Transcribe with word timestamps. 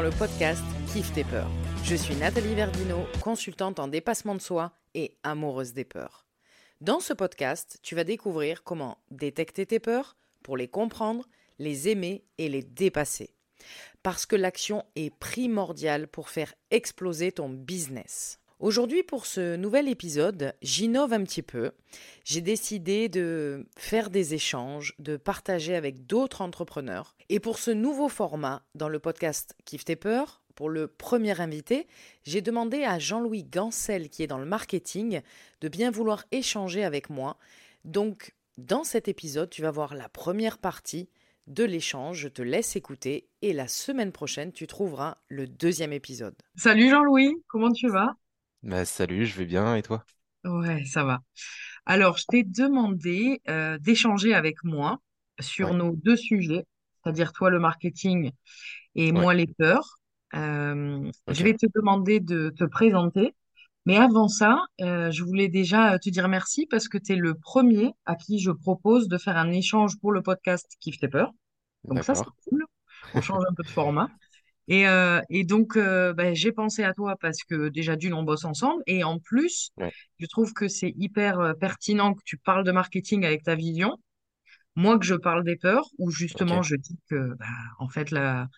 dans 0.00 0.06
le 0.06 0.16
podcast 0.16 0.64
Kiffe 0.90 1.12
tes 1.12 1.24
peurs. 1.24 1.50
Je 1.84 1.94
suis 1.94 2.14
Nathalie 2.16 2.54
Verdino, 2.54 3.04
consultante 3.20 3.78
en 3.78 3.86
dépassement 3.86 4.34
de 4.34 4.40
soi 4.40 4.72
et 4.94 5.18
amoureuse 5.24 5.74
des 5.74 5.84
peurs. 5.84 6.24
Dans 6.80 7.00
ce 7.00 7.12
podcast, 7.12 7.78
tu 7.82 7.94
vas 7.94 8.04
découvrir 8.04 8.64
comment 8.64 8.96
détecter 9.10 9.66
tes 9.66 9.78
peurs 9.78 10.16
pour 10.42 10.56
les 10.56 10.68
comprendre, 10.68 11.28
les 11.58 11.90
aimer 11.90 12.24
et 12.38 12.48
les 12.48 12.62
dépasser. 12.62 13.34
Parce 14.02 14.24
que 14.24 14.36
l'action 14.36 14.86
est 14.96 15.14
primordiale 15.14 16.08
pour 16.08 16.30
faire 16.30 16.54
exploser 16.70 17.30
ton 17.30 17.50
business. 17.50 18.39
Aujourd'hui, 18.60 19.02
pour 19.02 19.24
ce 19.24 19.56
nouvel 19.56 19.88
épisode, 19.88 20.52
j'innove 20.60 21.14
un 21.14 21.24
petit 21.24 21.40
peu. 21.40 21.70
J'ai 22.24 22.42
décidé 22.42 23.08
de 23.08 23.66
faire 23.78 24.10
des 24.10 24.34
échanges, 24.34 24.94
de 24.98 25.16
partager 25.16 25.74
avec 25.74 26.06
d'autres 26.06 26.42
entrepreneurs. 26.42 27.16
Et 27.30 27.40
pour 27.40 27.58
ce 27.58 27.70
nouveau 27.70 28.10
format, 28.10 28.62
dans 28.74 28.90
le 28.90 28.98
podcast 28.98 29.56
Kiffe 29.64 29.86
tes 29.86 29.96
peurs, 29.96 30.42
pour 30.56 30.68
le 30.68 30.88
premier 30.88 31.40
invité, 31.40 31.86
j'ai 32.22 32.42
demandé 32.42 32.84
à 32.84 32.98
Jean-Louis 32.98 33.44
Gancel, 33.44 34.10
qui 34.10 34.22
est 34.22 34.26
dans 34.26 34.36
le 34.36 34.44
marketing, 34.44 35.22
de 35.62 35.68
bien 35.68 35.90
vouloir 35.90 36.26
échanger 36.30 36.84
avec 36.84 37.08
moi. 37.08 37.38
Donc, 37.86 38.34
dans 38.58 38.84
cet 38.84 39.08
épisode, 39.08 39.48
tu 39.48 39.62
vas 39.62 39.70
voir 39.70 39.94
la 39.94 40.10
première 40.10 40.58
partie 40.58 41.08
de 41.46 41.64
l'échange. 41.64 42.18
Je 42.18 42.28
te 42.28 42.42
laisse 42.42 42.76
écouter 42.76 43.26
et 43.40 43.54
la 43.54 43.68
semaine 43.68 44.12
prochaine, 44.12 44.52
tu 44.52 44.66
trouveras 44.66 45.16
le 45.28 45.46
deuxième 45.46 45.94
épisode. 45.94 46.34
Salut 46.56 46.90
Jean-Louis, 46.90 47.42
comment 47.48 47.72
tu 47.72 47.88
vas? 47.88 48.16
Bah, 48.62 48.84
salut, 48.86 49.26
je 49.26 49.36
vais 49.36 49.44
bien 49.46 49.76
et 49.76 49.82
toi? 49.82 50.04
Ouais, 50.44 50.84
ça 50.86 51.04
va. 51.04 51.20
Alors, 51.86 52.18
je 52.18 52.24
t'ai 52.28 52.44
demandé 52.44 53.42
euh, 53.48 53.78
d'échanger 53.78 54.34
avec 54.34 54.64
moi 54.64 55.00
sur 55.40 55.72
Ouais, 55.72 55.74
nos 55.74 55.92
deux 55.96 56.16
sujets, 56.16 56.66
c'est-à-dire 57.04 57.32
toi 57.32 57.50
le 57.50 57.60
marketing 57.60 58.32
et 58.96 59.12
ouais, 59.12 59.12
moi 59.12 59.34
les 59.34 59.46
peurs. 59.48 59.98
Euh, 60.34 61.10
je 61.30 61.42
ok, 61.42 61.44
vais 61.44 61.54
te 61.54 61.66
demander 61.74 62.20
de 62.20 62.50
te 62.56 62.64
présenter, 62.64 63.34
mais 63.86 63.96
avant 63.98 64.28
ça, 64.28 64.60
euh, 64.82 65.10
je 65.12 65.24
voulais 65.24 65.48
déjà 65.48 65.98
te 66.00 66.10
dire 66.10 66.28
merci 66.28 66.66
parce 66.70 66.88
que 66.88 66.98
tu 66.98 67.12
es 67.14 67.16
le 67.16 67.34
premier 67.34 67.92
à 68.06 68.16
qui 68.16 68.38
je 68.40 68.50
propose 68.52 69.08
de 69.08 69.18
faire 69.18 69.36
un 69.38 69.52
échange 69.52 69.98
pour 70.00 70.12
le 70.12 70.22
podcast 70.22 70.76
Kiffe 70.80 70.98
tes 71.00 71.08
peurs. 71.08 71.32
Donc 71.84 72.04
ça, 72.04 72.14
c'est 72.14 72.24
d'accord. 72.24 72.34
cool. 72.48 72.64
On 73.14 73.20
change 73.22 73.44
un 73.50 73.54
peu 73.54 73.64
de 73.64 73.70
format. 73.70 74.10
Et, 74.70 74.88
euh, 74.88 75.20
et 75.30 75.44
donc, 75.44 75.76
euh, 75.76 76.14
ben, 76.14 76.34
j'ai 76.34 76.52
pensé 76.52 76.84
à 76.84 76.94
toi 76.94 77.16
parce 77.20 77.44
que 77.44 77.70
déjà, 77.70 77.96
d'une, 77.96 78.14
on 78.14 78.24
bosse 78.24 78.46
ensemble. 78.46 78.82
Et 78.88 79.04
en 79.04 79.20
plus, 79.20 79.72
Ouais, 79.76 79.94
je 80.20 80.26
trouve 80.28 80.54
que 80.54 80.68
c'est 80.68 80.94
hyper 80.98 81.40
euh, 81.40 81.54
pertinent 81.54 82.14
que 82.14 82.22
tu 82.26 82.38
parles 82.38 82.64
de 82.64 82.72
marketing 82.72 83.26
avec 83.26 83.44
ta 83.44 83.56
vision. 83.56 83.98
Moi, 84.76 84.98
que 84.98 85.06
je 85.06 85.14
parle 85.14 85.44
des 85.44 85.56
peurs, 85.56 85.88
où 85.98 86.10
justement, 86.10 86.62
je 86.62 86.76
dis 86.76 86.98
que, 87.10 87.34
bah, 87.36 87.46
en 87.78 87.88
fait, 87.88 88.10
la, 88.10 88.48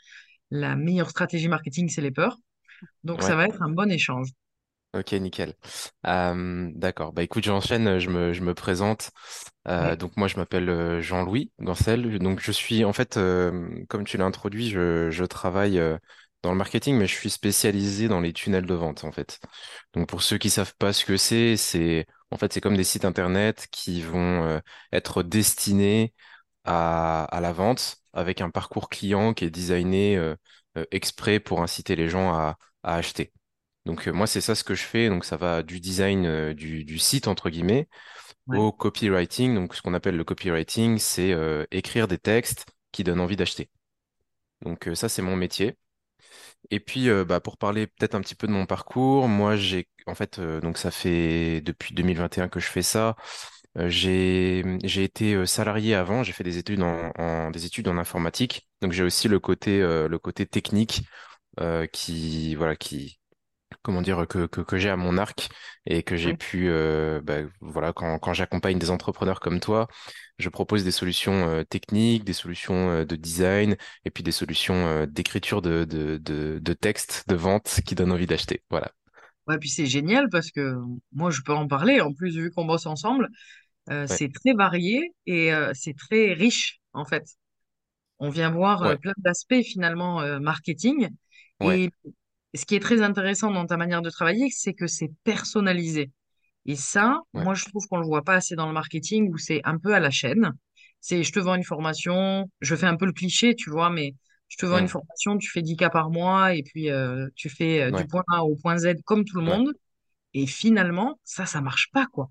la 0.51 0.77
meilleure 0.77 1.11
stratégie 1.11 1.49
marketing, 1.49 1.89
c'est 1.91 2.03
les 2.03 2.13
peurs. 2.13 2.39
Donc, 3.05 3.23
ça 3.23 3.37
va 3.37 3.47
être 3.47 3.63
un 3.63 3.71
bon 3.71 3.91
échange. 3.91 4.31
Ok, 4.95 5.12
nickel. 5.12 5.55
Euh, 6.07 6.71
d'accord, 6.75 7.12
bah 7.12 7.23
écoute, 7.23 7.45
j'enchaîne, 7.45 7.98
je 7.98 8.09
me, 8.11 8.33
je 8.33 8.43
me 8.43 8.55
présente. 8.55 9.11
Euh, 9.69 9.93
Ouais, 9.93 9.97
donc 9.97 10.17
moi, 10.17 10.29
je 10.29 10.37
m'appelle 10.39 10.69
euh, 10.71 11.01
Jean-Louis 11.03 11.53
Gancel. 11.61 12.19
Donc 12.21 12.41
je 12.41 12.53
suis, 12.53 12.85
en 12.85 12.93
fait, 12.93 13.17
euh, 13.19 13.85
comme 13.89 14.05
tu 14.05 14.17
l'as 14.19 14.27
introduit, 14.27 14.70
je, 14.70 15.11
je 15.11 15.25
travaille 15.25 15.79
euh, 15.79 15.98
dans 16.43 16.53
le 16.53 16.59
marketing, 16.59 16.97
mais 16.98 17.07
je 17.09 17.15
suis 17.15 17.31
spécialisé 17.31 18.09
dans 18.09 18.20
les 18.20 18.33
tunnels 18.35 18.67
de 18.67 18.75
vente, 18.75 19.05
en 19.05 19.13
fait. 19.13 19.41
Donc 19.95 20.09
pour 20.09 20.23
ceux 20.23 20.39
qui 20.39 20.51
savent 20.51 20.75
pas 20.79 20.93
ce 20.93 21.05
que 21.07 21.17
c'est, 21.19 21.57
c'est, 21.57 22.07
en 22.31 22.39
fait, 22.39 22.53
c'est 22.53 22.61
comme 22.63 22.77
des 22.77 22.85
sites 22.85 23.05
internet 23.07 23.69
qui 23.73 24.03
vont 24.03 24.45
euh, 24.45 24.61
être 24.93 25.23
destinés 25.23 26.15
à, 26.65 27.24
à 27.27 27.41
la 27.42 27.53
vente 27.53 27.98
avec 28.14 28.41
un 28.42 28.51
parcours 28.51 28.89
client 28.91 29.35
qui 29.35 29.45
est 29.47 29.51
designé 29.51 30.17
euh, 30.19 30.36
euh, 30.79 30.85
exprès 30.92 31.41
pour 31.41 31.63
inciter 31.63 31.97
les 31.97 32.09
gens 32.09 32.33
à, 32.35 32.57
à 32.85 32.97
acheter. 32.97 33.33
Donc 33.87 34.07
euh, 34.09 34.13
moi, 34.13 34.27
c'est 34.27 34.41
ça 34.41 34.55
ce 34.55 34.65
que 34.65 34.75
je 34.75 34.83
fais. 34.85 35.09
Donc 35.09 35.25
ça 35.25 35.37
va 35.37 35.63
du 35.63 35.81
design 35.81 36.27
euh, 36.27 36.55
du, 36.55 36.85
du 36.85 36.98
site, 36.98 37.29
entre 37.29 37.51
guillemets, 37.51 37.89
ouais. 38.47 38.59
au 38.59 38.73
copywriting. 38.73 39.55
Donc 39.55 39.75
ce 39.75 39.83
qu'on 39.83 39.95
appelle 39.95 40.17
le 40.17 40.25
copywriting, 40.25 40.98
c'est 40.98 41.33
euh, 41.33 41.65
écrire 41.73 42.09
des 42.09 42.19
textes 42.19 42.67
qui 42.92 43.05
donnent 43.05 43.21
envie 43.21 43.37
d'acheter. 43.37 43.71
Donc 44.63 44.91
ça, 44.95 45.09
c'est 45.09 45.23
mon 45.23 45.37
métier. 45.37 45.77
Et 46.71 46.81
puis, 46.81 47.09
bah, 47.27 47.41
pour 47.41 47.57
parler 47.59 47.87
peut-être 47.87 48.15
un 48.15 48.21
petit 48.21 48.35
peu 48.35 48.47
de 48.47 48.53
mon 48.53 48.67
parcours, 48.67 49.29
moi, 49.29 49.57
j'ai, 49.57 49.89
en 50.07 50.15
fait, 50.15 50.41
donc 50.41 50.79
ça 50.79 50.91
fait 50.91 51.61
depuis 51.63 51.95
2021 51.95 52.48
que 52.48 52.61
je 52.61 52.67
fais 52.69 52.83
ça. 52.83 53.17
J'ai 53.77 54.65
j'ai 54.85 55.05
été 55.05 55.47
salarié 55.47 55.95
avant, 55.95 56.23
j'ai 56.25 56.33
fait 56.33 56.45
des 56.45 56.59
études 56.59 56.83
en, 56.83 57.13
en- 57.19 57.51
des 57.51 57.67
études 57.67 57.89
en 57.89 57.97
informatique, 57.98 58.69
donc 58.83 58.92
j'ai 58.92 59.03
aussi 59.05 59.29
le 59.29 59.41
côté 59.41 59.81
le 59.81 60.19
côté 60.19 60.47
technique 60.47 61.03
qui 61.92 62.55
voilà 62.57 62.77
qui 62.77 63.21
comment 63.83 64.03
dire 64.03 64.27
que 64.29 64.47
que, 64.47 64.61
que 64.61 64.77
j'ai 64.77 64.91
à 64.91 64.97
mon 64.97 65.19
arc 65.19 65.49
et 65.87 66.03
que 66.03 66.17
j'ai 66.17 66.31
ouais. 66.31 66.37
pu 66.37 66.69
euh, 66.69 67.21
bah, 67.23 67.39
voilà 67.61 67.93
quand 67.93 68.19
quand 68.19 68.33
j'accompagne 68.33 68.79
des 68.79 68.91
entrepreneurs 68.91 69.41
comme 69.41 69.61
toi, 69.61 69.89
je 70.39 70.49
propose 70.49 70.85
des 70.85 70.91
solutions 70.91 71.49
euh, 71.49 71.65
techniques, 71.65 72.25
des 72.25 72.33
solutions 72.33 72.91
euh, 72.91 73.05
de 73.05 73.17
design 73.17 73.77
et 74.05 74.11
puis 74.11 74.23
des 74.23 74.33
solutions 74.33 75.07
d'écriture 75.07 75.63
de 75.63 75.85
de 75.85 76.19
de 76.19 76.59
de 76.61 76.73
texte 76.73 77.25
de 77.29 77.35
vente 77.35 77.81
qui 77.87 77.95
donnent 77.95 78.13
envie 78.13 78.27
d'acheter. 78.27 78.63
Voilà. 78.71 78.93
Ouais, 79.49 79.59
puis 79.59 79.69
c'est 79.69 79.87
génial 79.87 80.29
parce 80.31 80.51
que 80.53 80.77
moi, 81.13 81.31
je 81.31 81.41
peux 81.45 81.53
en 81.53 81.67
parler. 81.67 82.01
En 82.01 82.13
plus, 82.13 82.37
vu 82.37 82.53
qu'on 82.53 82.65
bosse 82.65 82.87
ensemble, 82.87 83.29
Ouais 83.89 84.07
c'est 84.07 84.33
très 84.33 84.53
varié 84.53 85.13
et 85.27 85.51
c'est 85.75 85.97
très 85.97 86.33
riche, 86.33 86.81
en 86.93 87.05
fait. 87.05 87.25
On 88.21 88.31
vient 88.31 88.51
voir 88.51 88.83
ouais 88.83 88.97
plein 88.97 89.15
d'aspects 89.19 89.63
finalement 89.65 90.39
marketing. 90.39 91.09
Et 92.55 92.58
ce 92.58 92.67
qui 92.67 92.74
est 92.77 92.80
très 92.80 93.02
intéressant 93.02 93.51
dans 93.51 93.67
ta 93.67 93.77
manière 93.77 94.02
de 94.02 94.11
travailler, 94.11 94.48
c'est 94.51 94.74
que 94.74 94.86
c'est 94.86 95.11
personnalisé. 95.24 96.11
Et 96.67 96.77
ça, 96.77 97.20
ouais 97.35 97.46
moi, 97.46 97.55
je 97.55 97.64
trouve 97.67 97.86
qu'on 97.89 97.98
le 97.98 98.07
voit 98.07 98.23
pas 98.24 98.35
assez 98.36 98.57
dans 98.57 98.67
le 98.67 98.73
marketing 98.73 99.30
où 99.33 99.39
c'est 99.39 99.61
un 99.64 99.79
peu 99.79 99.95
à 99.95 100.01
la 100.01 100.11
chaîne. 100.11 100.52
C'est 101.01 101.23
je 101.24 101.33
te 101.33 101.41
vends 101.41 101.55
une 101.57 101.64
formation, 101.64 102.51
je 102.61 102.77
fais 102.77 102.86
un 102.86 102.96
peu 102.96 103.07
le 103.07 103.12
cliché, 103.12 103.55
tu 103.57 103.70
vois, 103.70 103.91
mais 103.91 104.14
je 104.48 104.57
te 104.58 104.67
vends 104.67 104.79
une 104.79 104.86
Hmm. 104.86 104.89
formation, 104.89 105.39
tu 105.39 105.51
fais 105.51 105.62
10 105.62 105.77
cas 105.77 105.91
par 105.91 106.11
mois 106.11 106.55
et 106.55 106.62
puis 106.62 106.91
euh, 106.91 107.29
tu 107.36 107.48
fais 107.51 107.83
euh, 107.83 107.92
du 107.92 108.07
point 108.07 108.24
A 108.33 108.45
au 108.45 108.57
point 108.57 108.79
Z 108.79 108.95
comme 109.05 109.24
tout 109.24 109.39
le 109.39 109.45
monde. 109.45 109.73
Et 110.35 110.46
finalement, 110.46 111.20
ça, 111.24 111.46
ça 111.46 111.61
marche 111.62 111.91
pas, 111.92 112.07
quoi. 112.07 112.30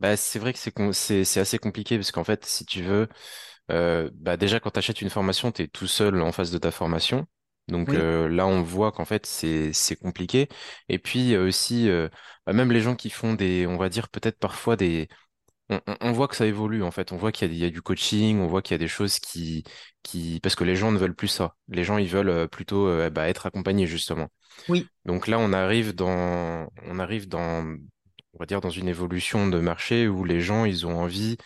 Bah, 0.00 0.16
c'est 0.16 0.38
vrai 0.38 0.52
que 0.52 0.58
c'est 0.58 0.72
com- 0.72 0.92
c'est 0.92 1.24
c'est 1.24 1.40
assez 1.40 1.58
compliqué 1.58 1.96
parce 1.98 2.10
qu'en 2.12 2.24
fait, 2.24 2.44
si 2.44 2.64
tu 2.66 2.82
veux, 2.82 3.08
euh, 3.70 4.10
bah 4.14 4.36
déjà 4.36 4.60
quand 4.60 4.70
tu 4.72 4.78
achètes 4.78 5.02
une 5.02 5.10
formation, 5.10 5.52
tu 5.52 5.62
es 5.62 5.68
tout 5.68 5.86
seul 5.86 6.20
en 6.22 6.32
face 6.32 6.50
de 6.50 6.58
ta 6.58 6.70
formation. 6.70 7.26
Donc 7.68 7.94
Oui, 7.94 7.94
euh, 7.94 8.28
là, 8.28 8.46
on 8.46 8.62
voit 8.62 8.92
qu'en 8.92 9.04
fait, 9.06 9.26
c'est 9.26 9.72
c'est 9.72 9.96
compliqué. 9.96 10.48
Et 10.88 10.98
puis 10.98 11.36
aussi, 11.36 11.88
euh, 11.88 12.08
bah, 12.46 12.52
même 12.52 12.72
les 12.72 12.80
gens 12.82 12.94
qui 12.96 13.10
font 13.10 13.34
des, 13.34 13.66
on 13.66 13.76
va 13.78 13.88
dire 13.88 14.08
peut-être 14.10 14.38
parfois 14.38 14.76
des, 14.76 15.08
on, 15.70 15.80
on- 15.86 15.96
on 16.00 16.12
voit 16.12 16.28
que 16.28 16.36
ça 16.36 16.46
évolue 16.46 16.82
en 16.84 16.90
fait. 16.92 17.12
On 17.12 17.16
voit 17.18 17.32
qu'il 17.32 17.48
y 17.48 17.52
a, 17.52 17.54
il 17.54 17.60
y 17.60 17.64
a 17.66 17.70
du 17.70 17.82
coaching, 17.82 18.40
on 18.40 18.48
voit 18.48 18.62
qu'il 18.62 18.74
y 18.74 18.76
a 18.76 18.78
des 18.78 18.88
choses 18.88 19.18
qui 19.20 19.64
qui 20.02 20.40
parce 20.42 20.54
que 20.56 20.64
les 20.64 20.76
gens 20.76 20.92
ne 20.92 20.98
veulent 20.98 21.14
plus 21.16 21.28
ça. 21.28 21.56
Les 21.68 21.84
gens, 21.84 21.98
ils 21.98 22.08
veulent 22.08 22.30
euh, 22.30 22.48
plutôt 22.48 22.88
euh, 22.88 23.10
bah, 23.10 23.28
être 23.28 23.46
accompagnés 23.46 23.86
justement. 23.86 24.28
oui, 24.68 24.90
Donc 25.04 25.26
là, 25.28 25.38
on 25.38 25.52
arrive 25.52 25.94
dans, 25.94 26.68
on 26.84 26.98
arrive 26.98 27.28
dans, 27.28 27.64
on 28.34 28.38
va 28.38 28.46
dire 28.46 28.60
dans 28.60 28.70
une 28.70 28.88
évolution 28.88 29.48
de 29.48 29.58
marché 29.60 30.08
où 30.08 30.24
les 30.24 30.40
gens, 30.40 30.64
ils 30.64 30.86
ont 30.86 30.98
envie 30.98 31.36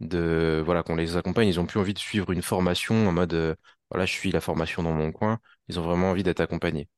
de, 0.00 0.62
voilà, 0.64 0.82
qu'on 0.82 0.96
les 0.96 1.16
accompagne. 1.16 1.48
Ils 1.48 1.60
ont 1.60 1.66
plus 1.66 1.80
envie 1.80 1.94
de 1.94 1.98
suivre 2.00 2.32
une 2.32 2.42
formation 2.42 3.08
en 3.08 3.12
mode, 3.12 3.56
voilà, 3.90 4.06
je 4.06 4.12
suis 4.12 4.32
la 4.32 4.40
formation 4.40 4.82
dans 4.82 4.92
mon 4.92 5.12
coin. 5.12 5.40
Ils 5.68 5.78
ont 5.80 5.82
vraiment 5.84 6.10
envie 6.10 6.22
d'être 6.22 6.40
accompagnés. 6.40 6.88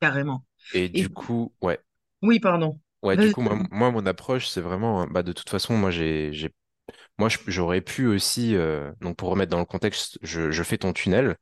carrément. 0.00 0.44
Et 0.72 0.88
Et 0.92 1.04
du 1.04 1.08
coup, 1.10 1.54
ouais, 1.62 1.78
oui, 2.22 2.40
pardon. 2.40 2.80
ouais, 3.02 3.16
du 3.16 3.30
coup, 3.30 3.40
moi, 3.40 3.56
moi, 3.70 3.90
mon 3.90 4.06
approche, 4.06 4.48
c'est 4.48 4.60
vraiment, 4.60 5.06
bah, 5.06 5.22
de 5.22 5.32
toute 5.32 5.48
façon, 5.50 5.76
moi, 5.76 5.90
j'ai, 5.90 6.32
moi, 7.18 7.28
j'aurais 7.46 7.80
pu 7.80 8.06
aussi, 8.08 8.56
euh, 8.56 8.92
donc 9.00 9.16
pour 9.18 9.30
remettre 9.30 9.50
dans 9.52 9.58
le 9.60 9.64
contexte, 9.66 10.18
je, 10.22 10.50
je 10.50 10.62
fais 10.62 10.78
ton 10.78 10.92
tunnel 10.92 11.36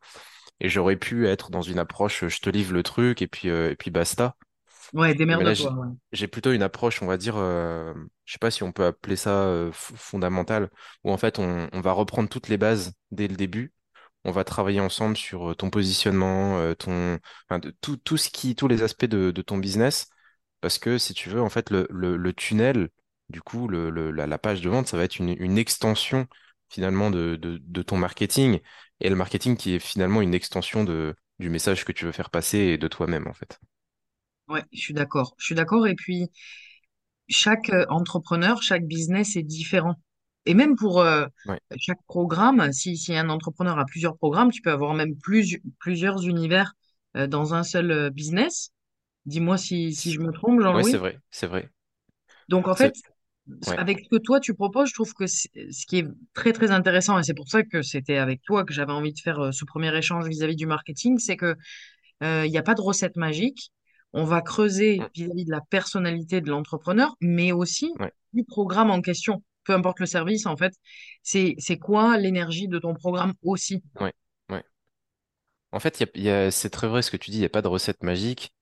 et 0.61 0.69
j'aurais 0.71 0.97
pu 0.97 1.29
être 1.29 1.50
dans 1.50 1.62
une 1.62 1.79
approche, 1.79 2.27
je 2.29 2.41
te 2.41 2.50
livre 2.50 2.75
le 2.75 2.83
truc 2.83 3.23
et 3.23 3.29
puis, 3.29 3.50
euh, 3.50 3.73
et 3.73 3.77
puis 3.77 3.91
basta. 3.93 4.37
Ouais, 4.93 5.15
démerde-toi. 5.15 5.55
j'ai 5.55 5.75
ouais. 5.75 5.89
j'ai 6.12 6.29
plutôt 6.29 6.53
une 6.53 6.62
approche, 6.62 7.03
on 7.03 7.06
va 7.06 7.17
dire, 7.19 7.37
euh, 7.37 7.93
je 8.25 8.33
sais 8.33 8.39
pas 8.39 8.50
si 8.50 8.62
on 8.62 8.73
peut 8.73 8.87
appeler 8.87 9.17
ça 9.17 9.31
euh, 9.47 9.71
fondamentale, 9.73 10.71
où 11.05 11.11
en 11.12 11.19
fait, 11.19 11.39
on, 11.39 11.69
on 11.73 11.81
va 11.81 11.93
reprendre 11.93 12.29
toutes 12.29 12.49
les 12.49 12.56
bases 12.59 12.93
dès 13.11 13.29
le 13.29 13.37
début. 13.37 13.73
On 14.25 14.31
va 14.32 14.44
travailler 14.44 14.81
ensemble 14.81 15.17
sur 15.17 15.50
euh, 15.50 15.55
ton 15.55 15.70
positionnement, 15.70 16.59
euh, 16.59 16.75
ton, 16.75 17.19
enfin, 17.49 17.59
de, 17.59 17.70
tout, 17.81 17.97
tout 17.97 18.17
ce 18.17 18.31
qui, 18.31 18.55
tous 18.55 18.69
les 18.69 18.82
aspects 18.82 19.06
de, 19.06 19.31
ton 19.43 19.59
business. 19.59 20.09
Parce 20.61 20.79
que 20.79 20.99
si 20.99 21.15
tu 21.15 21.31
veux, 21.31 21.41
en 21.41 21.49
fait, 21.49 21.70
le, 21.70 21.87
le, 21.91 22.32
tunnel, 22.32 22.91
du 23.29 23.41
coup, 23.41 23.69
le, 23.69 23.91
la, 24.11 24.26
la 24.26 24.38
page 24.38 24.61
de 24.61 24.69
vente, 24.69 24.88
ça 24.88 24.97
va 24.97 25.05
être 25.05 25.19
une, 25.19 25.59
extension 25.59 26.26
finalement 26.69 27.11
de, 27.11 27.37
de, 27.37 27.82
ton 27.82 27.97
marketing. 27.97 28.61
Et 29.00 29.09
le 29.09 29.17
marketing 29.17 29.56
qui 29.56 29.75
est 29.75 29.79
finalement 29.79 30.21
une 30.21 30.35
extension 30.35 30.85
de, 30.85 31.14
du 31.38 31.49
message 31.49 31.85
que 31.85 31.93
tu 31.93 32.05
veux 32.05 32.12
faire 32.12 32.31
passer 32.31 32.59
et 32.59 32.79
de 32.79 32.88
toi-même, 32.88 33.29
en 33.29 33.35
fait. 33.35 33.61
Ouais, 34.49 34.64
je 34.73 34.81
suis 34.81 34.94
d'accord. 34.94 35.35
Je 35.38 35.44
suis 35.44 35.55
d'accord. 35.55 35.87
Et 35.87 35.94
puis, 35.94 36.31
chaque 37.29 37.71
euh, 37.71 37.87
entrepreneur, 37.88 38.62
chaque 38.62 38.87
business 38.87 39.37
est 39.37 39.43
différent. 39.43 39.94
Et 40.49 40.55
même 40.55 40.77
pour 40.77 41.00
euh, 41.00 41.27
Ouais, 41.45 41.61
chaque 41.79 42.03
programme, 42.09 42.73
si, 42.73 42.97
si 42.99 43.17
un 43.17 43.31
entrepreneur 43.31 43.79
a 43.79 43.87
plusieurs 43.87 44.17
programmes, 44.19 44.50
tu 44.53 44.62
peux 44.62 44.73
avoir 44.73 44.95
même 44.95 45.17
plus, 45.17 45.59
plusieurs 45.81 46.27
univers 46.27 46.75
euh, 47.17 47.29
dans 47.29 47.55
un 47.55 47.65
seul 47.65 47.93
euh, 47.93 48.11
business. 48.11 48.71
Dis-moi 49.27 49.59
si, 49.59 49.95
si 49.95 50.11
C'est- 50.11 50.15
je 50.15 50.21
me 50.21 50.33
trompe, 50.33 50.61
Ouais, 50.69 50.83
c'est 50.85 50.97
Jean-Louis. 50.97 50.99
vrai, 50.99 51.21
c'est 51.31 51.47
vrai. 51.47 51.71
Donc, 52.49 52.69
en 52.69 52.75
C'est 52.75 52.77
fait, 52.77 52.95
ouais, 53.67 53.79
avec 53.79 54.00
ce 54.00 54.09
que 54.11 54.17
toi, 54.23 54.41
tu 54.41 54.55
proposes, 54.55 54.89
je 54.91 54.95
trouve 54.95 55.15
que 55.15 55.27
c'est- 55.27 55.50
ce 55.73 55.87
qui 55.87 55.99
est 55.99 56.06
très, 56.35 56.53
très 56.53 56.71
intéressant, 56.71 57.19
et 57.19 57.23
c'est 57.23 57.35
pour 57.35 57.49
ça 57.49 57.62
que 57.62 57.83
c'était 57.83 58.19
avec 58.19 58.43
toi 58.43 58.65
que 58.65 58.73
j'avais 58.75 58.93
envie 58.93 59.12
de 59.12 59.21
faire 59.21 59.53
ce 59.55 59.65
premier 59.65 59.97
échange 59.97 60.29
vis-à-vis 60.29 60.56
du 60.56 60.67
marketing, 60.67 61.19
c'est 61.19 61.37
que 61.37 61.56
il 62.23 62.50
n'y 62.50 62.59
a 62.59 62.62
pas 62.65 62.75
de 62.75 62.83
recette 62.83 63.17
magique. 63.17 63.73
On 64.15 64.25
va 64.25 64.43
creuser 64.43 65.00
Mm, 65.00 65.09
vis-à-vis 65.15 65.45
de 65.47 65.50
la 65.53 65.61
personnalité 65.71 66.41
de 66.41 66.50
l'entrepreneur, 66.50 67.17
mais 67.21 67.53
aussi 67.53 68.00
ouais, 68.00 68.12
du 68.35 68.45
programme 68.45 68.91
en 68.91 69.00
question. 69.03 69.43
Peu 69.69 69.75
importe 69.75 70.00
le 70.00 70.06
service, 70.06 70.47
en 70.47 70.56
fait, 70.59 70.75
c'est 71.25 71.55
c'est 71.61 71.79
quoi 71.79 72.19
l'énergie 72.19 72.69
de 72.69 72.81
ton 72.81 72.94
programme 72.94 73.35
aussi? 73.44 73.85
ouais, 74.00 74.12
ouais. 74.50 74.65
En 75.73 75.81
fait, 75.81 76.00
il 76.00 76.05
y 76.05 76.06
a, 76.06 76.11
il 76.15 76.23
y 76.23 76.31
a- 76.31 76.50
c'est 76.50 76.70
très 76.70 76.88
vrai 76.88 77.03
ce 77.03 77.11
que 77.11 77.17
tu 77.17 77.31
dis, 77.31 77.38
il 77.38 77.41
n'y 77.41 77.47
a 77.47 77.49
pas 77.50 77.62
de 77.62 77.69
recette 77.69 78.03
magique. 78.03 78.55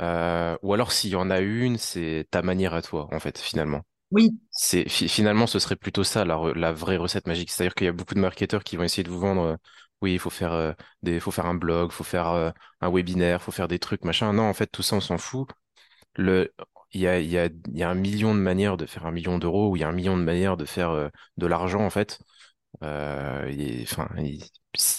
Euh, 0.00 0.56
ou 0.62 0.74
alors 0.74 0.92
s'il 0.92 1.10
y 1.10 1.16
en 1.16 1.30
a 1.30 1.40
une, 1.40 1.78
c'est 1.78 2.26
ta 2.30 2.42
manière 2.42 2.74
à 2.74 2.82
toi, 2.82 3.08
en 3.12 3.20
fait, 3.20 3.38
finalement. 3.38 3.82
Oui, 4.10 4.38
C'est 4.50 4.88
fi- 4.88 5.08
finalement, 5.08 5.46
ce 5.48 5.58
serait 5.60 5.76
plutôt 5.76 6.04
ça 6.04 6.24
la, 6.24 6.36
re- 6.36 6.54
la 6.54 6.72
vraie 6.72 6.96
recette 6.98 7.26
magique. 7.28 7.50
C'est-à-dire 7.50 7.74
qu'il 7.74 7.86
y 7.86 7.88
a 7.90 7.92
beaucoup 7.92 8.14
de 8.14 8.20
marketeurs 8.20 8.64
qui 8.64 8.76
vont 8.76 8.84
essayer 8.84 9.04
de 9.04 9.10
vous 9.10 9.20
vendre. 9.20 9.42
euh, 9.42 9.56
oui, 10.02 10.14
il 10.14 10.18
faut 10.20 10.30
faire 10.30 10.52
euh, 10.54 10.72
des, 11.02 11.20
faut 11.20 11.30
faire 11.32 11.46
un 11.46 11.54
blog, 11.54 11.92
faut 11.92 12.04
faire 12.04 12.28
un 12.80 12.90
webinaire, 12.92 13.42
faut 13.42 13.52
faire 13.52 13.68
des 13.68 13.78
trucs, 13.80 14.04
machin. 14.04 14.32
Non, 14.34 14.44
en 14.44 14.54
fait, 14.54 14.68
tout 14.68 14.82
ça, 14.82 14.96
on 14.96 15.00
s'en 15.00 15.18
fout. 15.18 15.48
Le, 16.16 16.54
il 16.96 17.00
y 17.02 17.06
a, 17.08 17.20
y 17.20 17.38
a, 17.38 17.48
y 17.72 17.82
a 17.82 17.90
un 17.90 17.94
million 17.94 18.34
de 18.34 18.40
manières 18.40 18.76
de 18.76 18.86
faire 18.86 19.06
un 19.06 19.12
million 19.12 19.38
d'euros, 19.38 19.70
ou 19.70 19.76
il 19.76 19.80
y 19.80 19.84
a 19.84 19.88
un 19.88 19.92
million 19.92 20.16
de 20.16 20.22
manières 20.22 20.56
de 20.56 20.64
faire 20.64 20.90
euh, 20.90 21.08
de 21.36 21.46
l'argent, 21.46 21.84
en 21.84 21.90
fait. 21.90 22.18
Euh, 22.82 23.50
il, 23.52 23.82
enfin, 23.84 24.08
il, 24.18 24.44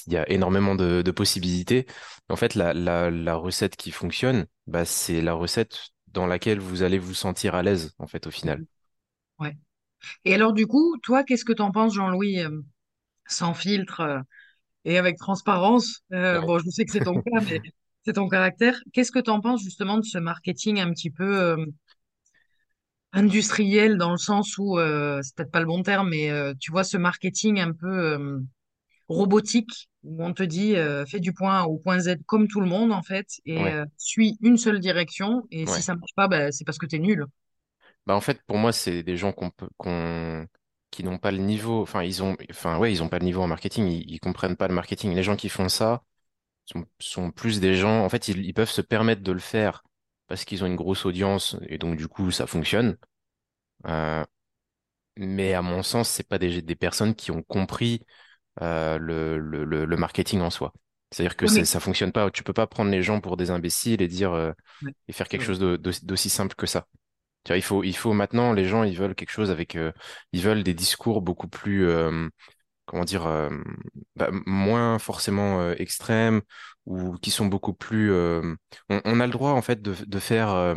il 0.08 0.14
y 0.14 0.18
a 0.18 0.30
énormément 0.32 0.76
de, 0.76 1.02
de 1.04 1.12
possibilités. 1.12 1.88
En 2.30 2.36
fait, 2.38 2.56
la, 2.56 2.74
la, 2.74 3.12
la 3.12 3.36
recette 3.36 3.76
qui 3.78 3.92
fonctionne, 3.92 4.48
bah, 4.68 4.86
c'est 4.86 5.22
la 5.22 5.34
recette 5.34 5.80
dans 6.08 6.28
laquelle 6.28 6.60
vous 6.60 6.84
allez 6.84 7.00
vous 7.00 7.14
sentir 7.16 7.56
à 7.56 7.64
l'aise, 7.64 7.94
en 8.00 8.08
fait, 8.08 8.28
au 8.28 8.32
final. 8.32 8.64
ouais. 9.40 9.56
Et 10.26 10.36
alors, 10.36 10.54
du 10.54 10.68
coup, 10.68 10.98
toi, 11.04 11.24
qu'est-ce 11.26 11.46
que 11.46 11.54
t'en 11.54 11.72
penses, 11.72 11.96
Jean-Louis, 11.96 12.42
euh, 12.42 12.62
sans 13.28 13.54
filtre 13.54 14.24
et 14.86 14.98
avec 14.98 15.18
transparence? 15.18 16.04
Ouais. 16.32 16.48
bon, 16.48 16.60
je 16.60 16.70
sais 16.72 16.86
que 16.86 16.92
c'est 16.92 17.02
ton 17.04 17.20
cas, 17.22 17.42
mais 17.50 17.62
c'est 18.06 18.14
ton 18.16 18.30
caractère. 18.30 18.80
Qu'est-ce 18.94 19.12
que 19.14 19.20
t'en 19.20 19.42
penses 19.42 19.64
justement 19.64 19.98
de 20.00 20.04
ce 20.06 20.18
marketing 20.20 20.80
un 20.82 20.92
petit 20.94 21.12
peu 21.12 21.58
industriel 23.18 23.98
dans 23.98 24.12
le 24.12 24.18
sens 24.18 24.58
où, 24.60 24.80
euh, 24.80 25.22
c'est 25.24 25.36
peut-être 25.36 25.52
pas 25.52 25.60
le 25.62 25.66
bon 25.68 25.84
terme, 25.84 26.10
mais 26.10 26.32
euh, 26.32 26.54
tu 26.60 26.72
vois, 26.72 26.84
ce 26.86 26.98
marketing 26.98 27.60
un 27.62 27.74
peu 27.74 27.88
euh, 27.90 28.40
robotique 29.10 29.90
où 30.04 30.24
on 30.26 30.34
te 30.34 30.44
dit 30.44 30.76
fais 31.10 31.20
du 31.22 31.34
point 31.34 31.62
A 31.64 31.66
au 31.68 31.78
point 31.80 32.00
Z 32.00 32.18
comme 32.28 32.48
tout 32.48 32.62
le 32.62 32.68
monde 32.68 32.92
en 32.94 33.04
fait 33.04 33.28
et 33.46 33.72
Ouais. 33.72 33.78
suis 33.98 34.38
une 34.42 34.58
seule 34.58 34.80
direction 34.80 35.48
et 35.52 35.68
si 35.68 35.82
ça 35.84 35.96
marche 35.96 36.14
pas, 36.16 36.28
bah, 36.30 36.52
c'est 36.52 36.66
parce 36.66 36.78
que 36.80 36.88
t'es 36.88 37.00
nul. 37.00 37.26
Bah, 38.06 38.16
en 38.16 38.22
fait, 38.22 38.42
pour 38.44 38.58
moi, 38.58 38.72
c'est 38.74 39.04
des 39.04 39.18
gens 39.18 39.32
qu'on 39.34 39.52
qui 40.92 41.04
n'ont 41.04 41.18
pas 41.18 41.32
le 41.32 41.38
niveau, 41.38 41.82
enfin, 41.82 42.04
ils 42.04 42.24
ont, 42.24 42.36
enfin, 42.50 42.78
ouais, 42.78 42.92
ils 42.92 43.04
ont 43.04 43.10
pas 43.10 43.20
le 43.20 43.26
niveau 43.26 43.42
en 43.42 43.48
marketing, 43.48 43.88
ils, 43.88 44.10
ils 44.10 44.20
comprennent 44.20 44.56
pas 44.56 44.68
le 44.68 44.74
marketing. 44.74 45.14
Les 45.14 45.24
gens 45.24 45.36
qui 45.36 45.50
font 45.50 45.70
ça 45.70 46.04
sont, 46.66 46.86
sont 47.00 47.32
plus 47.32 47.60
des 47.62 47.76
gens, 47.76 48.04
en 48.06 48.10
fait, 48.10 48.28
ils, 48.30 48.46
ils 48.46 48.54
peuvent 48.54 48.70
se 48.72 48.82
permettre 48.82 49.24
de 49.24 49.32
le 49.34 49.40
faire 49.40 49.84
parce 50.28 50.46
qu'ils 50.46 50.64
ont 50.64 50.68
une 50.68 50.76
grosse 50.76 51.06
audience 51.06 51.58
et 51.68 51.78
donc, 51.78 51.98
du 51.98 52.08
coup, 52.08 52.32
ça 52.32 52.48
fonctionne. 52.48 52.98
Euh, 53.88 54.24
mais 55.18 55.54
à 55.54 55.62
mon 55.62 55.84
sens, 55.84 56.10
c'est 56.10 56.28
pas 56.28 56.38
des, 56.38 56.62
des 56.62 56.76
personnes 56.76 57.16
qui 57.16 57.32
ont 57.32 57.42
compris 57.44 58.04
euh, 58.62 58.98
le, 58.98 59.40
le, 59.40 59.86
le, 59.86 59.98
marketing 59.98 60.42
en 60.42 60.50
soi. 60.50 60.74
C'est-à-dire 61.12 61.38
que 61.38 61.46
mais 61.54 61.66
ça 61.66 61.80
fonctionne 61.80 62.12
pas. 62.12 62.30
Tu 62.32 62.44
peux 62.44 62.54
pas 62.54 62.68
prendre 62.68 62.92
les 62.92 63.02
gens 63.02 63.22
pour 63.22 63.38
des 63.38 63.52
imbéciles 63.52 64.02
et 64.02 64.08
dire 64.08 64.34
euh, 64.34 64.52
et 65.08 65.14
faire 65.14 65.28
quelque 65.28 65.46
chose 65.46 65.60
d'aussi 65.60 66.30
simple 66.30 66.56
que 66.56 66.68
ça. 66.68 66.88
Tu 67.44 67.52
vois, 67.52 67.58
il 67.58 67.62
faut, 67.64 67.84
il 67.84 67.96
faut 67.96 68.14
maintenant, 68.14 68.54
les 68.54 68.66
gens, 68.66 68.84
ils 68.84 68.98
veulent 68.98 69.16
quelque 69.16 69.32
chose 69.32 69.52
avec, 69.52 69.76
euh, 69.76 69.94
ils 70.34 70.42
veulent 70.42 70.64
des 70.64 70.74
discours 70.74 71.22
beaucoup 71.22 71.48
plus, 71.48 71.88
euh, 71.88 72.28
comment 72.88 73.04
dire, 73.06 73.28
euh, 73.28 73.50
bah, 74.16 74.30
moins 74.48 74.98
forcément 75.00 75.62
euh, 75.62 75.76
extrêmes 75.78 76.42
ou 76.86 77.18
qui 77.18 77.32
sont 77.32 77.46
beaucoup 77.46 77.74
plus. 77.74 78.12
euh, 78.12 78.56
on, 78.90 79.20
a 79.20 79.28
le 79.28 79.32
droit 79.32 79.52
en 79.52 79.62
fait 79.62 79.82
de, 79.82 80.20
faire. 80.20 80.76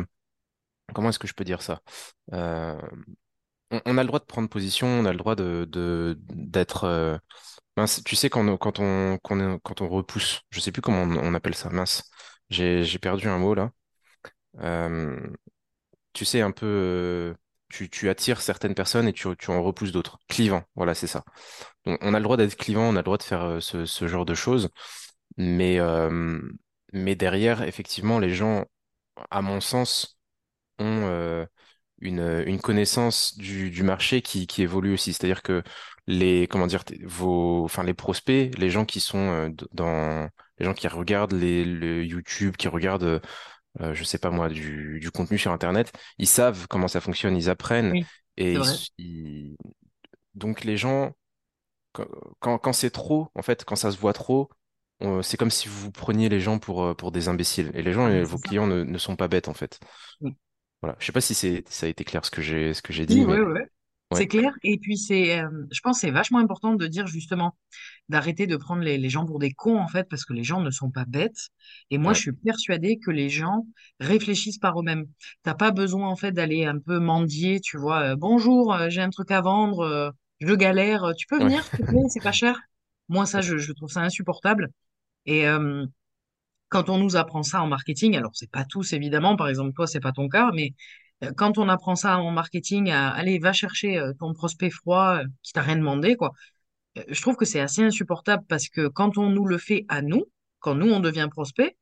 comment 0.95 1.11
est-ce 1.11 1.19
que 1.19 1.29
je 1.29 1.35
peux 1.35 1.45
dire 1.45 1.63
ça? 1.63 1.81
On, 2.33 3.99
a 3.99 4.03
le 4.03 4.07
droit 4.07 4.19
de 4.19 4.25
prendre 4.25 4.49
position, 4.49 4.89
on 4.89 5.05
a 5.05 5.13
le 5.13 5.19
droit 5.19 5.37
de, 5.37 5.69
d'être. 6.29 7.21
mince, 7.77 8.03
tu 8.05 8.17
sais 8.17 8.31
quand 8.31 8.47
on, 8.81 9.19
repousse, 9.89 10.43
je 10.51 10.61
sais 10.61 10.73
plus 10.73 10.83
comment 10.83 11.03
on, 11.03 11.17
on 11.17 11.35
appelle 11.35 11.55
ça. 11.55 11.71
Mince, 11.71 12.11
j'ai, 12.51 12.85
perdu 12.99 13.29
un 13.29 13.39
mot 13.39 13.55
là. 13.55 13.71
Tu 16.13 16.25
sais, 16.25 16.41
un 16.41 16.51
peu, 16.51 17.35
tu, 17.71 17.89
tu 17.89 18.09
attires 18.11 18.41
certaines 18.43 18.75
personnes 18.75 19.09
et 19.09 19.13
tu, 19.13 19.29
tu 19.39 19.51
en 19.51 19.63
repousses 19.63 19.93
d'autres. 19.93 20.19
Clivant, 20.29 20.63
voilà, 20.75 20.95
c'est 20.95 21.07
ça. 21.07 21.25
On 21.87 22.15
a 22.15 22.19
le 22.19 22.25
droit 22.25 22.37
d'être 22.37 22.57
clivant, 22.57 22.83
on 22.85 22.97
a 22.97 22.99
le 22.99 23.03
droit 23.03 23.19
de 23.19 23.23
faire 23.23 23.43
euh, 23.45 23.61
ce, 23.61 23.87
ce 23.87 24.09
genre 24.09 24.27
de 24.27 24.35
choses, 24.35 24.69
mais, 25.37 25.79
euh, 25.81 26.41
mais 26.93 27.15
derrière, 27.15 27.63
effectivement, 27.63 28.19
les 28.19 28.35
gens, 28.35 28.65
à 29.31 29.43
mon 29.43 29.61
sens, 29.61 30.19
ont 30.79 31.07
euh, 31.07 31.47
une, 32.01 32.43
une 32.47 32.61
connaissance 32.61 33.37
du, 33.39 33.71
du 33.71 33.83
marché 33.83 34.23
qui, 34.23 34.47
qui 34.47 34.63
évolue 34.63 34.95
aussi. 34.95 35.13
C'est-à-dire 35.13 35.43
que 35.43 35.63
les, 36.07 36.47
comment 36.49 36.67
dire, 36.67 36.85
vos, 37.05 37.65
enfin, 37.65 37.85
les 37.85 37.95
prospects, 37.95 38.57
les 38.59 38.71
gens 38.71 38.85
qui 38.85 39.01
sont 39.01 39.55
dans, 39.73 40.29
les 40.59 40.67
gens 40.67 40.75
qui 40.75 40.89
regardent 40.89 41.33
les, 41.33 41.65
le 41.65 42.05
YouTube, 42.05 42.57
qui 42.57 42.69
regardent 42.69 43.21
euh, 43.81 43.95
je 43.95 44.05
sais 44.05 44.19
pas 44.19 44.31
moi, 44.31 44.49
du, 44.49 44.99
du 45.01 45.11
contenu 45.11 45.39
sur 45.39 45.53
Internet, 45.53 45.93
ils 46.19 46.27
savent 46.29 46.67
comment 46.69 46.89
ça 46.89 47.01
fonctionne, 47.01 47.37
ils 47.37 47.51
apprennent. 47.51 47.97
Oui, 47.97 48.09
Et 48.37 48.57
ils, 48.57 48.65
ils- 48.99 49.57
donc 50.35 50.65
les 50.65 50.77
gens, 50.77 51.13
quand, 51.93 52.07
quand, 52.41 52.59
quand 52.59 52.73
c'est 52.75 52.91
trop, 52.91 53.29
en 53.35 53.43
fait, 53.43 53.65
quand 53.65 53.77
ça 53.77 53.91
se 53.93 53.99
voit 53.99 54.13
trop, 54.15 54.51
on- 55.01 55.23
c'est 55.23 55.37
comme 55.39 55.51
si 55.51 55.69
vous 55.69 55.91
preniez 55.93 56.29
les 56.29 56.41
gens 56.41 56.59
pour, 56.59 56.85
euh, 56.85 56.95
pour 56.95 57.13
des 57.13 57.29
imbéciles. 57.29 57.71
Et 57.75 57.83
les 57.83 57.93
gens, 57.93 58.09
c'est 58.25 58.25
vos 58.25 58.39
ça. 58.39 58.39
clients 58.39 58.67
ne, 58.67 58.85
ne 58.85 58.99
sont 58.99 59.17
pas 59.17 59.29
bêtes, 59.29 59.49
en 59.49 59.55
fait. 59.55 59.81
Oui, 60.21 60.37
Voilà. 60.83 60.97
Je 61.01 61.07
sais 61.07 61.13
pas 61.13 61.21
si 61.21 61.35
c'est, 61.35 61.65
ça 61.69 61.87
a 61.87 61.89
été 61.89 62.05
clair 62.05 62.25
ce 62.25 62.31
que 62.31 62.43
j'ai, 62.43 62.75
ce 62.75 62.83
que 62.83 62.93
j'ai 62.93 63.07
oui, 63.09 63.17
dit, 63.17 63.25
oui. 63.25 63.27
mais 63.27 63.41
oui. 63.41 63.53
ouais, 63.53 63.71
C'est 64.13 64.27
clair. 64.27 64.53
Et 64.65 64.79
puis 64.79 64.97
c'est, 64.99 65.39
euh, 65.41 65.49
je 65.71 65.81
pense, 65.81 65.99
que 65.99 66.01
c'est 66.01 66.11
vachement 66.11 66.41
important 66.41 66.75
de 66.75 66.87
dire 66.89 67.07
justement 67.07 67.57
d'arrêter 68.09 68.47
de 68.47 68.57
prendre 68.57 68.83
les, 68.83 68.99
les 68.99 69.11
gens 69.11 69.27
pour 69.27 69.39
des 69.39 69.53
cons 69.53 69.79
en 69.79 69.89
fait, 69.89 70.09
parce 70.09 70.25
que 70.25 70.33
les 70.33 70.45
gens 70.45 70.61
ne 70.61 70.71
sont 70.71 70.91
pas 70.91 71.05
bêtes. 71.07 71.49
Et 71.91 71.99
moi, 71.99 72.13
je 72.15 72.21
suis 72.21 72.33
persuadée 72.33 72.99
que 72.99 73.11
les 73.11 73.29
gens 73.31 73.67
réfléchissent 74.01 74.59
par 74.59 74.79
eux-mêmes. 74.81 75.07
T'as 75.45 75.55
pas 75.55 75.71
besoin 75.73 76.09
en 76.09 76.17
fait 76.17 76.33
d'aller 76.33 76.65
un 76.67 76.79
peu 76.79 76.99
mendier, 77.01 77.61
tu 77.61 77.79
vois. 77.79 78.01
euh, 78.13 78.17
Bonjour, 78.17 78.75
euh, 78.75 78.91
j'ai 78.91 79.03
un 79.03 79.11
truc 79.11 79.31
à 79.31 79.41
vendre, 79.43 80.13
je 80.41 80.55
galère, 80.55 81.13
tu 81.17 81.27
peux 81.27 81.39
venir, 81.41 81.65
s'il 81.65 81.77
te 81.77 81.83
plaît, 81.85 82.01
c'est 82.11 82.21
pas 82.23 82.33
cher? 82.33 82.61
Moi, 83.09 83.27
ça, 83.27 83.41
je, 83.43 83.59
je 83.59 83.73
trouve 83.73 83.91
ça 83.91 84.01
insupportable. 84.03 84.71
Et 85.27 85.47
quand 86.69 86.89
on 86.89 86.99
nous 86.99 87.17
apprend 87.17 87.43
ça 87.43 87.63
en 87.63 87.67
marketing, 87.67 88.17
alors 88.17 88.31
c'est 88.35 88.51
pas 88.51 88.65
tous 88.65 88.93
évidemment, 88.93 89.37
par 89.37 89.49
exemple 89.49 89.73
toi, 89.75 89.87
c'est 89.87 90.01
pas 90.01 90.13
ton 90.13 90.29
cas, 90.29 90.51
mais 90.55 90.75
quand 91.37 91.59
on 91.59 91.69
apprend 91.69 91.97
ça 91.97 92.19
en 92.19 92.31
marketing, 92.31 92.91
à, 92.91 93.11
allez, 93.11 93.39
va 93.39 93.53
chercher 93.53 93.99
euh, 93.99 94.13
ton 94.19 94.33
prospect 94.35 94.71
froid 94.71 95.19
euh, 95.21 95.25
qui 95.43 95.53
t'a 95.53 95.63
rien 95.63 95.77
demandé, 95.77 96.17
quoi 96.17 96.33
euh, 96.99 97.05
je 97.09 97.21
trouve 97.23 97.37
que 97.37 97.45
c'est 97.45 97.61
assez 97.61 97.83
insupportable 97.83 98.45
parce 98.49 98.69
que 98.69 98.89
quand 98.89 99.19
on 99.19 99.31
nous 99.31 99.47
le 99.47 99.59
fait 99.59 99.85
à 99.89 100.03
nous, 100.03 100.25
quand 100.61 100.75
nous 100.75 100.91
on 100.93 101.01
devient 101.01 101.29
prospect, 101.31 101.77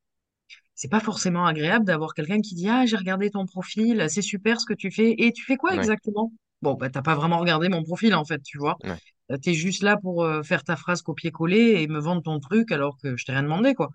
c'est 0.74 0.88
pas 0.90 1.00
forcément 1.00 1.46
agréable 1.46 1.84
d'avoir 1.84 2.14
quelqu'un 2.14 2.40
qui 2.40 2.54
dit 2.54 2.68
Ah, 2.68 2.86
j'ai 2.86 2.96
regardé 2.96 3.30
ton 3.30 3.46
profil, 3.46 4.06
c'est 4.08 4.22
super 4.22 4.60
ce 4.60 4.66
que 4.66 4.74
tu 4.74 4.90
fais. 4.90 5.14
Et 5.18 5.32
tu 5.32 5.44
fais 5.44 5.56
quoi 5.56 5.72
ouais, 5.72 5.76
exactement? 5.76 6.32
Bon, 6.62 6.74
bah, 6.74 6.90
t'as 6.90 7.02
pas 7.02 7.14
vraiment 7.14 7.38
regardé 7.38 7.68
mon 7.68 7.82
profil 7.82 8.14
en 8.14 8.24
fait, 8.24 8.42
tu 8.42 8.58
vois. 8.58 8.78
ouais, 8.84 8.98
Euh, 9.30 9.36
T'es 9.38 9.54
juste 9.54 9.82
là 9.82 9.96
pour 9.96 10.24
euh, 10.24 10.42
faire 10.42 10.64
ta 10.64 10.76
phrase 10.76 11.02
copier-coller 11.02 11.82
et 11.82 11.88
me 11.88 11.98
vendre 12.00 12.22
ton 12.22 12.40
truc 12.40 12.72
alors 12.72 12.96
que 13.02 13.16
je 13.16 13.24
t'ai 13.24 13.32
rien 13.32 13.42
demandé, 13.42 13.74
quoi. 13.74 13.90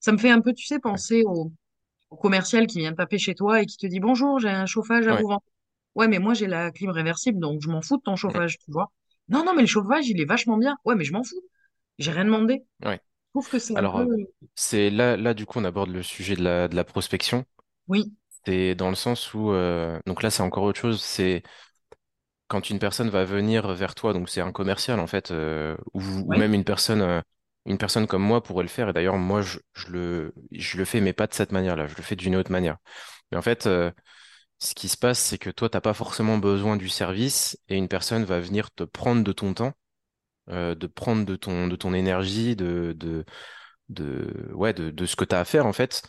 Ça 0.00 0.12
me 0.12 0.18
fait 0.18 0.30
un 0.30 0.40
peu, 0.40 0.52
tu 0.54 0.64
sais, 0.66 0.78
ouais, 0.92 1.00
penser 1.00 1.22
au, 1.26 1.52
au 2.10 2.16
commercial 2.16 2.66
qui 2.66 2.78
vient 2.78 2.92
taper 2.94 3.18
chez 3.18 3.34
toi 3.34 3.62
et 3.62 3.66
qui 3.66 3.76
te 3.76 3.86
dit 3.86 4.00
Bonjour, 4.00 4.38
j'ai 4.38 4.48
un 4.48 4.66
chauffage 4.66 5.06
à 5.06 5.14
ouais, 5.14 5.22
vous 5.22 5.28
vendre. 5.28 5.42
Ouais, 5.94 6.08
mais 6.08 6.18
moi 6.18 6.34
j'ai 6.34 6.46
la 6.46 6.70
clim 6.70 6.90
réversible, 6.90 7.40
donc 7.40 7.60
je 7.62 7.68
m'en 7.68 7.82
fous 7.82 7.96
de 7.96 8.02
ton 8.02 8.12
ouais, 8.12 8.16
chauffage, 8.16 8.58
tu 8.58 8.70
vois. 8.70 8.90
Non, 9.28 9.44
non, 9.44 9.54
mais 9.54 9.62
le 9.62 9.66
chauffage, 9.66 10.08
il 10.08 10.20
est 10.20 10.24
vachement 10.24 10.56
bien. 10.56 10.76
Ouais, 10.84 10.94
mais 10.94 11.04
je 11.04 11.12
m'en 11.12 11.22
fous. 11.22 11.42
J'ai 11.98 12.12
rien 12.12 12.24
demandé. 12.24 12.64
ouais. 12.84 13.00
Je 13.34 13.40
trouve 13.40 13.50
que 13.50 13.58
c'est 13.58 13.76
Alors, 13.76 13.96
peu... 13.96 14.10
euh, 14.10 14.24
c'est 14.54 14.88
là, 14.90 15.16
là, 15.16 15.34
du 15.34 15.44
coup, 15.44 15.58
on 15.58 15.64
aborde 15.64 15.90
le 15.90 16.02
sujet 16.02 16.34
de 16.34 16.42
la, 16.42 16.68
de 16.68 16.74
la 16.74 16.84
prospection. 16.84 17.44
Oui, 17.86 18.12
C'est 18.46 18.74
dans 18.74 18.88
le 18.88 18.94
sens 18.94 19.34
où, 19.34 19.52
euh, 19.52 19.98
donc 20.06 20.22
là, 20.22 20.30
c'est 20.30 20.42
encore 20.42 20.64
autre 20.64 20.80
chose. 20.80 21.02
C'est 21.02 21.42
quand 22.46 22.70
une 22.70 22.78
personne 22.78 23.10
va 23.10 23.24
venir 23.24 23.72
vers 23.74 23.94
toi, 23.94 24.12
donc 24.12 24.28
c'est 24.30 24.40
un 24.40 24.52
commercial 24.52 25.00
en 25.00 25.06
fait, 25.06 25.30
euh, 25.30 25.76
ou, 25.92 26.00
même 26.28 26.54
une 26.54 26.64
personne, 26.64 27.22
une 27.68 27.78
personne 27.78 28.08
comme 28.08 28.22
moi 28.24 28.42
pourrait 28.42 28.64
le 28.64 28.70
faire. 28.70 28.90
Et 28.90 28.94
d'ailleurs, 28.94 29.18
moi, 29.18 29.42
je, 29.42 29.60
je 29.74 29.88
le, 29.90 30.34
je 30.52 30.78
le 30.78 30.86
fais, 30.86 31.00
mais 31.02 31.14
pas 31.14 31.28
de 31.28 31.34
cette 31.34 31.52
manière-là. 31.52 31.86
Je 31.88 31.96
le 31.96 32.02
fais 32.04 32.16
d'une 32.16 32.36
autre 32.36 32.52
manière. 32.52 32.78
Mais 33.32 33.38
en 33.38 33.42
fait, 33.42 33.66
euh, 33.68 33.92
ce 34.58 34.74
qui 34.74 34.88
se 34.88 34.96
passe, 34.98 35.18
c'est 35.20 35.38
que 35.38 35.50
toi, 35.50 35.70
t'as 35.70 35.80
pas 35.82 35.94
forcément 35.94 36.38
besoin 36.38 36.76
du 36.76 36.88
service, 36.88 37.58
et 37.68 37.76
une 37.76 37.88
personne 37.88 38.24
va 38.24 38.40
venir 38.40 38.70
te 38.72 38.84
prendre 38.84 39.24
de 39.24 39.32
ton 39.32 39.54
temps, 39.54 39.72
euh, 40.50 40.74
de 40.74 40.86
prendre 40.86 41.24
de 41.26 41.36
ton, 41.36 41.68
de 41.68 41.76
ton 41.76 41.94
énergie, 41.94 42.56
de, 42.56 42.94
de, 42.96 43.24
de, 43.88 44.50
ouais, 44.54 44.72
de, 44.74 44.90
de 44.90 45.06
ce 45.06 45.16
que 45.16 45.24
tu 45.24 45.34
as 45.34 45.40
à 45.40 45.44
faire, 45.44 45.66
en 45.66 45.72
fait, 45.72 46.02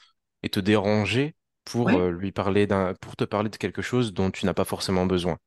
et 0.43 0.49
te 0.49 0.59
déranger 0.59 1.35
pour 1.65 1.95
Ouais. 1.95 1.99
euh, 1.99 2.11
lui 2.11 2.31
parler 2.31 2.67
d'un, 2.67 2.93
pour 3.01 3.15
te 3.15 3.23
parler 3.25 3.49
de 3.49 3.57
quelque 3.57 3.81
chose 3.81 4.13
dont 4.13 4.31
tu 4.31 4.45
n'as 4.45 4.53
pas 4.53 4.65
forcément 4.65 5.05
besoin. 5.05 5.37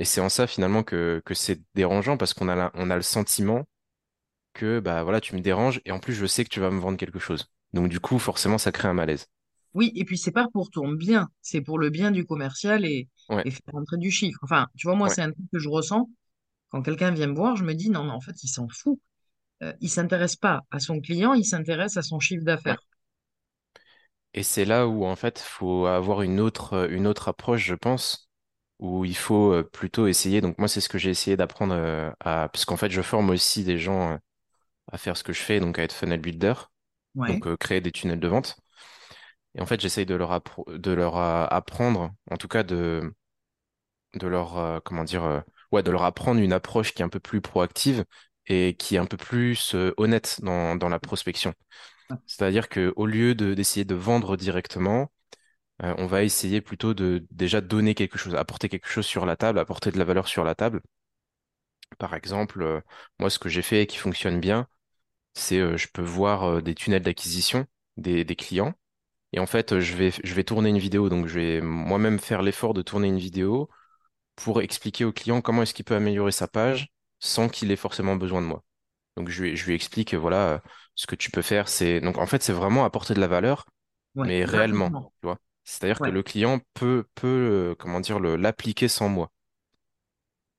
Et 0.00 0.04
c'est 0.04 0.20
en 0.20 0.28
ça, 0.30 0.46
finalement, 0.46 0.82
que, 0.84 1.22
que 1.26 1.34
c'est 1.34 1.62
dérangeant 1.74 2.16
parce 2.18 2.34
qu'on 2.34 2.48
a, 2.48 2.56
la- 2.56 2.72
on 2.74 2.90
a 2.90 2.96
le 2.96 3.02
sentiment 3.02 3.64
que, 4.54 4.80
bah, 4.80 5.02
voilà, 5.04 5.20
tu 5.20 5.34
me 5.36 5.40
déranges 5.42 5.80
et 5.84 5.92
en 5.92 6.00
plus, 6.00 6.14
je 6.14 6.26
sais 6.26 6.44
que 6.44 6.50
tu 6.50 6.60
vas 6.60 6.70
me 6.70 6.80
vendre 6.80 6.98
quelque 6.98 7.18
chose. 7.18 7.52
Donc, 7.74 7.88
du 7.90 8.00
coup, 8.00 8.18
forcément, 8.18 8.58
ça 8.58 8.72
crée 8.72 8.88
un 8.88 8.94
malaise. 8.94 9.26
Oui, 9.74 9.92
et 9.96 10.04
puis 10.04 10.16
c'est 10.18 10.30
pas 10.32 10.48
pour 10.52 10.70
ton 10.70 10.88
bien, 10.92 11.28
c'est 11.42 11.60
pour 11.60 11.78
le 11.78 11.90
bien 11.90 12.10
du 12.10 12.24
commercial 12.24 12.84
et, 12.84 13.08
Ouais, 13.28 13.44
et 13.44 13.50
faire 13.50 13.74
rentrer 13.74 13.96
du 13.98 14.10
chiffre. 14.10 14.38
Enfin, 14.42 14.68
tu 14.76 14.86
vois, 14.86 14.96
moi, 14.96 15.08
ouais, 15.08 15.10
c'est 15.10 15.22
un 15.22 15.32
truc 15.32 15.46
que 15.52 15.58
je 15.58 15.68
ressens. 15.68 16.08
Quand 16.70 16.82
quelqu'un 16.82 17.12
vient 17.12 17.28
me 17.28 17.34
voir, 17.36 17.56
je 17.56 17.64
me 17.64 17.74
dis, 17.74 17.90
non, 17.90 18.04
mais 18.04 18.12
en 18.12 18.20
fait, 18.20 18.42
il 18.44 18.48
s'en 18.48 18.68
fout. 18.68 19.00
Euh, 19.62 19.72
il 19.80 19.90
s'intéresse 19.90 20.36
pas 20.36 20.62
à 20.72 20.80
son 20.80 21.00
client, 21.00 21.34
il 21.34 21.44
s'intéresse 21.46 21.96
à 21.98 22.02
son 22.02 22.20
chiffre 22.20 22.44
ouais. 22.66 22.74
d'affaires. 22.74 22.80
Et 24.34 24.42
c'est 24.42 24.64
là 24.64 24.86
où, 24.88 25.04
en 25.04 25.16
fait, 25.16 25.38
faut 25.38 25.86
avoir 25.86 26.22
une 26.22 26.40
autre, 26.40 26.74
euh, 26.74 26.88
une 26.90 27.06
autre 27.06 27.28
approche, 27.28 27.64
je 27.64 27.74
pense, 27.74 28.28
où 28.80 29.04
il 29.04 29.16
faut 29.16 29.52
euh, 29.52 29.62
plutôt 29.62 30.06
essayer. 30.08 30.40
Donc, 30.40 30.58
moi, 30.58 30.68
c'est 30.68 30.80
ce 30.80 30.88
que 30.88 30.98
j'ai 30.98 31.10
essayé 31.10 31.36
d'apprendre 31.36 31.74
euh, 31.76 32.10
à, 32.20 32.48
parce 32.52 32.64
qu'en 32.64 32.76
fait, 32.76 32.90
je 32.90 33.02
forme 33.02 33.30
aussi 33.30 33.64
des 33.64 33.78
gens 33.78 34.18
à 34.94 34.98
faire 34.98 35.16
ce 35.18 35.24
que 35.24 35.34
je 35.34 35.42
fais, 35.42 35.60
donc 35.60 35.78
à 35.80 35.84
être 35.84 35.94
funnel 35.94 36.20
builder, 36.22 36.54
Ouais, 37.14 37.28
donc 37.28 37.46
euh, 37.48 37.56
créer 37.58 37.80
des 37.82 37.92
tunnels 37.92 38.20
de 38.20 38.28
vente. 38.28 38.56
Et 39.56 39.60
en 39.60 39.66
fait, 39.66 39.80
j'essaye 39.80 40.06
de 40.06 40.14
leur, 40.14 40.42
de 40.68 40.92
leur 40.92 41.16
euh, 41.16 41.46
apprendre, 41.50 42.12
en 42.30 42.36
tout 42.36 42.48
cas, 42.48 42.62
de, 42.62 43.14
de 44.14 44.26
leur, 44.26 44.58
euh, 44.58 44.80
comment 44.84 45.04
dire, 45.04 45.24
euh, 45.24 45.40
ouais, 45.72 45.82
de 45.82 45.90
leur 45.90 46.04
apprendre 46.04 46.40
une 46.40 46.52
approche 46.52 46.94
qui 46.94 47.02
est 47.02 47.04
un 47.04 47.08
peu 47.08 47.20
plus 47.20 47.40
proactive 47.40 48.04
et 48.46 48.76
qui 48.78 48.96
est 48.96 48.98
un 48.98 49.06
peu 49.06 49.16
plus 49.16 49.74
honnête 49.96 50.40
dans, 50.42 50.76
dans 50.76 50.88
la 50.88 50.98
prospection. 51.00 51.54
ouais, 52.10 52.18
C'est-à-dire 52.26 52.68
que 52.70 52.92
au 52.96 53.06
lieu 53.06 53.34
de 53.34 53.54
d'essayer 53.54 53.84
de 53.86 53.94
vendre 53.96 54.36
directement, 54.36 55.12
on 55.80 56.06
va 56.06 56.24
essayer 56.24 56.60
plutôt 56.62 56.94
de 56.94 57.26
déjà 57.32 57.60
donner 57.62 57.94
quelque 57.94 58.18
chose, 58.18 58.34
apporter 58.36 58.68
quelque 58.70 58.88
chose 58.88 59.06
sur 59.06 59.26
la 59.26 59.36
table, 59.36 59.58
apporter 59.60 59.90
de 59.92 59.98
la 59.98 60.04
valeur 60.04 60.28
sur 60.28 60.44
la 60.44 60.54
table. 60.54 60.82
Par 61.98 62.14
exemple, 62.14 62.82
moi, 63.18 63.30
ce 63.30 63.38
que 63.38 63.48
j'ai 63.48 63.62
fait 63.62 63.82
et 63.82 63.86
qui 63.86 63.98
fonctionne 63.98 64.40
bien, 64.40 64.68
c'est 65.34 65.58
euh, 65.58 65.76
je 65.76 65.88
peux 65.92 66.02
voir 66.02 66.44
euh, 66.44 66.62
des 66.62 66.74
tunnels 66.74 67.02
d'acquisition 67.02 67.66
des, 67.96 68.24
des 68.24 68.36
clients. 68.36 68.74
Et 69.32 69.40
en 69.40 69.46
fait, 69.46 69.72
euh, 69.72 69.80
je 69.80 69.94
vais, 69.96 70.12
je 70.24 70.34
vais 70.34 70.44
tourner 70.44 70.70
une 70.70 70.78
vidéo. 70.78 71.08
Donc, 71.08 71.26
je 71.26 71.38
vais 71.40 71.60
moi-même 71.60 72.18
faire 72.20 72.42
l'effort 72.42 72.74
de 72.74 72.82
tourner 72.82 73.08
une 73.08 73.18
vidéo 73.18 73.70
pour 74.36 74.62
expliquer 74.62 75.04
au 75.04 75.12
client 75.12 75.40
comment 75.40 75.62
est-ce 75.62 75.74
qu'il 75.74 75.84
peut 75.84 75.96
améliorer 75.96 76.32
sa 76.32 76.48
page 76.48 76.88
sans 77.20 77.48
qu'il 77.48 77.70
ait 77.72 77.76
forcément 77.76 78.16
besoin 78.16 78.42
de 78.42 78.46
moi. 78.46 78.64
Donc, 79.16 79.28
je 79.30 79.42
lui, 79.44 79.56
je 79.56 79.66
lui 79.66 79.74
explique, 79.74 80.14
voilà, 80.14 80.62
ce 80.96 81.06
que 81.06 81.16
tu 81.16 81.30
peux 81.30 81.42
faire. 81.42 81.68
C'est, 81.68 82.00
donc, 82.00 82.18
en 82.18 82.26
fait, 82.26 82.42
c'est 82.42 82.52
vraiment 82.54 82.84
apporter 82.84 83.14
de 83.14 83.20
la 83.20 83.28
valeur 83.28 83.66
ouais, 84.16 84.28
mais 84.28 84.44
réellement, 84.44 84.90
tu 84.92 85.26
vois. 85.28 85.38
C'est-à-dire 85.64 86.00
que 86.02 86.10
le 86.10 86.22
client 86.22 86.60
peut, 86.74 87.06
peut, 87.16 87.76
comment 87.78 88.00
dire, 88.00 88.20
l'appliquer 88.20 88.88
sans 88.88 89.08
moi. 89.10 89.30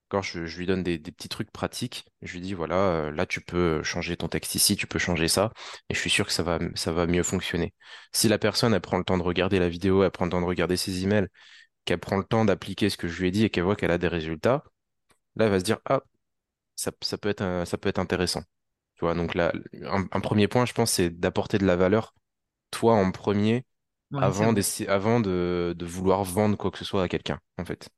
Quand 0.09 0.21
je, 0.21 0.45
je 0.45 0.57
lui 0.59 0.65
donne 0.67 0.83
des, 0.83 0.97
des 1.00 1.12
petits 1.12 1.29
trucs 1.29 1.51
pratiques, 1.51 2.05
je 2.21 2.33
lui 2.33 2.41
dis, 2.41 2.53
voilà, 2.53 2.75
euh, 2.75 3.12
là, 3.12 3.25
tu 3.25 3.41
peux 3.41 3.81
changer 3.83 4.15
ton 4.17 4.27
texte 4.27 4.55
ici, 4.55 4.75
tu 4.75 4.88
peux 4.88 5.00
changer 5.00 5.27
ça, 5.27 5.51
et 5.89 5.95
je 5.95 6.00
suis 6.00 6.09
sûr 6.12 6.25
que 6.27 6.31
ça 6.33 6.43
va, 6.43 6.59
ça 6.75 6.91
va 6.91 7.07
mieux 7.07 7.24
fonctionner. 7.24 7.74
Si 8.13 8.27
la 8.27 8.38
personne, 8.38 8.74
elle 8.74 8.81
prend 8.81 8.97
le 9.00 9.03
temps 9.03 9.17
de 9.17 9.24
regarder 9.24 9.59
la 9.59 9.67
vidéo, 9.69 10.03
elle 10.03 10.12
prend 10.12 10.25
le 10.25 10.31
temps 10.31 10.41
de 10.41 10.45
regarder 10.45 10.77
ses 10.77 11.03
emails, 11.03 11.27
qu'elle 11.85 12.00
prend 12.00 12.17
le 12.17 12.25
temps 12.25 12.45
d'appliquer 12.45 12.89
ce 12.89 12.97
que 12.97 13.07
je 13.07 13.21
lui 13.21 13.29
ai 13.29 13.31
dit 13.31 13.45
et 13.45 13.50
qu'elle 13.51 13.63
voit 13.65 13.75
qu'elle 13.77 13.91
a 13.91 13.97
des 14.00 14.07
résultats, 14.09 14.63
là, 15.35 15.45
elle 15.45 15.51
va 15.51 15.59
se 15.59 15.65
dire, 15.65 15.79
ah, 15.89 16.01
ça, 16.75 16.91
ça 17.01 17.17
peut 17.17 17.29
être, 17.29 17.41
un- 17.41 17.65
ça 17.65 17.77
peut 17.77 17.89
être 17.89 18.00
intéressant. 18.00 18.43
Tu 18.95 19.05
vois, 19.05 19.15
donc 19.15 19.35
là, 19.35 19.53
un, 19.83 20.05
un 20.12 20.19
premier 20.21 20.47
point, 20.47 20.65
je 20.65 20.74
pense, 20.74 20.91
c'est 20.93 21.09
d'apporter 21.12 21.57
de 21.59 21.65
la 21.65 21.75
valeur, 21.75 22.13
toi 22.71 22.95
en 22.95 23.12
premier, 23.12 23.65
Ouais, 24.12 24.21
avant 24.21 24.53
de 25.75 25.85
vouloir 25.85 26.24
vendre 26.24 26.57
quoi 26.57 26.71
que 26.71 26.77
ce 26.79 26.85
soit 26.85 27.03
à 27.03 27.09
quelqu'un, 27.09 27.39
en 27.57 27.65
fait. 27.65 27.89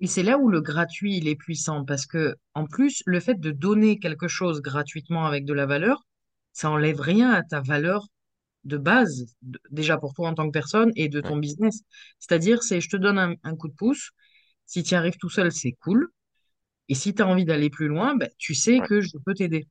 Et 0.00 0.06
c'est 0.06 0.22
là 0.22 0.38
où 0.38 0.48
le 0.48 0.60
gratuit, 0.60 1.16
il 1.16 1.28
est 1.28 1.36
puissant 1.36 1.84
parce 1.84 2.06
que, 2.06 2.36
en 2.54 2.66
plus, 2.66 3.02
le 3.06 3.20
fait 3.20 3.38
de 3.40 3.50
donner 3.50 3.98
quelque 3.98 4.28
chose 4.28 4.60
gratuitement 4.62 5.26
avec 5.26 5.44
de 5.44 5.52
la 5.54 5.66
valeur, 5.66 6.02
ça 6.52 6.70
enlève 6.70 7.00
rien 7.00 7.30
à 7.32 7.42
ta 7.42 7.60
valeur 7.60 8.06
de 8.64 8.78
base, 8.78 9.26
de- 9.42 9.60
déjà 9.70 9.98
pour 9.98 10.14
toi 10.14 10.28
en 10.30 10.34
tant 10.34 10.46
que 10.46 10.52
personne 10.52 10.92
et 10.96 11.08
de 11.08 11.20
ton 11.22 11.36
business. 11.38 11.82
C'est-à-dire, 12.20 12.62
c'est 12.62 12.80
je 12.80 12.90
te 12.90 12.96
donne 12.98 13.18
un, 13.18 13.34
un 13.44 13.56
coup 13.56 13.68
de 13.68 13.74
pouce. 13.74 14.10
Si 14.66 14.82
tu 14.84 14.92
y 14.94 14.96
arrives 14.96 15.18
tout 15.18 15.30
seul, 15.30 15.52
c'est 15.52 15.72
cool. 15.82 16.08
Et 16.88 16.94
si 16.96 17.14
tu 17.14 17.22
as 17.22 17.28
envie 17.28 17.44
d'aller 17.46 17.70
plus 17.70 17.88
loin, 17.88 18.16
ben, 18.16 18.30
tu 18.38 18.54
sais 18.54 18.82
que 18.82 19.00
je 19.02 19.10
peux 19.24 19.34
t'aider. 19.34 19.68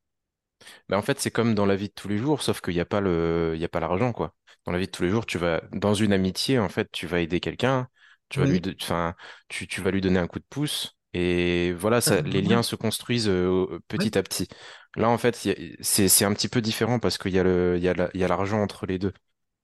Mais 0.90 0.96
en 0.96 1.02
fait, 1.02 1.20
c'est 1.20 1.32
comme 1.32 1.56
dans 1.56 1.66
la 1.66 1.76
vie 1.76 1.88
de 1.90 1.94
tous 1.94 2.08
les 2.08 2.18
jours, 2.18 2.42
sauf 2.42 2.62
qu'il 2.62 2.74
n'y 2.74 2.80
a 2.80 2.86
pas 2.86 3.02
le, 3.02 3.54
il 3.56 3.62
y 3.62 3.66
a 3.66 3.70
pas 3.70 3.80
l'argent, 3.80 4.14
quoi. 4.14 4.36
Dans 4.66 4.72
la 4.72 4.78
vie 4.80 4.86
de 4.88 4.92
tous 4.92 5.04
les 5.04 5.10
jours, 5.10 5.26
tu 5.26 5.38
vas, 5.38 5.62
dans 5.72 5.94
une 5.94 6.14
amitié, 6.14 6.60
en 6.60 6.70
fait, 6.70 6.90
tu 6.92 7.08
vas 7.08 7.20
aider 7.22 7.40
quelqu'un, 7.40 7.88
tu 8.30 8.40
vas 8.40 8.46
lui, 8.48 8.62
de- 8.62 8.76
enfin, 8.82 9.16
tu, 9.50 9.68
tu 9.68 9.82
vas 9.82 9.92
lui 9.92 10.02
donner 10.02 10.20
un 10.20 10.28
coup 10.28 10.40
de 10.40 10.46
pouce, 10.50 10.98
et 11.14 11.74
voilà, 11.74 12.02
ça 12.02 12.22
les 12.22 12.42
liens 12.42 12.64
se 12.64 12.76
construisent 12.76 13.30
euh, 13.30 13.80
Oui, 13.98 14.10
petit 14.10 14.18
à 14.18 14.24
petit. 14.24 14.48
Là, 14.96 15.10
en 15.10 15.18
fait, 15.18 15.36
c'est, 15.82 16.26
un 16.26 16.34
petit 16.34 16.50
peu 16.50 16.62
différent 16.62 17.00
parce 17.00 17.18
qu'il 17.18 17.32
y 17.34 17.40
a 17.40 17.44
le, 17.44 17.76
il 17.78 17.84
y 17.84 17.88
a 17.90 17.94
la- 17.94 18.10
il 18.14 18.20
y 18.22 18.24
a 18.24 18.28
l'argent 18.28 18.62
entre 18.62 18.86
les 18.86 19.00
deux. 19.00 19.14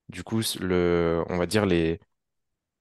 Du 0.10 0.24
coup, 0.24 0.41
le, 0.62 1.24
on 1.30 1.38
va 1.38 1.46
dire 1.48 1.65
les, 1.65 2.00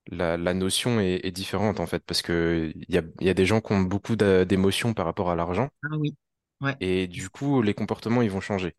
la, 0.09 0.37
la 0.37 0.55
notion 0.55 1.01
est, 1.01 1.21
est 1.27 1.33
différente, 1.33 1.81
en 1.81 1.87
fait, 1.87 2.05
parce 2.05 2.23
que 2.23 2.73
il 2.77 2.85
y 2.95 2.99
a, 2.99 3.03
y 3.21 3.29
a 3.31 3.35
des 3.35 3.47
gens 3.47 3.61
qui 3.63 3.73
ont 3.73 3.81
beaucoup 3.83 4.17
d'émotions 4.17 4.95
par 4.95 5.07
rapport 5.07 5.31
à 5.31 5.37
l'argent, 5.37 5.71
ah 5.85 5.97
oui, 5.99 6.15
ouais, 6.61 6.77
et 6.81 7.07
du 7.07 7.31
coup, 7.31 7.63
les 7.63 7.73
comportements, 7.75 8.21
ils 8.23 8.31
vont 8.31 8.41
changer. 8.43 8.75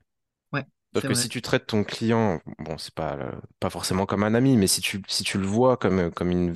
ouais, 0.54 0.66
c'est 0.94 1.08
que 1.08 1.14
vrai. 1.14 1.14
si 1.14 1.30
tu 1.30 1.42
traites 1.42 1.68
ton 1.68 1.84
client, 1.84 2.42
bon, 2.60 2.78
c'est 2.78 2.94
pas, 2.94 3.18
pas 3.60 3.70
forcément 3.70 4.06
comme 4.06 4.24
un 4.24 4.34
ami, 4.34 4.58
mais 4.58 4.68
si 4.68 4.82
tu, 4.82 5.02
si 5.08 5.24
tu 5.24 5.38
le 5.38 5.46
vois 5.46 5.78
comme, 5.78 6.12
comme 6.12 6.30
une, 6.32 6.56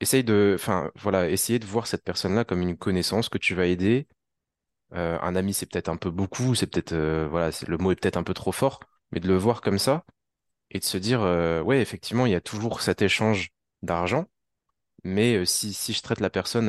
essaye 0.00 0.24
de, 0.24 0.56
voilà, 0.96 1.28
essayer 1.28 1.58
de 1.58 1.66
voir 1.66 1.86
cette 1.86 2.04
personne-là 2.04 2.44
comme 2.44 2.62
une 2.62 2.76
connaissance 2.76 3.28
que 3.28 3.38
tu 3.38 3.54
vas 3.54 3.66
aider. 3.66 4.06
Euh, 4.94 5.18
un 5.20 5.36
ami, 5.36 5.52
c'est 5.54 5.66
peut-être 5.66 5.88
un 5.88 5.96
peu 5.96 6.10
beaucoup, 6.10 6.54
euh, 6.92 7.50
le 7.66 7.78
mot 7.78 7.92
est 7.92 7.96
peut-être 7.96 8.16
un 8.16 8.22
peu 8.22 8.34
trop 8.34 8.52
fort, 8.52 8.80
mais 9.12 9.20
de 9.20 9.28
le 9.28 9.36
voir 9.36 9.60
comme 9.60 9.78
ça 9.78 10.04
et 10.70 10.78
de 10.80 10.84
se 10.84 10.98
dire, 10.98 11.22
euh, 11.22 11.64
effectivement, 11.72 12.26
il 12.26 12.32
y 12.32 12.34
a 12.36 12.40
toujours 12.40 12.82
cet 12.82 13.02
échange 13.02 13.50
d'argent, 13.82 14.26
mais 15.04 15.44
si, 15.46 15.72
je 15.92 16.02
traite 16.02 16.20
la 16.20 16.30
personne, 16.30 16.68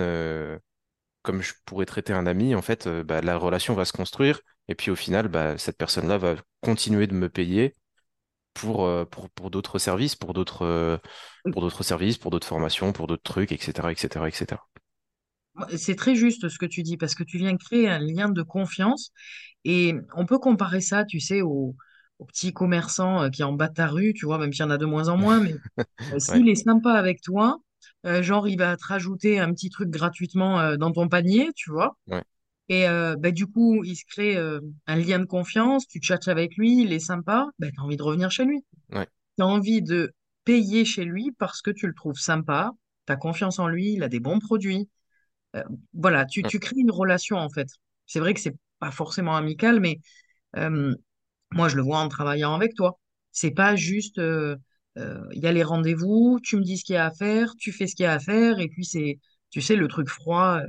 comme 1.24 1.42
je 1.42 1.54
pourrais 1.66 1.86
traiter 1.86 2.14
un 2.14 2.26
ami, 2.28 2.56
en 2.56 2.62
fait, 2.62 2.88
bah, 2.88 3.22
la 3.22 3.38
relation 3.38 3.74
va 3.74 3.86
se 3.86 3.94
construire. 3.94 4.42
Et 4.68 4.76
puis 4.76 4.92
au 4.92 4.96
final, 4.96 5.28
bah, 5.28 5.58
cette 5.58 5.78
personne-là 5.78 6.18
va 6.18 6.36
continuer 6.62 7.08
de 7.08 7.16
me 7.16 7.30
payer 7.30 7.76
pour, 8.54 8.86
euh, 8.86 9.06
pour, 9.06 9.30
pour 9.32 9.50
d'autres 9.52 9.80
services, 9.80 10.16
pour 10.16 10.34
d'autres 10.34 10.64
euh, 10.66 10.98
pour 11.52 11.62
d'autres 11.62 11.84
services, 11.84 12.18
pour 12.18 12.32
d'autres 12.32 12.48
formations, 12.48 12.94
pour 12.94 13.08
d'autres 13.08 13.24
trucs, 13.24 13.52
etc., 13.52 13.92
etc., 13.92 14.28
etc. 14.28 14.70
C'est 15.76 15.96
très 15.96 16.16
juste 16.16 16.48
ce 16.50 16.58
que 16.58 16.66
tu 16.66 16.84
dis 16.84 16.96
parce 16.98 17.16
que 17.16 17.24
tu 17.24 17.38
viens 17.38 17.56
créer 17.58 17.90
un 17.90 18.00
lien 18.00 18.30
de 18.30 18.42
confiance 18.44 19.12
et 19.66 19.96
on 20.16 20.26
peut 20.26 20.40
comparer 20.40 20.82
ça, 20.82 21.06
tu 21.06 21.20
sais, 21.20 21.42
aux, 21.42 21.76
aux 22.20 22.26
petits 22.26 22.54
commerçants 22.54 23.24
euh, 23.24 23.30
qui 23.30 23.44
en 23.44 23.54
bas 23.54 23.70
de 23.70 23.74
ta 23.76 23.88
rue, 23.88 24.14
tu 24.14 24.26
vois, 24.26 24.38
même 24.40 24.54
s'il 24.54 24.62
y 24.64 24.68
en 24.68 24.72
a 24.72 24.78
de 24.78 24.86
moins 24.86 25.10
en 25.10 25.18
moins, 25.18 25.42
mais 25.42 25.62
euh, 26.14 26.20
Ouais, 26.28 26.42
s'il 26.42 26.50
est 26.50 26.56
sympa 26.56 26.94
avec 26.94 27.22
toi, 27.22 27.60
euh, 28.06 28.24
genre 28.24 28.48
il 28.50 28.58
va 28.58 28.78
te 28.78 28.86
rajouter 28.88 29.40
un 29.40 29.54
petit 29.54 29.70
truc 29.72 29.90
gratuitement 29.90 30.60
euh, 30.62 30.78
dans 30.78 30.92
ton 30.94 31.10
panier, 31.10 31.50
tu 31.56 31.72
vois, 31.72 31.98
ouais, 32.08 32.24
et 32.70 32.88
euh, 32.88 33.16
bah, 33.18 33.32
du 33.32 33.48
coup 33.48 33.84
il 33.84 33.96
se 33.96 34.06
crée 34.06 34.38
euh, 34.38 34.62
un 34.88 34.96
lien 34.96 35.20
de 35.20 35.26
confiance, 35.26 35.88
tu 35.88 36.00
chattes 36.02 36.28
avec 36.28 36.56
lui, 36.56 36.84
il 36.84 36.94
est 36.94 37.00
sympa, 37.00 37.48
bah, 37.58 37.68
tu 37.72 37.80
as 37.80 37.84
envie 37.84 37.98
de 37.98 38.04
revenir 38.04 38.32
chez 38.32 38.46
lui, 38.46 38.64
ouais, 38.94 39.08
tu 39.38 39.44
as 39.44 39.48
envie 39.48 39.82
de 39.82 40.14
payer 40.46 40.86
chez 40.86 41.04
lui 41.04 41.32
parce 41.38 41.62
que 41.62 41.72
tu 41.72 41.88
le 41.88 41.94
trouves 41.94 42.20
sympa, 42.20 42.72
tu 43.08 43.14
as 43.14 43.16
confiance 43.18 43.60
en 43.60 43.68
lui, 43.68 43.94
il 43.94 44.04
a 44.04 44.08
des 44.08 44.20
bons 44.20 44.40
produits. 44.40 44.88
Euh, 45.56 45.64
voilà, 45.94 46.26
tu, 46.26 46.44
tu 46.44 46.60
crées 46.60 46.78
une 46.78 46.92
relation 46.92 47.38
en 47.38 47.50
fait. 47.50 47.68
C'est 48.06 48.20
vrai 48.20 48.36
que 48.36 48.40
c'est 48.40 48.56
pas 48.80 48.92
forcément 48.92 49.36
amical, 49.36 49.80
mais 49.80 50.00
moi 51.52 51.68
je 51.68 51.76
le 51.76 51.82
vois 51.82 52.00
en 52.00 52.08
travaillant 52.08 52.54
avec 52.54 52.76
toi. 52.76 53.00
C'est 53.32 53.52
pas 53.52 53.76
juste 53.76 54.20
il 54.20 55.40
y 55.44 55.48
a 55.48 55.52
les 55.52 55.64
rendez-vous, 55.64 56.40
tu 56.44 56.58
me 56.58 56.62
dis 56.62 56.78
ce 56.78 56.84
qu'il 56.84 56.96
y 56.96 56.98
a 56.98 57.06
à 57.06 57.12
faire, 57.12 57.56
tu 57.58 57.72
fais 57.72 57.88
ce 57.88 57.96
qu'il 57.96 58.04
y 58.04 58.08
a 58.08 58.14
à 58.14 58.20
faire, 58.20 58.60
et 58.60 58.68
puis 58.68 58.86
c'est, 58.86 59.20
tu 59.50 59.62
sais, 59.62 59.76
le 59.76 59.88
truc 59.88 60.10
froid 60.10 60.62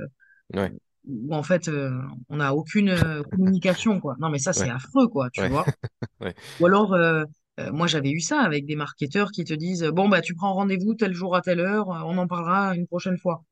ouais, 0.53 0.71
où 1.05 1.33
en 1.35 1.43
fait 1.43 1.67
euh, 1.67 1.91
on 2.29 2.37
n'a 2.37 2.53
aucune 2.55 2.89
euh, 2.89 3.23
communication 3.23 3.99
quoi. 3.99 4.15
Non 4.19 4.29
mais 4.29 4.39
ça 4.39 4.53
c'est 4.53 4.69
ouais, 4.69 4.69
affreux 4.69 5.07
quoi, 5.07 5.29
tu 5.31 5.41
ouais, 5.41 5.49
vois. 5.49 5.71
ouais, 6.21 6.35
Ou 6.59 6.67
alors 6.67 6.93
euh, 6.93 7.25
euh, 7.59 7.71
moi 7.71 7.87
j'avais 7.87 8.11
eu 8.11 8.19
ça 8.21 8.41
avec 8.41 8.65
des 8.65 8.75
marketeurs 8.75 9.31
qui 9.31 9.43
te 9.43 9.53
disent 9.53 9.83
bon 9.83 10.09
bah 10.09 10.21
tu 10.21 10.35
prends 10.35 10.53
rendez-vous 10.53 10.95
tel 10.95 11.13
jour 11.13 11.35
à 11.35 11.41
telle 11.41 11.59
heure, 11.59 11.87
on 11.89 12.17
en 12.17 12.27
parlera 12.27 12.75
une 12.75 12.87
prochaine 12.87 13.17
fois. 13.17 13.43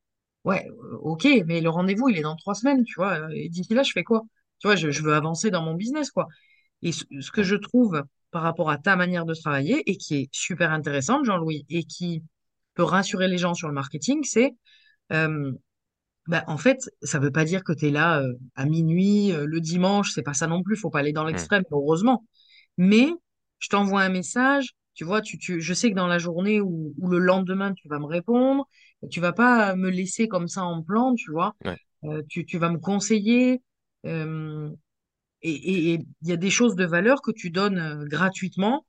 Ouais, 0.45 0.67
ok, 1.01 1.27
mais 1.45 1.61
le 1.61 1.69
rendez-vous, 1.69 2.09
il 2.09 2.17
est 2.17 2.21
dans 2.21 2.35
trois 2.35 2.55
semaines, 2.55 2.83
tu 2.85 2.95
vois. 2.95 3.29
Et 3.35 3.49
d'ici 3.49 3.73
là, 3.73 3.83
je 3.83 3.91
fais 3.91 4.03
quoi? 4.03 4.23
Tu 4.59 4.67
vois, 4.67 4.75
je, 4.75 4.89
je 4.89 5.01
veux 5.03 5.13
avancer 5.13 5.51
dans 5.51 5.61
mon 5.63 5.73
business, 5.75 6.11
quoi. 6.11 6.27
Et 6.81 6.91
ce, 6.93 7.03
ce 7.19 7.31
que 7.31 7.43
je 7.43 7.55
trouve 7.55 8.03
par 8.31 8.43
rapport 8.43 8.69
à 8.69 8.77
ta 8.77 8.95
manière 8.95 9.25
de 9.25 9.33
travailler 9.33 9.83
et 9.89 9.97
qui 9.97 10.15
est 10.15 10.29
super 10.31 10.71
intéressante, 10.71 11.25
Jean-Louis, 11.25 11.65
et 11.69 11.83
qui 11.83 12.23
peut 12.75 12.83
rassurer 12.83 13.27
les 13.27 13.37
gens 13.37 13.53
sur 13.53 13.67
le 13.67 13.73
marketing, 13.73 14.23
c'est, 14.23 14.55
bah, 16.29 16.43
en 16.47 16.57
fait, 16.57 16.91
ça 17.01 17.17
veut 17.17 17.31
pas 17.31 17.43
dire 17.43 17.63
que 17.63 17.73
tu 17.73 17.87
es 17.87 17.89
là 17.89 18.21
euh, 18.21 18.33
à 18.55 18.65
minuit, 18.65 19.33
euh, 19.33 19.47
le 19.47 19.59
dimanche, 19.59 20.11
c'est 20.13 20.21
pas 20.21 20.35
ça 20.35 20.45
non 20.45 20.61
plus, 20.61 20.75
faut 20.75 20.91
pas 20.91 20.99
aller 20.99 21.11
dans 21.11 21.23
hum, 21.23 21.29
l'extrême, 21.29 21.63
heureusement. 21.71 22.23
mais 22.77 23.09
je 23.57 23.69
t'envoie 23.69 24.01
un 24.03 24.09
message, 24.09 24.73
tu 24.93 25.05
vois, 25.05 25.21
tu, 25.21 25.39
tu, 25.39 25.59
je 25.59 25.73
sais 25.73 25.89
que 25.89 25.95
dans 25.95 26.07
la 26.07 26.19
journée 26.19 26.61
ou, 26.61 26.93
ou 26.99 27.07
le 27.09 27.17
lendemain, 27.17 27.73
tu 27.73 27.87
vas 27.89 27.97
me 27.97 28.05
répondre, 28.05 28.67
tu 29.09 29.19
vas 29.19 29.33
pas 29.33 29.75
me 29.75 29.89
laisser 29.89 30.27
comme 30.27 30.47
ça 30.47 30.63
en 30.63 30.83
plan, 30.83 31.15
tu 31.15 31.31
vois, 31.31 31.55
Ouais. 31.65 31.77
Euh, 32.05 32.21
tu, 32.29 32.45
tu 32.45 32.59
vas 32.59 32.69
me 32.69 32.77
conseiller, 32.77 33.61
euh, 34.05 34.69
et 35.41 35.95
il 35.95 36.27
y 36.27 36.31
a 36.31 36.37
des 36.37 36.49
choses 36.51 36.75
de 36.75 36.85
valeur 36.85 37.21
que 37.21 37.31
tu 37.31 37.49
donnes 37.49 38.05
gratuitement, 38.07 38.85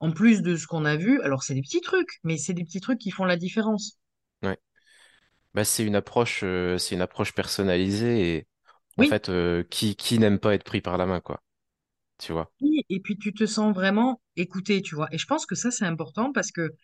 en 0.00 0.12
plus 0.12 0.42
de 0.42 0.56
ce 0.56 0.66
qu'on 0.66 0.84
a 0.84 0.96
vu. 0.96 1.20
Alors, 1.22 1.42
c'est 1.42 1.54
des 1.54 1.62
petits 1.62 1.80
trucs, 1.82 2.20
mais 2.24 2.38
c'est 2.38 2.54
des 2.54 2.64
petits 2.64 2.80
trucs 2.80 2.98
qui 2.98 3.10
font 3.10 3.24
la 3.24 3.36
différence. 3.36 3.99
Bah, 5.54 5.64
c'est 5.64 5.84
une 5.84 5.96
approche, 5.96 6.40
euh, 6.44 6.78
c'est 6.78 6.94
une 6.94 7.00
approche 7.02 7.34
personnalisée 7.34 8.36
et 8.36 8.46
en 8.98 9.02
Oui, 9.02 9.04
fait, 9.04 9.28
euh, 9.28 9.64
qui, 9.64 9.96
qui 9.96 10.18
n'aime 10.18 10.38
pas 10.38 10.54
être 10.54 10.64
pris 10.64 10.80
par 10.80 10.96
la 10.98 11.06
main, 11.06 11.20
quoi. 11.20 11.42
Tu 12.18 12.32
vois? 12.32 12.52
oui, 12.60 12.84
et 12.88 13.00
puis 13.00 13.16
tu 13.18 13.32
te 13.32 13.46
sens 13.46 13.74
vraiment 13.74 14.20
écouté, 14.36 14.82
tu 14.82 14.94
vois. 14.94 15.08
Et 15.12 15.18
je 15.18 15.26
pense 15.26 15.46
que 15.46 15.54
ça, 15.54 15.70
c'est 15.70 15.84
important 15.86 16.32
parce 16.32 16.52
que 16.52 16.74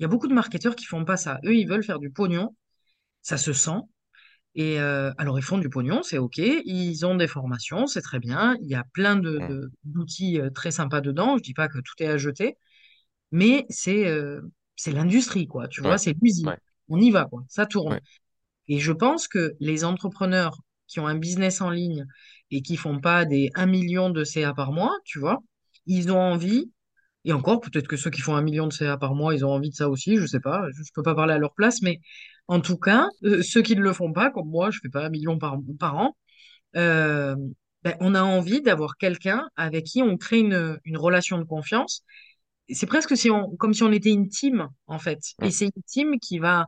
il 0.00 0.04
y 0.04 0.06
a 0.06 0.08
beaucoup 0.08 0.28
de 0.28 0.34
marketeurs 0.34 0.76
qui 0.76 0.86
font 0.86 1.04
pas 1.06 1.16
ça. 1.18 1.40
Eux, 1.44 1.56
ils 1.56 1.68
veulent 1.68 1.84
faire 1.84 2.00
du 2.00 2.10
pognon, 2.10 2.56
ça 3.22 3.38
se 3.38 3.52
sent. 3.54 3.78
Et 4.56 4.80
euh, 4.80 5.12
alors, 5.18 5.38
ils 5.38 5.42
font 5.42 5.58
du 5.58 5.70
pognon, 5.70 6.02
c'est 6.02 6.18
OK. 6.18 6.38
Ils 6.38 7.06
ont 7.06 7.16
des 7.16 7.28
formations, 7.28 7.86
c'est 7.86 8.02
très 8.02 8.20
bien. 8.20 8.56
Il 8.62 8.68
y 8.68 8.74
a 8.76 8.84
plein 8.94 9.16
de, 9.16 9.40
Mm. 9.40 9.48
de- 9.48 9.70
d'outils 9.84 10.40
euh, 10.40 10.50
très 10.50 10.70
sympas 10.72 11.00
dedans. 11.02 11.38
Je 11.38 11.42
dis 11.44 11.54
pas 11.54 11.68
que 11.68 11.78
tout 11.80 11.94
est 12.00 12.08
à 12.08 12.18
jeter, 12.18 12.56
mais 13.32 13.66
c'est 13.70 14.06
euh, 14.08 14.42
c'est 14.76 14.92
l'industrie, 14.92 15.46
quoi. 15.48 15.68
Tu 15.68 15.82
vois, 15.82 15.96
Ouais. 15.96 15.98
c'est 15.98 16.14
l'usine. 16.22 16.52
Ouais. 16.52 16.58
On 16.88 17.00
y 17.00 17.10
va, 17.10 17.24
quoi. 17.26 17.42
Ça 17.48 17.66
tourne. 17.66 17.94
Ouais. 17.94 18.00
Et 18.68 18.78
je 18.78 18.92
pense 18.92 19.28
que 19.28 19.54
les 19.60 19.84
entrepreneurs 19.84 20.58
qui 20.88 21.00
ont 21.00 21.06
un 21.06 21.16
business 21.16 21.60
en 21.60 21.70
ligne 21.70 22.06
et 22.50 22.62
qui 22.62 22.76
font 22.76 23.00
pas 23.00 23.24
des 23.24 23.50
un 23.54 23.66
million 23.66 24.10
de 24.10 24.24
CA 24.24 24.54
par 24.54 24.72
mois, 24.72 24.94
tu 25.04 25.18
vois, 25.18 25.42
ils 25.86 26.10
ont 26.12 26.20
envie, 26.20 26.70
et 27.24 27.32
encore, 27.32 27.60
peut-être 27.60 27.88
que 27.88 27.96
ceux 27.96 28.10
qui 28.10 28.20
font 28.20 28.36
un 28.36 28.42
million 28.42 28.66
de 28.66 28.72
CA 28.72 28.96
par 28.96 29.14
mois, 29.14 29.34
ils 29.34 29.44
ont 29.44 29.50
envie 29.50 29.70
de 29.70 29.74
ça 29.74 29.88
aussi, 29.88 30.16
je 30.16 30.26
sais 30.26 30.40
pas, 30.40 30.66
je, 30.72 30.82
je 30.82 30.90
peux 30.94 31.02
pas 31.02 31.14
parler 31.14 31.34
à 31.34 31.38
leur 31.38 31.54
place, 31.54 31.82
mais 31.82 32.00
en 32.48 32.60
tout 32.60 32.78
cas, 32.78 33.08
euh, 33.24 33.42
ceux 33.42 33.62
qui 33.62 33.76
ne 33.76 33.82
le 33.82 33.92
font 33.92 34.12
pas, 34.12 34.30
comme 34.30 34.48
moi, 34.48 34.70
je 34.70 34.78
fais 34.82 34.88
pas 34.88 35.04
un 35.06 35.10
million 35.10 35.38
par, 35.38 35.56
par 35.78 35.96
an, 35.96 36.16
euh, 36.76 37.36
ben, 37.82 37.96
on 38.00 38.14
a 38.14 38.22
envie 38.22 38.62
d'avoir 38.62 38.96
quelqu'un 38.96 39.48
avec 39.56 39.84
qui 39.86 40.02
on 40.02 40.16
crée 40.16 40.40
une, 40.40 40.78
une 40.84 40.96
relation 40.96 41.38
de 41.38 41.44
confiance. 41.44 42.04
C'est 42.68 42.86
presque 42.86 43.16
si 43.16 43.30
on, 43.30 43.56
comme 43.56 43.74
si 43.74 43.82
on 43.84 43.92
était 43.92 44.10
une 44.12 44.28
team, 44.28 44.68
en 44.86 44.98
fait. 44.98 45.20
Et 45.42 45.50
c'est 45.50 45.66
une 45.66 45.82
team 45.86 46.18
qui 46.20 46.38
va 46.38 46.66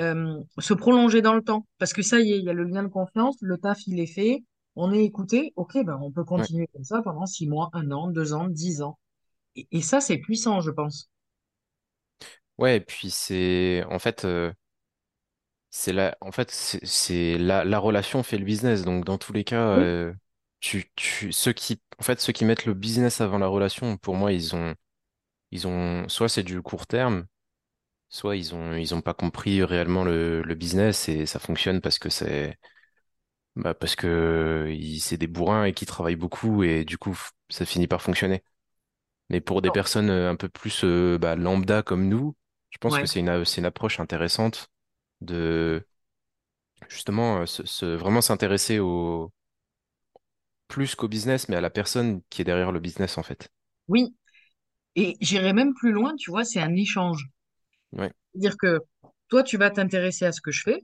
euh, 0.00 0.40
se 0.58 0.74
prolonger 0.74 1.22
dans 1.22 1.34
le 1.34 1.42
temps. 1.42 1.66
Parce 1.78 1.92
que 1.92 2.02
ça 2.02 2.20
y 2.20 2.32
est, 2.32 2.38
il 2.38 2.44
y 2.44 2.50
a 2.50 2.52
le 2.54 2.64
lien 2.64 2.82
de 2.82 2.88
confiance, 2.88 3.36
le 3.42 3.58
taf, 3.58 3.86
il 3.86 4.00
est 4.00 4.06
fait, 4.06 4.44
on 4.76 4.92
est 4.92 5.04
écouté, 5.04 5.52
ok, 5.56 5.84
ben, 5.84 5.98
on 6.02 6.10
peut 6.12 6.24
Ouais. 6.36 6.48
continuer 6.48 6.68
comme 6.74 6.84
ça 6.84 7.02
pendant 7.02 7.26
six 7.26 7.48
mois, 7.48 7.70
un 7.74 7.90
an, 7.92 8.08
deux 8.10 8.32
ans, 8.34 8.48
dix 8.48 8.82
ans. 8.82 8.98
Et, 9.56 9.68
et 9.72 9.82
ça, 9.82 10.00
c'est 10.02 10.18
puissant, 10.18 10.60
je 10.62 10.70
pense. 10.72 11.10
Ouais, 12.58 12.76
et 12.76 12.80
puis 12.80 13.10
c'est 13.10 13.84
en 13.90 13.98
fait 13.98 14.24
euh, 14.24 14.52
c'est 15.70 15.92
la 15.92 16.16
en 16.20 16.32
fait 16.32 16.50
c'est 16.50 16.84
c'est 16.86 17.38
la, 17.38 17.64
la 17.64 17.78
relation 17.78 18.22
fait 18.22 18.38
le 18.38 18.44
business. 18.44 18.82
Donc 18.82 19.04
dans 19.04 19.18
tous 19.18 19.32
les 19.32 19.44
cas, 19.44 19.62
Oui, 19.72 19.84
euh, 19.84 20.12
tu 20.60 20.90
tu 20.96 21.32
ceux 21.32 21.52
qui 21.52 21.80
en 21.98 22.02
fait 22.02 22.20
ceux 22.20 22.32
qui 22.32 22.44
mettent 22.44 22.66
le 22.66 22.74
business 22.74 23.20
avant 23.20 23.38
la 23.38 23.46
relation, 23.46 23.96
pour 23.98 24.16
moi, 24.16 24.32
ils 24.32 24.54
ont 24.56 24.74
ils 25.52 25.66
ont 25.68 26.08
soit 26.08 26.28
c'est 26.30 26.44
du 26.44 26.62
court 26.62 26.86
terme, 26.88 27.26
soit 28.10 28.36
ils 28.36 28.54
ont 28.56 28.74
ils 28.76 28.94
ont 28.94 29.02
pas 29.02 29.14
compris 29.14 29.64
réellement 29.64 30.04
le, 30.04 30.42
le 30.42 30.56
business 30.56 31.08
et 31.10 31.26
ça 31.26 31.40
fonctionne 31.40 31.82
parce 31.82 31.98
que 32.00 32.10
c'est 32.10 32.58
bah 33.56 33.74
parce 33.74 33.96
que 33.96 34.74
c'est 35.00 35.16
des 35.18 35.26
bourrins 35.26 35.64
et 35.64 35.74
qui 35.74 35.86
travaillent 35.86 36.16
beaucoup 36.16 36.62
et 36.62 36.84
du 36.84 36.98
coup 36.98 37.18
ça 37.48 37.66
finit 37.66 37.86
par 37.88 38.02
fonctionner. 38.02 38.42
Mais 39.30 39.40
pour 39.40 39.62
des 39.62 39.70
personnes 39.72 40.10
euh, 40.10 40.30
un 40.30 40.36
peu 40.36 40.48
plus 40.50 40.84
euh, 40.84 41.18
bah, 41.18 41.36
lambda 41.36 41.82
comme 41.82 42.08
nous, 42.08 42.36
je 42.70 42.78
pense 42.78 42.98
que 42.98 43.06
c'est 43.06 43.20
une 43.20 43.44
c'est 43.46 43.60
une 43.60 43.66
approche 43.66 44.00
intéressante 44.00 44.68
de 45.22 45.86
justement 46.88 47.38
euh, 47.40 47.46
se, 47.46 47.64
se- 47.66 47.86
vraiment 47.96 48.20
s'intéresser 48.20 48.78
au 48.78 49.32
plus 50.68 50.94
qu'au 50.94 51.06
business, 51.06 51.50
mais 51.50 51.56
à 51.56 51.60
la 51.60 51.68
personne 51.68 52.22
qui 52.30 52.40
est 52.40 52.44
derrière 52.46 52.72
le 52.72 52.80
business 52.80 53.18
en 53.18 53.22
fait. 53.22 53.50
Oui. 53.88 54.16
Et 54.96 55.16
j'irai 55.20 55.52
même 55.52 55.74
plus 55.74 55.92
loin, 55.92 56.16
tu 56.16 56.30
vois, 56.30 56.44
c'est 56.44 56.60
un 56.60 56.74
échange. 56.76 57.30
Ouais, 57.92 58.12
C'est-à-dire 58.32 58.56
que 58.56 58.80
toi, 59.28 59.42
tu 59.42 59.56
vas 59.56 59.70
t'intéresser 59.70 60.24
à 60.26 60.32
ce 60.32 60.40
que 60.40 60.50
je 60.50 60.62
fais, 60.62 60.78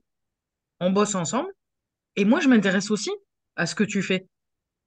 on 0.80 0.90
bosse 0.90 1.14
ensemble, 1.14 1.50
et 2.16 2.24
moi, 2.24 2.40
je 2.40 2.48
m'intéresse 2.48 2.90
aussi 2.90 3.10
à 3.56 3.66
ce 3.66 3.74
que 3.74 3.84
tu 3.84 4.02
fais. 4.02 4.26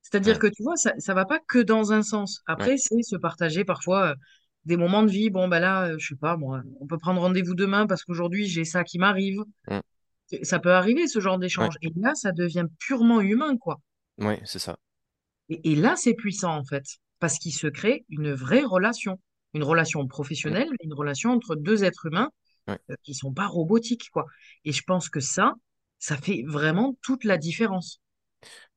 C'est-à-dire 0.03 0.35
ouais, 0.35 0.39
que 0.39 0.47
tu 0.47 0.63
vois, 0.63 0.77
ça, 0.77 0.93
ça 0.99 1.13
va 1.15 1.25
pas 1.25 1.39
que 1.47 1.59
dans 1.59 1.93
un 1.93 2.03
sens. 2.03 2.41
ouais, 2.57 2.69
Après, 2.69 2.77
c'est 2.77 3.01
se 3.03 3.17
partager 3.17 3.65
parfois 3.65 4.11
euh, 4.11 4.15
des 4.65 4.77
moments 4.77 5.03
de 5.03 5.11
vie. 5.11 5.29
Bon, 5.31 5.47
ben 5.47 5.59
là, 5.59 5.89
euh, 5.89 5.97
je 5.99 6.09
sais 6.09 6.15
pas, 6.15 6.37
moi, 6.37 6.61
on 6.81 6.87
peut 6.87 6.97
prendre 6.97 7.21
rendez-vous 7.21 7.55
demain 7.55 7.87
parce 7.87 8.03
qu'aujourd'hui, 8.05 8.47
j'ai 8.47 8.65
ça 8.65 8.83
qui 8.83 8.99
m'arrive. 8.99 9.41
Ça 10.43 10.59
peut 10.59 10.73
arriver, 10.73 11.07
ce 11.07 11.19
genre 11.19 11.37
d'échange. 11.39 11.75
Et 11.83 11.91
là, 11.95 12.15
ça 12.15 12.31
devient 12.31 12.65
purement 12.79 13.21
humain, 13.21 13.57
quoi. 13.57 13.79
ouais, 14.19 14.41
c'est 14.45 14.59
ça. 14.59 14.77
Et, 15.49 15.71
et 15.71 15.75
là, 15.75 15.95
c'est 15.97 16.13
puissant, 16.13 16.55
en 16.55 16.63
fait, 16.63 16.83
parce 17.19 17.39
qu'il 17.39 17.53
se 17.53 17.67
crée 17.67 18.05
une 18.09 18.33
vraie 18.33 18.63
relation. 18.63 19.19
Une 19.53 19.63
relation 19.63 20.05
professionnelle, 20.07 20.69
une 20.83 20.93
relation 20.93 21.31
entre 21.31 21.55
deux 21.55 21.83
êtres 21.83 22.07
humains 22.07 22.29
ouais. 22.67 22.79
euh, 22.91 22.95
qui 23.03 23.13
sont 23.15 23.33
pas 23.33 23.47
robotiques, 23.47 24.09
quoi. 24.11 24.25
Et 24.65 24.71
je 24.73 24.83
pense 24.83 25.09
que 25.09 25.19
ça, 25.21 25.53
ça 25.99 26.17
fait 26.17 26.43
vraiment 26.47 26.97
toute 27.03 27.23
la 27.25 27.37
différence. 27.37 28.01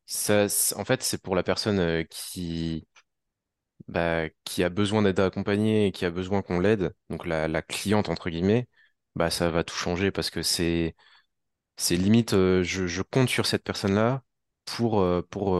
Ça, 0.06 0.46
en 0.76 0.84
fait, 0.84 1.02
c'est 1.02 1.22
pour 1.22 1.34
la 1.36 1.42
personne 1.42 1.78
euh, 1.78 2.04
qui 2.10 2.86
bah, 3.88 4.28
qui 4.44 4.62
a 4.64 4.68
besoin 4.68 5.02
d'être 5.02 5.18
accompagnée 5.20 5.86
et 5.86 5.92
qui 5.92 6.04
a 6.04 6.10
besoin 6.10 6.42
qu'on 6.42 6.60
l'aide, 6.60 6.94
donc 7.10 7.26
la, 7.26 7.48
la 7.48 7.62
cliente 7.62 8.08
entre 8.08 8.30
guillemets, 8.30 8.68
bah 9.14 9.30
ça 9.30 9.50
va 9.50 9.64
tout 9.64 9.74
changer 9.76 10.10
parce 10.10 10.30
que 10.30 10.42
c'est 10.42 10.94
c'est 11.78 11.96
limite 11.96 12.34
euh, 12.34 12.62
je, 12.64 12.86
je 12.86 13.02
compte 13.02 13.28
sur 13.30 13.46
cette 13.46 13.64
personne-là 13.64 14.22
pour 14.66 15.00
euh, 15.02 15.22
pour 15.30 15.58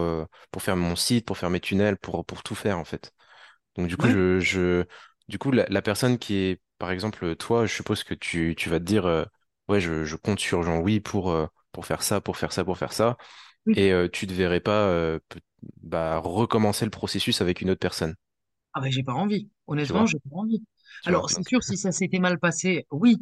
pour 0.53 0.63
faire 0.63 0.77
mon 0.77 0.97
site, 0.97 1.27
pour 1.27 1.39
faire 1.39 1.51
mes 1.51 1.61
tunnels, 1.61 1.99
pour 1.99 2.25
pour 2.27 2.43
tout 2.43 2.55
faire 2.57 2.79
en 2.79 2.85
fait. 2.85 3.13
Donc 3.77 3.89
du 3.89 3.97
coup 3.97 4.09
Ouais, 4.09 4.11
je 4.11 4.41
je 4.41 4.85
du 5.29 5.39
coup 5.39 5.51
la, 5.53 5.67
la 5.69 5.83
personne 5.83 6.19
qui 6.19 6.37
est 6.37 6.61
par 6.79 6.91
exemple 6.91 7.37
toi, 7.37 7.67
je 7.67 7.75
suppose 7.75 8.05
que 8.05 8.15
tu 8.15 8.55
tu 8.57 8.69
vas 8.71 8.79
te 8.81 8.85
dire 8.85 9.07
euh, 9.07 9.25
ouais 9.69 9.81
je 9.81 10.05
je 10.05 10.17
compte 10.17 10.41
sur 10.41 10.63
Jean-Louis 10.63 11.01
pour 11.01 11.31
euh, 11.31 11.47
pour 11.73 11.87
faire 11.87 12.03
ça, 12.03 12.21
pour 12.21 12.37
faire 12.37 12.53
ça, 12.53 12.65
pour 12.65 12.79
faire 12.79 12.93
ça 12.93 13.17
oui. 13.67 13.77
et 13.77 13.93
euh, 13.93 14.09
tu 14.11 14.27
te 14.27 14.33
verrais 14.35 14.61
pas 14.61 15.19
bah 15.83 16.19
recommencer 16.19 16.85
le 16.85 16.91
processus 16.91 17.41
avec 17.41 17.61
une 17.61 17.71
autre 17.71 17.81
personne, 17.81 18.15
Ah 18.75 18.81
ben, 18.81 18.91
j'ai 18.91 19.03
pas 19.03 19.13
envie. 19.13 19.51
Honnêtement, 19.67 20.07
j'ai 20.07 20.19
pas 20.19 20.37
envie. 20.37 20.63
Tu? 21.03 21.13
Alors, 21.13 21.31
c'est 21.31 21.43
sûr, 21.47 21.63
si 21.63 21.77
ça 21.77 21.93
s'était 21.93 22.19
mal 22.19 22.39
passé, 22.39 22.87
oui, 22.91 23.17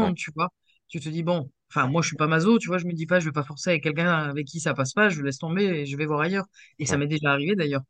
ouais, 0.00 0.12
évidemment, 0.12 0.14
tu 0.14 0.30
vois. 0.34 0.48
Tu 0.88 1.00
te 1.00 1.08
dis, 1.08 1.22
bon, 1.22 1.50
enfin, 1.70 1.86
moi, 1.86 2.02
je 2.02 2.08
suis 2.08 2.16
pas 2.16 2.26
maso, 2.26 2.58
tu 2.58 2.68
vois, 2.68 2.78
je 2.78 2.86
me 2.86 2.92
dis 2.92 3.06
pas, 3.06 3.20
je 3.20 3.26
vais 3.26 3.32
pas 3.32 3.42
forcer 3.44 3.70
avec 3.70 3.82
quelqu'un 3.84 4.08
avec 4.28 4.46
qui 4.46 4.60
ça 4.60 4.74
passe 4.74 4.92
pas, 4.94 5.08
je 5.08 5.22
laisse 5.22 5.38
tomber 5.38 5.64
et 5.64 5.86
je 5.86 5.96
vais 5.96 6.06
voir 6.06 6.20
ailleurs. 6.20 6.46
Et 6.78 6.86
ça 6.86 6.96
m'est 6.96 7.06
déjà 7.06 7.30
arrivé 7.32 7.54
d'ailleurs. 7.56 7.82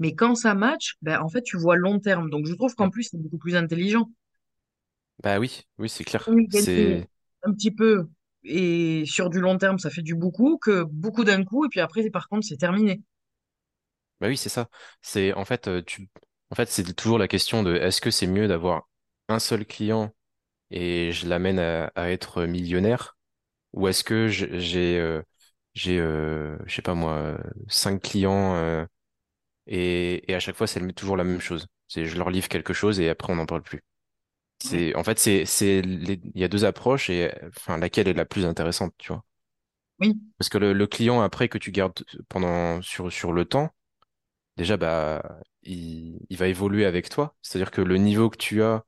Mais 0.00 0.14
quand 0.14 0.34
ça 0.34 0.54
match, 0.54 0.96
ben, 1.02 1.20
en 1.20 1.28
fait, 1.28 1.42
tu 1.42 1.56
vois 1.58 1.76
long 1.76 2.00
terme. 2.00 2.30
Donc, 2.30 2.46
je 2.46 2.54
trouve 2.54 2.74
qu'en 2.74 2.90
plus, 2.90 3.04
c'est 3.04 3.18
beaucoup 3.20 3.38
plus 3.38 3.56
intelligent. 3.56 4.08
Bah 5.22 5.38
oui, 5.38 5.66
oui, 5.78 5.88
c'est 5.88 6.04
clair. 6.04 6.28
Oui, 6.28 6.46
C'est 6.48 7.08
un 7.44 7.52
petit 7.52 7.70
peu 7.70 8.08
et 8.44 9.04
sur 9.06 9.30
du 9.30 9.40
long 9.40 9.58
terme, 9.58 9.78
ça 9.78 9.90
fait 9.90 10.02
du 10.02 10.14
beaucoup, 10.14 10.58
que 10.58 10.84
beaucoup 10.84 11.24
d'un 11.24 11.44
coup, 11.44 11.64
et 11.64 11.68
puis 11.68 11.80
après, 11.80 12.08
par 12.10 12.28
contre, 12.28 12.46
c'est 12.46 12.56
terminé. 12.56 13.02
bah 14.20 14.28
oui, 14.28 14.36
c'est 14.36 14.48
ça. 14.48 14.68
C'est 15.02 15.32
en 15.34 15.44
fait 15.44 15.68
euh, 15.68 15.82
tu 15.82 16.08
en 16.50 16.54
fait, 16.54 16.68
c'est 16.70 16.94
toujours 16.94 17.18
la 17.18 17.28
question 17.28 17.62
de 17.62 17.74
est-ce 17.76 18.00
que 18.00 18.10
c'est 18.10 18.26
mieux 18.26 18.48
d'avoir 18.48 18.88
un 19.28 19.38
seul 19.38 19.66
client 19.66 20.14
et 20.70 21.12
je 21.12 21.28
l'amène 21.28 21.58
à, 21.60 21.86
à 21.96 22.10
être 22.10 22.44
millionnaire? 22.46 23.18
Ou 23.74 23.88
est-ce 23.88 24.04
que 24.04 24.28
j'ai 24.28 24.60
j'ai 24.60 24.98
euh, 25.00 25.22
j'ai 25.74 26.00
euh, 26.00 26.58
je 26.66 26.74
sais 26.76 26.82
pas 26.82 26.94
moi 26.94 27.12
euh, 27.14 27.38
cinq 27.68 28.02
clients 28.02 28.54
euh, 28.56 28.86
et 29.68 30.30
et 30.32 30.34
à 30.36 30.40
chaque 30.40 30.56
fois 30.56 30.68
c'est 30.68 30.92
toujours 30.94 31.16
la 31.18 31.24
même 31.24 31.40
chose. 31.40 31.68
C'est 31.88 32.06
je 32.06 32.18
leur 32.18 32.30
livre 32.30 32.48
quelque 32.48 32.74
chose 32.74 33.00
et 33.00 33.10
après 33.10 33.32
on 33.32 33.36
n'en 33.36 33.46
parle 33.46 33.62
plus. 33.62 33.82
C'est 34.60 34.94
en 34.96 35.04
fait 35.04 35.18
c'est 35.20 35.46
c'est 35.46 35.82
les- 35.82 36.20
il 36.34 36.40
y 36.40 36.44
a 36.44 36.48
deux 36.48 36.64
approches 36.66 37.10
et 37.10 37.32
enfin 37.48 37.78
laquelle 37.78 38.08
est 38.08 38.14
la 38.14 38.26
plus 38.26 38.46
intéressante, 38.46 38.94
tu 38.98 39.08
vois? 39.12 39.24
Oui, 40.00 40.18
Parce 40.38 40.48
que 40.48 40.58
le, 40.58 40.72
le 40.72 40.86
client 40.86 41.20
après 41.20 41.48
que 41.48 41.58
tu 41.58 41.72
gardes 41.72 42.04
pendant 42.28 42.80
sur 42.82 43.12
sur 43.12 43.32
le 43.32 43.44
temps 43.44 43.70
déjà, 44.56 44.76
bah, 44.76 45.40
il, 45.62 46.18
il 46.30 46.36
va 46.38 46.48
évoluer 46.48 46.86
avec 46.86 47.08
toi. 47.10 47.36
C'est-à-dire 47.42 47.70
que 47.72 47.80
le 47.82 47.96
niveau 47.98 48.30
que 48.30 48.36
tu 48.38 48.62
as 48.62 48.84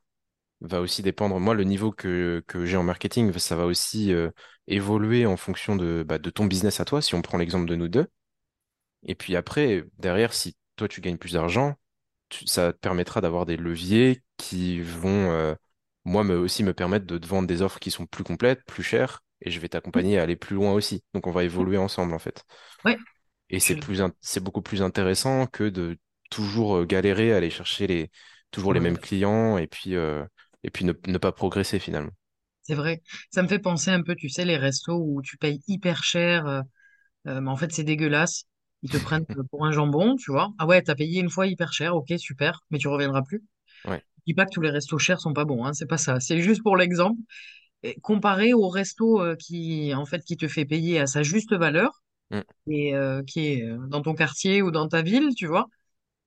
va 0.62 0.80
aussi 0.82 1.02
dépendre. 1.02 1.40
Moi, 1.40 1.54
le 1.54 1.64
niveau 1.64 1.92
que, 1.92 2.44
que 2.48 2.66
j'ai 2.66 2.76
en 2.78 2.84
marketing, 2.84 3.32
ça 3.38 3.56
va 3.56 3.66
aussi 3.66 4.12
euh, 4.14 4.30
évoluer 4.68 5.26
en 5.26 5.36
fonction 5.38 5.76
de, 5.76 6.04
bah, 6.06 6.18
de 6.18 6.30
ton 6.30 6.46
business 6.46 6.80
à 6.80 6.84
toi, 6.86 7.02
si 7.02 7.14
on 7.16 7.22
prend 7.22 7.38
l'exemple 7.38 7.66
de 7.68 7.76
nous 7.76 7.88
deux. 7.88 8.06
Et 9.04 9.14
puis 9.14 9.36
après, 9.36 9.84
derrière, 9.98 10.32
si 10.34 10.56
toi, 10.80 10.88
tu 10.88 11.02
gagnes 11.02 11.18
plus 11.18 11.34
d'argent, 11.34 11.76
tu- 12.30 12.46
ça 12.48 12.72
te 12.74 12.78
permettra 12.78 13.20
d'avoir 13.22 13.46
des 13.46 13.56
leviers 13.58 14.22
qui 14.38 14.80
vont, 14.82 15.32
euh, 15.32 15.54
moi, 16.04 16.24
me, 16.24 16.38
aussi 16.38 16.64
me 16.64 16.74
permettre 16.74 17.06
de 17.06 17.18
te 17.18 17.26
vendre 17.28 17.48
des 17.48 17.62
offres 17.62 17.80
qui 17.80 17.90
sont 17.92 18.06
plus 18.06 18.24
complètes, 18.24 18.64
plus 18.66 18.82
chères, 18.84 19.22
et 19.42 19.50
je 19.52 19.60
vais 19.60 19.68
t'accompagner 19.70 20.18
à 20.18 20.22
aller 20.24 20.36
plus 20.36 20.56
loin 20.56 20.72
aussi. 20.74 21.04
Donc, 21.14 21.26
on 21.28 21.32
va 21.32 21.44
évoluer 21.44 21.78
ensemble, 21.78 22.14
en 22.14 22.20
fait. 22.20 22.44
ouais, 22.84 22.98
Et 23.50 23.60
c'est 23.60 23.76
plus, 23.76 24.00
c'est 24.20 24.42
beaucoup 24.42 24.62
plus 24.62 24.82
intéressant 24.82 25.46
que 25.46 25.64
de 25.68 25.98
toujours 26.30 26.76
euh, 26.76 26.84
galérer 26.86 27.32
à 27.32 27.36
aller 27.38 27.50
chercher 27.50 27.86
les, 27.86 28.10
toujours 28.50 28.72
les 28.74 28.80
mêmes 28.80 28.98
clients 28.98 29.58
et 29.58 29.66
puis, 29.66 29.96
euh, 29.96 30.24
et 30.62 30.70
puis 30.70 30.84
ne, 30.84 30.92
ne 31.06 31.18
pas 31.18 31.32
progresser 31.32 31.78
finalement. 31.80 32.12
c'est 32.62 32.74
vrai. 32.74 33.02
Ça 33.30 33.42
me 33.42 33.48
fait 33.48 33.58
penser 33.58 33.90
un 33.90 34.02
peu, 34.02 34.14
tu 34.14 34.28
sais, 34.28 34.44
les 34.44 34.56
restos 34.56 34.96
où 35.02 35.22
tu 35.22 35.36
payes 35.36 35.60
hyper 35.66 36.02
cher, 36.04 36.46
euh, 37.26 37.40
mais 37.40 37.50
en 37.50 37.56
fait, 37.56 37.72
c'est 37.72 37.84
dégueulasse. 37.84 38.46
Ils 38.82 38.90
te 38.90 38.96
prennent 38.98 39.26
pour 39.50 39.66
un 39.66 39.72
jambon, 39.72 40.16
tu 40.16 40.30
vois. 40.30 40.52
Ah 40.58 40.66
ouais, 40.66 40.82
t'as 40.82 40.94
payé 40.94 41.20
une 41.20 41.30
fois 41.30 41.46
hyper 41.46 41.72
cher, 41.72 41.94
ok, 41.96 42.12
super, 42.18 42.62
mais 42.70 42.78
tu 42.78 42.88
reviendras 42.88 43.22
plus. 43.22 43.42
Ouais. 43.84 44.02
Je 44.18 44.22
dis 44.26 44.34
pas 44.34 44.46
que 44.46 44.52
tous 44.52 44.60
les 44.62 44.70
restos 44.70 44.98
chers 44.98 45.20
sont 45.20 45.32
pas 45.32 45.44
bons, 45.44 45.64
hein, 45.64 45.72
c'est 45.72 45.86
pas 45.86 45.98
ça. 45.98 46.20
C'est 46.20 46.40
juste 46.40 46.62
pour 46.62 46.76
l'exemple. 46.76 47.20
Comparé 48.02 48.52
au 48.52 48.68
resto 48.68 49.22
euh, 49.22 49.36
qui, 49.36 49.94
en 49.94 50.04
fait, 50.04 50.22
qui 50.24 50.36
te 50.36 50.48
fait 50.48 50.66
payer 50.66 51.00
à 51.00 51.06
sa 51.06 51.22
juste 51.22 51.54
valeur 51.54 52.02
Mm. 52.30 52.44
et 52.68 52.94
euh, 52.94 53.22
qui 53.24 53.48
est 53.48 53.62
euh, 53.64 53.78
dans 53.88 54.02
ton 54.02 54.14
quartier 54.14 54.62
ou 54.62 54.70
dans 54.70 54.88
ta 54.88 55.02
ville, 55.02 55.30
tu 55.36 55.46
vois. 55.46 55.68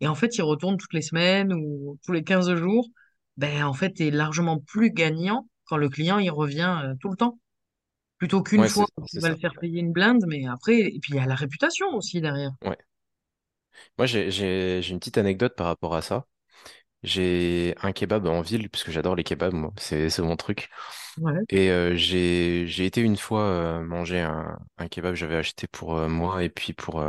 Et 0.02 0.08
en 0.08 0.16
fait, 0.16 0.38
il 0.38 0.44
retourne 0.44 0.78
toutes 0.78 0.94
les 0.94 1.02
semaines 1.02 1.54
ou 1.54 1.98
tous 2.06 2.14
les 2.14 2.24
15 2.24 2.56
jours. 2.56 2.88
Ben, 3.38 3.64
en 3.66 3.74
fait, 3.74 3.94
tu 3.94 4.08
es 4.08 4.12
largement 4.12 4.60
plus 4.60 4.92
gagnant 4.92 5.48
quand 5.66 5.78
le 5.78 5.90
client 5.90 6.20
il 6.20 6.32
revient 6.32 6.82
euh, 6.86 6.96
tout 7.02 7.10
le 7.10 7.18
temps. 7.18 7.40
Plutôt 8.24 8.42
qu'une 8.42 8.62
Ouais, 8.62 8.70
fois, 8.70 8.86
tu 9.10 9.20
vas 9.20 9.28
le 9.28 9.36
ça. 9.36 9.42
faire 9.42 9.54
payer 9.60 9.82
une 9.82 9.92
blinde, 9.92 10.24
mais 10.30 10.46
après, 10.48 10.80
et 10.80 10.98
puis 11.02 11.12
il 11.12 11.16
y 11.16 11.20
a 11.20 11.26
la 11.26 11.36
réputation 11.36 11.88
aussi 11.94 12.22
derrière. 12.22 12.52
Ouais. 12.64 12.78
Moi, 13.98 14.06
j'ai, 14.06 14.80
une 14.90 15.00
petite 15.00 15.18
anecdote 15.18 15.58
par 15.58 15.68
rapport 15.68 15.94
à 15.94 16.02
ça. 16.02 16.26
J'ai 17.04 17.76
un 17.82 17.92
kebab 17.92 18.26
en 18.28 18.40
ville, 18.40 18.70
parce 18.70 18.86
que 18.86 18.94
j'adore 18.94 19.18
les 19.18 19.26
kebabs, 19.26 19.52
moi, 19.52 19.74
c'est 19.76 20.20
mon 20.20 20.38
truc. 20.38 20.70
Ouais. 21.20 21.34
Et 21.50 21.70
euh, 21.70 21.96
j'ai 21.96 22.86
été 22.86 23.02
une 23.02 23.18
fois 23.18 23.42
euh, 23.42 23.82
manger 23.82 24.22
un, 24.22 24.58
un 24.78 24.88
kebab 24.88 25.16
j'avais 25.16 25.36
acheté 25.36 25.68
pour 25.68 25.98
euh, 25.98 26.08
moi 26.08 26.46
et 26.46 26.50
puis 26.50 26.72
pour, 26.72 27.04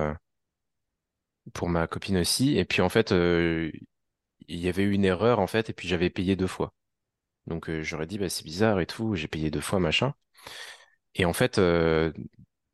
pour 1.53 1.69
ma 1.69 1.87
copine 1.87 2.17
aussi. 2.17 2.59
Et 2.59 2.65
puis 2.65 2.83
en 2.83 2.89
fait, 2.89 3.13
il 3.13 3.71
y 4.49 4.69
avait 4.69 4.83
eu 4.83 4.91
une 4.91 5.05
erreur 5.05 5.39
en 5.39 5.47
fait, 5.47 5.71
et 5.71 5.73
puis 5.73 5.87
j'avais 5.87 6.11
payé 6.11 6.35
deux 6.35 6.49
fois. 6.49 6.75
Donc 7.47 7.71
j'aurais 7.83 8.09
dit, 8.09 8.19
bah, 8.19 8.29
c'est 8.29 8.45
bizarre 8.45 8.81
et 8.81 8.87
tout, 8.87 9.15
j'ai 9.15 9.29
payé 9.29 9.53
deux 9.53 9.61
fois, 9.61 9.79
machin. 9.79 10.13
Et 11.15 11.25
en 11.25 11.33
fait, 11.33 11.59
euh, 11.59 12.13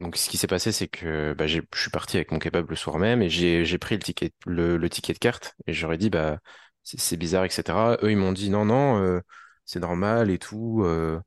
donc 0.00 0.16
ce 0.16 0.28
qui 0.30 0.38
s'est 0.38 0.46
passé, 0.46 0.72
c'est 0.72 0.88
que 0.88 1.34
bah, 1.34 1.46
je 1.46 1.60
suis 1.74 1.90
parti 1.90 2.16
avec 2.16 2.32
mon 2.32 2.38
kebab 2.38 2.68
le 2.70 2.76
soir 2.76 2.98
même 2.98 3.22
et 3.22 3.28
j'ai 3.30 3.78
pris 3.78 3.96
le 3.96 4.02
ticket, 4.02 4.32
le, 4.46 4.76
le 4.76 4.90
ticket 4.90 5.12
de 5.14 5.18
carte 5.18 5.54
et 5.66 5.72
j'aurais 5.72 5.98
dit, 5.98 6.10
bah, 6.10 6.38
c'est 6.84 7.16
bizarre, 7.16 7.44
etc. 7.44 7.96
Eux, 8.02 8.10
ils 8.10 8.16
m'ont 8.16 8.32
dit, 8.32 8.50
non, 8.50 8.64
non, 8.64 8.98
euh, 9.02 9.20
c'est 9.66 9.80
normal 9.80 10.30
et 10.30 10.38
tout. 10.38 10.82
euh, 10.84 11.20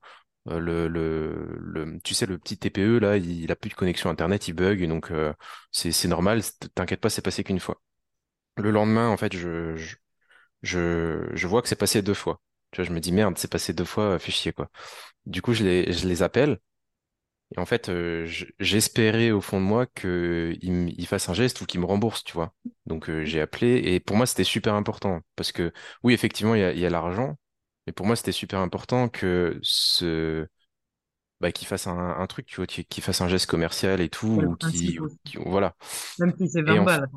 euh, 0.49 0.60
le, 0.60 0.88
le, 0.89 1.58
le, 1.60 1.99
tu 2.04 2.13
sais, 2.15 2.28
le 2.28 2.38
petit 2.39 2.58
TPE, 2.60 2.99
là, 2.99 3.17
il, 3.17 3.43
il 3.43 3.52
a 3.52 3.56
plus 3.58 3.69
de 3.71 3.76
connexion 3.76 4.10
Internet, 4.12 4.47
il 4.47 4.54
bug, 4.54 4.88
donc 4.88 5.12
euh, 5.12 5.34
c'est 5.71 6.08
normal, 6.08 6.43
t'inquiète 6.76 7.02
pas, 7.02 7.10
c'est 7.10 7.23
passé 7.23 7.43
qu'une 7.43 7.60
fois. 7.62 7.82
Le 8.58 8.71
lendemain, 8.71 9.10
en 9.10 9.17
fait, 9.17 9.36
je, 9.36 9.76
je, 9.76 9.95
je, 10.63 11.30
je 11.34 11.47
vois 11.47 11.62
que 11.62 11.67
c'est 11.69 11.76
passé 11.78 12.02
deux 12.02 12.13
fois. 12.13 12.41
Tu 12.71 12.82
vois, 12.82 12.86
je 12.89 12.93
me 12.93 12.99
dis, 13.02 13.12
merde, 13.12 13.38
c'est 13.38 13.52
passé 13.52 13.73
deux 13.73 13.86
fois, 13.86 14.19
fais 14.19 14.32
chier, 14.32 14.54
quoi. 14.54 14.69
Du 15.28 15.41
coup, 15.41 15.54
je 15.54 15.63
les, 15.65 15.93
je 15.93 16.08
les 16.08 16.23
appelle. 16.23 16.60
Et 17.56 17.60
en 17.60 17.66
fait, 17.66 17.89
euh, 17.89 18.26
j'espérais 18.60 19.32
au 19.32 19.42
fond 19.42 19.60
de 19.62 19.66
moi 19.66 19.86
qu'il 19.86 20.58
il 20.62 21.08
fasse 21.08 21.30
un 21.30 21.34
geste 21.34 21.62
ou 21.62 21.66
qu'il 21.66 21.80
me 21.80 21.86
rembourse, 21.86 22.24
tu 22.24 22.34
vois. 22.34 22.54
Donc 22.88 23.10
euh, 23.10 23.24
j'ai 23.26 23.42
appelé 23.42 23.78
et 23.78 24.00
pour 24.00 24.18
moi 24.18 24.26
c'était 24.26 24.44
super 24.44 24.74
important 24.74 25.22
parce 25.36 25.52
que 25.52 25.72
oui, 26.04 26.13
effectivement, 26.13 26.56
il 26.56 26.62
y 26.80 26.86
a, 26.86 26.89
l'argent, 26.89 27.38
mais 27.86 27.94
pour 27.94 28.06
moi 28.08 28.16
c'était 28.16 28.32
super 28.32 28.60
important 28.60 29.08
que 29.10 29.60
ce 29.62 30.48
bah, 31.42 31.52
qu'il 31.52 31.68
fasse 31.68 31.88
un, 31.88 31.98
un 31.98 32.28
truc, 32.28 32.46
tu 32.48 32.58
vois, 32.58 32.68
qu'il 32.68 33.04
fasse 33.04 33.22
un 33.22 33.28
geste 33.30 33.48
commercial 33.48 34.02
et 34.02 34.10
tout, 34.10 34.58
ou 35.38 35.50
voilà. 35.50 35.76
Même 36.18 36.34
si 36.38 36.50
c'est 36.50 36.62
Et 36.68 36.78
20 36.78 36.80
en, 36.80 36.86
f- 36.88 37.02
balles. 37.02 37.08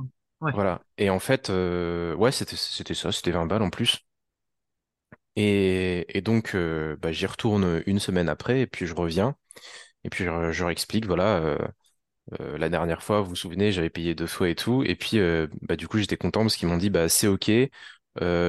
Ouais. 0.43 0.53
voilà. 0.53 0.83
Et 0.99 1.11
en 1.11 1.21
fait, 1.21 1.51
euh, 1.51 2.15
ouais, 2.17 2.33
c'était 2.33 2.57
ça, 2.95 3.13
c'était 3.13 3.33
20 3.33 3.47
balles 3.47 3.63
en 3.63 3.71
plus. 3.71 4.07
Et, 5.37 6.07
et 6.17 6.21
donc, 6.23 6.57
bah, 7.01 7.13
j'y 7.13 7.27
retourne 7.27 7.83
une 7.87 7.99
semaine 7.99 8.29
après, 8.29 8.61
et 8.61 8.67
puis 8.67 8.87
je 8.87 8.95
reviens, 8.95 9.37
et 10.07 10.11
puis 10.11 10.25
je, 10.25 10.31
leur 10.31 10.71
explique, 10.71 11.07
voilà. 11.07 11.39
euh, 11.39 11.59
Euh, 12.41 12.59
la 12.59 12.69
dernière 12.71 13.03
fois, 13.03 13.21
vous 13.23 13.31
vous 13.31 13.37
souvenez, 13.37 13.73
j'avais 13.73 13.91
payé 13.91 14.15
deux 14.15 14.27
fois 14.29 14.49
et 14.51 14.55
tout. 14.57 14.83
Et 14.85 14.97
puis, 14.97 15.19
euh, 15.21 15.49
bah, 15.63 15.77
du 15.77 15.89
coup, 15.89 15.99
j'étais 15.99 16.17
content 16.17 16.43
parce 16.43 16.57
qu'ils 16.57 16.69
m'ont 16.69 16.77
dit, 16.79 16.91
bah, 16.91 17.09
c'est 17.09 17.29
OK. 17.29 17.51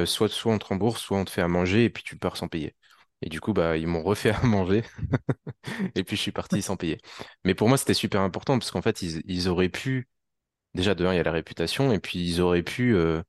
Soit, 0.06 0.30
soit 0.30 0.54
on 0.54 0.58
te 0.60 0.66
rembourse, 0.66 1.02
soit 1.02 1.18
on 1.18 1.26
te 1.26 1.30
fait 1.32 1.42
à 1.42 1.48
manger 1.48 1.86
et 1.86 1.90
puis 1.90 2.04
tu 2.04 2.18
pars 2.18 2.38
sans 2.38 2.48
payer. 2.48 2.76
Et 3.22 3.30
du 3.30 3.42
coup, 3.42 3.54
bah, 3.54 3.78
ils 3.78 3.88
m'ont 3.88 4.04
refait 4.04 4.32
à 4.32 4.42
manger 4.44 4.84
et 5.96 6.04
puis 6.04 6.16
je 6.16 6.22
suis 6.22 6.32
parti 6.32 6.62
sans 6.62 6.78
payer. 6.78 7.00
Mais 7.46 7.54
pour 7.56 7.68
moi, 7.70 7.78
c'était 7.78 7.94
super 7.94 8.22
important 8.22 8.58
parce 8.60 8.72
qu'en 8.72 8.82
fait, 8.82 9.02
ils, 9.02 9.22
ils 9.26 9.50
auraient 9.50 9.70
pu, 9.70 10.08
déjà, 10.76 10.96
de 10.96 11.06
un, 11.06 11.14
il 11.14 11.18
y 11.18 11.20
a 11.20 11.24
la 11.24 11.32
réputation 11.34 11.94
et 11.94 12.00
puis 12.00 12.20
ils 12.20 12.42
auraient 12.42 12.64
pu 12.64 12.96
euh, 12.96 13.22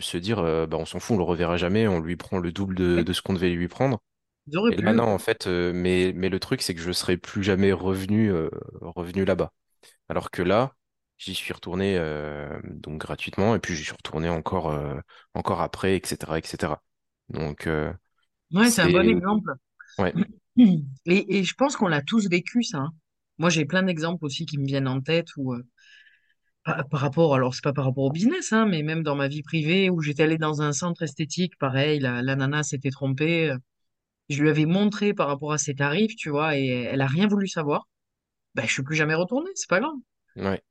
se 0.00 0.16
dire, 0.18 0.38
euh, 0.40 0.66
bah, 0.66 0.76
on 0.78 0.86
s'en 0.86 1.00
fout, 1.00 1.14
on 1.16 1.18
le 1.18 1.24
reverra 1.24 1.56
jamais, 1.56 1.88
on 1.88 2.00
lui 2.00 2.16
prend 2.16 2.38
le 2.38 2.52
double 2.52 2.76
de 3.04 3.12
ce 3.12 3.22
qu'on 3.22 3.34
devait 3.34 3.50
lui 3.50 3.68
prendre. 3.68 4.00
Ils 4.48 4.58
auraient 4.58 4.72
Et 4.72 4.76
là, 4.76 4.92
pu. 4.92 4.92
non, 4.92 5.04
en 5.04 5.18
fait, 5.18 5.46
euh, 5.46 5.72
mais, 5.72 6.12
mais 6.14 6.28
le 6.28 6.40
truc, 6.40 6.60
c'est 6.62 6.74
que 6.74 6.80
je 6.80 6.90
serais 6.92 7.16
plus 7.16 7.42
jamais 7.44 7.72
revenu, 7.72 8.32
euh, 8.32 8.50
revenu 8.80 9.24
là-bas. 9.24 9.52
Alors 10.08 10.30
que 10.30 10.42
là, 10.42 10.76
j'y 11.18 11.34
suis 11.34 11.52
retourné 11.54 11.98
euh, 11.98 12.60
donc 12.64 13.00
gratuitement 13.00 13.54
et 13.56 13.60
puis 13.60 13.76
j'y 13.76 13.84
suis 13.84 13.92
retourné 13.94 14.28
encore 14.30 14.70
euh, 14.72 14.98
encore 15.34 15.60
après, 15.62 15.96
etc., 15.96 16.38
etc. 16.38 16.84
Donc 17.30 17.66
euh, 17.68 17.92
Ouais, 18.52 18.70
c'est 18.70 18.82
un 18.82 18.90
bon 18.90 19.06
c'est 19.06 19.08
exemple. 19.08 19.52
ouais, 19.98 20.16
Et, 20.58 21.38
et 21.38 21.44
je 21.44 21.54
pense 21.54 21.76
qu'on 21.76 21.88
l'a 21.88 22.02
tous 22.02 22.28
vécu, 22.28 22.62
ça. 22.62 22.78
hein. 22.78 22.92
Moi, 23.38 23.50
j'ai 23.50 23.64
plein 23.66 23.82
d'exemples 23.82 24.24
aussi 24.24 24.46
qui 24.46 24.58
me 24.58 24.66
viennent 24.66 24.88
en 24.88 25.00
tête 25.00 25.28
où, 25.36 25.54
euh, 25.54 25.62
par, 26.64 26.88
par 26.88 27.00
rapport, 27.00 27.34
alors 27.34 27.54
c'est 27.54 27.64
pas 27.64 27.72
par 27.72 27.84
rapport 27.86 28.04
au 28.04 28.10
business, 28.12 28.52
hein, 28.52 28.66
mais 28.66 28.82
même 28.82 29.02
dans 29.02 29.14
ma 29.16 29.28
vie 29.28 29.42
privée, 29.42 29.90
où 29.90 30.00
j'étais 30.02 30.24
allée 30.24 30.38
dans 30.38 30.62
un 30.62 30.72
centre 30.72 31.02
esthétique, 31.02 31.56
pareil, 31.58 32.00
la, 32.00 32.22
la 32.22 32.36
nana 32.36 32.62
s'était 32.62 32.90
trompée. 32.90 33.54
Je 34.28 34.42
lui 34.42 34.50
avais 34.50 34.66
montré 34.66 35.14
par 35.14 35.28
rapport 35.28 35.52
à 35.52 35.58
ses 35.58 35.74
tarifs, 35.74 36.16
tu 36.16 36.30
vois, 36.30 36.56
et 36.58 36.66
elle 36.68 37.00
a 37.00 37.06
rien 37.06 37.26
voulu 37.28 37.48
savoir. 37.48 37.88
Ben, 38.54 38.66
je 38.66 38.72
suis 38.72 38.82
plus 38.84 38.96
jamais 38.96 39.14
retournée, 39.14 39.50
c'est 39.56 39.68
pas 39.70 39.80
grave. 39.80 39.94
ouais, 40.36 40.62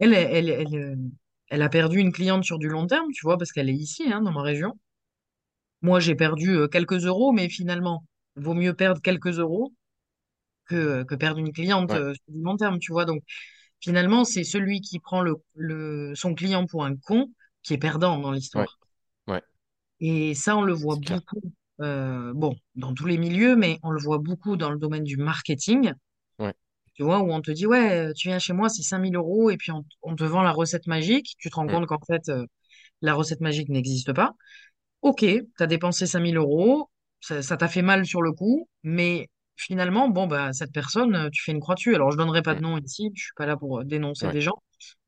Elle, 0.00 0.12
elle, 0.12 0.50
elle, 0.50 0.98
elle, 1.48 1.62
a 1.62 1.68
perdu 1.70 1.98
une 1.98 2.12
cliente 2.12 2.44
sur 2.44 2.58
du 2.58 2.68
long 2.68 2.86
terme, 2.86 3.10
tu 3.14 3.22
vois, 3.24 3.38
parce 3.38 3.52
qu'elle 3.52 3.70
est 3.70 3.74
ici, 3.74 4.12
hein, 4.12 4.20
dans 4.20 4.32
ma 4.32 4.42
région. 4.42 4.78
Moi, 5.82 6.00
j'ai 6.00 6.14
perdu 6.14 6.50
euh, 6.56 6.68
quelques 6.68 7.04
euros, 7.06 7.32
mais 7.32 7.48
finalement, 7.48 8.04
vaut 8.36 8.54
mieux 8.54 8.74
perdre 8.74 9.00
quelques 9.02 9.38
euros 9.38 9.72
que, 10.66 11.04
que 11.04 11.14
perdre 11.16 11.40
une 11.40 11.52
cliente 11.52 11.92
ouais, 11.92 11.96
euh, 11.96 12.14
sur 12.14 12.34
du 12.34 12.42
long 12.42 12.56
terme, 12.56 12.78
tu 12.80 12.92
vois. 12.92 13.04
Donc, 13.06 13.22
finalement, 13.80 14.24
c'est 14.24 14.44
celui 14.44 14.80
qui 14.80 15.00
prend 15.00 15.22
le, 15.22 15.36
le, 15.56 16.14
son 16.16 16.34
client 16.34 16.66
pour 16.66 16.84
un 16.84 16.96
con 16.96 17.30
qui 17.62 17.74
est 17.74 17.78
perdant 17.78 18.18
dans 18.18 18.32
l'histoire. 18.32 18.78
ouais, 19.26 19.42
Et 20.00 20.34
ça, 20.34 20.54
on 20.58 20.62
le 20.62 20.74
voit 20.74 20.98
clair. 20.98 21.20
Euh, 21.80 22.32
bon, 22.34 22.54
dans 22.74 22.94
tous 22.94 23.06
les 23.06 23.18
milieux, 23.18 23.56
mais 23.56 23.78
on 23.82 23.90
le 23.90 24.00
voit 24.00 24.18
beaucoup 24.18 24.56
dans 24.56 24.70
le 24.70 24.78
domaine 24.78 25.04
du 25.04 25.16
marketing. 25.16 25.92
Ouais, 26.38 26.54
Tu 26.94 27.02
vois, 27.02 27.20
où 27.20 27.32
on 27.32 27.40
te 27.40 27.50
dit, 27.50 27.66
ouais, 27.66 28.12
tu 28.14 28.28
viens 28.28 28.38
chez 28.38 28.52
moi, 28.52 28.68
c'est 28.68 28.82
5000 28.82 29.16
euros, 29.16 29.50
et 29.50 29.56
puis 29.56 29.72
on, 29.72 29.84
on 30.02 30.14
te 30.14 30.24
vend 30.24 30.42
la 30.42 30.52
recette 30.52 30.86
magique. 30.86 31.34
Tu 31.38 31.50
te 31.50 31.54
rends 31.56 31.66
compte 31.66 31.86
qu'en 31.86 31.98
fait, 32.06 32.28
euh, 32.28 32.46
la 33.02 33.14
recette 33.14 33.40
magique 33.40 33.68
n'existe 33.70 34.12
pas. 34.12 34.34
Ok, 35.02 35.20
tu 35.20 35.46
as 35.58 35.66
dépensé 35.66 36.06
5000 36.06 36.36
euros, 36.36 36.90
ça 37.20 37.56
t'a 37.56 37.68
fait 37.68 37.82
mal 37.82 38.06
sur 38.06 38.22
le 38.22 38.32
coup, 38.32 38.68
mais 38.82 39.28
finalement, 39.56 40.08
bon, 40.08 40.26
bah, 40.26 40.52
cette 40.52 40.72
personne, 40.72 41.14
euh, 41.16 41.30
tu 41.30 41.42
fais 41.42 41.52
une 41.52 41.60
croix 41.60 41.74
dessus. 41.76 41.94
Alors, 41.94 42.10
je 42.12 42.16
donnerai 42.18 42.42
pas 42.42 42.54
de 42.54 42.60
nom 42.60 42.78
ici, 42.78 43.10
je 43.14 43.22
suis 43.22 43.34
pas 43.36 43.46
là 43.46 43.56
pour 43.56 43.84
dénoncer 43.84 44.26
ouais, 44.26 44.32
des 44.32 44.40
gens, 44.40 44.62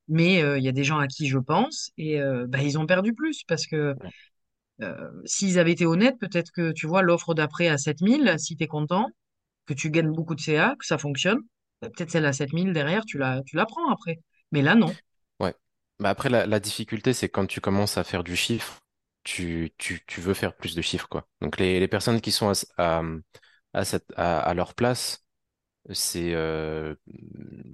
mais 0.09 0.42
euh, 0.42 0.59
il 0.59 0.64
y 0.64 0.68
a 0.68 0.72
des 0.72 0.85
gens 0.85 0.98
à 0.98 1.09
qui 1.09 1.29
je 1.29 1.38
pense, 1.38 1.90
et 1.98 2.20
bah, 2.48 2.62
ils 2.62 2.79
ont 2.79 2.87
perdu 2.87 3.14
plus, 3.14 3.42
parce 3.48 3.66
que 3.66 3.96
ouais, 4.03 4.11
s'ils 5.24 5.58
avaient 5.58 5.72
été 5.72 5.87
honnêtes, 5.87 6.18
peut-être 6.18 6.50
que, 6.52 6.72
tu 6.72 6.87
vois, 6.87 7.02
l'offre 7.02 7.34
d'après 7.34 7.68
à 7.68 7.78
7000, 7.78 8.34
si 8.38 8.56
tu 8.56 8.64
es 8.64 8.66
content, 8.66 9.08
que 9.66 9.74
tu 9.74 9.90
gagnes 9.90 10.12
beaucoup 10.12 10.34
de 10.34 10.40
CA, 10.40 10.76
que 10.78 10.87
ça 10.87 10.98
fonctionne, 10.98 11.40
bah, 11.82 11.88
peut-être 11.90 12.10
celle 12.10 12.26
à 12.26 12.32
7000 12.32 12.72
derrière, 12.72 13.04
tu 13.06 13.18
la, 13.18 13.42
tu 13.44 13.56
la 13.56 13.66
prends 13.66 13.90
après. 13.90 14.20
Mais 14.52 14.62
là, 14.62 14.74
non. 14.74 14.96
ouais. 15.40 15.54
Bah 15.98 16.10
après 16.10 16.28
la, 16.28 16.60
difficulté 16.60 17.12
c'est 17.12 17.28
quand 17.28 17.46
tu 17.46 17.60
commences 17.60 17.98
à 17.98 18.04
faire 18.04 18.24
du 18.24 18.37
chiffre, 18.37 18.80
tu, 19.22 19.72
tu, 19.78 20.02
tu 20.06 20.20
veux 20.20 20.34
faire 20.34 20.56
plus 20.56 20.74
de 20.74 20.82
chiffres 20.82 21.08
quoi. 21.08 21.28
Donc 21.40 21.58
les, 21.58 21.80
les 21.80 21.88
personnes 21.88 22.20
qui 22.20 22.32
sont 22.32 22.50
à, 22.50 22.54
à, 22.78 23.02
à, 23.72 23.84
cette, 23.84 24.06
à, 24.16 24.54
leur 24.54 24.74
place 24.74 25.24
C'est, 25.92 26.34
euh, 26.34 26.96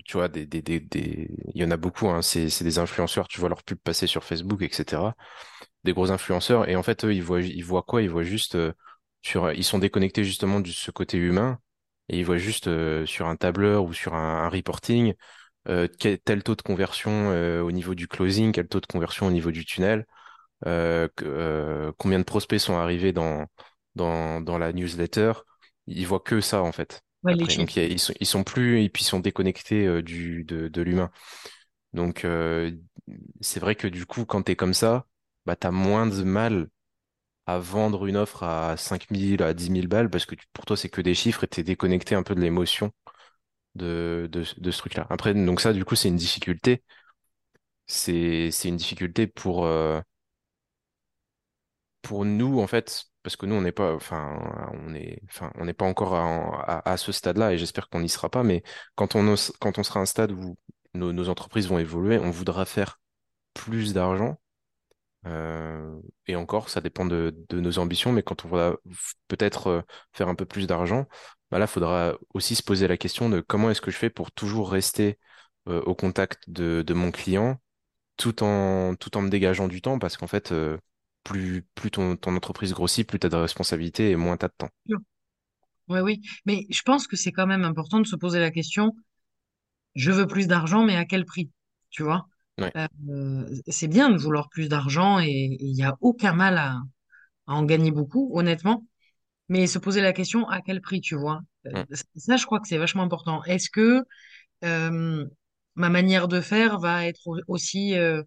tu 0.05 0.15
vois, 0.19 0.29
des, 0.29 0.47
des, 0.47 0.63
des, 0.63 0.81
il 1.55 1.61
y 1.63 1.65
en 1.65 1.71
a 1.71 1.77
beaucoup, 1.77 2.09
hein, 2.09 2.23
c'est, 2.23 2.51
c'est 2.51 2.65
des 2.65 2.79
influenceurs, 2.79 3.29
tu 3.29 3.41
vois 3.41 3.49
leur 3.49 3.63
pub 3.65 3.79
passer 3.79 4.07
sur 4.07 4.25
Facebook, 4.25 4.63
etc. 4.63 5.15
Des 5.85 5.93
gros 5.95 6.11
influenceurs, 6.11 6.69
et 6.69 6.77
en 6.77 6.83
fait, 6.83 7.05
eux, 7.05 7.15
ils 7.15 7.23
voient, 7.23 7.41
ils 7.41 7.65
voient 7.65 7.83
quoi? 7.83 8.03
Ils 8.03 8.11
voient 8.11 8.23
juste, 8.23 8.55
euh, 8.55 8.73
sur, 9.23 9.51
ils 9.53 9.65
sont 9.65 9.79
déconnectés 9.79 10.25
justement 10.25 10.61
de 10.61 10.69
ce 10.69 10.91
côté 10.91 11.17
humain, 11.19 11.59
et 12.11 12.19
ils 12.19 12.25
voient 12.25 12.37
juste 12.39 12.67
euh, 12.69 13.07
sur 13.07 13.29
un 13.29 13.37
tableur 13.37 13.85
ou 13.85 13.95
sur 13.95 14.15
un, 14.15 14.45
un 14.45 14.49
reporting, 14.51 15.15
euh, 15.69 15.89
quel, 15.99 16.19
tel 16.21 16.43
taux 16.43 16.57
de 16.57 16.63
conversion 16.63 17.31
au 17.65 17.73
niveau 17.73 17.95
du 17.95 18.09
closing, 18.09 18.53
quel 18.53 18.69
taux 18.69 18.81
de 18.81 18.87
conversion 18.87 19.27
au 19.29 19.31
niveau 19.33 19.53
du 19.53 19.65
tunnel, 19.67 20.07
que- 21.17 21.93
combien 21.99 22.19
de 22.19 22.25
prospects 22.25 22.61
sont 22.61 22.77
arrivés 22.77 23.13
dans, 23.13 23.47
dans, 23.95 24.41
dans 24.41 24.59
la 24.59 24.73
newsletter. 24.73 25.33
Ils 25.87 26.07
voient 26.07 26.21
que 26.21 26.41
ça, 26.41 26.63
en 26.63 26.73
fait 26.73 27.03
Ouais, 27.23 27.33
après. 27.35 27.55
Donc 27.55 27.77
a- 27.79 27.85
ils 27.85 27.99
sont, 27.99 28.15
ils 28.21 28.27
sont 28.27 28.45
plus 28.45 28.83
et 28.83 28.89
puis 28.89 29.03
ils 29.05 29.07
sont 29.07 29.21
déconnectés 29.21 30.03
du 30.03 30.45
de, 30.45 30.69
de 30.69 30.83
l'humain. 30.83 31.11
Donc, 31.95 32.25
c'est 33.41 33.61
vrai 33.61 33.75
que 33.75 33.87
du 33.89 34.07
coup, 34.07 34.25
quand 34.25 34.43
tu 34.45 34.53
es 34.53 34.57
comme 34.57 34.75
ça, 34.75 35.07
bah, 35.47 35.57
tu 35.57 35.67
as 35.67 35.71
moins 35.71 36.07
de 36.07 36.23
mal 36.25 36.69
à 37.47 37.59
vendre 37.59 38.07
une 38.07 38.17
offre 38.17 38.45
à 38.45 38.77
5000, 38.77 39.43
à 39.43 39.55
dix 39.55 39.71
mille 39.71 39.89
balles, 39.89 40.11
parce 40.11 40.27
que 40.27 40.35
pour 40.53 40.67
toi, 40.67 40.77
c'est 40.77 40.89
que 40.91 41.01
des 41.03 41.15
chiffres 41.15 41.45
et 41.45 41.49
tu 41.49 41.61
es 41.61 41.65
déconnecté 41.65 42.15
un 42.15 42.23
peu 42.23 42.35
de 42.35 42.41
l'émotion 42.41 42.93
de, 43.77 44.29
de, 44.33 44.45
ce 44.45 44.79
truc-là. 44.79 45.07
Après, 45.11 45.35
donc 45.35 45.61
ça, 45.61 45.73
du 45.75 45.85
coup, 45.85 45.97
c'est 45.97 46.09
une 46.09 46.17
difficulté. 46.17 46.85
C'est, 47.87 48.51
une 48.65 48.77
difficulté 48.79 49.27
pour, 49.27 49.65
euh, 49.67 50.01
pour 52.03 52.25
nous, 52.25 52.61
en 52.61 52.67
fait, 52.67 53.05
parce 53.23 53.37
que 53.37 53.47
nous, 53.47 53.55
on 53.55 53.61
n'est 53.63 53.73
pas, 53.73 53.95
enfin, 53.95 54.71
on 54.75 54.95
est, 54.95 55.21
enfin, 55.29 55.53
on 55.57 55.65
n'est 55.67 55.75
pas 55.75 55.85
encore 55.85 56.15
à, 56.15 56.89
à- 56.91 56.97
ce 56.97 57.13
stade-là 57.13 57.53
et 57.53 57.59
j'espère 57.59 57.89
qu'on 57.89 58.01
n'y 58.01 58.09
sera 58.09 58.31
pas, 58.31 58.43
mais 58.43 58.63
quand 58.95 59.15
on, 59.17 59.35
quand 59.61 59.79
on 59.79 59.83
sera 59.83 60.01
à 60.01 60.03
un 60.03 60.07
stade 60.07 60.33
où 60.33 60.57
nos 60.95 61.29
entreprises 61.29 61.69
vont 61.69 61.79
évoluer, 61.79 62.19
on 62.19 62.31
voudra 62.31 62.65
faire 62.65 63.01
plus 63.55 63.95
d'argent 63.95 64.39
Euh, 65.27 66.01
et 66.27 66.37
encore, 66.37 66.69
ça 66.69 66.81
dépend 66.81 67.05
de, 67.05 67.35
nos 67.53 67.79
ambitions, 67.79 68.13
mais 68.13 68.23
quand 68.23 68.45
on 68.45 68.49
va 68.49 68.77
peut-être 69.29 69.67
euh, 69.67 69.83
faire 70.13 70.29
un 70.29 70.35
peu 70.35 70.47
plus 70.47 70.67
d'argent, 70.67 71.07
bah 71.51 71.59
là, 71.59 71.67
il 71.67 71.69
faudra 71.69 72.15
aussi 72.35 72.55
se 72.55 72.63
poser 72.63 72.89
la 72.89 72.97
question 72.97 73.29
de 73.29 73.41
comment 73.41 73.71
est-ce 73.71 73.81
que 73.81 73.91
je 73.91 73.97
fais 73.97 74.11
pour 74.11 74.33
toujours 74.33 74.71
rester 74.71 75.19
euh, 75.69 75.83
au 75.83 75.95
contact 75.95 76.49
de, 76.49 76.85
mon 76.95 77.11
client 77.11 77.61
tout 78.17 78.43
en, 78.43 78.95
tout 78.97 79.17
en 79.17 79.23
me 79.23 79.31
dégageant 79.31 79.69
du 79.69 79.83
temps, 79.83 79.99
parce 79.99 80.17
qu'en 80.17 80.27
fait, 80.27 80.55
plus, 81.25 81.67
plus 81.75 81.91
ton, 81.91 82.17
ton 82.17 82.37
entreprise 82.37 82.73
grossit, 82.73 83.09
plus 83.09 83.19
tu 83.19 83.27
as 83.27 83.31
de 83.31 83.37
responsabilités 83.37 84.11
et 84.11 84.17
moins 84.17 84.37
tu 84.37 84.45
as 84.45 84.49
de 84.49 84.55
temps. 84.57 84.71
Oui, 85.89 86.01
oui. 86.01 86.21
Mais 86.47 86.67
je 86.71 86.83
pense 86.83 87.07
que 87.07 87.17
c'est 87.17 87.33
quand 87.33 87.47
même 87.47 87.65
important 87.65 87.99
de 87.99 88.07
se 88.07 88.17
poser 88.17 88.39
la 88.39 88.51
question, 88.51 88.95
je 89.95 90.13
veux 90.13 90.27
plus 90.27 90.47
d'argent, 90.47 90.85
mais 90.85 90.97
à 90.97 91.05
quel 91.05 91.25
prix? 91.25 91.51
Tu 91.91 92.03
vois? 92.03 92.27
Ouais, 92.61 92.75
Euh, 92.77 93.47
c'est 93.69 93.89
bien 93.89 94.11
de 94.11 94.17
vouloir 94.19 94.49
plus 94.51 94.69
d'argent 94.69 95.19
et 95.21 95.57
il 95.61 95.73
n'y 95.75 95.83
a 95.85 95.97
aucun 96.01 96.33
mal 96.33 96.59
à, 96.59 96.77
à 97.47 97.55
en 97.55 97.65
gagner 97.65 97.91
beaucoup, 97.93 98.31
honnêtement. 98.35 98.87
Mais 99.49 99.67
se 99.69 99.79
poser 99.79 100.01
la 100.03 100.13
question, 100.15 100.49
à 100.49 100.63
quel 100.63 100.81
prix, 100.83 101.01
tu 101.03 101.17
vois? 101.17 101.41
Euh. 101.67 101.85
Ça, 102.17 102.37
je 102.37 102.47
crois 102.47 102.61
que 102.61 102.69
c'est 102.69 102.79
vachement 102.79 103.03
important. 103.05 103.45
Est-ce 103.45 103.71
que 103.71 104.05
euh, 104.65 105.27
ma 105.77 105.91
manière 105.91 106.29
de 106.29 106.41
faire 106.43 106.81
va 106.81 107.07
être 107.07 107.21
au- 107.29 107.39
aussi, 107.49 107.97
euh, 107.99 108.23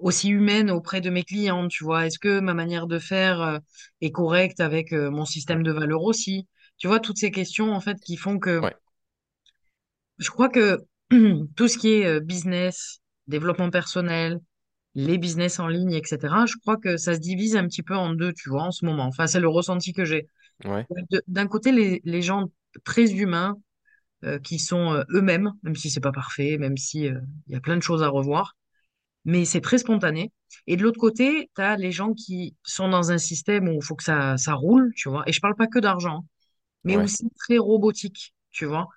aussi 0.00 0.28
humaine 0.30 0.70
auprès 0.70 1.00
de 1.00 1.10
mes 1.10 1.24
clients, 1.24 1.68
tu 1.68 1.84
vois? 1.84 2.06
Est-ce 2.06 2.18
que 2.18 2.40
ma 2.40 2.54
manière 2.54 2.86
de 2.86 2.98
faire 2.98 3.60
est 4.00 4.10
correcte 4.12 4.60
avec 4.60 4.92
mon 4.92 5.24
système 5.24 5.62
de 5.62 5.72
valeur 5.72 6.02
aussi? 6.02 6.46
Tu 6.78 6.86
vois, 6.88 7.00
toutes 7.00 7.18
ces 7.18 7.30
questions, 7.30 7.72
en 7.72 7.80
fait, 7.80 7.98
qui 8.00 8.16
font 8.16 8.38
que 8.38 8.60
ouais, 8.60 8.74
je 10.18 10.30
crois 10.30 10.48
que 10.48 10.78
tout 11.56 11.68
ce 11.68 11.78
qui 11.78 11.88
est 11.92 12.20
business, 12.20 13.00
développement 13.28 13.70
personnel, 13.70 14.40
les 14.94 15.18
business 15.18 15.60
en 15.60 15.68
ligne, 15.68 15.92
etc., 15.94 16.46
je 16.46 16.56
crois 16.58 16.76
que 16.78 16.96
ça 16.98 17.14
se 17.14 17.20
divise 17.20 17.56
un 17.56 17.66
petit 17.68 17.82
peu 17.84 17.96
en 17.96 18.14
deux, 18.14 18.32
tu 18.34 18.50
vois, 18.50 18.64
en 18.64 18.72
ce 18.72 18.84
moment. 18.86 19.04
Enfin, 19.06 19.26
c'est 19.28 19.40
le 19.40 19.48
ressenti 19.48 19.92
que 19.94 20.04
j'ai. 20.04 20.28
ouais, 20.64 20.88
De- 21.10 21.22
D'un 21.28 21.46
côté, 21.48 21.72
les, 21.72 22.00
les 22.04 22.22
gens 22.22 22.50
très 22.84 23.12
humains 23.12 23.56
euh, 24.24 24.38
qui 24.40 24.58
sont 24.58 24.94
euh, 24.94 25.04
eux-mêmes, 25.10 25.52
même 25.62 25.76
si 25.76 25.90
c'est 25.90 26.00
pas 26.00 26.12
parfait, 26.12 26.58
même 26.58 26.76
si 26.76 27.08
euh, 27.08 27.20
il 27.48 27.54
y 27.54 27.56
a 27.56 27.60
plein 27.60 27.76
de 27.76 27.82
choses 27.82 28.02
à 28.02 28.08
revoir, 28.08 28.56
mais 29.24 29.44
c'est 29.44 29.60
très 29.60 29.78
spontané. 29.78 30.32
Et 30.66 30.76
de 30.76 30.82
l'autre 30.82 31.00
côté, 31.00 31.50
tu 31.54 31.62
as 31.62 31.76
les 31.76 31.92
gens 31.92 32.14
qui 32.14 32.56
sont 32.64 32.88
dans 32.88 33.12
un 33.12 33.18
système 33.18 33.68
où 33.68 33.72
il 33.74 33.84
faut 33.84 33.96
que 33.96 34.04
ça, 34.04 34.36
ça 34.36 34.54
roule, 34.54 34.92
tu 34.96 35.08
vois. 35.08 35.22
Et 35.26 35.32
je 35.32 35.40
parle 35.40 35.56
pas 35.56 35.66
que 35.66 35.78
d'argent, 35.78 36.24
mais 36.84 36.96
ouais. 36.96 36.98
aussi 36.98 37.30
très 37.40 37.58
robotique, 37.58 38.34
tu 38.50 38.66
vois. 38.66 38.88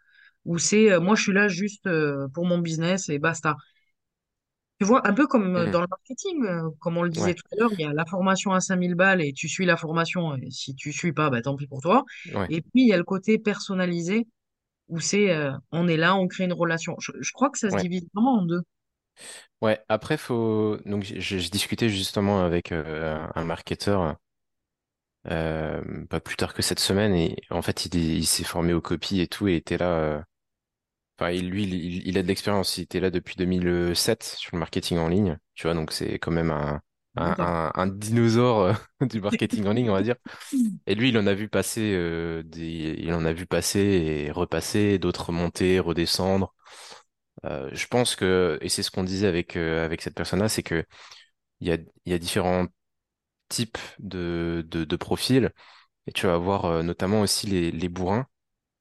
Où 0.45 0.57
c'est, 0.57 0.91
euh, 0.93 0.99
moi, 1.01 1.15
je 1.15 1.23
suis 1.23 1.33
là 1.33 1.47
juste 1.49 1.87
euh, 1.87 2.27
pour 2.33 2.45
mon 2.45 2.59
business 2.59 3.09
et 3.09 3.19
basta. 3.19 3.57
Tu 4.81 4.85
vois, 4.87 5.07
un 5.07 5.13
peu 5.13 5.27
comme 5.27 5.55
euh, 5.55 5.67
Mhm. 5.67 5.69
dans 5.69 5.81
le 5.81 5.87
marketing, 5.87 6.43
euh, 6.45 6.69
comme 6.79 6.97
on 6.97 7.03
le 7.03 7.11
disait 7.11 7.35
Ouais, 7.35 7.35
tout 7.35 7.43
à 7.51 7.55
l'heure, 7.55 7.69
il 7.77 7.81
y 7.81 7.85
a 7.85 7.93
la 7.93 8.05
formation 8.05 8.51
à 8.51 8.59
5000 8.61 8.95
balles 8.95 9.21
et 9.21 9.31
tu 9.31 9.47
suis 9.47 9.65
la 9.65 9.77
formation, 9.77 10.35
et 10.37 10.49
si 10.49 10.73
tu 10.75 10.91
suis 10.91 11.13
pas, 11.13 11.29
bah, 11.29 11.41
tant 11.43 11.55
pis 11.55 11.67
pour 11.67 11.81
toi. 11.81 12.03
ouais, 12.25 12.49
Et 12.49 12.61
puis, 12.61 12.71
il 12.83 12.87
y 12.87 12.93
a 12.93 12.97
le 12.97 13.03
côté 13.03 13.37
personnalisé 13.37 14.27
où 14.89 14.99
c'est, 15.01 15.31
euh, 15.35 15.51
on 15.71 15.87
est 15.87 15.97
là, 15.97 16.15
on 16.17 16.27
crée 16.27 16.45
une 16.45 16.53
relation. 16.53 16.95
Je, 16.99 17.11
je 17.21 17.31
crois 17.33 17.49
que 17.51 17.59
ça 17.59 17.71
se 17.71 17.75
ouais. 17.75 17.85
divise 17.85 18.03
vraiment 18.15 18.39
en 18.39 18.45
deux. 18.45 18.61
Ouais, 19.61 19.79
après, 19.89 20.17
faut... 20.17 20.77
Donc, 20.85 21.03
j'ai 21.03 21.37
discuté 21.49 21.89
justement 21.89 22.43
avec 22.43 22.71
un 22.71 23.43
marketeur 23.43 24.17
pas 26.09 26.19
plus 26.19 26.35
tard 26.35 26.53
que 26.53 26.61
cette 26.61 26.79
semaine 26.79 27.13
et 27.15 27.35
en 27.49 27.61
fait 27.61 27.85
il, 27.85 27.95
est- 27.97 28.17
il 28.17 28.25
s'est 28.25 28.43
formé 28.43 28.73
aux 28.73 28.81
copies 28.81 29.21
et 29.21 29.27
tout 29.27 29.47
et 29.47 29.55
était 29.55 29.77
là 29.77 30.23
enfin 31.21 31.31
lui 31.33 31.63
il, 31.63 32.07
il 32.07 32.17
a 32.17 32.23
de 32.23 32.27
l'expérience 32.27 32.77
il 32.77 32.83
était 32.83 32.99
là 32.99 33.11
depuis 33.11 33.35
2007 33.37 34.23
sur 34.23 34.51
le 34.55 34.59
marketing 34.59 34.97
en 34.97 35.07
ligne 35.09 35.37
tu 35.55 35.63
vois 35.67 35.73
donc 35.75 35.91
c'est 35.91 36.19
quand 36.19 36.31
même 36.31 36.51
un 36.51 36.81
un, 37.17 37.35
Longtemps. 37.35 37.51
un, 37.67 37.71
un 37.75 37.87
dinosaure 37.87 38.59
euh, 38.61 38.73
du 39.05 39.21
marketing 39.21 39.67
en 39.67 39.73
ligne 39.73 39.89
on 39.89 39.93
va 39.93 40.03
dire 40.03 40.15
et 40.87 40.95
lui 40.95 41.09
il 41.09 41.17
en 41.17 41.27
a 41.27 41.33
vu 41.33 41.49
passer 41.49 41.93
euh, 41.95 42.43
des 42.43 42.95
il 42.99 43.13
en 43.13 43.25
a 43.25 43.33
vu 43.33 43.45
passer 43.47 43.79
et 44.27 44.31
repasser 44.31 44.99
d'autres 44.99 45.31
monter 45.31 45.79
redescendre 45.79 46.53
Euh, 47.45 47.69
je 47.73 47.87
pense 47.87 48.15
que 48.15 48.57
et 48.61 48.69
c'est 48.69 48.83
ce 48.83 48.91
qu'on 48.91 49.03
disait 49.03 49.27
avec 49.27 49.55
euh, 49.57 49.83
avec 49.85 50.01
cette 50.01 50.13
personne-là 50.15 50.47
c'est 50.49 50.61
que 50.63 50.85
il 51.61 51.67
y 51.69 51.71
a 51.73 51.77
y 52.05 52.13
a 52.13 52.19
différents 52.19 52.67
types 53.49 53.77
de 53.99 54.65
de, 54.69 54.85
de 54.85 54.95
profils 54.97 55.51
et 56.07 56.13
tu 56.13 56.27
vas 56.27 56.35
avoir 56.35 56.83
notamment 56.83 57.21
aussi 57.21 57.47
les, 57.47 57.71
les 57.71 57.89
bourrins. 57.89 58.27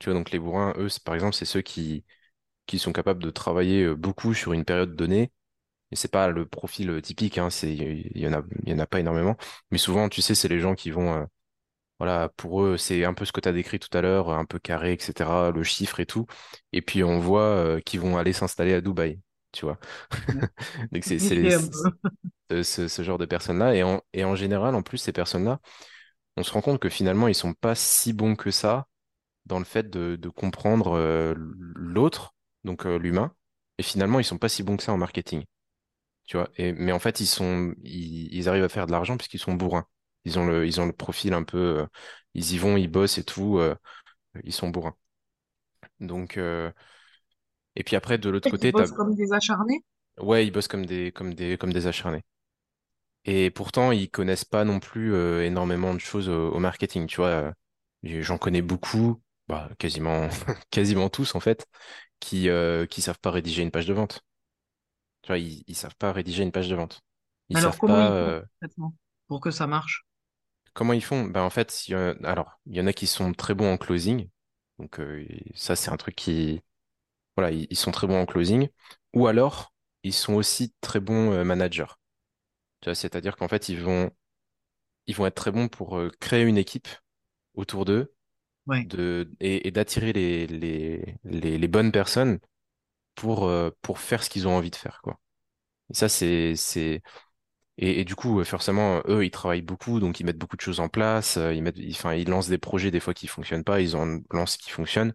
Tu 0.00 0.10
vois, 0.10 0.18
donc 0.18 0.30
les 0.32 0.38
bourrins, 0.40 0.74
eux, 0.78 0.88
par 1.04 1.14
exemple, 1.16 1.34
c'est 1.36 1.46
ceux 1.46 1.62
qui, 1.62 2.04
qui 2.70 2.78
sont 2.78 2.92
capables 2.92 3.22
de 3.22 3.30
travailler 3.30 3.84
euh, 3.84 3.94
beaucoup 3.96 4.32
sur 4.34 4.52
une 4.52 4.64
période 4.64 4.94
donnée. 4.94 5.32
Et 5.92 5.96
c'est 5.96 6.10
pas 6.10 6.28
le 6.28 6.46
profil 6.46 6.90
euh, 6.90 7.00
typique, 7.00 7.38
hein, 7.38 7.50
c'est, 7.50 7.74
il 7.74 8.18
y 8.18 8.28
en 8.28 8.32
a, 8.32 8.42
il 8.64 8.70
y 8.72 8.74
en 8.74 8.78
a 8.78 8.86
pas 8.86 9.00
énormément. 9.00 9.36
Mais 9.72 9.78
souvent, 9.78 10.08
tu 10.08 10.22
sais, 10.22 10.36
c'est 10.36 10.48
les 10.48 10.60
gens 10.60 10.74
qui 10.76 10.90
vont, 10.92 11.14
euh, 11.14 11.24
voilà, 11.98 12.30
pour 12.36 12.62
eux, 12.62 12.76
c'est 12.76 13.04
un 13.04 13.14
peu 13.14 13.24
ce 13.24 13.32
que 13.32 13.40
tu 13.40 13.48
as 13.48 13.52
décrit 13.52 13.80
tout 13.80 13.96
à 13.96 14.00
l'heure, 14.02 14.30
un 14.30 14.44
peu 14.44 14.58
carré, 14.60 14.92
etc., 14.92 15.50
le 15.52 15.64
chiffre 15.64 16.00
et 16.00 16.06
tout. 16.06 16.26
Et 16.72 16.82
puis, 16.82 17.02
on 17.04 17.18
voit 17.18 17.42
euh, 17.42 17.80
qu'ils 17.80 18.00
vont 18.00 18.18
aller 18.18 18.32
s'installer 18.32 18.74
à 18.74 18.80
Dubaï, 18.80 19.20
tu 19.52 19.66
vois. 19.66 19.78
Donc, 20.92 21.04
c'est, 21.04 21.18
peu. 22.48 22.62
ce, 22.62 23.02
genre 23.02 23.18
de 23.18 23.26
personnes-là. 23.26 23.74
Et 23.74 23.82
en, 23.82 24.00
et 24.12 24.24
en 24.24 24.36
général, 24.36 24.76
en 24.76 24.82
plus, 24.82 24.98
ces 24.98 25.12
personnes-là, 25.12 25.60
on 26.36 26.44
se 26.44 26.52
rend 26.52 26.62
compte 26.62 26.80
que 26.80 26.88
finalement, 26.88 27.28
ils 27.28 27.34
sont 27.34 27.54
pas 27.54 27.74
si 27.74 28.12
bons 28.12 28.36
que 28.36 28.52
ça 28.52 28.86
dans 29.46 29.58
le 29.58 29.64
fait 29.64 29.90
de, 29.90 30.16
de 30.16 30.28
comprendre 30.28 30.96
euh, 30.96 31.34
l'autre, 31.36 32.34
donc 32.64 32.86
euh, 32.86 32.98
l'humain, 32.98 33.34
et 33.78 33.82
finalement, 33.82 34.20
ils 34.20 34.24
sont 34.24 34.38
pas 34.38 34.48
si 34.48 34.62
bons 34.62 34.76
que 34.76 34.82
ça 34.82 34.92
en 34.92 34.98
marketing, 34.98 35.44
tu 36.26 36.36
vois. 36.36 36.50
Et, 36.56 36.72
mais 36.72 36.92
en 36.92 36.98
fait, 36.98 37.20
ils 37.20 37.26
sont, 37.26 37.74
ils, 37.82 38.34
ils 38.34 38.48
arrivent 38.48 38.64
à 38.64 38.68
faire 38.68 38.86
de 38.86 38.92
l'argent 38.92 39.16
puisqu'ils 39.16 39.40
sont 39.40 39.54
bourrins. 39.54 39.86
Ils 40.24 40.38
ont 40.38 40.46
le, 40.46 40.66
ils 40.66 40.80
ont 40.80 40.86
le 40.86 40.92
profil 40.92 41.34
un 41.34 41.44
peu, 41.44 41.58
euh, 41.80 41.86
ils 42.34 42.52
y 42.54 42.58
vont, 42.58 42.76
ils 42.76 42.88
bossent 42.88 43.18
et 43.18 43.24
tout, 43.24 43.58
euh, 43.58 43.74
ils 44.44 44.52
sont 44.52 44.68
bourrins. 44.68 44.96
Donc, 46.00 46.38
et 46.38 47.84
puis 47.84 47.96
après, 47.96 48.18
de 48.18 48.30
l'autre 48.30 48.48
côté, 48.50 48.72
t'as, 48.72 48.82
bossent 48.82 48.92
comme 48.92 49.14
des 49.14 49.32
acharnés? 49.32 49.84
ouais, 50.18 50.46
ils 50.46 50.52
bossent 50.52 50.68
comme 50.68 50.86
des, 50.86 51.10
comme 51.12 51.34
des, 51.34 51.56
comme 51.58 51.72
des 51.72 51.86
acharnés. 51.88 52.22
Et 53.24 53.50
pourtant, 53.50 53.92
ils 53.92 54.10
connaissent 54.10 54.44
pas 54.44 54.64
non 54.64 54.80
plus 54.80 55.14
énormément 55.44 55.94
de 55.94 55.98
choses 56.00 56.28
au, 56.28 56.50
au 56.52 56.58
marketing, 56.58 57.06
tu 57.06 57.16
vois. 57.16 57.52
J'en 58.02 58.38
connais 58.38 58.62
beaucoup, 58.62 59.20
bah, 59.50 59.70
quasiment, 59.78 60.28
quasiment 60.70 61.08
tous 61.10 61.34
en 61.34 61.40
fait, 61.40 61.66
qui 62.20 62.48
euh, 62.50 62.86
qui 62.86 63.02
savent 63.02 63.20
pas 63.20 63.30
rédiger 63.32 63.62
une 63.62 63.70
page 63.72 63.86
de 63.86 63.94
vente. 63.94 64.22
Tu 65.22 65.28
vois, 65.28 65.38
ils, 65.38 65.64
ils 65.66 65.76
savent 65.76 65.96
pas 65.96 66.12
rédiger 66.12 66.42
une 66.42 66.52
page 66.52 66.68
de 66.68 66.74
vente. 66.76 67.02
Ils 67.48 67.56
Alors, 67.56 67.58
savent 67.58 67.78
comment 67.78 68.00
pas 68.00 68.00
ils 68.00 68.12
font 68.12 68.34
euh, 68.34 68.42
pour 69.28 69.40
que 69.40 69.52
ça 69.52 69.68
marche? 69.68 70.04
comment 70.74 70.92
ils 70.92 71.02
font? 71.04 71.24
Ben 71.24 71.42
en 71.42 71.50
fait, 71.50 71.86
il 71.88 71.92
y 71.92 71.94
en 71.96 72.00
a- 72.00 72.28
alors 72.28 72.60
il 72.66 72.76
y 72.76 72.80
en 72.80 72.86
a 72.86 72.92
qui 72.92 73.06
sont 73.06 73.32
très 73.32 73.54
bons 73.54 73.72
en 73.72 73.76
closing. 73.78 74.28
Donc 74.78 75.00
euh, 75.00 75.26
ça 75.54 75.76
c'est 75.76 75.90
un 75.90 75.96
truc 75.96 76.14
qui 76.16 76.60
voilà, 77.36 77.52
ils, 77.52 77.68
ils 77.70 77.76
sont 77.78 77.90
très 77.92 78.06
bons 78.06 78.20
en 78.20 78.26
closing. 78.26 78.68
Ou 79.14 79.26
alors 79.28 79.74
ils 80.04 80.14
sont 80.14 80.34
aussi 80.34 80.74
très 80.82 81.00
bons 81.00 81.32
euh, 81.32 81.44
managers. 81.44 81.86
Tu 82.82 82.86
vois, 82.90 82.94
c'est-à-dire 82.94 83.36
qu'en 83.36 83.48
fait 83.48 83.68
ils 83.68 83.80
vont 83.80 84.10
ils 85.06 85.14
vont 85.16 85.26
être 85.26 85.34
très 85.36 85.52
bons 85.52 85.68
pour 85.68 85.98
euh, 85.98 86.10
créer 86.20 86.44
une 86.44 86.58
équipe 86.58 86.88
autour 87.54 87.84
d'eux 87.84 88.14
De 88.78 89.30
et, 89.40 89.70
d'attirer 89.70 90.12
les, 90.12 90.46
les 90.46 91.58
les 91.58 91.68
bonnes 91.68 91.92
personnes 91.92 92.38
pour 93.16 93.46
euh, 93.46 93.70
pour 93.82 94.00
faire 94.00 94.22
ce 94.24 94.30
qu'ils 94.30 94.48
ont 94.48 94.56
envie 94.56 94.70
de 94.70 94.76
faire 94.76 95.00
quoi. 95.02 95.20
Et 95.90 95.94
ça 95.94 96.08
c'est 96.08 96.56
c'est 96.56 97.02
Et, 97.78 98.04
du 98.04 98.14
coup, 98.16 98.44
forcément, 98.44 99.02
eux, 99.08 99.24
ils 99.24 99.30
travaillent 99.30 99.62
beaucoup, 99.62 100.00
donc 100.00 100.20
ils 100.20 100.26
mettent 100.26 100.38
beaucoup 100.38 100.56
de 100.56 100.60
choses 100.62 100.80
en 100.80 100.88
place. 100.90 101.36
euh, 101.38 101.54
Ils 101.54 101.62
mettent, 101.62 101.78
ils- 101.78 102.28
lancent 102.28 102.48
des 102.48 102.58
projets 102.58 102.90
des 102.90 103.00
fois 103.00 103.14
qui 103.14 103.26
fonctionnent 103.28 103.64
pas, 103.64 103.80
ils 103.80 103.96
en 103.96 104.20
lancent 104.32 104.56
qui 104.58 104.70
fonctionnent, 104.70 105.14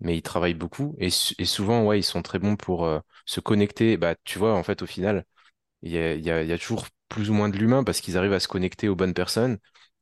mais 0.00 0.16
ils 0.16 0.22
travaillent 0.22 0.54
beaucoup. 0.54 0.96
Et, 1.00 1.08
et 1.38 1.44
souvent, 1.44 1.84
ouais, 1.86 1.98
ils 2.00 2.02
sont 2.04 2.22
très 2.22 2.38
bons 2.38 2.56
pour 2.56 2.84
euh, 2.86 3.00
se 3.26 3.40
connecter. 3.40 3.96
Bah, 3.96 4.14
tu 4.24 4.38
vois, 4.38 4.54
en 4.54 4.62
fait, 4.62 4.82
au 4.82 4.86
final, 4.86 5.24
il 5.82 5.92
y 5.92 5.98
a, 5.98 6.14
y 6.16 6.22
y 6.48 6.52
a 6.52 6.58
toujours 6.58 6.86
plus 7.08 7.30
ou 7.30 7.34
moins 7.34 7.48
de 7.50 7.56
l'humain 7.58 7.84
parce 7.84 8.00
qu'ils 8.02 8.18
arrivent 8.18 8.32
à 8.34 8.40
se 8.40 8.48
connecter 8.48 8.88
aux 8.88 8.96
bonnes 8.96 9.14
personnes. 9.14 9.58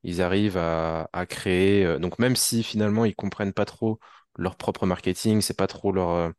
Ils 0.06 0.22
arrivent 0.22 0.58
à, 0.58 1.10
créer. 1.28 1.84
euh, 1.86 2.00
donc 2.00 2.18
même 2.20 2.36
si 2.36 2.64
finalement 2.64 3.04
ils 3.06 3.16
comprennent 3.16 3.52
pas 3.54 3.66
trop 3.66 4.00
leur 4.38 4.56
propre 4.56 4.86
marketing, 4.86 5.42
c'est 5.42 5.56
pas 5.58 5.68
trop 5.68 5.92
leur, 5.92 6.10
euh, 6.10 6.30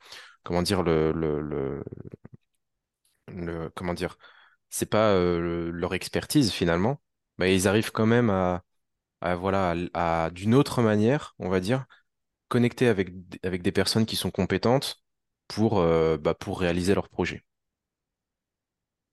comment 3.76 3.94
dire, 3.94 4.18
c'est 4.70 4.88
pas 4.90 5.12
euh, 5.14 5.40
le- 5.40 5.72
leur 5.72 5.94
expertise 5.94 6.52
finalement, 6.52 7.02
mais 7.38 7.56
ils 7.56 7.68
arrivent 7.68 7.92
quand 7.92 8.06
même 8.06 8.30
à, 8.30 8.64
voilà, 9.36 9.76
à, 9.96 10.32
d'une 10.32 10.56
autre 10.56 10.82
manière, 10.82 11.36
on 11.40 11.50
va 11.50 11.60
dire, 11.62 11.86
connecter 12.50 12.88
avec, 12.88 13.12
des 13.64 13.74
personnes 13.74 14.06
qui 14.08 14.18
sont 14.18 14.32
compétentes 14.32 15.04
pour, 15.48 15.82
bah, 16.20 16.36
pour 16.36 16.60
réaliser 16.62 16.96
leur 16.96 17.10
projet. 17.10 17.44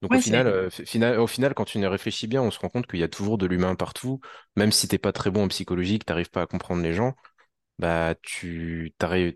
Donc 0.05 0.15
au 0.15 0.19
Ouais, 0.19 0.21
final, 0.21 0.47
euh, 0.49 0.71
final, 0.71 1.19
au 1.19 1.27
final, 1.27 1.55
quand 1.55 1.65
tu 1.65 1.81
y 1.81 1.87
réfléchis 1.87 2.29
bien, 2.29 2.43
on 2.43 2.53
se 2.53 2.61
rend 2.61 2.69
compte 2.69 2.87
qu'il 2.87 3.01
y 3.01 3.05
a 3.05 3.09
toujours 3.09 3.39
de 3.39 3.47
l'humain 3.47 3.75
partout. 3.75 4.21
Même 4.57 4.71
si 4.73 4.87
t'es 4.89 4.99
pas 4.99 5.13
très 5.13 5.31
bon 5.31 5.45
en 5.45 5.49
psychologie, 5.49 5.99
que 5.99 6.05
t'arrives 6.05 6.31
pas 6.31 6.43
à 6.43 6.47
comprendre 6.47 6.83
les 6.83 6.93
gens, 6.93 7.15
bah 7.79 8.15
tu 8.23 8.95
t'arrives, 8.99 9.35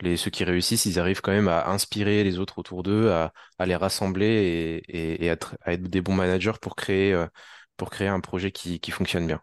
les 0.00 0.16
ceux 0.16 0.30
qui 0.30 0.44
réussissent, 0.44 0.86
ils 0.86 0.98
arrivent 1.00 1.20
quand 1.22 1.32
même 1.32 1.48
à 1.48 1.68
inspirer 1.70 2.24
les 2.24 2.38
autres 2.38 2.58
autour 2.58 2.82
d'eux, 2.82 3.10
à, 3.12 3.32
à 3.58 3.66
les 3.66 3.76
rassembler 3.76 4.26
et, 4.26 4.76
et, 5.14 5.24
et 5.26 5.30
à, 5.30 5.32
être 5.34 5.56
à 5.62 5.72
être 5.74 5.82
des 5.84 6.00
bons 6.02 6.14
managers 6.14 6.52
pour 6.60 6.76
créer, 6.76 7.12
euh, 7.14 7.26
pour 7.76 7.90
créer 7.90 8.08
un 8.08 8.20
projet 8.20 8.52
qui, 8.52 8.80
qui 8.80 8.90
fonctionne 8.92 9.26
bien. 9.26 9.42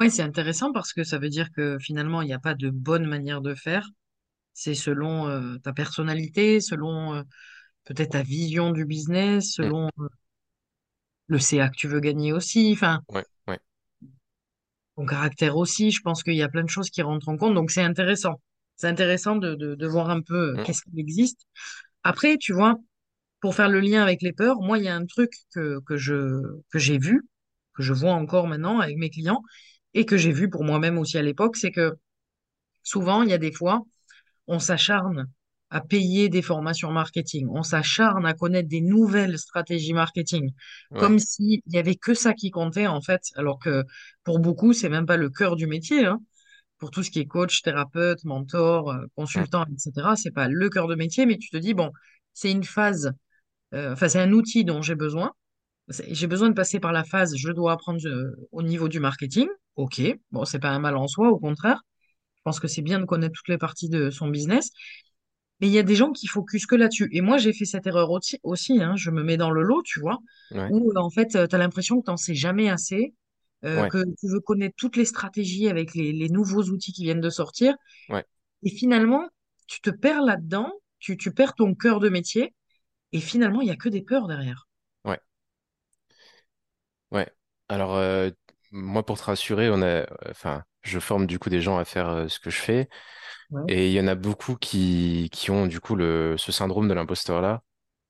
ouais, 0.00 0.10
c'est 0.10 0.22
intéressant 0.22 0.72
parce 0.72 0.92
que 0.92 1.04
ça 1.04 1.18
veut 1.18 1.28
dire 1.28 1.50
que 1.52 1.78
finalement, 1.80 2.22
il 2.22 2.26
n'y 2.26 2.32
a 2.32 2.38
pas 2.38 2.54
de 2.54 2.70
bonne 2.70 3.06
manière 3.06 3.40
de 3.40 3.54
faire. 3.54 3.86
C'est 4.54 4.74
selon 4.74 5.28
euh, 5.28 5.58
ta 5.58 5.72
personnalité, 5.72 6.60
selon 6.60 7.14
euh, 7.16 7.22
peut-être 7.88 8.12
ta 8.12 8.22
vision 8.22 8.72
du 8.72 8.84
business, 8.86 9.46
Mm. 9.46 9.52
selon 9.54 9.90
euh, 10.00 10.08
le 11.26 11.38
CA 11.40 11.68
que 11.68 11.76
tu 11.76 11.88
veux 11.88 12.00
gagner 12.00 12.32
aussi, 12.32 12.70
enfin, 12.72 13.02
Ouais, 13.08 13.24
ouais. 13.48 13.58
ton 14.96 15.06
caractère 15.06 15.56
aussi. 15.56 15.90
Je 15.90 16.00
pense 16.02 16.22
qu'il 16.22 16.34
y 16.34 16.42
a 16.42 16.48
plein 16.48 16.64
de 16.64 16.68
choses 16.70 16.90
qui 16.90 17.02
rentrent 17.02 17.28
en 17.28 17.36
compte. 17.36 17.54
Donc, 17.54 17.70
c'est 17.70 17.82
intéressant. 17.82 18.40
C'est 18.76 18.88
intéressant 18.88 19.36
de, 19.36 19.54
de, 19.54 19.74
de 19.74 19.86
voir 19.86 20.10
un 20.10 20.20
peu 20.22 20.52
euh, 20.52 20.56
Mm. 20.56 20.62
qu'est-ce 20.64 20.82
qui 20.82 20.98
existe. 21.00 21.40
Après, 22.04 22.36
tu 22.38 22.52
vois, 22.52 22.76
pour 23.40 23.54
faire 23.54 23.68
le 23.68 23.80
lien 23.80 24.02
avec 24.02 24.22
les 24.22 24.32
peurs, 24.32 24.60
moi, 24.60 24.78
il 24.78 24.84
y 24.84 24.88
a 24.88 24.96
un 24.96 25.06
truc 25.06 25.32
que, 25.54 25.80
que 25.86 25.96
je, 25.96 26.42
que 26.70 26.78
j'ai 26.80 26.98
vu, 26.98 27.28
que 27.74 27.82
je 27.82 27.92
vois 27.94 28.12
encore 28.14 28.48
maintenant 28.48 28.80
avec 28.80 28.96
mes 28.98 29.10
clients 29.10 29.42
et 29.94 30.06
que 30.06 30.16
j'ai 30.16 30.32
vu 30.32 30.50
pour 30.50 30.64
moi-même 30.64 30.98
aussi 30.98 31.18
à 31.18 31.22
l'époque, 31.22 31.56
c'est 31.56 31.72
que 31.72 31.94
souvent, 32.82 33.22
il 33.22 33.30
y 33.30 33.32
a 33.32 33.38
des 33.38 33.52
fois, 33.52 33.82
on 34.48 34.58
s'acharne 34.60 35.28
à 35.70 35.80
payer 35.80 36.28
des 36.28 36.42
formations 36.42 36.90
marketing, 36.92 37.46
on 37.50 37.62
s'acharne 37.62 38.24
à 38.26 38.34
connaître 38.34 38.68
des 38.68 38.80
nouvelles 38.80 39.38
stratégies 39.38 39.92
marketing, 39.92 40.52
Ouais. 40.90 40.98
comme 41.00 41.18
s'il 41.18 41.60
y 41.66 41.78
avait 41.78 41.96
que 41.96 42.14
ça 42.14 42.32
qui 42.34 42.50
comptait 42.50 42.86
en 42.86 43.02
fait, 43.02 43.22
alors 43.36 43.58
que 43.58 43.84
pour 44.24 44.38
beaucoup, 44.40 44.72
c'est 44.72 44.88
même 44.88 45.06
pas 45.06 45.16
le 45.18 45.30
cœur 45.30 45.56
du 45.56 45.66
métier, 45.66 46.04
hein. 46.06 46.20
Pour 46.78 46.90
tout 46.92 47.02
ce 47.02 47.10
qui 47.10 47.18
est 47.20 47.26
coach, 47.26 47.62
thérapeute, 47.62 48.24
mentor, 48.24 48.90
euh, 48.92 49.06
consultant, 49.16 49.64
etc., 49.64 50.16
c'est 50.16 50.30
pas 50.30 50.48
le 50.48 50.68
cœur 50.70 50.86
de 50.88 50.94
métier, 50.94 51.26
mais 51.26 51.36
tu 51.38 51.50
te 51.50 51.56
dis, 51.56 51.74
bon, 51.74 51.90
c'est 52.34 52.52
une 52.52 52.64
phase, 52.64 53.12
euh, 53.74 53.92
enfin, 53.94 54.08
c'est 54.08 54.20
un 54.20 54.32
outil 54.32 54.64
dont 54.64 54.82
j'ai 54.82 54.94
besoin. 54.96 55.32
J'ai 55.88 56.26
besoin 56.26 56.50
de 56.50 56.54
passer 56.54 56.80
par 56.80 56.92
la 56.92 57.04
phase, 57.04 57.34
je 57.36 57.50
dois 57.50 57.72
apprendre 57.72 58.00
euh, 58.06 58.48
au 58.52 58.62
niveau 58.62 58.88
du 58.88 59.00
marketing. 59.00 59.48
Ok, 59.76 60.02
bon, 60.32 60.44
c'est 60.44 60.58
pas 60.58 60.70
un 60.70 60.78
mal 60.80 60.96
en 60.96 61.08
soi, 61.08 61.30
au 61.30 61.38
contraire. 61.38 61.82
Je 62.36 62.42
pense 62.44 62.60
que 62.60 62.68
c'est 62.68 62.82
bien 62.82 63.00
de 63.00 63.04
connaître 63.06 63.34
toutes 63.34 63.48
les 63.48 63.58
parties 63.58 63.88
de 63.88 64.10
son 64.10 64.28
business. 64.28 64.70
Mais 65.60 65.66
il 65.68 65.72
y 65.72 65.78
a 65.78 65.82
des 65.82 65.96
gens 65.96 66.12
qui 66.12 66.26
focusent 66.28 66.66
que 66.66 66.76
là-dessus. 66.76 67.08
Et 67.12 67.20
moi, 67.20 67.36
j'ai 67.38 67.52
fait 67.52 67.64
cette 67.64 67.86
erreur 67.86 68.10
aussi, 68.10 68.38
aussi, 68.44 68.80
hein. 68.82 68.94
Je 68.96 69.10
me 69.10 69.22
mets 69.24 69.36
dans 69.36 69.50
le 69.50 69.62
lot, 69.62 69.82
tu 69.82 70.00
vois, 70.00 70.18
Ouais. 70.52 70.68
où 70.70 70.90
euh, 70.92 71.00
en 71.00 71.10
fait, 71.10 71.26
tu 71.28 71.36
as 71.36 71.58
l'impression 71.58 71.98
que 72.00 72.04
tu 72.04 72.10
n'en 72.10 72.16
sais 72.16 72.34
jamais 72.34 72.68
assez, 72.70 73.14
euh, 73.64 73.82
Ouais. 73.82 73.88
que 73.88 74.04
tu 74.20 74.28
veux 74.28 74.40
connaître 74.40 74.74
toutes 74.76 74.96
les 74.96 75.04
stratégies 75.04 75.68
avec 75.68 75.94
les, 75.94 76.12
les 76.12 76.28
nouveaux 76.28 76.62
outils 76.64 76.92
qui 76.92 77.02
viennent 77.04 77.20
de 77.20 77.30
sortir. 77.30 77.74
Ouais. 78.08 78.24
Et 78.62 78.70
finalement, 78.70 79.28
tu 79.66 79.80
te 79.80 79.90
perds 79.90 80.22
là-dedans, 80.22 80.72
tu, 81.00 81.16
tu 81.16 81.32
perds 81.32 81.54
ton 81.54 81.74
cœur 81.74 81.98
de 82.00 82.08
métier. 82.08 82.54
Et 83.12 83.20
finalement, 83.20 83.60
il 83.60 83.64
n'y 83.64 83.70
a 83.72 83.76
que 83.76 83.88
des 83.88 84.02
peurs 84.02 84.28
derrière. 84.28 84.68
Ouais. 85.04 85.18
Ouais. 87.10 87.28
Alors, 87.68 87.96
euh, 87.96 88.30
moi, 88.70 89.04
pour 89.04 89.18
te 89.18 89.24
rassurer, 89.24 89.70
on 89.70 89.82
a, 89.82 90.06
enfin, 90.30 90.62
je 90.82 90.98
forme 90.98 91.26
du 91.26 91.38
coup 91.38 91.50
des 91.50 91.60
gens 91.60 91.78
à 91.78 91.84
faire 91.84 92.08
euh, 92.08 92.28
ce 92.28 92.38
que 92.38 92.50
je 92.50 92.58
fais. 92.58 92.88
Ouais. 93.50 93.62
Et 93.68 93.88
il 93.88 93.92
y 93.94 94.00
en 94.00 94.06
a 94.06 94.14
beaucoup 94.14 94.56
qui, 94.56 95.28
qui 95.32 95.50
ont 95.50 95.66
du 95.66 95.80
coup 95.80 95.96
le, 95.96 96.36
ce 96.38 96.52
syndrome 96.52 96.88
de 96.88 96.94
l'imposteur-là, 96.94 97.62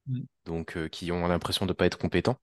Ouais. 0.08 0.20
donc 0.46 0.76
euh, 0.76 0.88
qui 0.88 1.12
ont 1.12 1.26
l'impression 1.28 1.66
de 1.66 1.72
ne 1.72 1.74
pas 1.74 1.86
être 1.86 1.98
compétents. 1.98 2.38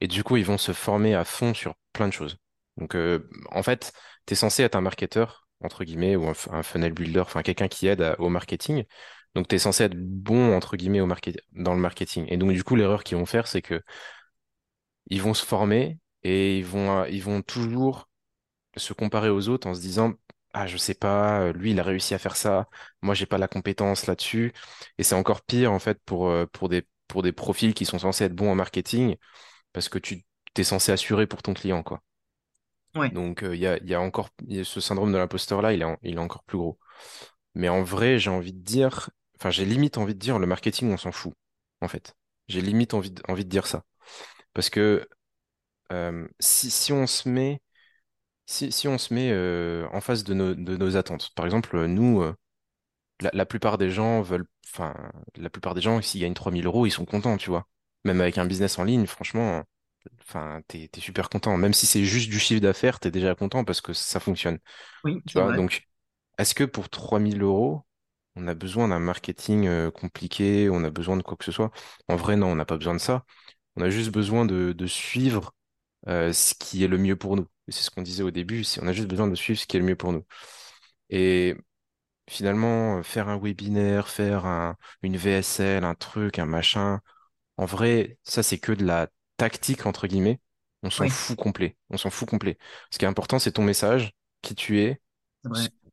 Et 0.00 0.08
du 0.08 0.24
coup, 0.24 0.36
ils 0.36 0.44
vont 0.44 0.58
se 0.58 0.72
former 0.72 1.14
à 1.14 1.24
fond 1.24 1.54
sur 1.54 1.74
plein 1.92 2.08
de 2.08 2.12
choses. 2.12 2.38
Donc, 2.76 2.94
euh, 2.96 3.28
en 3.50 3.62
fait, 3.62 3.92
tu 4.26 4.34
es 4.34 4.36
censé 4.36 4.62
être 4.62 4.76
un 4.76 4.80
marketeur, 4.80 5.48
entre 5.62 5.84
guillemets, 5.84 6.16
ou 6.16 6.28
un, 6.28 6.62
funnel 6.62 6.92
builder, 6.92 7.20
enfin 7.20 7.42
quelqu'un 7.42 7.68
qui 7.68 7.86
aide 7.88 8.02
à- 8.02 8.20
au 8.20 8.28
marketing. 8.28 8.84
Donc, 9.34 9.48
tu 9.48 9.56
es 9.56 9.58
censé 9.58 9.84
être 9.84 9.96
bon, 9.96 10.54
entre 10.56 10.76
guillemets, 10.76 11.00
au 11.00 11.06
market, 11.06 11.38
dans 11.52 11.74
le 11.74 11.80
marketing. 11.80 12.26
Et 12.28 12.36
donc, 12.36 12.52
du 12.52 12.64
coup, 12.64 12.76
l'erreur 12.76 13.04
qu'ils 13.04 13.18
vont 13.18 13.26
faire, 13.26 13.46
c'est 13.46 13.62
que 13.62 13.82
ils 15.08 15.22
vont 15.22 15.34
se 15.34 15.44
former 15.44 15.98
et 16.22 16.58
ils 16.58 16.64
vont, 16.64 17.04
ils 17.06 17.22
vont 17.22 17.42
toujours 17.42 18.08
se 18.76 18.92
comparer 18.92 19.30
aux 19.30 19.48
autres 19.48 19.68
en 19.68 19.74
se 19.74 19.80
disant, 19.80 20.14
ah, 20.58 20.66
je 20.66 20.78
sais 20.78 20.94
pas, 20.94 21.40
euh, 21.42 21.52
lui, 21.52 21.72
il 21.72 21.80
a 21.80 21.82
réussi 21.82 22.14
à 22.14 22.18
faire 22.18 22.34
ça, 22.36 22.66
moi, 23.02 23.14
j'ai 23.14 23.26
pas 23.26 23.36
la 23.36 23.46
compétence 23.46 24.06
là-dessus. 24.06 24.54
Et 24.96 25.02
c'est 25.02 25.14
encore 25.14 25.42
pire, 25.42 25.70
en 25.70 25.78
fait, 25.78 26.00
pour, 26.06 26.28
euh, 26.30 26.46
pour 26.46 26.70
des, 26.70 26.86
pour 27.08 27.22
des 27.22 27.32
profils 27.32 27.74
qui 27.74 27.84
sont 27.84 27.98
censés 27.98 28.24
être 28.24 28.34
bons 28.34 28.50
en 28.50 28.54
marketing, 28.54 29.16
parce 29.74 29.90
que 29.90 29.98
tu 29.98 30.24
t'es 30.54 30.64
censé 30.64 30.92
assurer 30.92 31.26
pour 31.26 31.42
ton 31.42 31.52
client, 31.52 31.82
quoi. 31.82 32.02
Ouais. 32.94 33.10
Donc, 33.10 33.42
euh, 33.42 33.54
il 33.54 33.60
y 33.60 33.66
a, 33.66 33.76
il 33.78 33.88
y 33.88 33.94
a 33.94 34.00
encore, 34.00 34.30
il 34.48 34.56
y 34.56 34.60
a 34.60 34.64
ce 34.64 34.80
syndrome 34.80 35.12
de 35.12 35.18
l'imposteur-là, 35.18 35.74
il 35.74 35.82
est, 35.82 35.98
il 36.02 36.14
est 36.14 36.18
encore 36.18 36.44
plus 36.44 36.56
gros. 36.56 36.78
Mais 37.54 37.68
en 37.68 37.82
vrai, 37.82 38.18
j'ai 38.18 38.30
envie 38.30 38.54
de 38.54 38.62
dire, 38.62 39.10
enfin, 39.38 39.50
j'ai 39.50 39.66
limite 39.66 39.98
envie 39.98 40.14
de 40.14 40.20
dire, 40.20 40.38
le 40.38 40.46
marketing, 40.46 40.90
on 40.90 40.96
s'en 40.96 41.12
fout, 41.12 41.34
en 41.82 41.88
fait. 41.88 42.16
J'ai 42.48 42.62
limite 42.62 42.94
envie 42.94 43.10
de, 43.10 43.22
envie 43.28 43.44
de 43.44 43.50
dire 43.50 43.66
ça. 43.66 43.84
Parce 44.54 44.70
que 44.70 45.06
euh, 45.92 46.26
si, 46.40 46.70
si 46.70 46.92
on 46.92 47.06
se 47.06 47.28
met 47.28 47.60
Si, 48.46 48.70
si 48.72 48.86
on 48.88 48.98
se 48.98 49.12
met 49.12 49.30
euh, 49.32 49.88
en 49.92 50.00
face 50.00 50.22
de 50.24 50.32
nos, 50.34 50.54
de 50.54 50.76
nos 50.76 50.96
attentes, 50.96 51.30
par 51.34 51.44
exemple, 51.46 51.76
euh, 51.76 51.88
nous, 51.88 52.22
euh, 52.22 52.34
la, 53.20 53.30
la 53.34 53.46
plupart 53.46 53.78
des 53.78 53.90
gens 53.90 54.22
veulent, 54.22 54.46
enfin, 54.66 54.94
la 55.36 55.50
plupart 55.50 55.74
des 55.74 55.82
gens, 55.82 56.02
s'ils 56.02 56.20
gagnent 56.22 56.34
3000 56.34 56.66
euros, 56.66 56.86
ils 56.86 56.92
sont 56.92 57.06
contents, 57.06 57.36
tu 57.38 57.50
vois. 57.50 57.68
Même 58.04 58.20
avec 58.20 58.38
un 58.38 58.46
business 58.46 58.78
en 58.78 58.84
ligne, 58.84 59.06
franchement, 59.06 59.64
enfin, 60.22 60.62
t'es, 60.68 60.88
t'es 60.88 61.00
super 61.02 61.28
content. 61.30 61.56
Même 61.58 61.74
si 61.74 61.86
c'est 61.86 62.04
juste 62.04 62.30
du 62.30 62.38
chiffre 62.40 62.60
d'affaires, 62.62 63.00
t'es 63.00 63.10
déjà 63.12 63.34
content 63.36 63.64
parce 63.64 63.80
que 63.82 63.92
ça 63.94 64.20
fonctionne, 64.20 64.58
Oui, 65.04 65.22
tu 65.26 65.34
c'est 65.34 65.40
vois. 65.40 65.52
vrai. 65.52 65.54
Donc, 65.54 65.84
est-ce 66.38 66.54
que 66.54 66.64
pour 66.64 66.88
3000 66.90 67.42
euros, 67.42 67.84
on 68.36 68.48
a 68.48 68.54
besoin 68.54 68.88
d'un 68.88 69.00
marketing 69.00 69.66
euh, 69.68 69.90
compliqué, 69.90 70.70
on 70.70 70.84
a 70.84 70.90
besoin 70.90 71.16
de 71.18 71.22
quoi 71.22 71.36
que 71.38 71.44
ce 71.44 71.52
soit? 71.52 71.70
En 72.08 72.16
vrai, 72.16 72.36
non, 72.36 72.48
on 72.48 72.56
n'a 72.56 72.66
pas 72.66 72.76
besoin 72.78 72.94
de 72.94 73.00
ça. 73.00 73.24
On 73.76 73.82
a 73.82 73.90
juste 73.90 74.12
besoin 74.12 74.46
de, 74.46 74.72
de 74.74 74.88
suivre 74.88 75.54
euh, 76.08 76.32
ce 76.32 76.54
qui 76.54 76.84
est 76.84 76.88
le 76.88 76.98
mieux 76.98 77.16
pour 77.16 77.36
nous. 77.36 77.46
C'est 77.68 77.82
ce 77.82 77.90
qu'on 77.90 78.02
disait 78.02 78.22
au 78.22 78.30
début, 78.30 78.64
c'est 78.64 78.82
on 78.82 78.86
a 78.88 78.92
juste 78.92 79.08
besoin 79.08 79.28
de 79.28 79.34
suivre 79.34 79.58
ce 79.60 79.66
qui 79.66 79.76
est 79.76 79.80
le 79.80 79.86
mieux 79.86 79.96
pour 79.96 80.12
nous. 80.12 80.24
Et 81.10 81.56
finalement, 82.30 82.98
euh, 82.98 83.02
faire 83.02 83.28
un 83.28 83.38
webinaire, 83.38 84.08
faire 84.08 84.46
un, 84.46 84.76
une 85.02 85.16
VSL, 85.16 85.84
un 85.84 85.94
truc, 85.94 86.38
un 86.38 86.46
machin, 86.46 87.00
en 87.58 87.66
vrai, 87.66 88.18
ça 88.24 88.42
c'est 88.44 88.58
que 88.58 88.72
de 88.72 88.84
la 88.86 89.08
tactique, 89.38 89.86
entre 89.86 90.06
guillemets. 90.08 90.40
On 90.84 90.90
s'en 90.90 91.06
Oui, 91.06 91.08
fout 91.08 91.38
complet. 91.38 91.76
On 91.90 91.98
s'en 91.98 92.10
fout 92.10 92.28
complet. 92.28 92.58
Ce 92.92 92.98
qui 92.98 93.04
est 93.06 93.08
important, 93.08 93.38
c'est 93.40 93.52
ton 93.52 93.64
message, 93.64 94.12
qui 94.42 94.54
tu 94.56 94.80
es, 94.82 95.00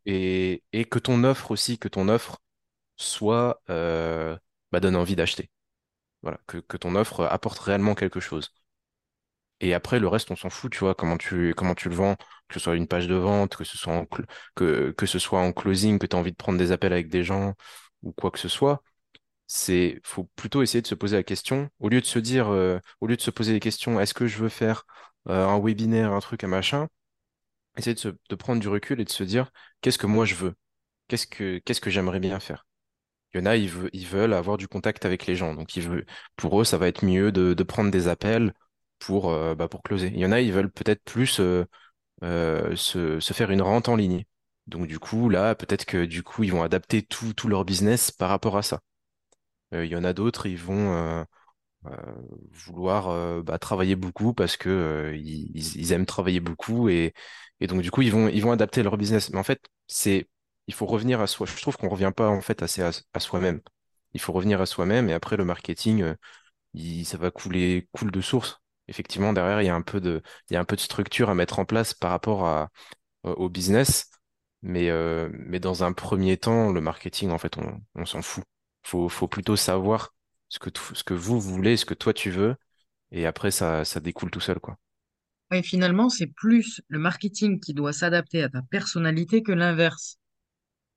et, 0.06 0.64
et 0.74 0.86
que 0.86 1.00
ton 1.00 1.24
offre 1.24 1.52
aussi, 1.52 1.78
que 1.80 1.88
ton 1.88 2.10
offre 2.10 2.40
soit, 2.98 3.62
euh, 3.70 4.38
bah, 4.72 4.80
donne 4.80 4.96
envie 4.96 5.16
d'acheter. 5.16 5.52
Voilà, 6.24 6.40
que, 6.48 6.60
que 6.60 6.78
ton 6.78 6.96
offre 6.96 7.26
apporte 7.26 7.60
réellement 7.60 7.96
quelque 7.96 8.20
chose. 8.22 8.54
Et 9.64 9.74
après, 9.74 10.00
le 10.00 10.10
reste, 10.10 10.30
on 10.30 10.36
s'en 10.36 10.50
fout, 10.50 10.74
tu 10.74 10.80
vois, 10.80 10.94
comment 10.94 11.18
tu, 11.18 11.54
comment 11.56 11.74
tu 11.74 11.88
le 11.88 11.96
vends, 11.96 12.18
que 12.50 12.56
ce 12.56 12.60
soit 12.60 12.76
une 12.76 12.88
page 12.88 13.08
de 13.08 13.16
vente, 13.16 13.56
que 13.56 13.64
ce 13.64 13.78
soit 13.78 13.94
en, 13.94 14.06
que, 14.56 14.92
que 14.92 15.06
ce 15.06 15.20
soit 15.20 15.40
en 15.40 15.54
closing, 15.54 16.00
que 16.00 16.06
tu 16.06 16.18
as 16.18 16.20
envie 16.20 16.34
de 16.34 16.36
prendre 16.38 16.58
des 16.60 16.74
appels 16.74 16.92
avec 16.92 17.08
des 17.10 17.24
gens 17.24 17.54
ou 18.02 18.12
quoi 18.12 18.30
que 18.30 18.40
ce 18.40 18.50
soit. 18.50 18.84
C'est, 19.48 20.02
faut 20.04 20.26
plutôt 20.36 20.64
essayer 20.64 20.82
de 20.82 20.88
se 20.88 20.96
poser 20.96 21.16
la 21.18 21.24
question, 21.24 21.70
au 21.80 21.88
lieu 21.90 22.02
de 22.02 22.06
se 22.06 22.20
dire, 22.20 22.50
euh, 22.50 22.80
au 23.00 23.08
lieu 23.08 23.16
de 23.16 23.22
se 23.22 23.32
poser 23.32 23.54
les 23.54 23.62
questions, 23.62 24.02
est-ce 24.02 24.14
que 24.14 24.28
je 24.28 24.38
veux 24.40 24.50
faire 24.50 24.86
euh, 25.30 25.48
un 25.48 25.60
webinaire, 25.60 26.12
un 26.12 26.20
truc, 26.20 26.44
un 26.44 26.48
machin, 26.48 26.90
essayer 27.78 27.94
de, 27.94 28.00
se, 28.00 28.10
de 28.10 28.36
prendre 28.36 28.62
du 28.62 28.68
recul 28.68 29.00
et 29.02 29.06
de 29.06 29.10
se 29.12 29.24
dire, 29.24 29.52
qu'est-ce 29.82 29.98
que 29.98 30.08
moi 30.08 30.26
je 30.26 30.36
veux? 30.36 30.56
Qu'est-ce 31.08 31.28
que, 31.28 31.60
qu'est-ce 31.60 31.82
que 31.82 31.90
j'aimerais 31.90 32.20
bien 32.20 32.40
faire? 32.42 32.66
Il 33.34 33.40
y 33.40 33.44
en 33.44 33.46
a, 33.46 33.56
ils, 33.58 33.70
veulent 34.08 34.34
avoir 34.34 34.58
du 34.58 34.68
contact 34.68 35.06
avec 35.06 35.26
les 35.26 35.36
gens. 35.36 35.56
Donc, 35.56 35.72
pour 36.36 36.62
eux, 36.62 36.66
ça 36.66 36.78
va 36.78 36.88
être 36.88 37.06
mieux 37.06 37.32
de, 37.32 37.54
de 37.54 37.64
prendre 37.64 37.92
des 37.92 38.08
appels 38.08 38.54
pour, 39.06 39.30
euh, 39.32 39.56
bah, 39.56 39.68
pour 39.68 39.84
closer. 39.84 40.08
Il 40.14 40.20
y 40.20 40.26
en 40.26 40.32
a, 40.32 40.42
ils 40.42 40.54
veulent 40.54 40.72
peut-être 40.72 41.04
plus 41.04 41.40
euh, 41.40 41.66
euh, 42.24 42.76
se, 42.78 43.20
se 43.20 43.34
faire 43.34 43.52
une 43.52 43.62
rente 43.64 43.90
en 43.90 43.96
ligne. 43.98 44.26
Donc, 44.68 44.88
du 44.88 45.00
coup, 45.00 45.30
là, 45.30 45.56
peut-être 45.56 45.86
que 45.86 46.06
du 46.06 46.24
coup, 46.24 46.44
ils 46.44 46.52
vont 46.54 46.64
adapter 46.64 47.04
tout, 47.04 47.34
tout 47.34 47.48
leur 47.50 47.66
business 47.66 48.12
par 48.12 48.30
rapport 48.30 48.58
à 48.58 48.64
ça. 48.64 48.82
Il 49.74 49.86
y 49.88 49.96
en 49.98 50.04
a 50.06 50.14
d'autres, 50.14 50.48
ils 50.48 50.58
vont 50.58 51.26
vouloir 52.52 53.44
bah, 53.44 53.58
travailler 53.60 53.96
beaucoup 53.96 54.34
parce 54.34 54.58
que 54.58 55.14
ils, 55.16 55.52
ils- 55.78 55.92
aiment 55.92 56.06
travailler 56.06 56.40
beaucoup 56.40 56.90
et, 56.90 57.14
et 57.60 57.68
donc, 57.68 57.82
du 57.82 57.92
coup, 57.92 58.02
ils 58.02 58.12
vont, 58.12 58.28
ils 58.30 58.42
vont 58.42 58.52
adapter 58.52 58.84
leur 58.84 58.98
business. 58.98 59.30
Mais 59.32 59.40
en 59.40 59.44
fait, 59.44 59.60
c'est 59.88 60.28
il 60.68 60.74
faut 60.74 60.86
revenir 60.86 61.20
à 61.22 61.28
soi. 61.28 61.46
Je 61.48 61.62
trouve 61.62 61.78
qu'on 61.78 61.90
revient 61.90 62.12
pas 62.16 62.30
en 62.30 62.42
fait 62.42 62.62
assez 62.64 62.82
à, 62.82 62.92
à 63.14 63.20
soi-même. 63.20 63.62
Il 64.14 64.22
faut 64.22 64.32
revenir 64.34 64.62
à 64.62 64.66
soi-même 64.66 65.10
et 65.10 65.14
après 65.14 65.38
le 65.38 65.46
marketing, 65.46 66.14
il, 66.76 67.06
ça 67.08 67.18
va 67.20 67.32
couler, 67.32 67.90
coule 67.94 68.12
de 68.12 68.22
source. 68.22 68.62
Effectivement, 68.94 69.34
derrière, 69.34 69.62
il 69.62 69.66
y 69.66 69.70
a 69.70 69.76
un 69.76 69.82
peu 69.82 70.02
de, 70.02 70.22
il 70.50 70.54
y 70.54 70.58
a 70.58 70.60
un 70.62 70.66
peu 70.66 70.76
de 70.76 70.82
structure 70.82 71.30
à 71.30 71.36
mettre 71.36 71.60
en 71.60 71.66
place 71.66 71.94
par 71.94 72.12
rapport 72.12 72.46
à, 72.48 72.70
au 73.24 73.50
business. 73.50 74.10
Mais, 74.64 74.90
euh, 74.90 75.30
mais 75.34 75.60
dans 75.60 75.84
un 75.84 75.94
premier 75.94 76.38
temps, 76.38 76.72
le 76.72 76.82
marketing, 76.82 77.32
en 77.32 77.38
fait, 77.40 77.58
on, 77.58 77.82
on 77.96 78.06
s'en 78.06 78.22
fout. 78.22 78.44
Faut, 78.84 79.10
faut 79.10 79.28
plutôt 79.28 79.56
savoir 79.58 80.16
ce 80.50 80.60
que, 80.60 80.70
t- 80.70 80.80
ce 80.94 81.04
que 81.04 81.14
vous 81.16 81.40
voulez, 81.42 81.78
ce 81.78 81.86
que 81.86 81.94
toi 81.96 82.14
tu 82.14 82.32
veux, 82.32 82.56
et 83.12 83.26
après, 83.28 83.52
ça, 83.52 83.86
ça 83.86 84.00
découle 84.02 84.32
tout 84.32 84.42
seul, 84.42 84.60
quoi. 84.60 84.78
Et 85.54 85.64
finalement, 85.64 86.10
c'est 86.10 86.28
plus 86.28 86.82
le 86.90 87.00
marketing 87.00 87.62
qui 87.62 87.74
doit 87.74 87.94
s'adapter 87.94 88.44
à 88.44 88.50
ta 88.50 88.62
personnalité 88.62 89.42
que 89.42 89.54
l'inverse. 89.54 90.18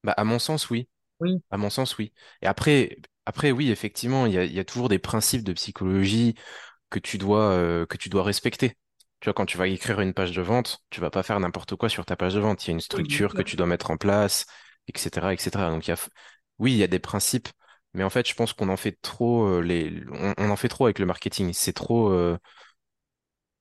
Bah, 0.05 0.13
à 0.17 0.25
mon 0.25 0.39
sens, 0.39 0.71
oui. 0.71 0.89
Oui, 1.21 1.43
À 1.51 1.59
mon 1.59 1.71
sens, 1.71 1.99
oui. 1.99 2.13
Et 2.43 2.47
après, 2.47 2.99
après, 3.27 3.53
oui, 3.53 3.71
effectivement, 3.71 4.27
il 4.27 4.35
y 4.35 4.39
a, 4.39 4.45
il 4.45 4.53
y 4.55 4.61
a 4.61 4.65
toujours 4.67 4.89
des 4.89 4.99
principes 5.01 5.45
de 5.45 5.53
psychologie 5.55 6.37
que 6.91 6.99
tu 6.99 7.19
dois, 7.19 7.51
euh, 7.53 7.87
que 7.87 7.97
tu 7.97 8.09
dois 8.09 8.23
respecter. 8.23 8.77
Tu 9.21 9.27
vois, 9.27 9.35
quand 9.35 9.47
tu 9.47 9.59
vas 9.59 9.67
écrire 9.69 10.01
une 10.01 10.15
page 10.15 10.33
de 10.33 10.43
vente, 10.43 10.81
tu 10.91 11.01
vas 11.01 11.11
pas 11.11 11.23
faire 11.23 11.41
n'importe 11.41 11.75
quoi 11.77 11.89
sur 11.89 12.05
ta 12.05 12.17
page 12.17 12.35
de 12.35 12.41
vente. 12.41 12.65
Il 12.65 12.69
y 12.69 12.71
a 12.71 12.75
une 12.75 12.81
structure 12.81 13.35
que 13.35 13.43
tu 13.43 13.57
dois 13.57 13.67
mettre 13.67 13.91
en 13.91 13.97
place, 13.97 14.47
etc., 14.89 15.33
etc. 15.35 15.71
Donc, 15.71 15.87
il 15.87 15.91
y 15.91 15.95
a, 15.95 15.97
oui, 16.59 16.73
il 16.73 16.79
y 16.79 16.83
a 16.83 16.87
des 16.87 16.99
principes, 16.99 17.49
mais 17.95 18.05
en 18.05 18.11
fait, 18.11 18.29
je 18.29 18.35
pense 18.35 18.53
qu'on 18.53 18.69
en 18.69 18.77
fait 18.77 18.99
trop, 19.03 19.47
euh, 19.47 19.61
les, 19.63 20.03
on, 20.13 20.35
on 20.39 20.51
en 20.51 20.57
fait 20.57 20.69
trop 20.69 20.85
avec 20.87 20.99
le 20.99 21.07
marketing. 21.07 21.53
C'est 21.55 21.73
trop, 21.73 22.11
euh, 22.11 22.37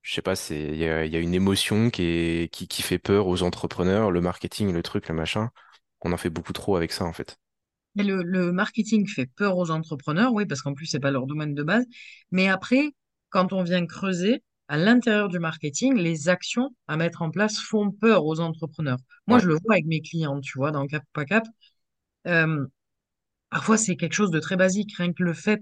je 0.01 0.13
sais 0.13 0.21
pas, 0.21 0.35
c'est, 0.35 0.59
il 0.61 0.77
y 0.77 0.87
a, 0.87 1.05
il 1.05 1.11
y 1.13 1.15
a 1.15 1.19
une 1.19 1.33
émotion 1.33 1.89
qui 1.89 2.03
est, 2.03 2.53
qui, 2.53 2.67
qui 2.67 2.81
fait 2.81 2.99
peur 2.99 3.27
aux 3.27 3.41
entrepreneurs, 3.43 4.11
le 4.11 4.21
marketing, 4.21 4.71
le 4.71 4.83
truc, 4.83 5.07
le 5.09 5.15
machin. 5.15 5.49
On 6.01 6.13
en 6.13 6.17
fait 6.17 6.29
beaucoup 6.29 6.53
trop 6.53 6.75
avec 6.77 6.91
ça, 6.91 7.05
en 7.05 7.13
fait. 7.13 7.37
Le, 7.95 8.23
le 8.23 8.51
marketing 8.51 9.07
fait 9.07 9.25
peur 9.25 9.57
aux 9.57 9.71
entrepreneurs, 9.71 10.33
oui, 10.33 10.45
parce 10.45 10.61
qu'en 10.61 10.73
plus, 10.73 10.85
c'est 10.85 10.99
pas 10.99 11.11
leur 11.11 11.27
domaine 11.27 11.53
de 11.53 11.63
base. 11.63 11.85
Mais 12.31 12.47
après, 12.49 12.91
quand 13.35 13.53
on 13.53 13.63
vient 13.63 13.85
creuser, 13.87 14.43
à 14.69 14.77
l'intérieur 14.77 15.29
du 15.29 15.39
marketing, 15.39 15.95
les 15.97 16.29
actions 16.29 16.71
à 16.87 16.97
mettre 16.97 17.21
en 17.23 17.31
place 17.31 17.59
font 17.59 17.91
peur 17.91 18.25
aux 18.25 18.39
entrepreneurs. 18.39 18.99
Moi, 19.27 19.37
Ouais, 19.37 19.41
je 19.41 19.47
le 19.47 19.55
vois 19.55 19.73
avec 19.75 19.85
mes 19.87 20.01
clients, 20.01 20.41
tu 20.41 20.57
vois, 20.57 20.71
dans 20.71 20.87
Cap 20.87 21.03
ou 21.03 21.13
pas 21.13 21.25
Cap. 21.25 21.45
Euh, 22.27 22.65
parfois, 23.49 23.77
c'est 23.77 23.95
quelque 23.97 24.13
chose 24.13 24.31
de 24.31 24.39
très 24.39 24.57
basique, 24.57 24.95
rien 24.97 25.13
que 25.13 25.23
le 25.23 25.33
fait 25.33 25.61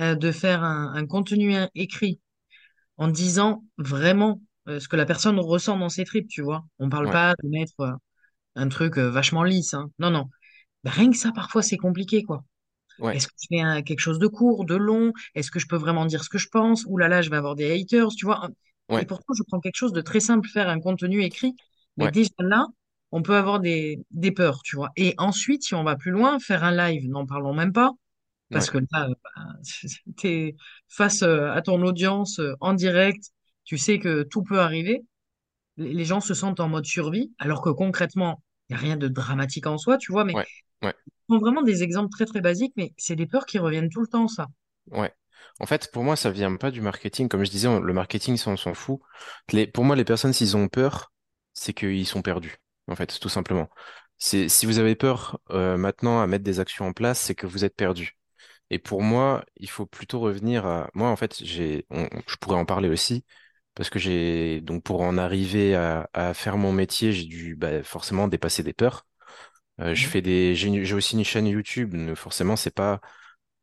euh, 0.00 0.14
de 0.16 0.32
faire 0.32 0.64
un, 0.64 0.94
un 0.94 1.06
contenu 1.06 1.54
écrit 1.76 2.20
en 2.98 3.08
disant 3.08 3.64
vraiment 3.78 4.40
euh, 4.68 4.80
ce 4.80 4.88
que 4.88 4.96
la 4.96 5.06
personne 5.06 5.38
ressent 5.40 5.78
dans 5.78 5.88
ses 5.90 6.04
tripes, 6.04 6.28
tu 6.28 6.42
vois. 6.42 6.64
On 6.80 6.88
parle 6.90 7.08
ouais, 7.08 7.10
pas 7.10 7.34
de 7.42 7.48
mettre 7.48 7.98
un 8.56 8.68
truc 8.68 8.98
vachement 8.98 9.44
lisse, 9.44 9.74
hein. 9.74 9.90
Non, 10.00 10.10
non. 10.10 10.30
Ben, 10.84 10.92
rien 10.92 11.10
que 11.10 11.16
ça, 11.18 11.32
parfois, 11.32 11.62
c'est 11.62 11.78
compliqué, 11.78 12.22
quoi. 12.24 12.44
Ouais, 12.98 13.18
Est-ce 13.18 13.26
que 13.28 13.34
je 13.40 13.46
fais 13.48 13.60
un- 13.60 13.82
quelque 13.82 14.00
chose 14.00 14.18
de 14.18 14.26
court, 14.26 14.64
de 14.64 14.74
long? 14.76 15.12
Est-ce 15.34 15.50
que 15.50 15.58
je 15.60 15.66
peux 15.68 15.76
vraiment 15.76 16.06
dire 16.06 16.24
ce 16.24 16.28
que 16.30 16.38
je 16.38 16.48
pense? 16.48 16.84
Ouh 16.88 16.96
là 16.98 17.08
là, 17.08 17.22
je 17.22 17.30
vais 17.30 17.36
avoir 17.36 17.54
des 17.54 17.72
haters, 17.80 18.08
tu 18.16 18.26
vois. 18.26 18.48
Et 18.96 19.06
pourtant, 19.06 19.34
je 19.36 19.42
prends 19.44 19.60
quelque 19.60 19.76
chose 19.76 19.92
de 19.92 20.00
très 20.00 20.20
simple, 20.20 20.48
faire 20.48 20.68
un 20.68 20.80
contenu 20.80 21.22
écrit. 21.22 21.54
Mais 21.96 22.06
ouais, 22.06 22.10
déjà 22.10 22.30
là, 22.40 22.66
on 23.12 23.22
peut 23.22 23.36
avoir 23.36 23.60
des, 23.60 24.04
des 24.10 24.32
peurs, 24.32 24.62
tu 24.62 24.76
vois. 24.76 24.90
Et 24.96 25.14
ensuite, 25.18 25.62
si 25.64 25.74
on 25.74 25.84
va 25.84 25.96
plus 25.96 26.10
loin, 26.10 26.38
faire 26.40 26.64
un 26.64 26.72
live, 26.76 27.08
n'en 27.08 27.26
parlons 27.26 27.54
même 27.54 27.72
pas. 27.72 27.92
Parce 28.52 28.70
que 28.70 28.78
là, 28.92 29.08
euh, 29.10 29.14
ben, 29.36 29.60
t'es 30.18 30.56
face 30.88 31.22
euh, 31.22 31.50
à 31.52 31.62
ton 31.62 31.82
audience 31.82 32.38
euh, 32.40 32.54
en 32.60 32.74
direct, 32.74 33.24
tu 33.64 33.78
sais 33.78 33.98
que 33.98 34.22
tout 34.24 34.42
peut 34.42 34.60
arriver. 34.60 35.04
Les 35.78 36.04
gens 36.06 36.20
se 36.20 36.34
sentent 36.34 36.60
en 36.60 36.68
mode 36.70 36.86
survie, 36.86 37.32
alors 37.40 37.62
que 37.62 37.70
concrètement, 37.70 38.42
n'y 38.70 38.76
a 38.76 38.78
rien 38.80 38.96
de 38.96 39.08
dramatique 39.08 39.66
en 39.66 39.78
soi, 39.78 39.98
tu 39.98 40.12
vois. 40.12 40.24
Mais 40.24 40.34
ouais, 40.34 40.46
ouais, 40.82 40.94
ce 41.28 41.34
sont 41.34 41.40
vraiment 41.40 41.62
des 41.62 41.82
exemples 41.84 42.10
très 42.10 42.26
très 42.26 42.40
basiques, 42.42 42.74
mais 42.76 42.94
c'est 42.98 43.16
des 43.16 43.26
peurs 43.26 43.46
qui 43.46 43.58
reviennent 43.58 43.90
tout 43.90 44.00
le 44.02 44.08
temps, 44.08 44.28
ça. 44.28 44.48
ouais. 44.90 45.12
En 45.60 45.66
fait, 45.66 45.90
pour 45.92 46.02
moi, 46.04 46.16
ça 46.16 46.30
vient 46.30 46.56
pas 46.56 46.70
du 46.70 46.80
marketing. 46.80 47.28
Comme 47.28 47.44
je 47.44 47.50
disais, 47.50 47.68
on- 47.68 47.80
le 47.80 47.92
marketing, 47.92 48.36
ça, 48.36 48.50
on 48.50 48.56
s'en 48.56 48.74
fout. 48.74 49.00
Les, 49.52 49.66
pour 49.66 49.84
moi, 49.84 49.94
les 49.96 50.04
personnes, 50.04 50.32
s'ils 50.32 50.56
ont 50.56 50.68
peur, 50.68 51.12
c'est 51.52 51.72
qu'ils 51.74 52.06
sont 52.06 52.22
perdus. 52.22 52.56
En 52.88 52.96
fait, 52.96 53.18
tout 53.20 53.28
simplement. 53.28 53.68
C'est, 54.18 54.48
si 54.48 54.66
vous 54.66 54.78
avez 54.78 54.94
peur, 54.96 55.38
euh, 55.50 55.76
maintenant 55.76 56.20
à 56.20 56.26
mettre 56.26 56.44
des 56.44 56.60
actions 56.60 56.86
en 56.86 56.92
place, 56.92 57.20
c'est 57.20 57.34
que 57.34 57.46
vous 57.46 57.64
êtes 57.64 57.76
perdu. 57.76 58.16
Et 58.70 58.78
pour 58.78 59.02
moi, 59.02 59.44
il 59.56 59.70
faut 59.70 59.86
plutôt 59.86 60.20
revenir 60.20 60.66
à, 60.66 60.90
moi, 60.94 61.10
en 61.10 61.16
fait, 61.16 61.36
j'ai, 61.44 61.86
on- 61.90 62.08
je 62.28 62.36
pourrais 62.36 62.56
en 62.58 62.66
parler 62.66 62.88
aussi. 62.90 63.24
Parce 63.74 63.90
que 63.90 63.98
j'ai, 63.98 64.60
donc, 64.60 64.82
pour 64.84 65.00
en 65.02 65.18
arriver 65.18 65.74
à, 65.74 66.08
à 66.14 66.34
faire 66.34 66.56
mon 66.58 66.72
métier, 66.72 67.12
j'ai 67.12 67.24
dû, 67.26 67.56
bah, 67.56 67.82
forcément 67.82 68.28
dépasser 68.28 68.62
des 68.62 68.72
peurs. 68.72 69.06
Euh, 69.80 69.94
je 69.94 70.04
Mhm. 70.06 70.10
fais 70.12 70.22
des, 70.22 70.54
j'ai 70.54 70.94
aussi 70.94 71.16
une 71.16 71.24
chaîne 71.24 71.46
YouTube. 71.46 71.94
donc 71.94 72.16
Forcément, 72.16 72.56
c'est 72.56 72.70
pas, 72.74 73.00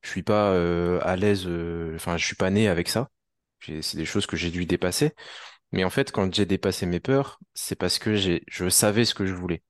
je 0.03 0.09
suis 0.09 0.23
pas 0.23 0.51
euh, 0.53 0.99
à 1.03 1.15
l'aise. 1.15 1.45
euh, 1.47 1.95
Enfin, 1.95 2.17
je 2.17 2.25
suis 2.25 2.35
pas 2.35 2.49
né 2.51 2.67
avec 2.69 2.89
ça. 2.89 3.09
C'est 3.61 3.97
des 3.97 4.05
choses 4.05 4.27
que 4.27 4.37
j'ai 4.37 4.51
dû 4.51 4.65
dépasser. 4.65 5.13
Mais 5.71 5.83
en 5.85 5.89
fait, 5.91 6.11
quand 6.11 6.33
j'ai 6.33 6.45
dépassé 6.45 6.85
mes 6.85 6.99
peurs, 6.99 7.39
c'est 7.55 7.75
parce 7.77 7.99
que 7.99 8.15
j'ai, 8.15 8.43
je 8.49 8.69
savais 8.69 9.05
ce 9.05 9.15
que 9.15 9.25
je 9.25 9.33
voulais. 9.35 9.63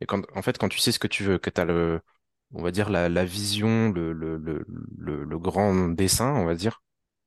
Et 0.00 0.06
quand, 0.06 0.22
en 0.36 0.42
fait, 0.42 0.58
quand 0.58 0.68
tu 0.68 0.78
sais 0.80 0.92
ce 0.92 0.98
que 1.00 1.08
tu 1.08 1.24
veux, 1.24 1.38
que 1.38 1.50
tu 1.50 1.60
as 1.60 1.64
le, 1.66 2.00
on 2.54 2.62
va 2.62 2.70
dire 2.72 2.90
la, 2.90 3.08
la 3.08 3.24
vision, 3.24 3.90
le, 3.90 4.12
le, 4.12 4.36
le, 4.38 4.64
le, 4.98 5.24
le 5.24 5.38
grand 5.38 5.90
dessin, 5.90 6.34
on 6.34 6.46
va 6.46 6.54
dire, 6.56 6.82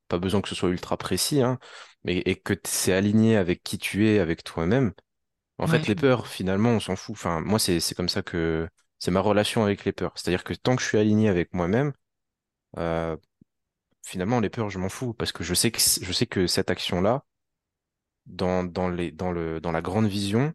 pas 0.09 0.19
besoin 0.19 0.41
que 0.41 0.49
ce 0.49 0.55
soit 0.55 0.69
ultra 0.69 0.97
précis, 0.97 1.41
hein, 1.41 1.59
mais 2.05 2.19
et 2.19 2.37
que 2.37 2.55
c'est 2.65 2.93
aligné 2.93 3.37
avec 3.37 3.63
qui 3.63 3.79
tu 3.79 4.09
es, 4.09 4.19
avec 4.19 4.45
toi-même. 4.45 4.93
En 5.59 5.67
Ouais, 5.67 5.85
fait, 5.85 5.87
les 5.87 5.95
peurs, 5.95 6.27
finalement, 6.27 6.71
on 6.71 6.81
s'en 6.81 6.95
fout. 6.97 7.15
Enfin, 7.15 7.41
moi, 7.41 7.59
c'est, 7.59 7.79
comme 7.95 8.09
ça 8.09 8.23
que 8.23 8.69
c'est 8.99 9.11
ma 9.11 9.21
relation 9.21 9.63
avec 9.63 9.85
les 9.85 9.93
peurs. 9.93 10.13
C'est-à-dire 10.17 10.43
que 10.45 10.53
tant 10.53 10.75
que 10.77 10.83
je 10.83 10.87
suis 10.89 10.97
aligné 10.99 11.29
avec 11.29 11.53
moi-même, 11.53 11.93
euh, 12.79 13.17
finalement, 14.05 14.39
les 14.41 14.49
peurs, 14.49 14.69
je 14.71 14.79
m'en 14.79 14.89
fous 14.89 15.13
parce 15.13 15.31
que 15.33 15.43
je 15.43 15.53
sais 15.55 15.71
que, 15.71 15.79
je 15.79 16.13
sais 16.13 16.27
que 16.27 16.47
cette 16.47 16.71
action-là, 16.71 17.25
dans, 18.25 18.63
dans 18.63 18.89
les, 18.89 19.11
dans 19.11 19.31
le, 19.31 19.59
dans 19.61 19.71
la 19.71 19.81
grande 19.81 20.07
vision, 20.07 20.53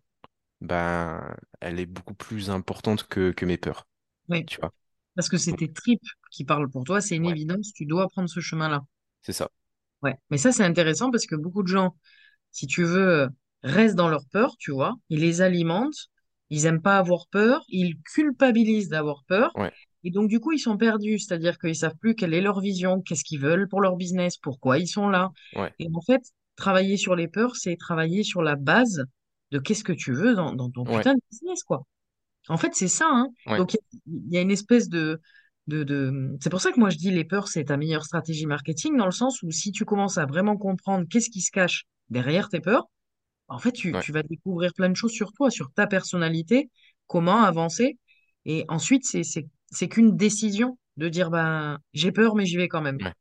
ben, 0.62 1.36
elle 1.60 1.80
est 1.80 1.86
beaucoup 1.86 2.14
plus 2.14 2.50
importante 2.50 3.08
que, 3.08 3.32
que 3.32 3.46
mes 3.46 3.58
peurs. 3.58 3.88
Oui, 4.30 4.46
Tu 4.46 4.60
vois? 4.60 4.72
parce 5.16 5.28
que 5.30 5.38
c'est 5.38 5.54
tes 5.54 5.72
tripes 5.72 6.02
qui 6.32 6.44
parlent 6.44 6.70
pour 6.70 6.84
toi, 6.84 7.00
c'est 7.02 7.16
une 7.16 7.24
ouais, 7.24 7.36
évidence, 7.36 7.72
tu 7.74 7.86
dois 7.86 8.08
prendre 8.08 8.28
ce 8.30 8.40
chemin-là. 8.40 8.82
c'est 9.22 9.32
ça. 9.32 9.50
Ouais. 10.02 10.14
Mais 10.30 10.38
ça, 10.38 10.52
c'est 10.52 10.64
intéressant 10.64 11.10
parce 11.10 11.26
que 11.26 11.36
beaucoup 11.36 11.62
de 11.62 11.68
gens, 11.68 11.96
si 12.50 12.66
tu 12.66 12.84
veux, 12.84 13.08
euh, 13.22 13.28
restent 13.62 13.96
dans 13.96 14.08
leur 14.08 14.24
peur, 14.32 14.56
tu 14.58 14.70
vois, 14.72 14.94
ils 15.08 15.20
les 15.20 15.40
alimentent, 15.42 16.08
ils 16.48 16.66
aiment 16.66 16.82
pas 16.82 16.98
avoir 16.98 17.26
peur, 17.30 17.62
ils 17.68 17.96
culpabilisent 18.14 18.88
d'avoir 18.88 19.24
peur, 19.26 19.50
Ouais, 19.56 19.72
et 20.02 20.10
donc 20.10 20.28
du 20.28 20.40
coup, 20.40 20.52
ils 20.52 20.58
sont 20.58 20.76
perdus, 20.76 21.18
c'est-à-dire 21.18 21.58
qu'ils 21.58 21.76
savent 21.76 21.96
plus 22.00 22.14
quelle 22.14 22.32
est 22.34 22.40
leur 22.40 22.60
vision, 22.60 23.02
qu'est-ce 23.02 23.24
qu'ils 23.24 23.40
veulent 23.40 23.68
pour 23.68 23.80
leur 23.80 23.96
business, 23.96 24.36
pourquoi 24.38 24.78
ils 24.78 24.88
sont 24.88 25.08
là. 25.08 25.30
ouais, 25.56 25.72
Et 25.78 25.88
en 25.92 26.00
fait, 26.00 26.22
travailler 26.56 26.96
sur 26.96 27.14
les 27.14 27.28
peurs, 27.28 27.56
c'est 27.56 27.76
travailler 27.76 28.22
sur 28.22 28.42
la 28.42 28.56
base 28.56 29.04
de 29.50 29.58
qu'est-ce 29.58 29.84
que 29.84 29.92
tu 29.92 30.12
veux 30.12 30.34
dans, 30.34 30.54
dans 30.54 30.70
ton 30.70 30.84
putain 30.84 31.14
de 31.14 31.20
business, 31.30 31.62
quoi. 31.64 31.82
En 32.48 32.56
fait, 32.56 32.74
c'est 32.74 32.88
ça, 32.88 33.06
hein. 33.10 33.28
Donc, 33.58 33.74
il 33.74 33.76
y, 33.76 33.78
a 33.78 34.00
il 34.06 34.34
y 34.34 34.38
a 34.38 34.40
une 34.40 34.50
espèce 34.50 34.88
de, 34.88 35.20
de, 35.66 35.84
de... 35.84 36.36
C'est 36.40 36.50
pour 36.50 36.60
ça 36.60 36.72
que 36.72 36.80
moi, 36.80 36.90
je 36.90 36.96
dis 36.96 37.10
les 37.10 37.24
peurs, 37.24 37.48
c'est 37.48 37.64
ta 37.64 37.76
meilleure 37.76 38.04
stratégie 38.04 38.46
marketing, 38.46 38.96
dans 38.96 39.06
le 39.06 39.10
sens 39.12 39.42
où 39.42 39.50
si 39.50 39.72
tu 39.72 39.84
commences 39.84 40.18
à 40.18 40.26
vraiment 40.26 40.56
comprendre 40.56 41.06
qu'est-ce 41.08 41.30
qui 41.30 41.40
se 41.40 41.50
cache 41.50 41.84
derrière 42.08 42.48
tes 42.48 42.60
peurs, 42.60 42.88
en 43.48 43.58
fait, 43.58 43.72
tu, 43.72 43.92
ouais, 43.92 44.00
tu 44.00 44.12
vas 44.12 44.22
découvrir 44.22 44.72
plein 44.74 44.88
de 44.88 44.94
choses 44.96 45.12
sur 45.12 45.32
toi, 45.32 45.50
sur 45.50 45.72
ta 45.72 45.86
personnalité, 45.86 46.70
comment 47.06 47.42
avancer. 47.42 47.98
Et 48.46 48.64
ensuite, 48.68 49.04
c'est, 49.04 49.24
c'est, 49.24 49.46
c'est 49.70 49.88
qu'une 49.88 50.16
décision 50.16 50.78
de 50.96 51.08
dire, 51.08 51.30
ben, 51.30 51.78
j'ai 51.92 52.12
peur, 52.12 52.36
mais 52.36 52.46
j'y 52.46 52.56
vais 52.56 52.68
quand 52.68 52.82
même. 52.82 52.98
ouais. 53.02 53.12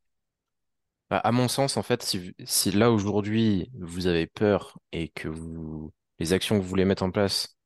Bah, 1.10 1.18
à 1.18 1.32
mon 1.32 1.48
sens, 1.48 1.78
en 1.78 1.84
fait, 1.84 2.04
si, 2.04 2.36
si 2.46 2.72
là 2.72 2.92
aujourd'hui 2.92 3.72
vous 3.80 4.08
avez 4.08 4.28
peur 4.28 4.78
et 4.92 5.10
que 5.10 5.28
vous 5.28 5.92
les 6.20 6.34
actions 6.34 6.58
que 6.58 6.62
vous 6.62 6.68
voulez 6.70 6.86
mettre 6.86 7.04
en 7.04 7.12
place, 7.12 7.58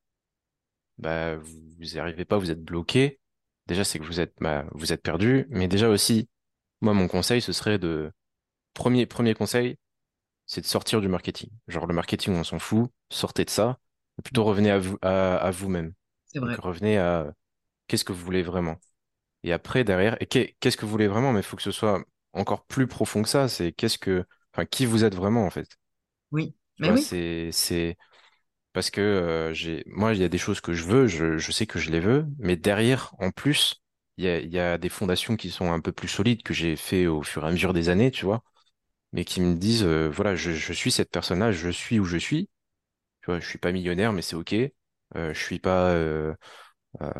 bah 0.98 1.36
vous 1.36 1.60
vous 1.78 1.84
n'y 1.84 1.98
arrivez 1.98 2.24
pas, 2.24 2.38
vous 2.38 2.50
êtes 2.50 2.62
bloqué. 2.62 3.20
Déjà, 3.66 3.84
c'est 3.84 3.98
que 3.98 4.04
vous 4.04 4.20
êtes 4.20 4.34
bah, 4.40 4.66
vous 4.72 4.92
êtes 4.92 5.02
perdu. 5.02 5.46
Mais 5.50 5.68
déjà 5.68 5.88
aussi, 5.88 6.28
moi, 6.80 6.94
mon 6.94 7.08
conseil, 7.08 7.42
ce 7.42 7.52
serait 7.52 7.78
de 7.78 8.12
premier 8.74 9.06
premier 9.06 9.34
conseil, 9.34 9.78
c'est 10.46 10.60
de 10.62 10.66
sortir 10.66 11.00
du 11.00 11.08
marketing. 11.08 11.50
Genre 11.68 11.86
le 11.86 11.94
marketing, 11.94 12.34
on 12.34 12.44
s'en 12.44 12.58
fout, 12.58 12.90
sortez 13.10 13.44
de 13.44 13.50
ça. 13.50 13.78
Plutôt 14.24 14.44
revenez 14.44 14.70
à 14.70 14.78
vous 14.78 14.98
à, 15.02 15.36
à 15.38 15.50
vous-même. 15.50 15.94
C'est 16.26 16.38
Donc 16.40 16.54
vrai. 16.54 16.58
revenez 16.58 16.98
à 16.98 17.32
qu'est-ce 17.88 18.04
que 18.04 18.12
vous 18.12 18.24
voulez 18.24 18.42
vraiment? 18.42 18.76
Et 19.44 19.52
après, 19.52 19.84
derrière, 19.84 20.20
et 20.22 20.26
qu'est- 20.26 20.56
qu'est-ce 20.60 20.76
que 20.76 20.84
vous 20.86 20.92
voulez 20.92 21.08
vraiment? 21.08 21.32
Mais 21.32 21.40
il 21.40 21.44
faut 21.44 21.56
que 21.56 21.62
ce 21.62 21.72
soit 21.72 22.04
encore 22.32 22.64
plus 22.66 22.86
profond 22.88 23.22
que 23.22 23.28
ça. 23.28 23.48
C'est 23.48 23.72
qu'est-ce 23.72 23.98
que, 23.98 24.24
enfin, 24.54 24.66
qui 24.66 24.86
vous 24.86 25.04
êtes 25.04 25.14
vraiment, 25.14 25.46
en 25.46 25.50
fait? 25.50 25.68
Oui. 26.30 26.54
Mais 26.78 26.90
vois, 26.90 26.96
oui. 26.96 27.10
c'est, 27.10 27.50
c'est, 27.52 27.96
parce 28.74 28.90
que 28.90 29.02
euh, 29.02 29.54
j'ai, 29.54 29.84
moi, 29.88 30.14
il 30.14 30.20
y 30.22 30.24
a 30.24 30.30
des 30.30 30.38
choses 30.38 30.62
que 30.62 30.74
je 30.74 30.84
veux, 30.84 31.08
je, 31.08 31.38
je 31.38 31.52
sais 31.52 31.66
que 31.66 31.80
je 31.80 31.90
les 31.92 32.00
veux, 32.00 32.26
mais 32.40 32.56
derrière, 32.56 33.14
en 33.20 33.32
plus, 33.32 33.82
il 34.18 34.26
y 34.26 34.28
a, 34.28 34.40
y 34.40 34.60
a 34.60 34.78
des 34.78 34.90
fondations 34.90 35.36
qui 35.36 35.50
sont 35.52 35.72
un 35.72 35.80
peu 35.80 35.92
plus 35.92 36.08
solides 36.08 36.44
que 36.44 36.54
j'ai 36.54 36.76
fait 36.76 37.06
au 37.08 37.22
fur 37.24 37.44
et 37.44 37.48
à 37.48 37.52
mesure 37.52 37.74
des 37.74 37.90
années, 37.90 38.12
tu 38.12 38.26
vois, 38.26 38.44
mais 39.12 39.24
qui 39.24 39.40
me 39.42 39.56
disent, 39.56 39.84
euh, 39.84 40.08
voilà, 40.10 40.36
je, 40.36 40.52
je 40.52 40.72
suis 40.74 40.92
cette 40.92 41.10
personne-là, 41.10 41.52
je 41.52 41.70
suis 41.70 42.00
où 42.00 42.04
je 42.06 42.18
suis. 42.18 42.50
Tu 43.22 43.26
vois, 43.30 43.40
je 43.40 43.48
suis 43.48 43.58
pas 43.58 43.72
millionnaire, 43.72 44.12
mais 44.12 44.22
c'est 44.22 44.36
OK. 44.36 44.54
Euh, 44.54 44.72
je 45.34 45.38
suis 45.40 45.58
pas, 45.60 45.90
euh, 45.92 46.34
Euh, 47.02 47.10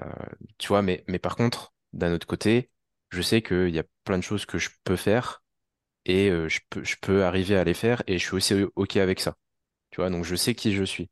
tu 0.58 0.68
vois, 0.68 0.82
mais, 0.82 1.04
mais 1.08 1.18
par 1.18 1.36
contre, 1.36 1.74
d'un 1.92 2.12
autre 2.12 2.26
côté, 2.26 2.70
je 3.10 3.22
sais 3.22 3.42
qu'il 3.42 3.70
y 3.70 3.78
a 3.78 3.84
plein 4.04 4.18
de 4.18 4.22
choses 4.24 4.46
que 4.46 4.58
je 4.58 4.70
peux 4.84 4.96
faire 4.96 5.42
et 6.06 6.30
euh, 6.30 6.48
je 6.48 6.60
peux, 6.70 6.84
je 6.84 6.96
peux 7.00 7.24
arriver 7.24 7.56
à 7.56 7.64
les 7.64 7.74
faire 7.74 8.02
et 8.08 8.18
je 8.18 8.24
suis 8.26 8.36
aussi 8.36 8.54
OK 8.76 8.96
avec 8.98 9.20
ça. 9.20 9.36
Tu 9.90 10.00
vois, 10.02 10.10
donc 10.10 10.24
je 10.24 10.36
sais 10.36 10.54
qui 10.54 10.74
je 10.74 10.84
suis 10.84 11.10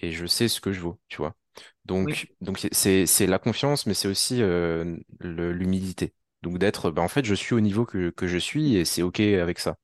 et 0.00 0.12
je 0.12 0.26
sais 0.26 0.48
ce 0.48 0.60
que 0.60 0.72
je 0.72 0.80
vaux, 0.80 1.00
tu 1.08 1.18
vois. 1.18 1.36
Oui. 1.90 2.14
Donc, 2.14 2.28
donc 2.40 2.58
c'est, 2.72 3.06
c'est 3.06 3.26
la 3.26 3.38
confiance, 3.38 3.86
mais 3.86 3.94
c'est 3.94 4.08
aussi 4.08 4.42
euh, 4.42 4.96
le- 5.20 5.52
l'humilité. 5.52 6.14
Donc 6.42 6.58
d'être, 6.58 6.90
bah, 6.90 7.02
en 7.02 7.08
fait, 7.08 7.24
je 7.24 7.34
suis 7.34 7.54
au 7.54 7.60
niveau 7.60 7.84
que, 7.86 8.10
que 8.10 8.26
je 8.26 8.38
suis 8.38 8.76
et 8.76 8.84
c'est 8.84 9.02
OK 9.02 9.20
avec 9.20 9.58
ça, 9.58 9.76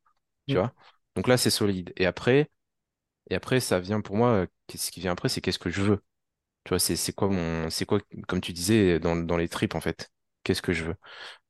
tu 0.49 0.59
vois. 0.59 0.75
Donc 1.17 1.29
là, 1.29 1.37
c'est 1.39 1.51
solide. 1.51 1.93
Et 1.97 2.07
après, 2.07 2.51
et 3.31 3.35
après, 3.35 3.61
ça 3.61 3.81
vient 3.81 4.01
pour 4.01 4.17
moi, 4.17 4.47
qu'est-ce 4.67 4.91
qui 4.91 5.01
vient 5.01 5.13
après, 5.13 5.29
c'est 5.29 5.41
qu'est-ce 5.41 5.59
que 5.59 5.71
je 5.71 5.83
veux. 5.83 6.03
Tu 6.65 6.71
vois, 6.71 6.79
c'est, 6.81 6.97
c'est 6.97 7.13
quoi 7.15 7.29
mon, 7.29 7.71
c'est 7.71 7.87
quoi, 7.87 8.01
comme 8.29 8.41
tu 8.43 8.53
disais, 8.55 9.01
dans, 9.01 9.17
dans 9.17 9.37
les 9.39 9.49
tripes, 9.49 9.75
en 9.77 9.81
fait. 9.83 10.11
Qu'est-ce 10.45 10.63
que 10.63 10.73
je 10.75 10.85
veux. 10.87 10.97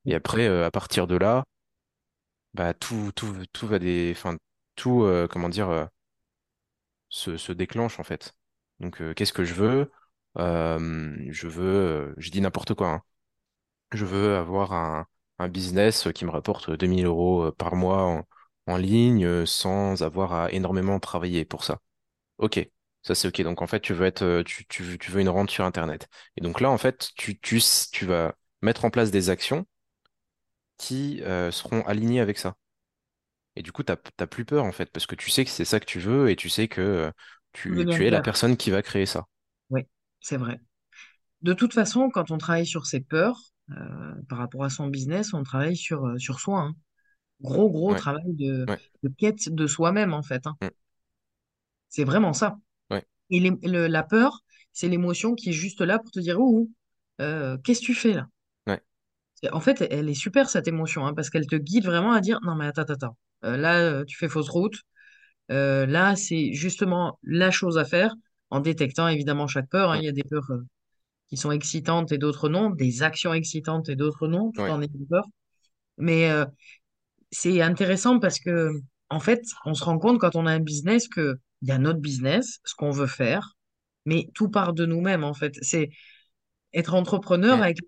Et 0.07 0.15
après, 0.17 0.49
euh, 0.49 0.67
à 0.67 0.71
partir 0.73 1.07
de 1.09 1.17
là, 1.17 1.45
bah, 2.55 2.75
tout, 2.75 3.13
tout, 3.15 3.35
tout 3.53 3.67
va 3.67 3.79
des, 3.79 4.13
enfin, 4.17 4.37
tout, 4.77 5.03
euh, 5.05 5.27
comment 5.29 5.49
dire, 5.49 5.69
euh, 5.71 5.87
se, 7.11 7.37
se 7.37 7.53
déclenche, 7.53 8.01
en 8.01 8.03
fait. 8.05 8.35
Donc, 8.81 9.01
euh, 9.01 9.15
qu'est-ce 9.15 9.33
que 9.33 9.45
je 9.45 9.55
veux? 9.55 9.93
Euh, 10.39 11.17
je 11.31 11.49
veux, 11.49 11.65
euh, 11.65 12.15
je 12.19 12.31
dis 12.31 12.41
n'importe 12.41 12.75
quoi, 12.75 12.89
hein. 12.89 13.03
Je 13.93 14.05
veux 14.05 14.37
avoir 14.37 14.73
un, 14.73 15.07
business 15.49 16.09
qui 16.15 16.25
me 16.25 16.31
rapporte 16.31 16.71
2000 16.71 17.07
euros 17.07 17.53
par 17.53 17.77
mois 17.77 18.25
en, 18.67 18.77
ligne 18.77 19.47
sans 19.47 20.03
avoir 20.03 20.33
à 20.35 20.53
énormément 20.53 21.01
travailler 21.01 21.45
pour 21.45 21.65
ça. 21.65 21.81
Ok, 22.39 22.69
ça 23.03 23.15
c'est 23.15 23.29
ok. 23.29 23.43
Donc 23.43 23.63
en 23.63 23.67
fait, 23.69 23.81
tu 23.81 23.95
veux 23.95 24.07
être, 24.07 24.43
tu, 24.45 24.67
tu, 24.67 24.83
veux 24.85 24.99
tu 24.99 25.21
une 25.21 25.29
rente 25.31 25.51
sur 25.51 25.65
Internet. 25.65 26.09
Et 26.37 26.43
donc 26.43 26.61
là, 26.61 26.71
en 26.71 26.79
fait, 26.79 27.11
tu, 27.17 27.39
tu, 27.41 27.61
tu 27.93 28.07
vas 28.07 28.35
mettre 28.63 28.85
en 28.85 28.91
place 28.91 29.11
des 29.13 29.31
actions 29.31 29.67
qui 30.79 31.23
seront 31.51 31.83
alignées 31.87 32.21
avec 32.21 32.39
ça. 32.39 32.57
Et 33.57 33.63
du 33.63 33.73
coup, 33.73 33.83
t'as, 33.83 33.97
t'as 33.97 34.27
plus 34.27 34.45
peur 34.45 34.65
en 34.65 34.73
fait, 34.73 34.91
parce 34.93 35.07
que 35.07 35.17
tu 35.17 35.31
sais 35.31 35.45
que 35.45 35.51
c'est 35.51 35.65
ça 35.65 35.81
que 35.81 35.85
tu 35.85 35.99
veux 35.99 36.31
et 36.31 36.37
tu 36.37 36.49
sais 36.49 36.69
que 36.69 37.13
tu, 37.53 37.87
es 38.07 38.11
la 38.11 38.21
personne 38.21 38.57
qui 38.57 38.71
va 38.71 38.83
créer 38.83 39.07
ça. 39.07 39.27
Oui, 39.71 39.83
c'est 40.21 40.37
vrai. 40.37 40.61
De 41.43 41.53
toute 41.55 41.75
façon, 41.75 42.11
quand 42.11 42.31
on 42.31 42.39
travaille 42.39 42.67
sur 42.67 42.87
ses 42.87 43.01
peurs, 43.01 43.41
euh, 43.73 44.15
par 44.29 44.39
rapport 44.39 44.65
à 44.65 44.71
son 44.71 44.89
business, 44.89 45.35
on 45.35 45.43
travaille 45.45 45.77
sur, 45.77 46.07
euh, 46.07 46.19
sur 46.19 46.41
soi. 46.41 46.61
hein. 46.63 46.77
Gros, 47.43 47.71
gros 47.71 47.95
Ouais, 47.95 47.97
travail 47.97 48.35
de, 48.35 48.69
ouais, 48.69 48.81
de 49.05 49.11
quête 49.19 49.49
de 49.51 49.67
soi-même, 49.69 50.15
en 50.15 50.23
fait. 50.23 50.47
hein. 50.47 50.57
mm, 50.63 50.69
C'est 51.91 52.05
vraiment 52.05 52.33
ça. 52.33 52.59
ouais, 52.91 53.07
Et 53.31 53.41
les- 53.41 53.53
le- 53.65 53.89
la 53.89 54.03
peur, 54.05 54.41
c'est 54.73 54.89
l'émotion 54.89 55.35
qui 55.37 55.51
est 55.51 55.55
juste 55.55 55.81
là 55.83 55.99
pour 56.01 56.11
te 56.13 56.21
dire, 56.21 56.41
ouh, 56.41 56.71
euh, 57.23 57.59
qu'est-ce 57.59 57.81
que 57.81 57.87
tu 57.87 57.95
fais 57.95 58.15
là? 58.15 58.29
En 59.53 59.61
fait, 59.61 59.83
elle 59.91 60.09
est 60.09 60.15
super 60.15 60.49
cette 60.51 60.67
émotion, 60.69 61.07
hein, 61.07 61.15
parce 61.15 61.31
qu'elle 61.31 61.47
te 61.47 61.57
guide 61.57 61.85
vraiment 61.85 62.13
à 62.13 62.21
dire, 62.21 62.41
non 62.43 62.55
mais 62.57 62.67
attends, 62.67 62.83
attends, 62.83 62.95
attends. 62.95 63.17
Euh, 63.45 63.57
là, 63.57 64.05
tu 64.05 64.17
fais 64.17 64.29
fausse 64.29 64.49
route. 64.49 64.77
Euh, 65.51 65.87
là, 65.87 66.17
c'est 66.17 66.53
justement 66.53 67.19
la 67.23 67.51
chose 67.51 67.79
à 67.79 67.85
faire, 67.85 68.15
en 68.51 68.61
détectant 68.61 69.09
évidemment 69.09 69.47
chaque 69.47 69.69
peur. 69.69 69.91
hein. 69.93 69.99
Il 69.99 70.05
y 70.05 70.09
a 70.09 70.13
des 70.13 70.25
peurs 70.25 70.51
euh, 70.51 70.65
qui 71.29 71.37
sont 71.37 71.51
excitantes 71.51 72.13
et 72.13 72.19
d'autres 72.19 72.49
non, 72.49 72.71
des 72.71 73.03
actions 73.03 73.35
excitantes 73.35 73.89
et 73.89 73.97
d'autres 73.97 74.29
non, 74.29 74.53
tout 74.53 74.63
ouais, 74.63 74.71
en 74.71 74.81
ayant 74.81 75.07
peur. 75.09 75.25
Mais 75.97 76.31
euh, 76.31 76.45
c'est 77.31 77.61
intéressant 77.61 78.19
parce 78.19 78.39
que, 78.39 78.73
en 79.11 79.21
fait, 79.21 79.43
on 79.65 79.75
se 79.75 79.85
rend 79.85 79.99
compte 79.99 80.19
quand 80.19 80.37
on 80.37 80.47
a 80.47 80.53
un 80.53 80.61
business 80.61 81.09
que 81.09 81.39
il 81.63 81.69
y 81.69 81.73
a 81.73 81.79
notre 81.79 81.99
business, 81.99 82.61
ce 82.65 82.75
qu'on 82.77 82.91
veut 82.91 83.09
faire, 83.09 83.57
mais 84.05 84.29
tout 84.35 84.49
part 84.49 84.75
de 84.75 84.87
nous-mêmes, 84.87 85.25
en 85.25 85.35
fait. 85.35 85.55
C'est 85.61 85.91
être 86.73 86.95
entrepreneur 86.95 87.61
avec 87.61 87.79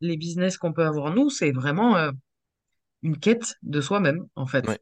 les 0.00 0.16
business 0.16 0.56
qu'on 0.58 0.72
peut 0.72 0.84
avoir 0.84 1.14
nous, 1.14 1.30
c'est 1.30 1.52
vraiment 1.52 2.10
une 3.02 3.18
quête 3.18 3.54
de 3.62 3.80
soi-même, 3.80 4.26
en 4.34 4.46
fait. 4.46 4.66
ouais. 4.66 4.78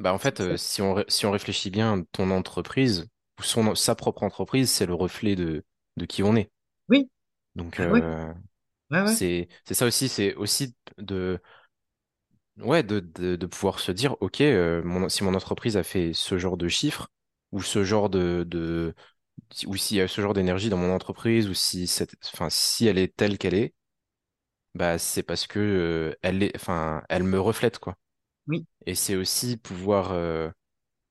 Bah 0.00 0.12
en 0.14 0.18
fait, 0.18 0.40
euh, 0.40 0.56
si 0.56 0.82
on, 0.82 1.04
si 1.08 1.26
on 1.26 1.30
réfléchit 1.30 1.70
bien, 1.70 2.04
ton 2.12 2.30
entreprise, 2.32 3.08
ou 3.38 3.42
son, 3.44 3.74
sa 3.76 3.94
propre 3.94 4.24
entreprise, 4.24 4.70
c'est 4.70 4.86
le 4.86 4.94
reflet 4.94 5.36
de, 5.36 5.64
de 5.96 6.04
qui 6.06 6.22
on 6.24 6.34
est. 6.36 6.50
Oui, 6.88 7.10
Donc 7.56 7.80
euh, 7.80 8.00
ouais, 8.90 9.00
ouais, 9.00 9.00
c'est 9.04 9.48
c'est 9.66 9.74
ça 9.74 9.86
aussi, 9.86 10.08
c'est 10.08 10.34
aussi 10.36 10.76
de 10.98 11.40
ouais 12.58 12.82
de, 12.82 13.00
de, 13.00 13.36
de 13.36 13.46
pouvoir 13.46 13.80
se 13.80 13.92
dire, 13.92 14.16
ok, 14.20 14.40
euh, 14.42 14.82
mon- 14.84 15.08
si 15.08 15.24
mon 15.24 15.34
entreprise 15.34 15.76
a 15.76 15.82
fait 15.82 16.12
ce 16.14 16.38
genre 16.38 16.56
de 16.56 16.68
chiffres, 16.68 17.08
ou 17.52 17.62
ce 17.62 17.84
genre 17.84 18.10
de, 18.10 18.44
de 18.48 18.94
ou 19.66 19.76
s'il 19.76 19.96
y 19.98 20.00
a 20.00 20.08
ce 20.08 20.20
genre 20.22 20.34
d'énergie 20.34 20.70
dans 20.70 20.76
mon 20.78 20.92
entreprise, 20.94 21.48
ou 21.48 21.54
si 21.54 21.86
cette, 21.86 22.14
enfin 22.34 22.50
si 22.50 22.86
elle 22.86 22.98
est 22.98 23.14
telle 23.16 23.38
qu'elle 23.38 23.54
est, 23.54 23.74
bah 24.74 24.98
c'est 24.98 25.22
parce 25.22 25.46
que 25.46 25.58
euh, 25.60 26.14
elle 26.22 26.42
est, 26.42 26.54
enfin 26.56 27.02
elle 27.08 27.24
me 27.24 27.40
reflète 27.40 27.78
quoi. 27.78 27.96
Oui, 28.50 28.66
Et 28.86 28.94
c'est 28.94 29.16
aussi 29.16 29.56
pouvoir 29.56 30.12
euh, 30.12 30.50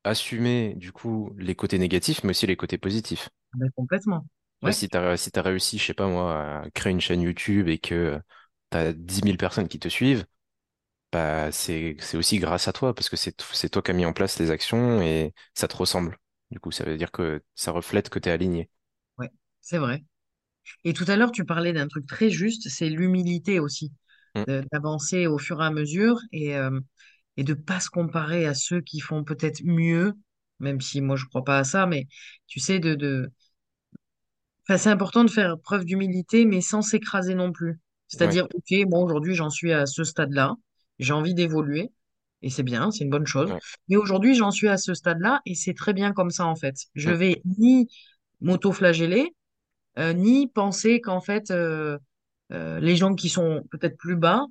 assumer 0.06 0.76
du 0.78 0.92
coup 0.94 1.34
les 1.40 1.56
côtés 1.56 1.80
négatifs, 1.80 2.24
mais 2.24 2.32
aussi 2.32 2.48
les 2.48 2.58
côtés 2.58 2.78
positifs. 2.80 3.30
ah 3.54 3.58
ben, 3.60 3.70
complètement. 3.76 4.26
Tu 4.62 4.66
vois, 4.66 4.72
Ouais, 4.72 4.74
si 4.74 4.90
si 5.18 5.32
t'as 5.32 5.42
réussi, 5.42 5.78
je 5.78 5.86
sais 5.86 5.94
pas 5.94 6.08
moi, 6.08 6.62
à 6.66 6.70
créer 6.72 6.92
une 6.92 7.00
chaîne 7.02 7.22
YouTube 7.22 7.68
et 7.70 7.80
que 7.80 8.20
tu 8.72 8.78
as 8.78 8.92
dix 8.94 9.24
mille 9.24 9.38
personnes 9.38 9.68
qui 9.70 9.80
te 9.80 9.88
suivent, 9.88 10.26
bah 11.12 11.52
c'est, 11.52 11.98
aussi 12.16 12.40
grâce 12.40 12.68
à 12.68 12.74
toi, 12.74 12.96
parce 12.96 13.10
que 13.10 13.18
c'est, 13.18 13.34
toi 13.72 13.82
qui 13.84 13.92
as 13.92 13.96
mis 13.96 14.06
en 14.06 14.14
place 14.14 14.40
les 14.40 14.52
actions 14.52 15.02
et 15.02 15.34
ça 15.56 15.68
te 15.68 15.78
ressemble. 15.78 16.18
Du 16.52 16.60
coup, 16.60 16.72
ça 16.72 16.86
veut 16.86 16.98
dire 16.98 17.12
que 17.12 17.44
ça 17.56 17.72
reflète 17.74 18.10
que 18.10 18.20
tu 18.20 18.30
es 18.30 18.34
aligné. 18.34 18.70
ouais, 19.18 19.30
c'est 19.62 19.78
vrai. 19.78 20.04
Et 20.86 20.94
tout 20.94 21.06
à 21.10 21.16
l'heure, 21.18 21.32
tu 21.34 21.46
parlais 21.46 21.74
d'un 21.74 21.88
truc 21.90 22.08
très 22.08 22.30
juste, 22.32 22.70
c'est 22.70 22.90
l'humilité 22.90 23.60
aussi, 23.60 23.94
Mm. 24.36 24.46
de- 24.48 24.66
d'avancer 24.74 25.28
au 25.28 25.38
fur 25.38 25.62
et 25.64 25.66
à 25.66 25.72
mesure 25.72 26.20
et, 26.32 26.56
euh, 26.58 26.80
et 27.40 27.44
de 27.46 27.54
pas 27.54 27.80
se 27.80 27.90
comparer 27.90 28.46
à 28.46 28.54
ceux 28.54 28.82
qui 28.82 29.00
font 29.00 29.24
peut-être 29.24 29.62
mieux, 29.64 30.14
même 30.60 30.82
si 30.82 31.00
moi 31.00 31.16
je 31.16 31.24
crois 31.26 31.46
pas 31.46 31.58
à 31.60 31.64
ça, 31.64 31.86
mais 31.86 32.06
tu 32.48 32.60
sais, 32.60 32.80
de, 32.80 32.96
de... 32.96 33.32
Enfin, 34.68 34.78
c'est 34.78 34.90
important 34.90 35.24
de 35.24 35.30
faire 35.30 35.58
preuve 35.58 35.86
d'humilité, 35.86 36.46
mais 36.46 36.60
sans 36.60 36.82
s'écraser 36.82 37.36
non 37.36 37.54
plus. 37.54 37.72
Ouais, 37.72 37.78
C'est-à-dire, 38.10 38.46
ok, 38.54 38.78
moi 38.90 39.00
aujourd'hui 39.00 39.36
j'en 39.36 39.50
suis 39.50 39.72
à 39.72 39.86
ce 39.86 40.04
stade-là, 40.04 40.56
j'ai 41.00 41.14
envie 41.14 41.34
d'évoluer, 41.34 41.92
et 42.42 42.50
c'est 42.50 42.64
bien, 42.64 42.92
c'est 42.92 43.06
une 43.06 43.10
bonne 43.10 43.26
chose, 43.26 43.52
ouais, 43.52 43.60
mais 43.88 43.96
aujourd'hui 43.96 44.36
j'en 44.36 44.52
suis 44.52 44.68
à 44.68 44.76
ce 44.76 44.94
stade-là, 44.94 45.40
et 45.46 45.56
c'est 45.56 45.74
très 45.74 45.94
bien 45.94 46.12
comme 46.12 46.32
ça 46.32 46.46
en 46.46 46.58
fait. 46.58 46.76
Je 46.94 47.10
mm, 47.10 47.14
vais 47.14 47.42
ni 47.58 47.88
m'auto-flageller, 48.42 49.34
euh, 49.98 50.12
ni 50.12 50.48
penser 50.48 51.00
qu'en 51.00 51.22
fait, 51.22 51.52
euh, 51.52 51.98
euh, 52.52 52.82
les 52.82 52.98
gens 52.98 53.16
qui 53.16 53.30
sont 53.30 53.64
peut-être 53.72 53.98
plus 53.98 54.18
bas 54.18 54.46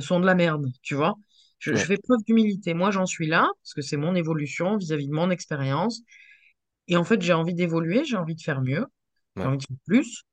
sont 0.00 0.18
de 0.20 0.26
la 0.26 0.34
merde, 0.34 0.66
tu 0.82 0.94
vois. 0.94 1.16
Je, 1.58 1.74
je 1.74 1.84
ouais, 1.84 1.86
fais 1.86 1.96
preuve 1.98 2.20
d'humilité. 2.26 2.74
Moi, 2.74 2.90
j'en 2.90 3.06
suis 3.06 3.26
là, 3.26 3.48
parce 3.62 3.74
que 3.74 3.82
c'est 3.82 3.96
mon 3.96 4.14
évolution 4.14 4.76
vis-à-vis 4.76 5.08
de 5.08 5.12
mon 5.14 5.30
expérience. 5.30 6.02
Et 6.88 6.96
en 6.96 7.04
fait, 7.04 7.22
j'ai 7.22 7.32
envie 7.34 7.54
d'évoluer, 7.54 8.04
j'ai 8.04 8.16
envie 8.16 8.34
de 8.36 8.42
faire 8.42 8.62
mieux, 8.62 8.86
j'ai 9.40 9.46
ouais, 9.46 9.48
envie 9.48 9.58
de 9.58 9.64
faire 9.64 9.76
plus, 9.86 10.24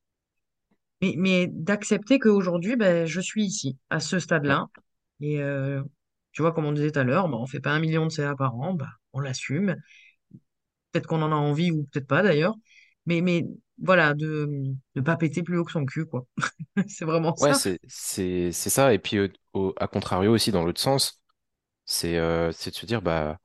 mais, 1.02 1.16
mais 1.18 1.48
d'accepter 1.52 2.20
qu'aujourd'hui, 2.20 2.76
ben, 2.76 3.06
je 3.06 3.22
suis 3.22 3.44
ici, 3.46 3.78
à 3.90 4.00
ce 4.00 4.20
ouais, 4.44 4.60
stade-là. 4.60 4.68
Et 5.22 5.42
euh, 5.42 5.82
tu 6.32 6.42
vois, 6.42 6.52
comme 6.54 6.66
on 6.66 6.72
disait 6.72 6.92
tout 6.92 7.00
à 7.00 7.04
l'heure, 7.04 7.28
ben, 7.30 7.38
on 7.38 7.48
fait 7.48 7.60
pas 7.60 7.72
un 7.72 7.80
million 7.80 8.06
de 8.06 8.12
CA 8.12 8.36
par 8.36 8.56
an, 8.56 8.74
ben, 8.74 8.88
on 9.14 9.20
l'assume. 9.20 9.76
Peut-être 10.92 11.08
qu'on 11.08 11.22
en 11.22 11.32
a 11.32 11.36
envie 11.36 11.72
ou 11.72 11.84
peut-être 11.92 12.08
pas 12.08 12.24
d'ailleurs. 12.24 12.56
Mais, 13.06 13.22
mais 13.22 13.46
voilà, 13.78 14.14
de 14.14 14.50
ne 14.96 15.02
pas 15.02 15.18
péter 15.18 15.44
plus 15.44 15.58
haut 15.58 15.66
que 15.66 15.72
son 15.72 15.86
cul, 15.86 16.06
quoi. 16.06 16.26
C'est 16.88 17.06
vraiment 17.06 17.36
Ouais, 17.38 17.54
ça. 17.54 17.54
c'est, 17.54 17.80
c'est 17.88 18.52
ça. 18.70 18.94
Et 18.94 19.00
puis, 19.00 19.18
euh, 19.18 19.28
au, 19.56 19.74
à 19.78 19.88
contrario 19.88 20.34
aussi, 20.34 20.52
dans 20.52 20.64
l'autre 20.66 20.82
sens, 20.82 21.22
c'est 21.86 22.18
euh, 22.18 22.50
de 22.50 22.54
se 22.54 22.86
dire, 22.88 23.02
bah, 23.04 23.40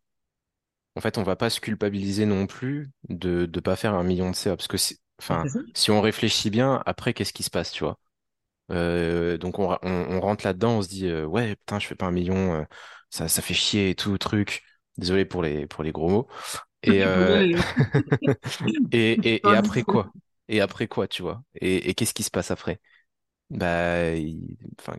en 0.96 1.00
fait, 1.00 1.18
on 1.18 1.22
va 1.22 1.36
pas 1.36 1.50
se 1.50 1.60
culpabiliser 1.60 2.26
non 2.26 2.46
plus 2.46 2.90
de 3.08 3.48
ne 3.52 3.60
pas 3.60 3.76
faire 3.76 3.94
un 3.94 4.02
million 4.04 4.30
de 4.30 4.36
CA. 4.36 4.56
Parce 4.56 4.68
que, 4.68 4.76
enfin, 5.20 5.50
si 5.74 5.90
on 5.90 6.00
réfléchit 6.00 6.50
bien, 6.50 6.82
après, 6.86 7.14
qu'est-ce 7.14 7.32
qui 7.32 7.42
se 7.42 7.50
passe, 7.50 7.70
tu 7.72 7.84
vois? 7.84 7.98
Euh, 8.72 9.38
donc 9.38 9.58
on, 9.60 9.70
on, 9.82 9.90
on 10.10 10.20
rentre 10.20 10.46
là-dedans, 10.46 10.78
on 10.78 10.82
se 10.82 10.88
dit 10.88 11.06
euh, 11.08 11.26
ouais 11.26 11.56
putain 11.56 11.78
je 11.80 11.86
fais 11.88 11.96
pas 11.96 12.06
un 12.06 12.12
million, 12.12 12.54
euh, 12.62 12.64
ça, 13.10 13.28
ça 13.28 13.42
fait 13.42 13.54
chier 13.54 13.90
et 13.90 13.94
tout 13.96 14.18
truc. 14.18 14.62
Désolé 14.98 15.24
pour 15.26 15.42
les 15.42 15.66
pour 15.68 15.84
les 15.84 15.92
gros 15.92 16.08
mots. 16.08 16.28
Et 16.84 17.02
Désolée. 17.14 17.56
et, 18.92 19.48
et, 19.50 19.54
après 19.54 19.82
quoi? 19.84 20.14
Et 20.48 20.60
après 20.60 20.88
quoi 20.88 21.08
tu 21.08 21.22
vois? 21.22 21.42
Et, 21.60 21.90
et 21.90 21.94
qu'est-ce 21.94 22.14
qui 22.14 22.22
se 22.22 22.30
passe 22.30 22.50
après? 22.50 22.80
Bah 23.50 24.14
il- 24.16 24.58
enfin 24.80 24.96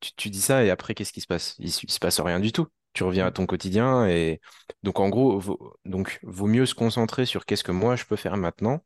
tu, 0.00 0.12
tu 0.14 0.30
dis 0.30 0.40
ça 0.40 0.64
et 0.64 0.70
après 0.70 0.94
qu'est-ce 0.94 1.12
qui 1.12 1.20
se 1.20 1.26
passe? 1.26 1.56
Il, 1.58 1.72
se 1.72 1.80
il 1.86 1.90
se 1.90 1.98
passe 2.00 2.20
rien 2.20 2.40
du 2.40 2.52
tout. 2.52 2.66
Tu 2.92 3.02
reviens 3.04 3.26
à 3.26 3.30
ton 3.32 3.46
quotidien 3.46 4.06
et 4.08 4.40
donc 4.84 5.00
en 5.00 5.08
gros 5.08 5.38
vaut, 5.40 5.76
donc 5.84 6.20
vaut 6.22 6.46
mieux 6.46 6.66
se 6.66 6.74
concentrer 6.74 7.26
sur 7.26 7.44
qu'est-ce 7.46 7.64
que 7.64 7.72
moi 7.72 7.96
je 7.96 8.04
peux 8.04 8.16
faire 8.16 8.36
maintenant 8.36 8.80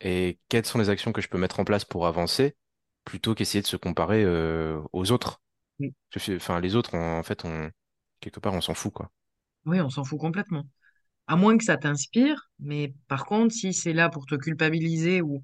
et 0.00 0.38
quelles 0.48 0.66
sont 0.66 0.78
les 0.78 0.90
actions 0.90 1.12
que 1.12 1.20
je 1.20 1.28
peux 1.28 1.38
mettre 1.38 1.60
en 1.60 1.64
place 1.64 1.84
pour 1.84 2.06
avancer 2.06 2.56
plutôt 3.04 3.34
qu'essayer 3.34 3.62
de 3.62 3.66
se 3.66 3.76
comparer 3.76 4.22
euh, 4.24 4.80
aux 4.92 5.12
autres. 5.12 5.40
Suis- 6.16 6.36
Enfin, 6.36 6.60
les 6.60 6.76
autres, 6.76 6.94
on- 6.96 7.18
en 7.18 7.22
fait, 7.22 7.44
on, 7.44 7.70
quelque 8.20 8.40
part, 8.40 8.54
on 8.54 8.60
s'en 8.62 8.74
fout, 8.74 8.92
quoi. 8.92 9.10
Oui, 9.66 9.80
on 9.82 9.90
s'en 9.90 10.02
fout 10.04 10.18
complètement. 10.18 10.66
À 11.28 11.36
moins 11.36 11.58
que 11.58 11.64
ça 11.64 11.76
t'inspire, 11.76 12.50
mais 12.60 12.94
par 13.08 13.26
contre, 13.26 13.54
si 13.54 13.72
c'est 13.72 13.92
là 13.92 14.08
pour 14.10 14.26
te 14.26 14.34
culpabiliser 14.36 15.22
ou, 15.22 15.42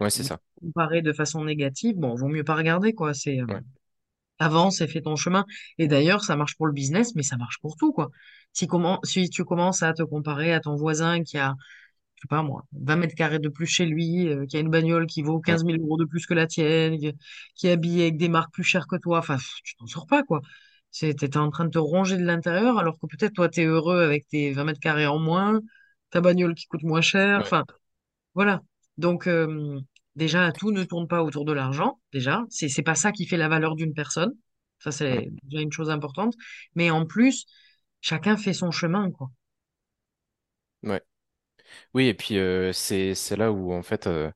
Ouais, 0.00 0.10
c'est 0.10 0.22
ça. 0.24 0.40
comparer 0.60 1.02
de 1.02 1.12
façon 1.12 1.44
négative, 1.44 1.96
bon, 1.96 2.14
vaut 2.14 2.28
mieux 2.28 2.44
pas 2.44 2.54
regarder, 2.56 2.94
quoi. 2.94 3.14
C'est, 3.14 3.40
euh, 3.40 3.46
Ouais, 3.48 3.60
avance 4.38 4.80
et 4.80 4.88
fais 4.88 5.02
ton 5.02 5.16
chemin. 5.16 5.46
Et 5.78 5.88
d'ailleurs, 5.88 6.24
ça 6.24 6.36
marche 6.36 6.56
pour 6.56 6.66
le 6.66 6.72
business, 6.72 7.14
mais 7.16 7.22
ça 7.22 7.36
marche 7.36 7.58
pour 7.60 7.76
tout, 7.76 7.92
quoi. 7.92 8.10
Si, 8.52 8.66
comment, 8.66 9.00
si 9.04 9.30
tu 9.30 9.44
commences 9.44 9.82
à 9.82 9.92
te 9.94 10.02
comparer 10.02 10.52
à 10.54 10.60
ton 10.60 10.76
voisin 10.76 11.22
qui 11.22 11.38
a, 11.38 11.54
je 12.16 12.22
sais 12.22 12.28
pas 12.28 12.42
moi, 12.42 12.64
20 12.72 12.96
mètres 12.96 13.14
carrés 13.16 13.40
de 13.40 13.48
plus 13.50 13.66
chez 13.66 13.86
lui, 13.86 14.28
euh, 14.28 14.46
qui 14.46 14.56
a 14.56 14.60
une 14.60 14.70
bagnole 14.70 15.06
qui 15.06 15.22
vaut 15.22 15.40
ouais, 15.46 15.60
15 15.60 15.64
000 15.64 15.80
euros 15.82 15.98
de 15.98 16.04
plus 16.06 16.26
que 16.26 16.34
la 16.34 16.46
tienne, 16.48 16.98
qui 17.56 17.68
est 17.68 17.72
habillé 17.72 18.04
avec 18.04 18.18
des 18.18 18.28
marques 18.28 18.52
plus 18.54 18.64
chères 18.64 18.86
que 18.88 18.96
toi, 18.96 19.18
enfin, 19.20 19.38
tu 19.64 19.76
t'en 19.76 19.86
sors 19.86 20.06
pas, 20.06 20.22
quoi. 20.24 20.42
C'est, 20.94 21.14
t'es 21.14 21.36
en 21.38 21.50
train 21.50 21.64
de 21.66 21.70
te 21.70 21.78
ronger 21.78 22.16
de 22.18 22.24
l'intérieur, 22.24 22.78
alors 22.78 22.98
que 23.00 23.06
peut-être 23.06 23.34
toi, 23.34 23.48
t'es 23.48 23.64
heureux 23.64 24.00
avec 24.02 24.28
tes 24.28 24.52
20 24.52 24.64
mètres 24.64 24.80
carrés 24.80 25.06
en 25.08 25.18
moins, 25.18 25.60
ta 26.10 26.20
bagnole 26.20 26.54
qui 26.54 26.66
coûte 26.66 26.84
moins 26.84 27.00
cher, 27.02 27.40
ouais, 27.40 27.44
enfin, 27.44 27.64
voilà. 28.34 28.62
Donc, 28.98 29.26
euh, 29.28 29.80
déjà, 30.16 30.52
tout 30.52 30.72
ne 30.72 30.84
tourne 30.84 31.08
pas 31.08 31.22
autour 31.22 31.44
de 31.44 31.52
l'argent, 31.52 32.00
déjà. 32.12 32.44
C'est, 32.50 32.68
c'est 32.68 32.82
pas 32.82 32.94
ça 32.96 33.12
qui 33.12 33.26
fait 33.26 33.36
la 33.38 33.48
valeur 33.48 33.76
d'une 33.76 33.94
personne. 33.94 34.34
Ça, 34.80 34.92
c'est 34.92 35.30
déjà 35.44 35.62
une 35.62 35.72
chose 35.72 35.90
importante. 35.90 36.34
Mais 36.74 36.90
en 36.90 37.06
plus, 37.06 37.46
chacun 38.02 38.36
fait 38.36 38.52
son 38.54 38.70
chemin, 38.70 39.10
quoi. 39.12 39.30
ouais. 40.82 41.02
Oui, 41.94 42.06
et 42.08 42.14
puis 42.14 42.38
euh, 42.38 42.72
c'est 42.72 43.14
c'est 43.16 43.36
là 43.36 43.52
où 43.52 43.72
en 43.72 43.82
fait 43.82 44.06
euh, 44.08 44.30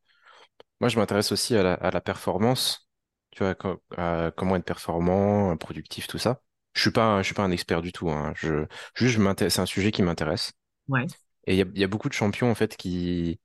moi 0.80 0.88
je 0.90 0.98
m'intéresse 0.98 1.32
aussi 1.32 1.56
à 1.56 1.62
la, 1.62 1.74
à 1.74 1.90
la 1.92 2.00
performance, 2.00 2.88
tu 3.32 3.44
vois, 3.44 3.56
à 3.98 4.32
comment 4.36 4.56
être 4.56 4.64
performant, 4.64 5.56
productif, 5.58 6.06
tout 6.08 6.18
ça. 6.18 6.42
Je 6.78 6.82
suis 6.84 6.92
pas 6.92 7.04
un- 7.04 7.22
je 7.22 7.26
suis 7.26 7.34
pas 7.34 7.42
un 7.44 7.50
expert 7.50 7.82
du 7.82 7.92
tout, 7.92 8.10
hein. 8.10 8.32
Je 8.36 8.66
juste 8.94 9.16
je 9.20 9.48
c'est 9.48 9.60
un 9.60 9.66
sujet 9.66 9.90
qui 9.92 10.02
m'intéresse. 10.02 10.52
Ouais. 10.88 11.10
Et 11.46 11.54
il 11.54 11.58
y 11.58 11.62
a, 11.62 11.66
il 11.74 11.80
y 11.80 11.84
a 11.84 11.88
beaucoup 11.88 12.08
de 12.08 12.14
champions 12.14 12.50
en 12.50 12.54
fait 12.54 12.76
qui 12.76 13.40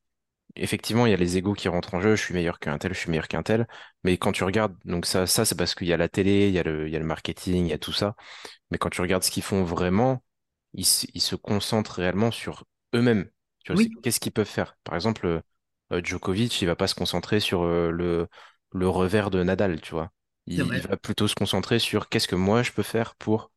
effectivement 0.56 1.06
il 1.08 1.12
y 1.12 1.14
a 1.14 1.18
les 1.18 1.38
égos 1.38 1.54
qui 1.56 1.70
rentrent 1.70 1.96
en 1.96 2.02
jeu. 2.02 2.16
Je 2.18 2.24
suis 2.24 2.34
meilleur 2.36 2.60
qu'un 2.60 2.78
tel, 2.80 2.94
je 2.94 3.00
suis 3.00 3.10
meilleur 3.12 3.28
qu'un 3.30 3.44
tel. 3.44 3.68
Mais 4.04 4.18
quand 4.18 4.32
tu 4.34 4.44
regardes 4.46 4.76
donc 4.86 5.06
ça 5.08 5.28
ça 5.28 5.46
c'est 5.46 5.56
parce 5.58 5.76
qu'il 5.76 5.88
y 5.88 5.94
a 5.94 5.98
la 5.98 6.10
télé, 6.10 6.50
il 6.50 6.54
y 6.56 6.60
a 6.60 6.64
le 6.64 6.88
il 6.88 6.94
y 6.94 6.96
a 6.98 7.00
le 7.00 7.06
marketing, 7.06 7.66
il 7.68 7.70
y 7.72 7.74
a 7.74 7.80
tout 7.80 7.94
ça. 7.94 8.16
Mais 8.72 8.78
quand 8.80 8.90
tu 8.92 9.02
regardes 9.02 9.24
ce 9.24 9.32
qu'ils 9.32 9.44
font 9.44 9.64
vraiment, 9.66 10.24
ils, 10.74 10.86
se- 10.86 11.08
ils 11.14 11.22
se 11.22 11.36
concentrent 11.36 11.94
réellement 11.96 12.32
sur 12.32 12.66
eux-mêmes. 12.96 13.30
Oui, 13.74 13.92
qu'est-ce 14.02 14.20
qu'ils 14.20 14.32
peuvent 14.34 14.48
faire? 14.48 14.78
Par 14.84 14.96
exemple, 14.96 15.26
euh, 15.28 15.42
euh, 15.94 16.02
Djokovic, 16.04 16.62
il 16.62 16.66
va 16.68 16.76
pas 16.76 16.88
se 16.88 16.96
concentrer 16.96 17.40
sur 17.40 17.64
euh, 17.64 17.92
le, 17.92 18.28
le 18.74 18.90
revers 18.90 19.30
de 19.32 19.44
Nadal, 19.44 19.82
tu 19.82 19.92
vois. 19.94 20.12
Il, 20.48 20.82
va 20.82 20.98
plutôt 20.98 21.28
se 21.28 21.36
concentrer 21.36 21.80
sur 21.80 22.10
qu'est-ce 22.10 22.28
que 22.28 22.36
moi 22.36 22.64
je 22.64 22.72
peux 22.72 22.84
faire 22.84 23.16
pour 23.16 23.52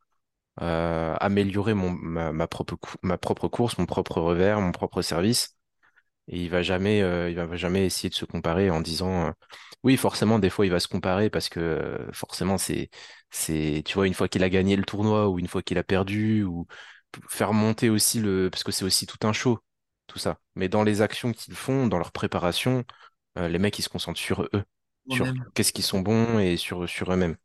euh, 0.62 1.16
améliorer 1.20 1.74
mon, 1.74 1.91
ma, 1.91 2.32
ma 2.32 2.47
propre, 2.49 2.76
cou- 2.76 2.97
ma 3.03 3.18
propre 3.18 3.49
course, 3.49 3.78
mon 3.78 3.87
propre 3.87 4.20
revers, 4.20 4.61
mon 4.61 4.72
propre 4.72 5.03
service. 5.03 5.57
Et 6.28 6.43
il 6.45 6.51
va 6.51 6.62
jamais, 6.62 7.03
euh, 7.03 7.30
il 7.30 7.37
va 7.37 7.57
jamais 7.57 7.87
essayer 7.87 8.09
de 8.11 8.14
se 8.14 8.24
comparer 8.24 8.70
en 8.70 8.80
disant, 8.80 9.28
euh, 9.28 9.32
oui, 9.84 9.97
forcément, 9.97 10.39
des 10.41 10.51
fois, 10.51 10.66
il 10.66 10.72
va 10.72 10.80
se 10.80 10.89
comparer 10.89 11.30
parce 11.30 11.49
que 11.49 11.99
forcément, 12.12 12.59
c'est, 12.59 12.91
c'est, 13.30 13.82
tu 13.87 13.95
vois, 13.95 14.07
une 14.09 14.14
fois 14.14 14.28
qu'il 14.28 14.43
a 14.45 14.51
gagné 14.51 14.76
le 14.76 14.84
tournoi 14.84 15.28
ou 15.28 15.39
une 15.39 15.49
fois 15.49 15.62
qu'il 15.62 15.78
a 15.78 15.84
perdu 15.84 16.43
ou 16.45 16.66
faire 17.28 17.53
monter 17.53 17.91
aussi 17.91 18.20
le, 18.20 18.51
parce 18.51 18.64
que 18.64 18.72
c'est 18.72 18.84
aussi 18.84 19.07
tout 19.07 19.18
un 19.26 19.32
show, 19.32 19.61
tout 20.09 20.18
ça. 20.18 20.39
Mais 20.57 20.68
dans 20.68 20.82
les 20.84 21.03
actions 21.03 21.32
qu'ils 21.32 21.55
font, 21.57 21.87
dans 21.89 21.99
leur 21.99 22.12
préparation, 22.12 22.84
les 23.37 23.59
mecs, 23.59 23.78
ils 23.78 23.82
se 23.82 23.89
concentrent 23.91 24.20
sur 24.20 24.43
eux, 24.45 24.64
sur 25.09 25.32
qu'est-ce 25.54 25.72
qu'ils 25.72 25.84
sont 25.84 26.00
bons 26.00 26.38
et 26.38 26.57
sur, 26.57 26.88
sur 26.88 27.12
eux-mêmes. 27.12 27.36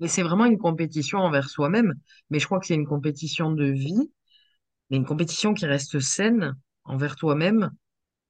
Et 0.00 0.08
c'est 0.08 0.22
vraiment 0.22 0.44
une 0.44 0.58
compétition 0.58 1.18
envers 1.18 1.48
soi-même. 1.48 1.94
Mais 2.30 2.38
je 2.38 2.46
crois 2.46 2.60
que 2.60 2.66
c'est 2.66 2.74
une 2.74 2.86
compétition 2.86 3.50
de 3.52 3.64
vie, 3.64 4.10
mais 4.90 4.98
une 4.98 5.06
compétition 5.06 5.54
qui 5.54 5.66
reste 5.66 6.00
saine 6.00 6.54
envers 6.84 7.16
toi-même, 7.16 7.70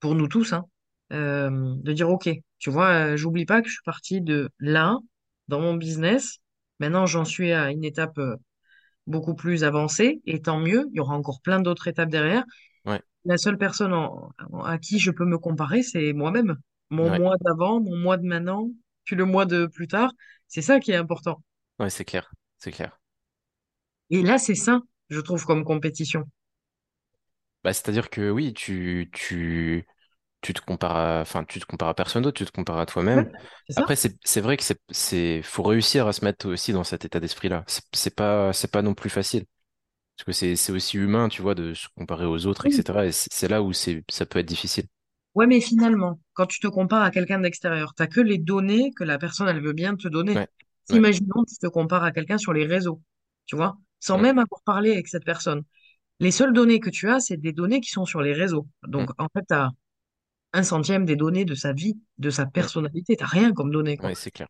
pour 0.01 0.15
nous 0.15 0.29
tous, 0.29 0.53
hein. 0.53 0.67
Euh, 1.13 1.51
de 1.79 1.93
dire, 1.93 2.11
OK, 2.11 2.29
tu 2.59 2.71
vois, 2.71 2.89
euh, 3.15 3.19
j'oublie 3.19 3.47
pas 3.47 3.63
que 3.63 3.69
je 3.69 3.75
suis 3.75 3.83
partie 3.85 4.21
de 4.23 4.51
là, 4.61 4.99
dans 5.49 5.61
mon 5.61 5.75
business. 5.75 6.39
Maintenant, 6.81 7.07
j'en 7.07 7.25
suis 7.25 7.53
à 7.53 7.71
une 7.73 7.85
étape 7.85 8.19
euh, 8.19 8.37
beaucoup 9.07 9.35
plus 9.35 9.65
avancée, 9.65 10.21
et 10.27 10.43
tant 10.43 10.61
mieux, 10.61 10.87
il 10.93 10.97
y 10.97 11.01
aura 11.01 11.17
encore 11.17 11.41
plein 11.43 11.61
d'autres 11.61 11.89
étapes 11.89 12.11
derrière. 12.11 12.45
Ouais, 12.85 13.03
La 13.27 13.37
seule 13.39 13.59
personne 13.59 13.93
en- 13.93 14.31
en- 14.53 14.63
à 14.65 14.79
qui 14.79 14.99
je 14.99 15.11
peux 15.11 15.25
me 15.27 15.39
comparer, 15.39 15.83
c'est 15.83 16.13
moi-même. 16.15 16.57
Mon 16.91 17.11
ouais, 17.11 17.21
moi 17.21 17.37
d'avant, 17.41 17.81
mon 17.81 17.97
moi 17.97 18.17
de 18.17 18.27
maintenant, 18.27 18.71
puis 19.05 19.17
le 19.17 19.25
moi 19.25 19.47
de 19.47 19.67
plus 19.67 19.89
tard. 19.89 20.13
C'est 20.49 20.63
ça 20.63 20.81
qui 20.81 20.93
est 20.93 20.97
important. 20.97 21.43
ouais, 21.79 21.91
c'est 21.91 22.05
clair, 22.05 22.31
c'est 22.59 22.71
clair. 22.73 23.01
Et 24.11 24.23
là, 24.23 24.37
c'est 24.39 24.57
ça, 24.57 24.81
je 25.11 25.21
trouve, 25.21 25.45
comme 25.45 25.63
compétition. 25.63 26.25
Bah, 27.65 27.73
c'est-à-dire 27.73 28.11
que 28.11 28.31
oui, 28.31 28.55
tu, 28.55 29.11
tu, 29.13 29.87
tu 30.43 30.55
te 30.55 30.61
compares 30.63 30.97
à, 30.97 31.21
enfin, 31.23 31.45
tu 31.45 31.61
te 31.61 31.67
compares 31.67 31.89
à 31.91 31.95
personne 31.95 32.23
d'autre, 32.23 32.39
tu 32.39 32.45
te 32.47 32.53
compares 32.53 32.79
à 32.79 32.87
toi-même. 32.87 33.31
Après, 33.77 33.97
c'est, 33.97 34.41
vrai 34.43 34.57
que 34.59 34.65
c'est, 34.65 34.81
c'est, 34.91 35.43
faut 35.43 35.63
réussir 35.65 36.07
à 36.09 36.13
se 36.13 36.25
mettre 36.25 36.49
aussi 36.49 36.73
dans 36.73 36.85
cet 36.85 37.05
état 37.07 37.21
d'esprit-là. 37.21 37.65
C'est 37.95 38.15
pas, 38.17 38.53
c'est 38.53 38.71
pas 38.73 38.83
non 38.83 38.95
plus 38.95 39.11
facile. 39.11 39.47
Parce 40.17 40.27
que 40.27 40.33
c'est, 40.33 40.57
c'est 40.57 40.73
aussi 40.73 40.99
humain, 40.99 41.29
tu 41.29 41.43
vois, 41.43 41.55
de 41.57 41.75
se 41.75 41.89
comparer 41.97 42.27
aux 42.27 42.47
autres, 42.47 42.67
Oui. 42.67 42.69
etc. 42.69 43.07
Et 43.07 43.13
c'est 43.13 43.33
c'est 43.33 43.49
là 43.49 43.63
où 43.63 43.73
c'est, 43.73 44.05
ça 44.11 44.27
peut 44.27 44.41
être 44.41 44.47
difficile. 44.47 44.87
Ouais, 45.37 45.47
mais 45.49 45.61
finalement, 45.63 46.21
quand 46.35 46.47
tu 46.47 46.61
te 46.61 46.69
compares 46.69 47.05
à 47.05 47.13
quelqu'un 47.13 47.41
d'extérieur, 47.41 47.95
t'as 47.95 48.09
que 48.09 48.21
les 48.23 48.39
données 48.39 48.93
que 48.93 49.05
la 49.05 49.19
personne, 49.19 49.49
elle 49.49 49.63
veut 49.63 49.75
bien 49.75 49.97
te 49.97 50.09
donner. 50.09 50.43
Ouais, 50.43 50.49
Si, 50.87 50.97
ouais, 50.97 50.99
imaginons, 50.99 51.45
tu 51.47 51.57
te 51.59 51.69
compares 51.69 52.05
à 52.05 52.13
quelqu'un 52.13 52.39
sur 52.39 52.55
les 52.55 52.67
réseaux, 52.67 53.03
tu 53.47 53.57
vois, 53.57 53.79
sans 54.01 54.19
ouais, 54.19 54.21
même 54.21 54.39
avoir 54.41 54.63
parlé 54.65 54.93
avec 54.93 55.09
cette 55.09 55.25
personne. 55.27 55.63
Les 56.21 56.31
seules 56.33 56.53
données 56.55 56.81
que 56.81 56.91
tu 56.91 57.11
as, 57.11 57.21
c'est 57.21 57.39
des 57.39 57.53
données 57.53 57.81
qui 57.81 57.91
sont 57.91 58.07
sur 58.07 58.23
les 58.23 58.35
réseaux. 58.35 58.69
mm, 58.99 59.07
Donc, 59.07 59.11
en 59.19 59.29
fait, 59.35 59.45
tu 59.49 59.55
as 59.55 59.71
un 60.55 60.63
centième 60.65 61.05
des 61.07 61.17
données 61.17 61.45
de 61.47 61.55
sa 61.55 61.73
vie, 61.75 61.99
de 62.19 62.31
sa 62.31 62.47
mm, 62.57 62.69
personnalité. 62.69 63.17
T'as 63.17 63.27
rien 63.27 63.53
comme 63.53 63.73
données, 63.73 64.03
ouais, 64.03 64.15
c'est 64.15 64.31
clair. 64.31 64.49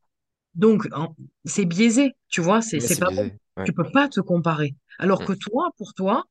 Donc, 0.55 0.89
en- 0.93 1.15
c'est 1.45 1.65
biaisé, 1.67 2.13
tu 2.29 2.41
vois, 2.41 2.63
c'est 2.63 2.97
pas 2.97 3.11
bon. 3.15 3.31
biaisé. 3.57 3.65
Tu 3.65 3.73
peux 3.73 3.89
pas 3.91 4.09
te 4.09 4.21
comparer. 4.21 4.75
Alors 4.99 5.23
mm, 5.23 5.27
que 5.27 5.33
toi, 5.33 5.71
pour 5.77 5.93
toi, 5.95 6.25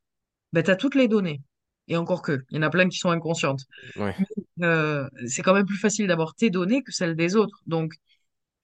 ben, 0.53 0.63
tu 0.63 0.71
as 0.71 0.75
toutes 0.77 0.95
les 0.95 1.07
données. 1.09 1.41
Et 1.87 1.97
encore 1.97 2.21
que, 2.21 2.45
il 2.51 2.57
y 2.57 2.59
en 2.59 2.63
a 2.63 2.69
plein 2.69 2.89
qui 2.89 2.97
sont 2.97 3.09
inconscientes. 3.11 3.65
ouais, 3.95 4.15
Euh, 4.63 5.07
c'est 5.27 5.41
quand 5.41 5.53
même 5.53 5.65
plus 5.65 5.77
facile 5.77 6.07
d'avoir 6.07 6.35
tes 6.35 6.49
données 6.49 6.83
que 6.83 6.91
celles 6.91 7.15
des 7.15 7.35
autres. 7.35 7.61
Donc, 7.67 7.93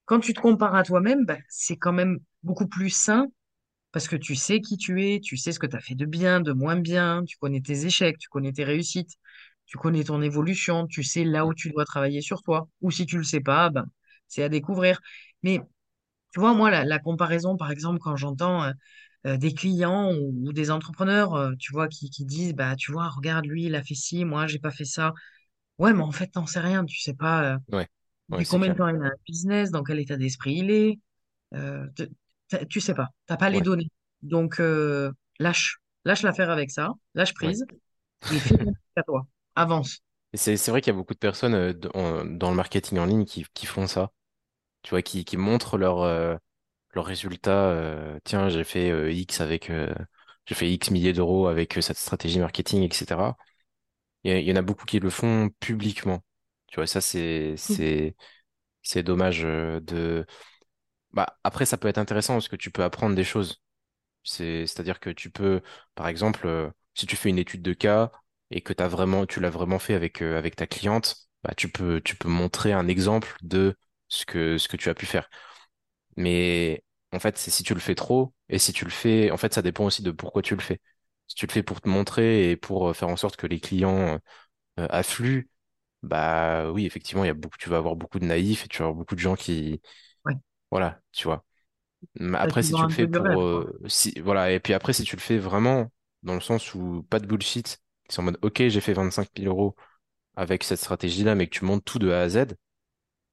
quand 0.06 0.20
tu 0.20 0.34
te 0.34 0.42
compares 0.42 0.76
à 0.76 0.84
toi-même, 0.84 1.26
ben, 1.26 1.40
c'est 1.50 1.78
quand 1.78 1.94
même 1.94 2.20
beaucoup 2.44 2.68
plus 2.68 2.90
sain 2.92 3.28
parce 3.92 4.08
que 4.08 4.18
tu 4.18 4.36
sais 4.36 4.62
qui 4.62 4.78
tu 4.78 5.04
es, 5.06 5.20
tu 5.22 5.38
sais 5.38 5.52
ce 5.54 5.60
que 5.60 5.68
tu 5.68 5.76
as 5.78 5.82
fait 5.82 5.96
de 5.96 6.06
bien, 6.06 6.42
de 6.42 6.54
moins 6.54 6.78
bien, 6.78 7.24
tu 7.26 7.38
connais 7.38 7.62
tes 7.62 7.86
échecs, 7.88 8.18
tu 8.20 8.30
connais 8.30 8.54
tes 8.54 8.64
réussites, 8.66 9.16
tu 9.66 9.78
connais 9.78 10.04
ton 10.06 10.22
évolution, 10.22 10.88
tu 10.88 11.04
sais 11.04 11.24
là 11.26 11.46
où 11.46 11.54
tu 11.54 11.70
dois 11.72 11.86
travailler 11.86 12.22
sur 12.22 12.44
toi. 12.44 12.70
Ou 12.82 12.92
si 12.92 13.06
tu 13.08 13.18
le 13.18 13.24
sais 13.26 13.42
pas, 13.42 13.70
ben, 13.70 13.86
c'est 14.28 14.44
à 14.44 14.50
découvrir. 14.50 15.02
Mais 15.44 15.62
tu 16.34 16.40
vois, 16.40 16.54
moi, 16.54 16.72
la, 16.72 16.86
la 16.86 17.00
comparaison, 17.00 17.58
par 17.58 17.72
exemple, 17.72 18.00
quand 18.00 18.16
j'entends 18.16 18.64
euh, 18.64 18.72
euh, 19.28 19.38
des 19.38 19.54
clients 19.54 20.12
ou, 20.14 20.48
ou 20.48 20.54
des 20.54 20.72
entrepreneurs, 20.72 21.36
euh, 21.36 21.54
tu 21.60 21.72
vois, 21.72 21.88
qui, 21.88 22.10
qui 22.10 22.26
disent, 22.26 22.54
bah, 22.54 22.76
tu 22.76 22.92
vois, 22.92 23.10
regarde, 23.10 23.46
lui, 23.46 23.66
il 23.66 23.76
a 23.76 23.84
fait 23.84 23.96
ci, 23.96 24.26
moi, 24.26 24.48
j'ai 24.48 24.60
pas 24.60 24.72
fait 24.72 24.86
ça. 24.86 25.14
Ouais, 25.78 25.94
mais 25.94 26.02
en 26.02 26.12
fait, 26.12 26.28
t'en 26.28 26.46
sais 26.46 26.60
rien. 26.60 26.86
Tu 26.86 27.00
sais 27.00 27.14
pas 27.14 27.54
euh, 27.54 27.58
ouais, 27.72 27.88
ouais, 28.30 28.46
combien 28.46 28.70
de 28.70 28.78
temps 28.78 28.88
il 28.88 28.96
a 28.96 29.08
un 29.08 29.12
business, 29.28 29.72
dans 29.72 29.84
quel 29.84 30.00
état 30.00 30.18
d'esprit 30.18 30.56
il 30.56 30.72
est. 30.72 31.00
Tu 32.70 32.82
sais 32.82 32.94
pas. 32.94 33.10
T'as 33.28 33.38
pas 33.38 33.50
les 33.50 33.60
Ouais. 33.60 33.64
données. 33.64 33.90
Donc, 34.22 34.62
lâche. 35.40 35.80
Lâche 36.04 36.24
l'affaire 36.24 36.50
avec 36.50 36.72
ça. 36.72 36.92
Lâche 37.14 37.34
prise 37.34 37.66
et 38.32 38.40
fais 38.40 38.66
à 38.96 39.04
toi. 39.04 39.26
Avance. 39.56 40.00
C'est, 40.34 40.56
vrai 40.70 40.82
qu'il 40.82 40.94
y 40.94 40.96
a 40.96 40.98
beaucoup 40.98 41.14
de 41.14 41.20
personnes 41.20 41.74
dans 41.74 42.26
dans 42.26 42.50
le 42.50 42.56
marketing 42.56 43.00
en 43.00 43.06
ligne 43.06 43.26
qui, 43.26 43.46
qui 43.54 43.66
font 43.66 43.88
ça. 43.88 44.12
Tu 44.82 44.92
vois, 44.92 45.02
qui, 45.02 45.26
qui 45.26 45.38
montrent 45.38 45.78
leur, 45.78 46.40
leurs 46.94 47.06
résultats. 47.06 47.70
euh, 47.72 48.20
tiens, 48.24 48.50
j'ai 48.50 48.64
fait 48.64 48.92
euh, 48.92 49.12
X 49.12 49.42
avec, 49.42 49.70
euh, 49.70 49.94
j'ai 50.46 50.56
fait 50.56 50.72
X 50.72 50.92
milliers 50.92 51.14
d'euros 51.14 51.48
avec 51.48 51.74
cette 51.82 51.98
stratégie 51.98 52.40
marketing, 52.40 52.84
etc. 52.84 53.38
Il 54.24 54.38
y, 54.38 54.44
y 54.46 54.52
en 54.54 54.56
a 54.58 54.62
beaucoup 54.64 54.86
qui 54.86 55.00
le 55.00 55.10
font 55.12 55.50
publiquement. 55.62 56.24
Tu 56.68 56.78
vois, 56.78 56.88
ça 56.88 57.02
c'est 57.02 57.56
c'est 57.58 58.16
c'est 58.84 59.04
dommage 59.04 59.42
de. 59.44 60.26
Bah 61.14 61.38
après, 61.44 61.66
ça 61.66 61.78
peut 61.78 61.88
être 61.90 61.98
intéressant 61.98 62.34
parce 62.36 62.48
que 62.48 62.56
tu 62.56 62.72
peux 62.72 62.84
apprendre 62.84 63.16
des 63.16 63.24
choses. 63.24 63.62
C'est 64.24 64.68
c'est-à-dire 64.68 65.00
que 65.00 65.10
tu 65.12 65.32
peux, 65.32 65.62
par 65.96 66.08
exemple, 66.10 66.72
si 66.96 67.08
tu 67.08 67.16
fais 67.18 67.30
une 67.30 67.40
étude 67.40 67.62
de 67.64 67.74
cas 67.74 68.12
et 68.52 68.62
que 68.62 68.74
t'as 68.74 68.88
vraiment, 68.90 69.26
tu 69.28 69.40
l'as 69.42 69.50
vraiment 69.52 69.80
fait 69.80 69.96
avec 69.96 70.22
avec 70.24 70.56
ta 70.58 70.68
cliente, 70.68 71.18
bah 71.44 71.54
tu 71.58 71.70
peux 71.72 72.02
tu 72.02 72.16
peux 72.18 72.30
montrer 72.30 72.74
un 72.74 72.88
exemple 72.88 73.36
de 73.44 73.78
ce 74.10 74.26
que 74.26 74.58
ce 74.60 74.68
que 74.70 74.78
tu 74.78 74.90
as 74.90 74.96
pu 74.96 75.06
faire. 75.08 75.30
Mais 76.18 76.84
en 77.12 77.20
fait, 77.20 77.38
c'est 77.38 77.52
si 77.52 77.64
tu 77.64 77.74
le 77.74 77.80
fais 77.80 77.96
trop 77.96 78.34
et 78.50 78.60
si 78.60 78.74
tu 78.74 78.86
le 78.86 78.92
fais, 78.92 79.32
en 79.32 79.38
fait, 79.38 79.54
ça 79.54 79.62
dépend 79.62 79.86
aussi 79.86 80.02
de 80.04 80.12
pourquoi 80.12 80.42
tu 80.42 80.56
le 80.56 80.62
fais. 80.62 80.80
Si 81.28 81.36
tu 81.36 81.46
le 81.48 81.52
fais 81.52 81.64
pour 81.64 81.82
te 81.82 81.90
montrer 81.90 82.52
et 82.52 82.58
pour 82.58 82.90
euh, 82.90 82.94
faire 82.94 83.10
en 83.10 83.18
sorte 83.18 83.38
que 83.38 83.48
les 83.48 83.60
clients 83.60 84.20
euh, 84.80 84.88
affluent, 84.92 85.50
bah 86.04 86.72
oui, 86.72 86.86
effectivement, 86.86 87.24
il 87.26 87.28
y 87.28 87.32
a 87.32 87.34
beaucoup, 87.36 87.58
tu 87.60 87.70
vas 87.70 87.78
avoir 87.78 87.96
beaucoup 87.98 88.20
de 88.20 88.26
naïfs 88.26 88.66
et 88.66 88.68
tu 88.70 88.80
vas 88.80 88.86
avoir 88.86 88.98
beaucoup 88.98 89.16
de 89.16 89.22
gens 89.22 89.36
qui, 89.36 89.82
Ouais. 90.26 90.36
voilà, 90.72 91.00
tu 91.12 91.26
vois. 91.26 91.46
Mais 92.20 92.38
après, 92.38 92.64
si 92.64 92.74
tu 92.74 92.86
le 92.86 92.92
fais 92.92 93.08
rêve, 93.20 93.42
euh, 93.42 93.66
si, 93.88 94.14
voilà, 94.22 94.52
et 94.52 94.60
puis 94.60 94.74
après, 94.74 94.94
si 94.94 95.04
tu 95.04 95.16
le 95.16 95.22
fais 95.22 95.38
vraiment 95.38 95.92
dans 96.24 96.34
le 96.36 96.42
sens 96.42 96.74
où 96.76 97.04
pas 97.10 97.20
de 97.20 97.28
bullshit 97.28 97.80
qui 98.10 98.16
sont 98.16 98.22
en 98.24 98.26
mode, 98.26 98.40
OK, 98.42 98.58
j'ai 98.68 98.82
fait 98.82 98.94
25 98.94 99.30
000 99.36 99.48
euros 99.48 99.76
avec 100.36 100.64
cette 100.64 100.80
stratégie-là, 100.80 101.36
mais 101.36 101.48
que 101.48 101.58
tu 101.60 101.66
montes 101.66 101.86
tout 101.86 102.00
de 102.00 102.12
A 102.12 102.22
à 102.22 102.30
Z, 102.30 102.46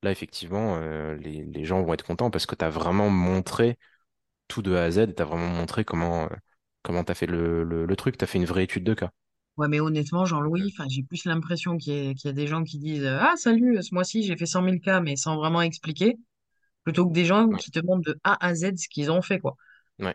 là, 0.02 0.10
effectivement, 0.10 0.76
euh, 0.78 1.16
les, 1.16 1.44
les 1.44 1.64
gens 1.64 1.82
vont 1.82 1.94
être 1.94 2.04
contents 2.04 2.30
parce 2.30 2.46
que 2.46 2.54
tu 2.54 2.64
as 2.64 2.70
vraiment 2.70 3.10
montré 3.10 3.78
tout 4.48 4.62
de 4.62 4.74
A 4.76 4.84
à 4.84 4.90
Z 4.92 4.98
et 5.00 5.14
tu 5.16 5.22
as 5.22 5.26
vraiment 5.26 5.48
montré 5.48 5.84
comment, 5.84 6.24
euh, 6.26 6.28
comment 6.82 7.04
tu 7.04 7.12
as 7.12 7.16
fait 7.16 7.26
le, 7.26 7.64
le, 7.64 7.86
le 7.86 7.96
truc. 7.96 8.18
Tu 8.18 8.24
as 8.24 8.28
fait 8.28 8.38
une 8.38 8.46
vraie 8.46 8.64
étude 8.64 8.84
de 8.84 8.94
cas. 8.94 9.12
Ouais, 9.58 9.66
mais 9.68 9.80
honnêtement, 9.80 10.24
Jean-Louis, 10.24 10.72
enfin, 10.72 10.88
j'ai 10.88 11.02
plus 11.02 11.24
l'impression 11.24 11.76
qu'il 11.78 11.92
y, 11.94 12.08
a 12.10 12.14
qu'il 12.14 12.26
y 12.28 12.30
a 12.30 12.32
des 12.32 12.46
gens 12.46 12.62
qui 12.62 12.78
disent 12.78 13.04
euh, 13.04 13.18
Ah, 13.20 13.34
salut, 13.36 13.82
ce 13.82 13.92
mois-ci, 13.92 14.22
j'ai 14.22 14.36
fait 14.36 14.46
100 14.46 14.62
000 14.62 14.80
cas, 14.80 15.00
mais 15.00 15.16
sans 15.16 15.36
vraiment 15.36 15.62
expliquer, 15.62 16.16
plutôt 16.84 17.06
que 17.08 17.12
des 17.14 17.24
gens 17.26 17.50
Ouais. 17.52 17.60
qui 17.60 17.70
te 17.72 17.80
montrent 17.80 18.02
de 18.12 18.20
A 18.24 18.44
à 18.46 18.54
Z 18.54 18.76
ce 18.78 18.88
qu'ils 18.88 19.10
ont 19.12 19.22
fait, 19.22 19.40
quoi. 19.40 19.56
Ouais. 20.00 20.14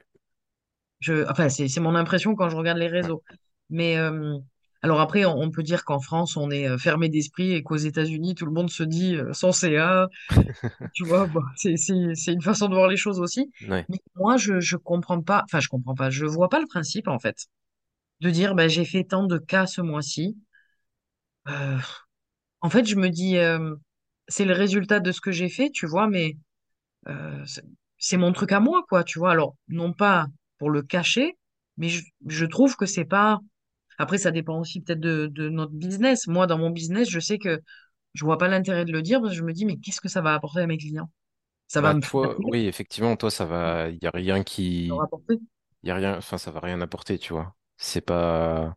Je, 1.00 1.30
enfin, 1.30 1.50
c'est, 1.50 1.68
c'est 1.68 1.80
mon 1.82 1.96
impression 1.96 2.36
quand 2.36 2.50
je 2.50 2.56
regarde 2.56 2.78
les 2.80 2.88
Ouais. 3.02 3.10
réseaux. 3.10 3.24
Mais 3.70 3.98
euh, 3.98 4.38
alors 4.84 5.02
après, 5.02 5.26
on, 5.26 5.38
on 5.40 5.52
peut 5.52 5.64
dire 5.64 5.86
qu'en 5.86 6.00
France, 6.02 6.38
on 6.38 6.52
est 6.52 6.68
euh, 6.70 6.78
fermé 6.78 7.10
d'esprit 7.10 7.54
et 7.54 7.64
qu'aux 7.64 7.78
États-Unis, 7.78 8.36
tout 8.36 8.46
le 8.46 8.52
monde 8.52 8.70
se 8.70 8.84
dit 8.84 9.16
euh, 9.16 9.34
sans 9.34 9.52
CA, 9.52 10.10
tu 10.94 11.06
vois, 11.06 11.28
bon, 11.28 11.42
c'est, 11.56 11.76
une 11.90 12.42
façon 12.42 12.68
de 12.70 12.76
voir 12.76 12.90
les 12.90 12.98
choses 12.98 13.20
aussi. 13.20 13.52
Ouais. 13.68 13.86
Mais 13.90 14.00
moi, 14.16 14.38
je, 14.38 14.60
je 14.60 14.78
comprends 14.78 15.22
pas, 15.22 15.44
enfin, 15.46 15.60
je 15.62 15.70
comprends 15.70 15.96
pas, 15.96 16.10
je 16.10 16.26
vois 16.26 16.50
pas 16.50 16.60
le 16.60 16.68
principe, 16.68 17.08
en 17.08 17.20
fait, 17.20 17.48
de 18.22 18.30
dire, 18.32 18.56
bah, 18.56 18.68
j'ai 18.70 18.86
fait 18.86 19.06
tant 19.06 19.26
de 19.26 19.38
cas 19.40 19.68
ce 19.68 19.82
mois-ci. 19.82 20.38
Euh, 21.48 21.78
En 22.62 22.70
fait, 22.72 22.86
je 22.86 22.96
me 22.98 23.10
dis, 23.10 23.38
euh, 23.38 23.76
c'est 24.28 24.46
le 24.46 24.54
résultat 24.54 25.00
de 25.00 25.12
ce 25.12 25.22
que 25.22 25.32
j'ai 25.32 25.50
fait, 25.50 25.70
tu 25.72 25.88
vois, 25.88 26.08
mais 26.10 26.38
euh, 27.08 27.44
c'est 27.46 27.64
c'est 28.00 28.18
mon 28.18 28.34
truc 28.34 28.52
à 28.54 28.60
moi, 28.62 28.84
quoi, 28.90 29.04
tu 29.04 29.20
vois. 29.20 29.32
Alors, 29.32 29.56
non 29.70 29.94
pas 29.94 30.28
pour 30.60 30.70
le 30.72 30.84
cacher, 30.84 31.38
mais 31.78 31.90
je, 31.90 32.04
je 32.28 32.46
trouve 32.46 32.76
que 32.76 32.86
c'est 32.88 33.06
pas. 33.06 33.40
Après, 33.98 34.18
ça 34.18 34.32
dépend 34.32 34.60
aussi 34.60 34.82
peut-être 34.82 35.00
de, 35.00 35.28
de 35.28 35.50
notre 35.50 35.74
business. 35.74 36.28
Moi, 36.28 36.48
dans 36.48 36.58
mon 36.58 36.70
business, 36.72 37.10
je 37.10 37.20
sais 37.20 37.38
que 37.40 37.62
je 38.14 38.26
vois 38.26 38.38
pas 38.38 38.48
l'intérêt 38.50 38.86
de 38.86 38.92
le 38.92 39.02
dire 39.02 39.22
parce 39.22 39.34
que 39.34 39.38
je 39.40 39.44
me 39.44 39.54
dis, 39.54 39.66
mais 39.66 39.78
qu'est-ce 39.78 40.02
que 40.02 40.10
ça 40.10 40.22
va 40.22 40.34
apporter 40.36 40.62
à 40.62 40.68
mes 40.68 40.78
clients? 40.78 41.12
Ça 41.68 41.82
va 41.82 41.92
Bah, 41.92 41.96
me 41.96 42.02
toi, 42.02 42.36
oui, 42.40 42.68
effectivement, 42.68 43.16
toi, 43.18 43.32
ça 43.32 43.46
va, 43.46 43.90
il 43.90 44.00
y 44.02 44.06
a 44.08 44.12
rien 44.14 44.44
qui, 44.44 45.04
il 45.84 45.90
y 45.90 45.92
a 45.92 45.96
rien, 45.96 46.18
enfin, 46.18 46.38
ça 46.38 46.52
va 46.52 46.60
rien 46.62 46.82
apporter, 46.82 47.20
tu 47.20 47.34
vois. 47.34 47.56
C'est 47.78 48.02
pas, 48.02 48.76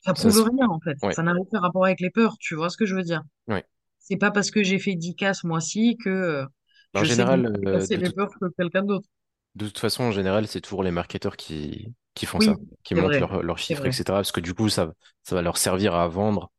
Ça 0.00 0.14
prouve 0.14 0.42
rien, 0.42 0.68
en 0.68 0.80
fait. 0.80 0.98
ouais, 1.02 1.16
Ça 1.16 1.22
n'a 1.22 1.34
aucun 1.34 1.60
rapport 1.60 1.84
avec 1.84 2.00
les 2.00 2.10
peurs, 2.10 2.36
tu 2.38 2.54
vois 2.54 2.70
ce 2.70 2.76
que 2.76 2.86
je 2.86 2.94
veux 2.94 3.02
dire? 3.02 3.22
ouais. 3.48 3.64
C'est 4.00 4.16
pas 4.18 4.30
parce 4.32 4.50
que 4.52 4.62
j'ai 4.64 4.78
fait 4.80 4.94
10 4.96 5.16
cas 5.16 5.34
ce 5.34 5.46
mois-ci 5.46 5.96
que 5.98 6.10
euh, 6.10 6.46
En 6.94 7.02
je 7.02 7.06
sais 7.06 7.24
que 7.26 7.32
général, 7.32 7.52
euh, 7.66 7.86
les 7.90 8.10
peurs 8.10 8.30
que 8.40 8.46
quelqu'un 8.58 8.84
d'autre. 8.84 9.08
de 9.54 9.66
toute 9.66 9.78
façon, 9.78 10.04
en 10.04 10.12
général, 10.12 10.46
c'est 10.48 10.60
toujours 10.60 10.82
les 10.82 10.90
marketeurs 10.90 11.36
qui, 11.36 11.94
qui 12.14 12.26
font 12.26 12.38
Oui, 12.38 12.54
ça, 12.54 12.56
qui 12.82 12.94
montent 12.94 13.18
leurs 13.18 13.58
chiffres, 13.58 13.86
etc. 13.86 14.18
Parce 14.18 14.32
que 14.32 14.40
du 14.40 14.54
coup, 14.54 14.68
ça, 14.68 14.92
ça 15.22 15.34
va 15.34 15.42
leur 15.42 15.56
servir 15.56 15.94
à 15.94 16.08
vendre 16.08 16.52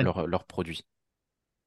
leurs 0.00 0.44
produits. 0.44 0.84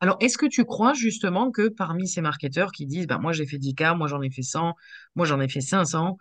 Alors, 0.02 0.18
est-ce 0.20 0.38
que 0.38 0.46
tu 0.48 0.66
crois 0.66 0.94
justement 0.94 1.50
que 1.52 1.70
parmi 1.70 2.08
ces 2.08 2.22
marketeurs 2.22 2.72
qui 2.72 2.86
disent, 2.88 3.08
bah, 3.08 3.18
moi 3.20 3.32
j'ai 3.34 3.46
fait 3.46 3.58
10K, 3.58 3.96
moi 3.96 4.08
j'en 4.08 4.22
ai 4.22 4.30
fait 4.30 4.42
100, 4.44 4.76
moi 5.16 5.26
j'en 5.26 5.40
ai 5.40 5.48
fait 5.48 5.62
500, 5.62 6.18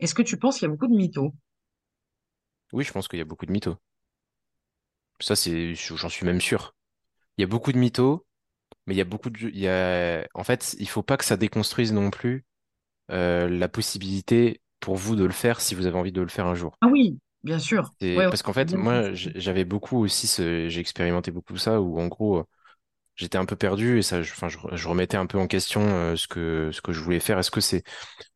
est-ce 0.00 0.14
que 0.14 0.22
tu 0.22 0.38
penses 0.38 0.58
qu'il 0.58 0.64
y 0.66 0.70
a 0.70 0.72
beaucoup 0.72 0.88
de 0.88 0.96
mythos? 0.96 1.32
Oui, 2.74 2.84
je 2.84 2.92
pense 2.92 3.08
qu'il 3.08 3.18
y 3.18 3.22
a 3.22 3.24
beaucoup 3.24 3.46
de 3.46 3.52
mythos. 3.52 3.78
Ça, 5.20 5.36
c'est, 5.36 5.74
j'en 5.74 6.08
suis 6.08 6.26
même 6.26 6.40
sûr. 6.40 6.74
Il 7.38 7.42
y 7.42 7.44
a 7.44 7.48
beaucoup 7.48 7.72
de 7.72 7.78
mythos, 7.78 8.26
mais 8.86 8.94
il 8.94 8.98
y 8.98 9.00
a 9.00 9.04
beaucoup 9.04 9.30
de, 9.30 9.38
il 9.50 9.58
y 9.58 9.68
a, 9.68 10.26
en 10.34 10.44
fait, 10.44 10.76
il 10.80 10.88
faut 10.88 11.02
pas 11.04 11.16
que 11.18 11.24
ça 11.26 11.36
déconstruise 11.38 11.92
non 11.92 12.10
plus 12.10 12.46
euh, 13.12 13.48
la 13.48 13.68
possibilité 13.68 14.62
pour 14.84 14.96
vous 14.96 15.16
de 15.16 15.24
le 15.24 15.32
faire 15.32 15.60
si 15.60 15.74
vous 15.74 15.86
avez 15.86 15.96
envie 15.96 16.12
de 16.12 16.20
le 16.20 16.28
faire 16.28 16.46
un 16.46 16.54
jour. 16.54 16.76
Ah 16.80 16.88
oui, 16.88 17.18
bien 17.42 17.58
sûr. 17.58 17.94
Ouais, 18.00 18.24
parce 18.28 18.42
qu'en 18.42 18.52
fait, 18.52 18.72
moi, 18.74 19.12
j'avais 19.14 19.64
beaucoup 19.64 19.98
aussi 19.98 20.26
ce, 20.26 20.68
j'ai 20.68 20.80
expérimenté 20.80 21.30
beaucoup 21.30 21.56
ça 21.56 21.80
où 21.80 21.98
en 21.98 22.06
gros, 22.08 22.44
j'étais 23.16 23.38
un 23.38 23.46
peu 23.46 23.56
perdu 23.56 23.98
et 23.98 24.02
ça, 24.02 24.22
je, 24.22 24.32
enfin, 24.32 24.48
je, 24.48 24.58
je 24.72 24.88
remettais 24.88 25.16
un 25.16 25.26
peu 25.26 25.38
en 25.38 25.46
question 25.46 25.82
euh, 25.82 26.16
ce 26.16 26.28
que 26.28 26.70
ce 26.72 26.82
que 26.82 26.92
je 26.92 27.00
voulais 27.00 27.20
faire. 27.20 27.38
Est-ce 27.38 27.50
que 27.50 27.60
c'est, 27.60 27.84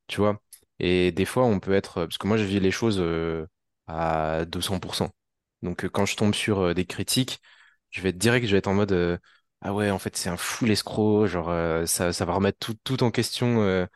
tu 0.09 0.19
vois? 0.21 0.41
Et 0.81 1.13
des 1.13 1.25
fois, 1.25 1.45
on 1.45 1.61
peut 1.61 1.75
être, 1.75 2.05
parce 2.07 2.19
que 2.19 2.27
moi, 2.29 2.37
je 2.37 2.45
vis 2.45 2.61
les 2.61 2.71
choses 2.71 2.99
euh, 3.01 3.47
à 3.89 4.45
200%. 4.47 5.11
Donc, 5.63 5.89
quand 5.89 6.07
je 6.07 6.17
tombe 6.17 6.35
sur 6.35 6.61
euh, 6.61 6.75
des 6.75 6.87
critiques, 6.87 7.41
je 7.91 8.01
vais 8.03 8.11
être 8.11 8.19
direct, 8.19 8.47
je 8.47 8.53
vais 8.53 8.59
être 8.59 8.69
en 8.69 8.75
mode, 8.75 9.21
ah 9.63 9.75
ouais, 9.75 9.91
en 9.91 9.99
fait, 9.99 10.17
c'est 10.17 10.31
un 10.31 10.37
full 10.37 10.71
escroc, 10.71 11.27
genre, 11.29 11.53
ça, 11.89 12.13
ça 12.13 12.25
va 12.25 12.35
remettre 12.35 12.59
tout, 12.61 12.75
tout 12.85 13.03
en 13.03 13.11
question, 13.11 13.87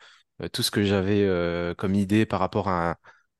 tout 0.53 0.63
ce 0.63 0.71
que 0.71 0.83
j'avais 0.83 1.23
euh, 1.25 1.73
comme 1.75 1.95
idée 1.95 2.25
par 2.25 2.39
rapport 2.39 2.67
à 2.69 2.91
un, 2.91 2.97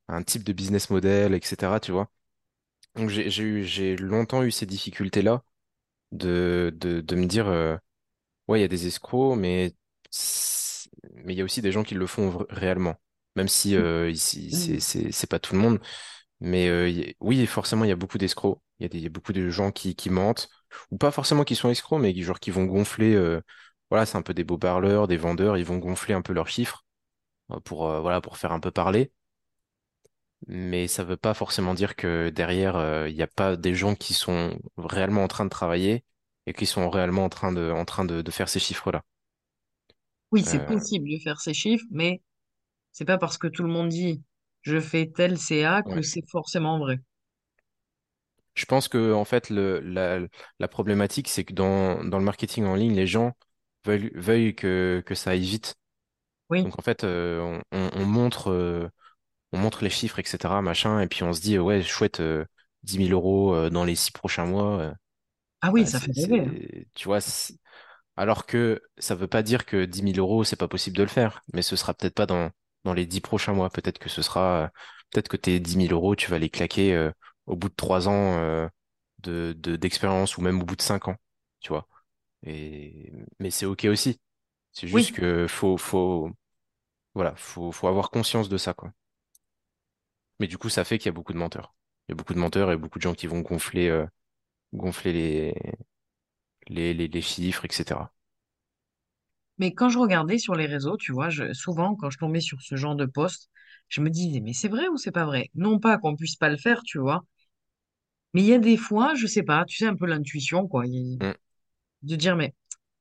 à 0.08 0.16
un 0.16 0.22
type 0.22 0.44
de 0.44 0.52
business 0.52 0.90
model, 0.90 1.34
etc., 1.34 1.80
tu 1.80 1.92
vois? 1.92 2.10
Donc, 2.96 3.10
j'ai, 3.10 3.30
j'ai 3.30 3.42
eu, 3.44 3.64
j'ai 3.64 3.96
longtemps 3.96 4.42
eu 4.44 4.50
ces 4.52 4.66
difficultés-là 4.66 5.42
de, 6.12 6.72
de, 6.76 7.00
de 7.02 7.16
me 7.16 7.26
dire, 7.26 7.48
euh, 7.48 7.76
ouais, 8.48 8.60
il 8.60 8.62
y 8.62 8.64
a 8.64 8.68
des 8.68 8.86
escrocs, 8.88 9.38
mais 9.38 9.74
mais 11.24 11.34
il 11.34 11.38
y 11.38 11.40
a 11.40 11.44
aussi 11.44 11.62
des 11.62 11.72
gens 11.72 11.82
qui 11.82 11.94
le 11.94 12.06
font 12.06 12.44
réellement. 12.50 12.96
Même 13.36 13.48
si 13.48 13.76
euh, 13.76 14.10
ici, 14.10 14.50
c'est 14.52 14.74
Oui, 14.74 14.80
c'est 14.80 15.12
c'est 15.12 15.26
pas 15.28 15.38
tout 15.38 15.54
le 15.54 15.60
monde. 15.60 15.80
Mais 16.40 16.68
euh, 16.68 16.88
a- 16.90 17.14
oui, 17.20 17.46
forcément, 17.46 17.84
il 17.84 17.88
y 17.88 17.92
a 17.92 17.96
beaucoup 17.96 18.18
d'escrocs. 18.18 18.60
Il 18.80 18.94
y 18.94 18.98
a 18.98 19.00
y 19.02 19.08
beaucoup 19.10 19.32
de 19.34 19.50
gens 19.50 19.72
qui, 19.72 19.96
qui 19.96 20.10
mentent. 20.10 20.50
Ou 20.92 20.98
pas 20.98 21.10
forcément 21.12 21.44
qui 21.44 21.56
sont 21.56 21.70
escrocs, 21.70 22.00
mais 22.00 22.14
qui, 22.14 22.22
genre, 22.24 22.40
qui 22.40 22.50
vont 22.52 22.66
gonfler. 22.66 23.14
euh, 23.14 23.40
voilà, 23.90 24.06
c'est 24.06 24.18
un 24.18 24.22
peu 24.22 24.34
des 24.34 24.44
beaux 24.44 24.58
parleurs, 24.58 25.08
des 25.08 25.16
vendeurs. 25.18 25.58
Ils 25.58 25.64
vont 25.66 25.78
gonfler 25.78 26.14
un 26.14 26.22
peu 26.22 26.32
leurs 26.32 26.48
chiffres 26.48 26.83
euh, 26.83 26.83
pour, 27.64 27.88
euh, 27.90 28.00
voilà, 28.00 28.20
pour 28.20 28.36
faire 28.38 28.52
un 28.52 28.60
peu 28.60 28.70
parler. 28.70 29.12
Mais 30.46 30.88
ça 30.88 31.04
veut 31.04 31.16
pas 31.16 31.34
forcément 31.34 31.74
dire 31.74 31.96
que 31.96 32.28
derrière, 32.30 32.76
euh, 32.76 33.08
il 33.08 33.14
n'y 33.16 33.22
a 33.22 33.26
pas 33.26 33.56
des 33.56 33.74
gens 33.74 33.94
qui 33.94 34.14
sont 34.14 34.58
réellement 34.76 35.24
en 35.24 35.28
train 35.28 35.44
de 35.44 35.50
travailler 35.50 36.04
et 36.46 36.52
qui 36.54 36.66
sont 36.66 36.90
réellement 36.90 37.24
en 37.24 37.28
train 37.30 37.52
de, 37.52 37.70
en 37.70 37.84
train 37.84 38.04
de, 38.04 38.20
de 38.22 38.30
faire 38.30 38.48
ces 38.48 38.60
chiffres-là. 38.60 39.02
Oui, 40.32 40.42
c'est 40.44 40.60
Euh, 40.60 40.66
possible 40.66 41.08
de 41.08 41.18
faire 41.18 41.40
ces 41.40 41.54
chiffres, 41.54 41.86
mais 41.90 42.20
c'est 42.92 43.04
pas 43.06 43.18
parce 43.18 43.38
que 43.38 43.48
tout 43.48 43.62
le 43.64 43.70
monde 43.70 43.88
dit 43.90 44.22
je 44.62 44.80
fais 44.80 45.10
tel 45.14 45.38
CA 45.38 45.82
que 45.82 46.00
ouais. 46.00 46.02
c'est 46.02 46.28
forcément 46.30 46.78
vrai. 46.78 46.98
Je 48.54 48.66
pense 48.66 48.88
que 48.88 49.12
en 49.12 49.24
fait 49.24 49.50
le, 49.50 49.80
la, 49.80 50.20
la 50.58 50.68
problématique 50.68 51.28
c'est 51.28 51.44
que 51.44 51.52
dans, 51.54 52.04
dans 52.04 52.18
le 52.18 52.24
marketing 52.24 52.64
en 52.66 52.74
ligne, 52.76 52.94
les 52.94 53.06
gens 53.06 53.32
veulent, 53.84 54.54
que, 54.54 55.02
que 55.04 55.14
ça 55.14 55.30
aille 55.30 55.40
vite. 55.44 55.74
Oui. 56.50 56.64
Donc 56.64 56.78
en 56.78 56.82
fait, 56.82 57.04
euh, 57.04 57.40
on, 57.72 57.78
on- 57.78 57.90
on 57.94 58.04
montre, 58.06 58.50
euh, 58.50 58.88
on 59.52 59.58
montre 59.58 59.84
les 59.84 59.90
chiffres, 59.90 60.18
etc., 60.20 60.62
machin, 60.62 61.00
et 61.00 61.08
puis 61.08 61.22
on 61.24 61.32
se 61.34 61.40
dit, 61.42 61.56
euh, 61.56 61.62
ouais, 61.62 61.82
chouette, 61.82 62.20
euh, 62.20 62.46
10 62.84 62.98
000 62.98 63.12
euros 63.12 63.54
euh, 63.54 63.70
dans 63.70 63.84
les 63.84 63.96
six 63.96 64.12
prochains 64.12 64.46
mois. 64.46 64.80
euh, 64.80 64.94
Ah 65.62 65.72
oui, 65.72 65.84
bah, 65.84 65.86
ça 65.86 65.98
fait 66.00 66.12
rêver. 66.12 66.40
hein. 66.40 66.56
tu 66.94 67.04
vois, 67.08 67.20
alors 68.16 68.46
que 68.46 68.80
ça 68.98 69.14
veut 69.14 69.26
pas 69.28 69.42
dire 69.42 69.66
que 69.66 69.84
10 69.84 70.02
000 70.02 70.18
euros, 70.18 70.44
c'est 70.44 70.56
pas 70.56 70.68
possible 70.68 70.96
de 70.96 71.02
le 71.02 71.08
faire, 71.08 71.42
mais 71.52 71.62
ce 71.62 71.76
sera 71.76 71.94
peut-être 71.94 72.14
pas 72.14 72.26
dans, 72.26 72.50
dans 72.84 72.94
les 72.94 73.06
10 73.06 73.20
prochains 73.20 73.52
mois. 73.54 73.70
Peut-être 73.70 73.98
que 73.98 74.08
ce 74.08 74.22
sera, 74.22 74.64
euh, 74.66 74.68
peut-être 75.10 75.28
que 75.28 75.36
tes 75.36 75.60
10 75.60 75.76
000 75.76 75.92
euros, 75.92 76.14
tu 76.16 76.30
vas 76.30 76.38
les 76.38 76.50
claquer 76.50 76.94
euh, 76.94 77.10
au 77.46 77.56
bout 77.56 77.68
de 77.68 77.74
trois 77.74 78.08
ans 78.08 78.38
euh, 78.38 78.68
de, 79.20 79.54
de, 79.58 79.76
d'expérience 79.76 80.36
ou 80.38 80.42
même 80.42 80.60
au 80.62 80.64
bout 80.64 80.76
de 80.76 80.82
cinq 80.82 81.08
ans, 81.08 81.16
tu 81.60 81.70
vois. 81.70 81.88
Et, 82.44 83.12
mais 83.40 83.50
c'est 83.50 83.66
OK 83.66 83.84
aussi. 83.86 84.20
C'est 84.74 84.88
juste 84.88 85.10
Oui, 85.10 85.16
que 85.16 85.46
faut, 85.48 85.78
faut, 85.78 86.30
voilà, 87.14 87.34
faut, 87.36 87.72
faut 87.72 87.88
avoir 87.88 88.10
conscience 88.10 88.48
de 88.50 88.58
ça, 88.58 88.74
quoi. 88.74 88.92
Mais 90.40 90.46
du 90.46 90.58
coup, 90.58 90.68
ça 90.68 90.84
fait 90.84 90.98
qu'il 90.98 91.06
y 91.06 91.08
a 91.08 91.12
beaucoup 91.12 91.32
de 91.32 91.38
menteurs. 91.38 91.74
Il 92.08 92.12
y 92.12 92.14
a 92.14 92.16
beaucoup 92.16 92.34
de 92.34 92.38
menteurs 92.38 92.70
et 92.72 92.76
beaucoup 92.76 92.98
de 92.98 93.02
gens 93.02 93.14
qui 93.14 93.26
vont 93.26 93.40
gonfler, 93.40 93.88
euh, 93.88 94.06
gonfler 94.74 95.12
les, 95.12 95.54
les, 96.68 96.92
les, 96.92 97.08
les 97.08 97.22
chiffres, 97.22 97.64
etc. 97.64 98.12
mais 99.58 99.74
quand 99.74 99.88
je 99.88 99.98
regardais 99.98 100.38
sur 100.38 100.54
les 100.54 100.66
réseaux, 100.66 100.96
tu 100.96 101.12
vois, 101.12 101.28
je, 101.30 101.52
souvent 101.52 101.94
quand 101.96 102.08
je 102.10 102.18
tombais 102.18 102.40
sur 102.40 102.60
ce 102.62 102.76
genre 102.76 102.94
de 102.96 103.06
post, 103.06 103.50
je 103.88 104.00
me 104.00 104.10
disais 104.10 104.40
mais 104.40 104.52
c'est 104.52 104.68
vrai 104.68 104.86
ou 104.88 104.96
c'est 104.96 105.10
pas 105.12 105.24
vrai? 105.26 105.50
Non 105.54 105.78
pas 105.80 105.98
qu'on 105.98 106.16
puisse 106.16 106.36
pas 106.36 106.48
le 106.50 106.56
faire, 106.56 106.82
tu 106.84 106.98
vois, 106.98 107.24
mais 108.34 108.42
il 108.42 108.46
y 108.48 108.52
a 108.54 108.58
des 108.58 108.76
fois, 108.76 109.14
je 109.14 109.26
sais 109.26 109.42
pas, 109.42 109.64
tu 109.64 109.76
sais 109.76 109.86
un 109.86 109.96
peu 109.96 110.06
l'intuition 110.06 110.66
quoi, 110.68 110.86
il- 110.86 111.20
Mm. 111.20 111.34
de 112.02 112.16
dire 112.16 112.36
mais 112.36 112.54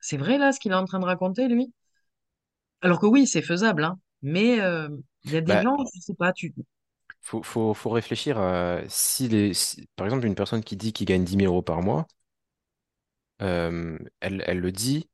c'est 0.03 0.17
vrai 0.17 0.37
là 0.39 0.51
ce 0.53 0.59
qu'il 0.61 0.71
est 0.73 0.75
en 0.75 0.85
train 0.85 0.99
de 0.99 1.05
raconter 1.05 1.47
lui? 1.49 1.73
Alors 2.81 2.99
que 2.99 3.05
oui, 3.07 3.25
c'est 3.27 3.41
faisable, 3.41 3.83
hein. 3.83 3.99
Mais 4.21 4.59
euh, 4.61 4.87
il 5.23 5.31
y 5.31 5.37
a 5.37 5.41
des 5.41 5.57
Bah, 5.57 5.63
gens, 5.63 5.75
je 5.95 5.99
sais 6.01 6.13
pas, 6.15 6.33
tu. 6.33 6.53
faut, 7.21 7.41
faut, 7.43 7.73
faut 7.73 7.89
réfléchir 7.89 8.37
à 8.39 8.81
si 8.87 9.27
les, 9.27 9.53
si- 9.53 9.87
par 9.95 10.05
exemple, 10.07 10.25
une 10.25 10.35
personne 10.35 10.63
qui 10.63 10.75
dit 10.77 10.93
qu'il 10.93 11.05
gagne 11.07 11.23
dix 11.23 11.37
mille 11.37 11.47
euros 11.47 11.61
par 11.61 11.81
mois, 11.81 12.07
euh, 13.41 13.97
elle, 14.21 14.43
elle 14.47 14.59
le 14.59 14.71
dit, 14.71 15.09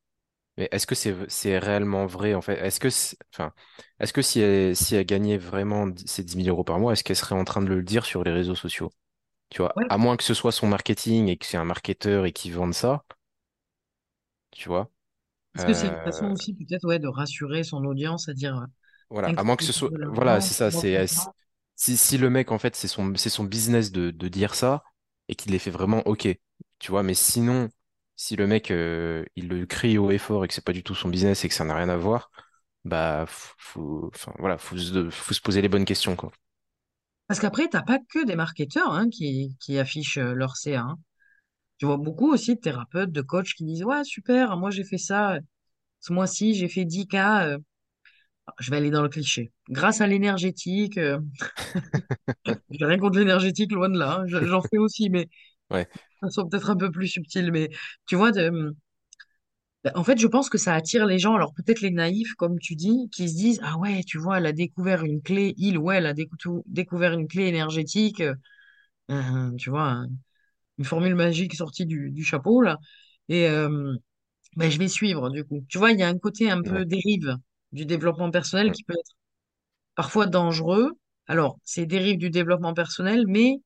mais 0.58 0.70
est-ce 0.72 0.88
que 0.88 0.96
c'est, 0.96 1.60
réellement 1.60 2.06
vrai, 2.08 2.36
en 2.36 2.42
fait? 2.42 2.58
Est-ce 2.60 2.80
que, 2.80 2.90
c'est- 2.90 3.18
enfin, 3.34 3.54
est-ce 4.00 4.14
que 4.14 4.24
si 4.24 4.42
elle, 4.42 4.76
si 4.76 4.96
elle 4.96 5.06
gagnait 5.06 5.38
vraiment 5.38 5.88
ces 6.06 6.24
dix 6.24 6.38
mille 6.38 6.50
euros 6.50 6.64
par 6.64 6.80
mois, 6.80 6.94
est-ce 6.94 7.04
qu'elle 7.04 7.16
serait 7.18 7.36
en 7.36 7.46
train 7.46 7.62
de 7.62 7.68
le 7.70 7.84
dire 7.84 8.06
sur 8.06 8.24
les 8.24 8.32
réseaux 8.34 8.56
sociaux? 8.56 8.92
Tu 9.50 9.60
vois, 9.62 9.76
Ouais. 9.76 9.90
à 9.90 9.98
moins 9.98 10.18
que 10.18 10.24
ce 10.24 10.34
soit 10.36 10.52
son 10.52 10.68
marketing 10.68 11.28
et 11.30 11.38
que 11.38 11.46
c'est 11.46 11.58
un 11.58 11.66
marketeur 11.66 12.26
et 12.26 12.34
qu'il 12.34 12.54
vende 12.56 12.74
ça, 12.76 13.06
tu 14.52 14.70
vois. 14.70 14.92
Est-ce 15.56 15.64
que 15.66 15.74
c'est 15.74 15.88
une 15.90 16.02
façon 16.04 16.26
Euh, 16.26 16.32
aussi 16.32 16.56
peut-être 16.56 16.86
ouais, 16.88 16.98
de 16.98 17.08
rassurer 17.08 17.64
son 17.64 17.84
audience, 17.86 18.30
à 18.30 18.34
dire 18.34 18.66
voilà, 19.10 19.30
à 19.36 19.44
moins 19.44 19.56
que 19.56 19.64
ce 19.64 19.72
soit, 19.74 19.92
voilà, 20.08 20.40
c'est 20.42 20.54
ça, 20.54 20.72
c'est, 20.72 21.06
si, 21.76 21.98
si 21.98 22.18
le 22.18 22.30
mec, 22.30 22.52
en 22.52 22.60
fait, 22.60 22.76
c'est 22.76 22.88
son, 22.88 23.14
c'est 23.16 23.30
son 23.30 23.44
business 23.44 23.92
de, 23.92 24.12
de 24.12 24.28
dire 24.28 24.56
ça, 24.56 24.84
et 25.28 25.36
qu'il 25.36 25.52
les 25.52 25.60
fait 25.60 25.72
vraiment 25.72 26.02
OK. 26.08 26.28
Tu 26.80 26.92
vois, 26.92 27.04
mais 27.04 27.14
sinon, 27.16 27.70
si 28.16 28.36
le 28.36 28.48
mec, 28.48 28.72
euh, 28.72 29.26
il 29.36 29.48
le 29.48 29.66
crie 29.66 29.98
haut 29.98 30.12
et 30.12 30.18
fort 30.20 30.46
et 30.46 30.48
que 30.48 30.54
c'est 30.54 30.64
pas 30.64 30.74
du 30.74 30.84
tout 30.84 30.96
son 30.96 31.10
business 31.10 31.44
et 31.46 31.50
que 31.50 31.56
ça 31.56 31.64
n'a 31.66 31.76
rien 31.76 31.90
à 31.90 31.98
voir, 31.98 32.32
bah, 32.86 33.26
faut, 33.28 34.12
enfin, 34.16 34.34
voilà, 34.40 34.58
faut 34.58 34.78
se, 34.78 35.10
faut 35.10 35.34
se 35.34 35.42
poser 35.42 35.62
les 35.62 35.70
bonnes 35.70 35.86
questions, 35.86 36.16
quoi. 36.16 36.32
Parce 37.28 37.40
qu'après, 37.40 37.70
t'as 37.70 37.82
pas 37.82 37.98
que 38.00 38.26
des 38.26 38.36
marketeurs 38.36 38.92
hein, 38.92 39.10
qui, 39.10 39.56
qui 39.62 39.80
affichent 39.80 40.18
euh, 40.18 40.34
leur 40.34 40.58
CA. 40.58 40.82
hein. 40.82 41.00
Tu 41.80 41.88
vois 41.88 41.98
beaucoup 41.98 42.32
aussi 42.34 42.56
de 42.56 42.62
thérapeutes, 42.62 43.12
de 43.12 43.22
coachs 43.24 43.54
qui 43.56 43.66
disent, 43.66 43.84
ouais, 43.86 44.04
super, 44.06 44.58
moi 44.58 44.70
j'ai 44.72 44.84
fait 44.86 45.00
ça, 45.00 45.40
ce 46.02 46.14
mois-ci, 46.14 46.56
j'ai 46.56 46.70
fait 46.70 46.86
10 46.86 47.08
cas, 47.08 47.48
euh, 47.48 47.60
je 48.60 48.72
vais 48.72 48.78
aller 48.78 48.92
dans 48.92 49.02
le 49.04 49.10
cliché. 49.10 49.52
Grâce 49.70 50.02
à 50.02 50.08
l'énergétique, 50.08 50.98
euh, 50.98 51.20
j'ai 52.70 52.86
rien 52.86 52.98
contre 53.00 53.20
l'énergétique, 53.20 53.72
loin 53.72 53.90
de 53.90 53.98
là, 53.98 54.20
hein, 54.22 54.26
je- 54.28 54.46
j'en 54.46 54.62
fais 54.62 54.78
aussi, 54.78 55.10
mais 55.10 55.26
Ouais, 55.72 55.88
de 56.24 56.28
façon 56.28 56.48
peut-être 56.50 56.70
un 56.72 56.78
peu 56.78 56.92
plus 56.92 57.08
subtile. 57.08 57.52
Mais 57.52 57.70
tu 58.08 58.16
vois, 58.16 58.32
de, 58.32 58.76
Ben, 59.84 59.92
En 59.96 60.04
fait, 60.04 60.18
je 60.20 60.28
pense 60.28 60.50
que 60.50 60.58
ça 60.58 60.74
attire 60.74 61.06
les 61.06 61.20
gens. 61.20 61.36
Alors 61.36 61.54
peut-être 61.54 61.82
les 61.82 61.92
naïfs, 61.92 62.34
comme 62.36 62.60
tu 62.60 62.76
dis, 62.76 63.10
qui 63.12 63.30
se 63.30 63.36
disent, 63.36 63.60
ah 63.64 63.78
ouais, 63.78 64.04
tu 64.04 64.18
vois, 64.18 64.38
elle 64.38 64.46
a 64.46 64.52
découvert 64.52 65.04
une 65.04 65.22
clé, 65.22 65.54
il 65.58 65.78
ou 65.78 65.92
elle 65.92 66.06
a 66.06 66.14
décou- 66.14 66.64
découvert 66.66 67.14
une 67.14 67.28
clé 67.28 67.46
énergétique, 67.48 68.20
euh, 68.22 68.36
euh, 69.12 69.52
tu 69.58 69.70
vois, 69.72 69.84
un- 69.84 70.10
une 70.80 70.86
formule 70.86 71.14
magique 71.14 71.54
sortie 71.56 71.86
du, 71.86 72.10
du 72.10 72.24
chapeau, 72.24 72.62
là. 72.62 72.78
Et 73.28 73.48
euh, 73.48 73.94
ben, 74.56 74.72
je 74.72 74.80
vais 74.80 74.88
suivre, 74.88 75.30
du 75.30 75.44
coup. 75.44 75.64
Tu 75.68 75.78
vois, 75.78 75.92
il 75.92 76.00
y 76.00 76.04
a 76.04 76.08
un 76.08 76.18
côté 76.18 76.50
un 76.50 76.64
peu 76.64 76.86
dérive 76.86 77.36
du 77.72 77.86
développement 77.86 78.32
personnel 78.32 78.72
qui 78.72 78.84
peut 78.84 78.96
être 78.98 79.12
parfois 79.94 80.26
dangereux. 80.26 80.94
Alors, 81.28 81.60
c'est 81.64 81.86
dérive 81.86 82.18
du 82.18 82.32
développement 82.32 82.74
personnel, 82.74 83.26
mais 83.28 83.58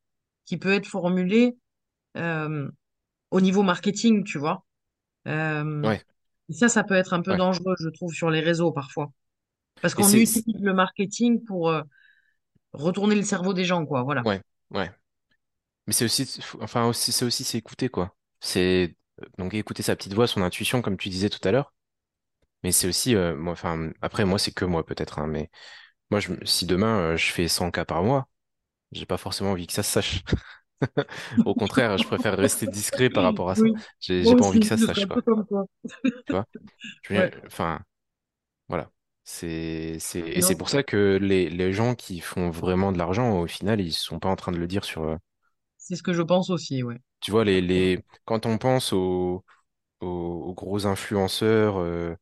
qui 0.45 0.57
peut 0.57 0.73
être 0.73 0.87
formulé 0.87 1.55
euh, 2.17 2.69
au 3.31 3.39
niveau 3.39 3.63
marketing, 3.63 4.23
tu 4.25 4.37
vois. 4.37 4.65
Euh, 5.27 5.81
ouais, 5.81 6.01
et 6.49 6.53
ça, 6.53 6.67
ça 6.67 6.83
peut 6.83 6.95
être 6.95 7.13
un 7.13 7.21
peu 7.21 7.31
ouais. 7.31 7.37
dangereux, 7.37 7.75
je 7.79 7.89
trouve, 7.89 8.13
sur 8.13 8.29
les 8.29 8.41
réseaux 8.41 8.71
parfois. 8.71 9.11
Parce 9.81 9.95
qu'on 9.95 10.07
utilise 10.07 10.43
le 10.59 10.73
marketing 10.73 11.43
pour 11.43 11.69
euh, 11.69 11.81
retourner 12.73 13.15
le 13.15 13.21
cerveau 13.23 13.53
des 13.53 13.63
gens, 13.63 13.85
quoi. 13.85 14.03
Voilà. 14.03 14.23
ouais, 14.23 14.41
ouais. 14.71 14.91
Mais 15.87 15.93
c'est 15.93 16.05
aussi, 16.05 16.39
enfin, 16.61 16.85
aussi, 16.87 17.11
c'est 17.11 17.25
aussi 17.25 17.43
s'écouter, 17.43 17.89
quoi. 17.89 18.15
C'est, 18.39 18.95
euh, 19.21 19.25
donc, 19.37 19.53
écouter 19.53 19.83
sa 19.83 19.95
petite 19.95 20.13
voix, 20.13 20.27
son 20.27 20.41
intuition, 20.41 20.81
comme 20.81 20.97
tu 20.97 21.09
disais 21.09 21.29
tout 21.29 21.45
à 21.47 21.51
l'heure. 21.51 21.73
Mais 22.63 22.71
c'est 22.71 22.87
aussi, 22.87 23.15
euh, 23.15 23.35
moi, 23.35 23.53
enfin, 23.53 23.91
après, 24.01 24.25
moi, 24.25 24.39
c'est 24.39 24.53
que 24.53 24.65
moi, 24.65 24.85
peut-être, 24.85 25.19
hein, 25.19 25.27
mais 25.27 25.49
moi, 26.11 26.19
je, 26.19 26.33
si 26.45 26.65
demain, 26.65 26.99
euh, 26.99 27.17
je 27.17 27.31
fais 27.31 27.47
100 27.47 27.71
cas 27.71 27.85
par 27.85 28.03
mois, 28.03 28.27
j'ai 28.91 29.05
pas 29.05 29.17
forcément 29.17 29.51
envie 29.51 29.67
que 29.67 29.73
ça 29.73 29.83
se 29.83 29.91
sache. 29.91 30.21
Au 31.45 31.55
contraire, 31.55 31.97
je 31.97 32.05
préfère 32.05 32.37
rester 32.37 32.67
discret 32.67 33.09
par 33.09 33.23
rapport 33.23 33.49
à 33.49 33.55
ça. 33.55 33.63
Oui, 33.63 33.73
J'ai, 33.99 34.23
pas 34.23 34.45
envie 34.45 34.59
que 34.59 34.65
ça 34.67 34.77
se 34.77 34.85
sache, 34.85 35.05
quoi. 35.05 35.21
comme 35.25 35.45
toi. 35.47 35.65
Tu 36.25 36.31
vois? 36.31 36.45
Je 37.03 37.13
veux 37.13 37.19
Ouais. 37.19 37.31
dire, 37.31 37.41
Enfin, 37.47 37.81
voilà. 38.69 38.91
C'est, 39.25 39.97
c'est, 39.99 40.19
et 40.19 40.41
Non, 40.41 40.47
c'est 40.47 40.55
pour 40.55 40.69
ça 40.69 40.83
que 40.83 41.17
les, 41.21 41.49
les 41.49 41.73
gens 41.73 41.95
qui 41.95 42.19
font 42.19 42.49
vraiment 42.49 42.91
de 42.91 42.97
l'argent, 42.97 43.39
au 43.39 43.47
final, 43.47 43.81
ils 43.81 43.93
sont 43.93 44.19
pas 44.19 44.29
en 44.29 44.35
train 44.35 44.51
de 44.51 44.57
le 44.57 44.67
dire 44.67 44.83
sur, 44.83 45.17
c'est 45.83 45.95
ce 45.95 46.01
que 46.03 46.13
je 46.13 46.23
pense 46.23 46.49
aussi, 46.49 46.81
ouais. 46.83 46.99
tu 47.21 47.31
vois, 47.31 47.43
les, 47.45 47.61
les, 47.61 48.03
quand 48.25 48.45
on 48.45 48.57
pense 48.57 48.91
aux, 48.93 49.43
aux, 50.01 50.07
aux 50.07 50.53
gros 50.55 50.87
influenceurs, 50.87 51.77
euh, 51.79 52.15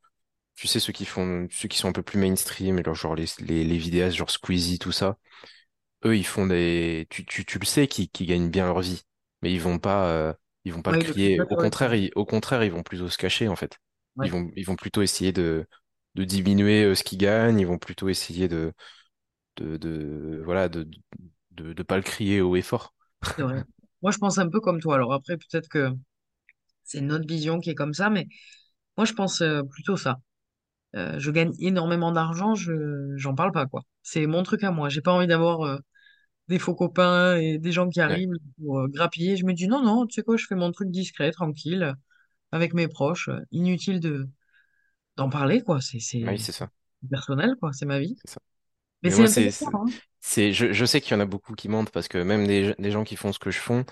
tu 0.56 0.68
sais, 0.68 0.80
ceux 0.80 0.94
qui 0.94 1.06
font, 1.06 1.48
ceux 1.52 1.68
qui 1.70 1.78
sont 1.80 1.90
un 1.90 1.94
peu 1.94 2.04
plus 2.04 2.20
mainstream, 2.20 2.84
genre, 2.86 2.96
genre 2.96 3.16
les, 3.16 3.26
les, 3.42 3.64
les 3.66 3.78
vidéastes, 3.78 4.18
genre 4.18 4.32
Squeezie, 4.32 4.80
tout 4.80 4.92
ça, 4.92 5.18
eux, 6.06 6.18
ils 6.18 6.26
font 6.28 6.48
des, 6.48 7.08
tu, 7.12 7.26
tu, 7.26 7.46
tu 7.46 7.60
le 7.60 7.66
sais 7.66 7.88
qu'ils 7.88 8.10
gagnent 8.28 8.50
bien 8.50 8.66
leur 8.68 8.82
vie, 8.82 9.04
mais 9.42 9.54
ils 9.54 9.62
vont 9.62 9.80
pas, 9.80 10.08
euh, 10.10 10.34
ils 10.66 10.74
vont 10.74 10.82
pas 10.84 10.92
le 10.94 10.98
Ouais, 10.98 11.04
le 11.04 11.14
crier. 11.14 11.46
Au 11.50 11.58
contraire, 11.58 11.96
ils, 11.96 12.12
au 12.16 12.26
contraire, 12.26 12.64
ils 12.64 12.72
vont 12.72 12.84
plutôt 12.84 13.10
se 13.10 13.18
cacher, 13.18 13.48
en 13.50 13.56
fait. 13.58 13.80
Ils 14.22 14.32
vont, 14.32 14.52
ils 14.58 14.66
vont 14.66 14.76
plutôt 14.78 15.02
essayer 15.04 15.32
de, 15.34 15.68
de 16.16 16.24
diminuer 16.26 16.84
euh, 16.86 16.96
ce 16.96 17.04
qu'ils 17.04 17.20
gagnent, 17.20 17.60
ils 17.60 17.68
vont 17.68 17.80
plutôt 17.80 18.10
essayer 18.10 18.48
de, 18.50 18.74
de, 19.58 19.78
de, 19.78 20.42
voilà, 20.46 20.70
de, 20.70 20.88
de, 21.52 21.74
de 21.74 21.84
pas 21.84 21.98
le 21.98 22.04
crier 22.04 22.42
haut 22.42 22.56
et 22.56 22.62
fort. 22.62 22.94
C'est 23.38 23.44
vrai. 23.44 23.64
Moi, 24.02 24.12
je 24.12 24.18
pense 24.18 24.38
un 24.38 24.50
peu 24.50 24.60
comme 24.60 24.80
toi. 24.80 24.96
Alors 24.96 25.14
après, 25.14 25.38
peut-être 25.38 25.68
que 25.70 25.90
c'est 26.84 27.02
notre 27.02 27.28
vision 27.28 27.60
qui 27.60 27.70
est 27.72 27.76
comme 27.76 27.94
ça, 27.94 28.10
mais 28.10 28.28
moi, 28.98 29.06
je 29.06 29.14
pense 29.14 29.42
euh, 29.42 29.64
plutôt 29.64 29.98
ça. 29.98 30.20
Euh, 30.96 31.20
je 31.20 31.32
gagne 31.32 31.54
énormément 31.60 32.12
d'argent, 32.14 32.56
je 32.56 32.74
j'en 33.18 33.36
parle 33.36 33.52
pas, 33.54 33.68
quoi. 33.68 33.84
C'est 34.04 34.28
mon 34.28 34.44
truc 34.44 34.64
à 34.64 34.72
moi. 34.72 34.90
J'ai 34.90 35.02
pas 35.02 35.14
envie 35.14 35.28
d'avoir 35.28 35.62
euh, 35.64 35.78
des 36.50 36.60
faux 36.60 36.76
copains 36.76 37.38
et 37.38 37.60
des 37.60 37.72
gens 37.74 37.90
qui 37.90 38.02
Ouais, 38.08 38.22
arrivent 38.22 38.34
pour 38.60 38.80
euh, 38.82 38.88
grappiller. 38.90 39.38
Je 39.38 39.46
me 39.46 39.54
dis 39.54 39.68
non, 39.68 39.84
non, 39.84 40.08
tu 40.08 40.16
sais 40.16 40.24
quoi, 40.24 40.38
je 40.38 40.48
fais 40.48 40.56
mon 40.56 40.72
truc 40.74 40.92
discret, 40.92 41.32
tranquille, 41.32 41.94
avec 42.52 42.74
mes 42.76 42.88
proches. 42.90 43.30
euh, 43.30 43.40
Inutile 43.52 44.00
de 44.02 44.30
d'en 45.18 45.30
parler, 45.30 45.62
quoi. 45.62 45.82
C'est 45.82 46.00
oui, 46.28 46.40
c'est 46.40 46.40
c'est 46.40 46.52
ça, 46.52 46.70
personnel, 47.10 47.56
quoi. 47.60 47.74
C'est 47.74 47.86
ma 47.86 48.00
vie. 48.00 48.18
c'est 48.26 48.30
ça. 48.34 48.42
Mais 49.04 49.12
Mais 49.12 49.28
c'est 49.28 49.50
hein. 49.74 49.86
je, 50.54 50.74
je 50.74 50.86
sais 50.86 51.02
qu'il 51.02 51.14
y 51.14 51.18
en 51.18 51.20
a 51.22 51.26
beaucoup 51.26 51.56
qui 51.56 51.70
mentent 51.70 51.92
parce 51.92 52.08
que 52.08 52.18
même 52.20 52.48
des, 52.48 52.76
des 52.80 52.92
gens 52.92 53.04
qui 53.04 53.16
font 53.16 53.34
ce 53.34 53.40
que 53.40 53.52
je 53.52 53.60
fais, 53.60 53.86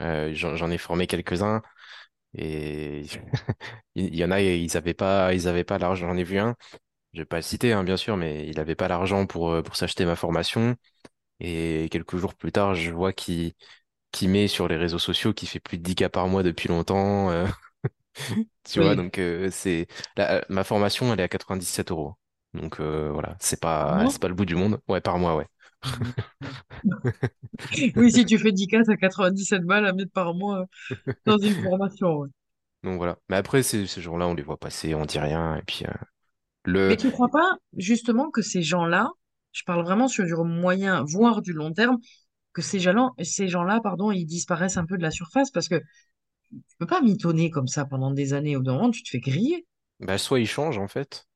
euh, 0.00 0.32
j'en 0.34 0.70
ai 0.70 0.78
formé 0.78 1.06
quelques-uns 1.06 1.62
et 2.34 3.04
il 3.96 4.14
y 4.16 4.24
en 4.24 4.30
a, 4.32 4.40
ils 4.42 4.76
avaient 4.76 4.94
pas, 4.94 5.34
ils 5.34 5.48
avaient 5.48 5.64
pas 5.64 5.78
l'argent. 5.78 6.08
J'en 6.08 6.16
ai 6.18 6.24
vu 6.24 6.38
un, 6.38 6.56
je 7.14 7.20
vais 7.22 7.26
pas 7.26 7.36
le 7.38 7.42
citer, 7.42 7.72
hein, 7.72 7.84
bien 7.84 7.96
sûr, 7.98 8.16
mais 8.18 8.48
il 8.48 8.60
avait 8.60 8.74
pas 8.76 8.88
l'argent 8.88 9.26
pour, 9.26 9.50
euh, 9.52 9.62
pour 9.62 9.76
s'acheter 9.76 10.04
ma 10.06 10.16
formation. 10.16 10.76
Et 11.40 11.88
quelques 11.92 12.16
jours 12.18 12.34
plus 12.34 12.52
tard, 12.52 12.74
je 12.76 12.90
vois 12.92 13.12
qu'il 13.12 13.54
qu'il 14.12 14.30
met 14.30 14.48
sur 14.48 14.68
les 14.68 14.76
réseaux 14.76 14.98
sociaux 15.00 15.34
qu'il 15.34 15.48
fait 15.48 15.60
plus 15.60 15.78
de 15.78 15.82
10 15.84 15.94
cas 15.96 16.08
par 16.10 16.28
mois 16.28 16.42
depuis 16.44 16.68
longtemps. 16.68 17.30
euh, 17.30 17.46
tu 18.64 18.80
vois, 18.80 18.94
donc 18.96 19.18
euh, 19.18 19.50
c'est 19.50 19.86
ma 20.48 20.64
formation, 20.64 21.12
elle 21.12 21.20
est 21.20 21.22
à 21.24 21.28
97 21.28 21.90
euros. 21.90 22.14
Donc 22.54 22.80
euh, 22.80 23.10
voilà, 23.12 23.36
c'est 23.40 23.60
pas, 23.60 23.94
mois? 23.94 24.08
c'est 24.08 24.20
pas 24.20 24.28
le 24.28 24.34
bout 24.34 24.44
du 24.46 24.54
monde. 24.54 24.80
Ouais, 24.88 25.00
par 25.00 25.18
mois, 25.18 25.36
ouais. 25.36 25.46
Oui, 27.96 28.12
si 28.12 28.24
tu 28.26 28.38
fais 28.38 28.52
10 28.52 28.66
cas, 28.68 28.82
t'as 28.84 28.96
97 28.96 29.62
balles 29.62 29.86
à 29.86 29.92
mettre 29.92 30.12
par 30.12 30.34
mois 30.34 30.60
euh, 30.60 30.64
dans 31.26 31.38
une 31.38 31.54
formation, 31.62 32.18
ouais. 32.18 32.28
Donc 32.82 32.96
voilà. 32.98 33.18
Mais 33.28 33.36
après, 33.36 33.62
ces, 33.62 33.86
ces 33.86 34.00
jours-là, 34.02 34.28
on 34.28 34.34
les 34.34 34.42
voit 34.42 34.58
passer, 34.58 34.94
on 34.94 35.04
dit 35.06 35.18
rien. 35.18 35.56
Et 35.56 35.62
puis 35.62 35.84
euh, 35.86 35.92
le, 36.64 36.88
Mais 36.90 36.96
tu 36.96 37.10
crois 37.10 37.28
pas, 37.28 37.56
justement, 37.76 38.30
que 38.30 38.42
ces 38.42 38.62
gens-là, 38.62 39.10
je 39.52 39.62
parle 39.64 39.84
vraiment 39.84 40.08
sur 40.08 40.24
du 40.24 40.34
moyen, 40.34 41.02
voire 41.04 41.40
du 41.42 41.52
long 41.52 41.72
terme, 41.72 41.98
que 42.52 42.62
ces 42.62 42.80
gens-là, 42.80 43.10
ces 43.22 43.48
gens-là, 43.48 43.80
pardon, 43.82 44.10
ils 44.12 44.26
disparaissent 44.26 44.76
un 44.78 44.86
peu 44.86 44.96
de 44.98 45.02
la 45.02 45.10
surface 45.10 45.50
parce 45.50 45.68
que 45.68 45.76
tu 46.50 46.76
peux 46.78 46.86
pas 46.86 47.00
mitonner 47.02 47.50
comme 47.50 47.68
ça 47.68 47.84
pendant 47.84 48.10
des 48.12 48.32
années. 48.34 48.56
Au 48.56 48.60
bout 48.60 48.66
d'un 48.66 48.74
moment, 48.74 48.90
tu 48.90 49.02
te 49.02 49.08
fais 49.10 49.20
griller. 49.20 49.66
bah, 50.00 50.18
soit 50.18 50.40
ils 50.40 50.46
changent 50.46 50.78
en 50.78 50.88
fait 50.88 51.26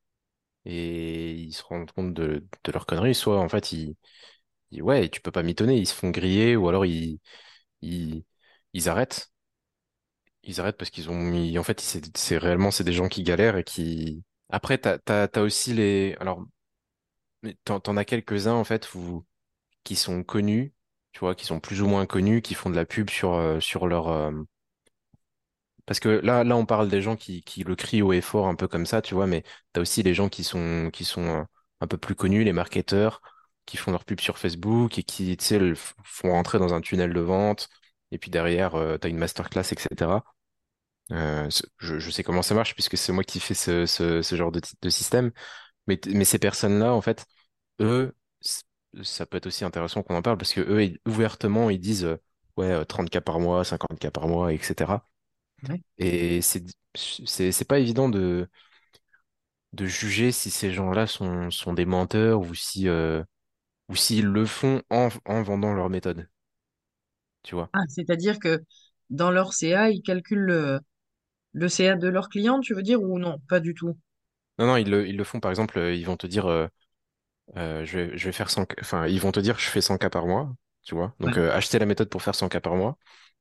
et 0.64 1.32
ils 1.34 1.52
se 1.54 1.62
rendent 1.64 1.90
compte 1.92 2.14
de, 2.14 2.46
de 2.64 2.72
leurs 2.72 2.86
conneries, 2.86 3.14
soit 3.14 3.38
en 3.40 3.48
fait 3.48 3.72
ils, 3.72 3.96
ils- 4.72 4.82
ouais, 4.82 5.08
tu 5.10 5.20
peux 5.22 5.32
pas 5.32 5.42
mitonner, 5.44 5.76
ils 5.78 5.86
se 5.88 5.94
font 5.94 6.10
griller 6.10 6.56
ou 6.56 6.68
alors 6.68 6.86
ils, 6.86 7.20
ils, 7.82 8.24
ils 8.74 8.88
arrêtent. 8.90 9.32
Ils 10.42 10.60
arrêtent 10.60 10.76
parce 10.78 10.90
qu'ils 10.90 11.10
ont 11.10 11.14
mis, 11.16 11.58
en 11.58 11.62
fait, 11.62 11.80
c'est 12.16 12.38
réellement, 12.38 12.70
c'est 12.70 12.84
des 12.84 12.92
gens 12.92 13.08
qui 13.08 13.22
galèrent 13.22 13.56
et 13.56 13.64
qui. 13.64 14.22
Après, 14.50 14.78
t'as, 14.78 14.98
t'as, 14.98 15.28
t'as 15.28 15.42
aussi 15.42 15.74
les. 15.74 16.16
Alors, 16.20 16.44
t'en, 17.64 17.96
as 17.96 18.04
quelques-uns, 18.04 18.54
en 18.54 18.64
fait, 18.64 18.94
où, 18.94 19.24
qui 19.84 19.96
sont 19.96 20.22
connus, 20.24 20.74
tu 21.12 21.20
vois, 21.20 21.34
qui 21.36 21.46
sont 21.46 21.60
plus 21.60 21.82
ou 21.82 21.88
moins 21.88 22.06
connus, 22.06 22.42
qui 22.42 22.54
font 22.54 22.70
de 22.70 22.76
la 22.76 22.86
pub 22.86 23.10
sur, 23.10 23.34
euh, 23.34 23.60
sur 23.60 23.86
leur. 23.88 24.08
euh, 24.08 24.32
Parce 25.88 26.00
que 26.00 26.10
là, 26.10 26.44
là, 26.44 26.56
on 26.56 26.66
parle 26.66 26.90
des 26.90 27.02
gens 27.02 27.16
qui, 27.16 27.42
qui 27.44 27.64
le 27.64 27.76
crient 27.76 28.02
haut 28.02 28.14
et 28.14 28.22
fort, 28.22 28.48
un 28.48 28.56
peu 28.56 28.68
comme 28.68 28.86
ça, 28.86 29.02
tu 29.02 29.14
vois, 29.16 29.26
mais 29.28 29.44
t'as 29.74 29.82
aussi 29.82 30.04
les 30.04 30.14
gens 30.14 30.30
qui 30.30 30.44
sont, 30.44 30.90
qui 30.92 31.04
sont 31.06 31.22
euh, 31.26 31.44
un 31.82 31.88
peu 31.88 31.98
plus 31.98 32.16
connus, 32.16 32.44
les 32.44 32.52
marketeurs, 32.54 33.22
qui 33.66 33.78
font 33.78 33.92
leur 33.92 34.04
pub 34.06 34.20
sur 34.20 34.38
Facebook 34.38 34.98
et 34.98 35.04
qui, 35.04 35.36
tu 35.38 35.44
sais, 35.46 35.60
font 36.04 36.32
rentrer 36.32 36.60
dans 36.60 36.74
un 36.74 36.82
tunnel 36.82 37.14
de 37.14 37.20
vente. 37.20 37.70
Et 38.12 38.18
puis 38.18 38.30
derrière, 38.30 38.76
euh, 38.76 38.98
t'as 38.98 39.10
une 39.10 39.18
masterclass, 39.18 39.62
etc. 39.72 40.24
Euh, 41.12 41.48
je, 41.78 41.98
je 41.98 42.10
sais 42.10 42.22
comment 42.24 42.42
ça 42.42 42.54
marche 42.54 42.74
puisque 42.74 42.98
c'est 42.98 43.12
moi 43.12 43.24
qui 43.24 43.40
fais 43.40 43.54
ce, 43.54 43.86
ce, 43.86 44.22
ce 44.22 44.36
genre 44.36 44.52
de, 44.52 44.60
de 44.82 44.90
système. 44.90 45.32
Mais, 45.88 46.00
mais 46.08 46.24
ces 46.26 46.38
personnes-là, 46.40 46.94
en 46.94 47.02
fait, 47.02 47.26
eux, 47.80 48.14
ça 49.02 49.26
peut 49.26 49.36
être 49.36 49.46
aussi 49.46 49.64
intéressant 49.64 50.02
qu'on 50.02 50.16
en 50.16 50.22
parle 50.22 50.38
parce 50.38 50.52
que 50.52 50.60
eux, 50.60 50.98
ouvertement, 51.06 51.70
ils 51.70 51.80
disent 51.80 52.04
euh, 52.04 52.16
ouais, 52.56 52.70
euh, 52.72 52.84
30K 52.84 53.20
par 53.20 53.40
mois, 53.40 53.64
50K 53.64 54.10
par 54.10 54.28
mois, 54.28 54.52
etc. 54.52 55.04
Ouais. 55.62 55.82
Et 55.98 56.42
c'est, 56.42 56.64
c'est, 56.94 57.52
c'est 57.52 57.64
pas 57.64 57.78
évident 57.78 58.08
de, 58.08 58.48
de 59.72 59.86
juger 59.86 60.30
si 60.30 60.50
ces 60.50 60.72
gens-là 60.72 61.06
sont, 61.06 61.50
sont 61.50 61.72
des 61.72 61.86
menteurs 61.86 62.40
ou 62.40 62.54
si, 62.54 62.86
euh, 62.86 63.24
ou 63.88 63.96
s'ils 63.96 64.26
le 64.26 64.46
font 64.46 64.82
en, 64.90 65.08
en 65.26 65.42
vendant 65.42 65.74
leur 65.74 65.90
méthode, 65.90 66.28
tu 67.42 67.54
vois? 67.54 67.70
Ah, 67.72 67.80
c'est-à-dire 67.88 68.38
que 68.38 68.62
dans 69.08 69.30
leur 69.30 69.54
CA, 69.54 69.88
ils 69.90 70.02
calculent 70.02 70.38
le, 70.40 70.80
le 71.54 71.68
CA 71.70 71.96
de 71.96 72.08
leurs 72.08 72.28
clients, 72.28 72.60
tu 72.60 72.74
veux 72.74 72.82
dire, 72.82 73.02
ou 73.02 73.18
non? 73.18 73.38
Pas 73.48 73.60
du 73.60 73.74
tout. 73.74 73.96
Non, 74.58 74.66
non, 74.66 74.76
ils 74.76 74.90
le, 74.90 75.06
ils 75.08 75.16
le 75.16 75.24
font, 75.24 75.40
par 75.40 75.50
exemple, 75.50 75.78
euh, 75.78 75.94
ils 75.94 76.04
vont 76.06 76.16
te 76.16 76.26
dire. 76.26 76.46
euh, 76.46 76.66
Euh, 77.56 77.84
je 77.86 77.98
vais, 78.00 78.18
je 78.18 78.26
vais 78.26 78.32
faire 78.32 78.50
100, 78.50 78.66
enfin, 78.80 79.06
ils 79.08 79.20
vont 79.20 79.32
te 79.32 79.40
dire 79.40 79.58
je 79.58 79.68
fais 79.70 79.80
100 79.82 79.98
cas 79.98 80.10
par 80.10 80.26
mois, 80.26 80.54
tu 80.84 80.94
vois? 80.96 81.14
Donc, 81.20 81.36
Ouais. 81.36 81.38
acheter 81.38 81.78
la 81.80 81.86
méthode 81.86 82.08
pour 82.10 82.22
faire 82.22 82.34
100 82.36 82.48
cas 82.48 82.60
par 82.60 82.76
mois. 82.76 82.98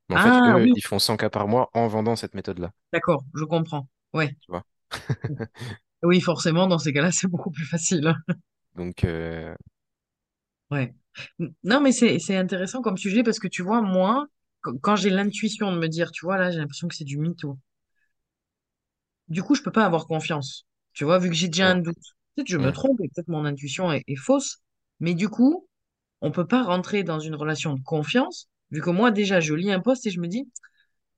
Mais 0.09 0.15
en 0.15 0.19
fait, 0.19 0.35
Ah 0.35 0.57
eux, 0.57 0.67
oui, 0.67 0.75
ils 0.75 0.83
font 0.85 0.99
100 0.99 1.15
cas 1.17 1.29
par 1.29 1.47
mois 1.47 1.69
en 1.73 1.87
vendant 1.87 2.15
cette 2.17 2.33
méthode-là. 2.35 2.71
d'accord, 2.91 3.23
je 3.33 3.45
comprends. 3.45 3.87
Ouais. 4.13 4.35
Tu 4.41 4.51
vois? 4.51 4.63
Oui, 6.03 6.21
forcément, 6.21 6.67
dans 6.67 6.79
ces 6.79 6.93
cas-là, 6.93 7.11
c'est 7.11 7.27
beaucoup 7.27 7.51
plus 7.51 7.65
facile. 7.65 8.13
Donc, 8.75 9.03
euh, 9.03 9.55
Ouais. 10.71 10.93
Non, 11.63 11.81
mais 11.81 11.91
c'est 11.91 12.35
intéressant 12.37 12.81
comme 12.81 12.97
sujet 12.97 13.23
parce 13.23 13.39
que 13.39 13.47
tu 13.49 13.63
vois, 13.63 13.81
moi, 13.81 14.27
qu- 14.63 14.79
quand 14.81 14.95
j'ai 14.95 15.09
l'intuition 15.09 15.71
de 15.73 15.77
me 15.79 15.87
dire, 15.87 16.11
tu 16.11 16.25
vois, 16.25 16.37
là, 16.37 16.51
j'ai 16.51 16.59
l'impression 16.59 16.87
que 16.87 16.95
c'est 16.95 17.03
du 17.05 17.17
mytho. 17.17 17.57
Du 19.29 19.43
coup, 19.43 19.55
je 19.55 19.61
peux 19.61 19.71
pas 19.71 19.85
avoir 19.85 20.07
confiance. 20.07 20.65
Tu 20.93 21.03
vois, 21.03 21.19
vu 21.19 21.29
que 21.29 21.35
j'ai 21.35 21.47
déjà 21.47 21.67
un 21.69 21.77
doute. 21.79 21.97
Peut-être 22.35 22.47
que 22.47 22.53
je 22.53 22.57
me 22.57 22.71
trompe 22.71 22.99
et 23.01 23.09
peut-être 23.09 23.27
mon 23.27 23.45
intuition 23.45 23.91
est, 23.91 24.03
est 24.07 24.15
fausse. 24.15 24.59
Mais 24.99 25.13
du 25.15 25.29
coup, 25.29 25.67
on 26.21 26.31
peut 26.31 26.47
pas 26.47 26.63
rentrer 26.63 27.03
dans 27.03 27.19
une 27.19 27.35
relation 27.35 27.73
de 27.75 27.81
confiance, 27.83 28.49
vu 28.71 28.81
que 28.81 28.89
moi, 28.89 29.11
déjà, 29.11 29.39
je 29.39 29.53
lis 29.53 29.71
un 29.71 29.79
post 29.79 30.05
et 30.05 30.11
je 30.11 30.19
me 30.19 30.27
dis, 30.27 30.49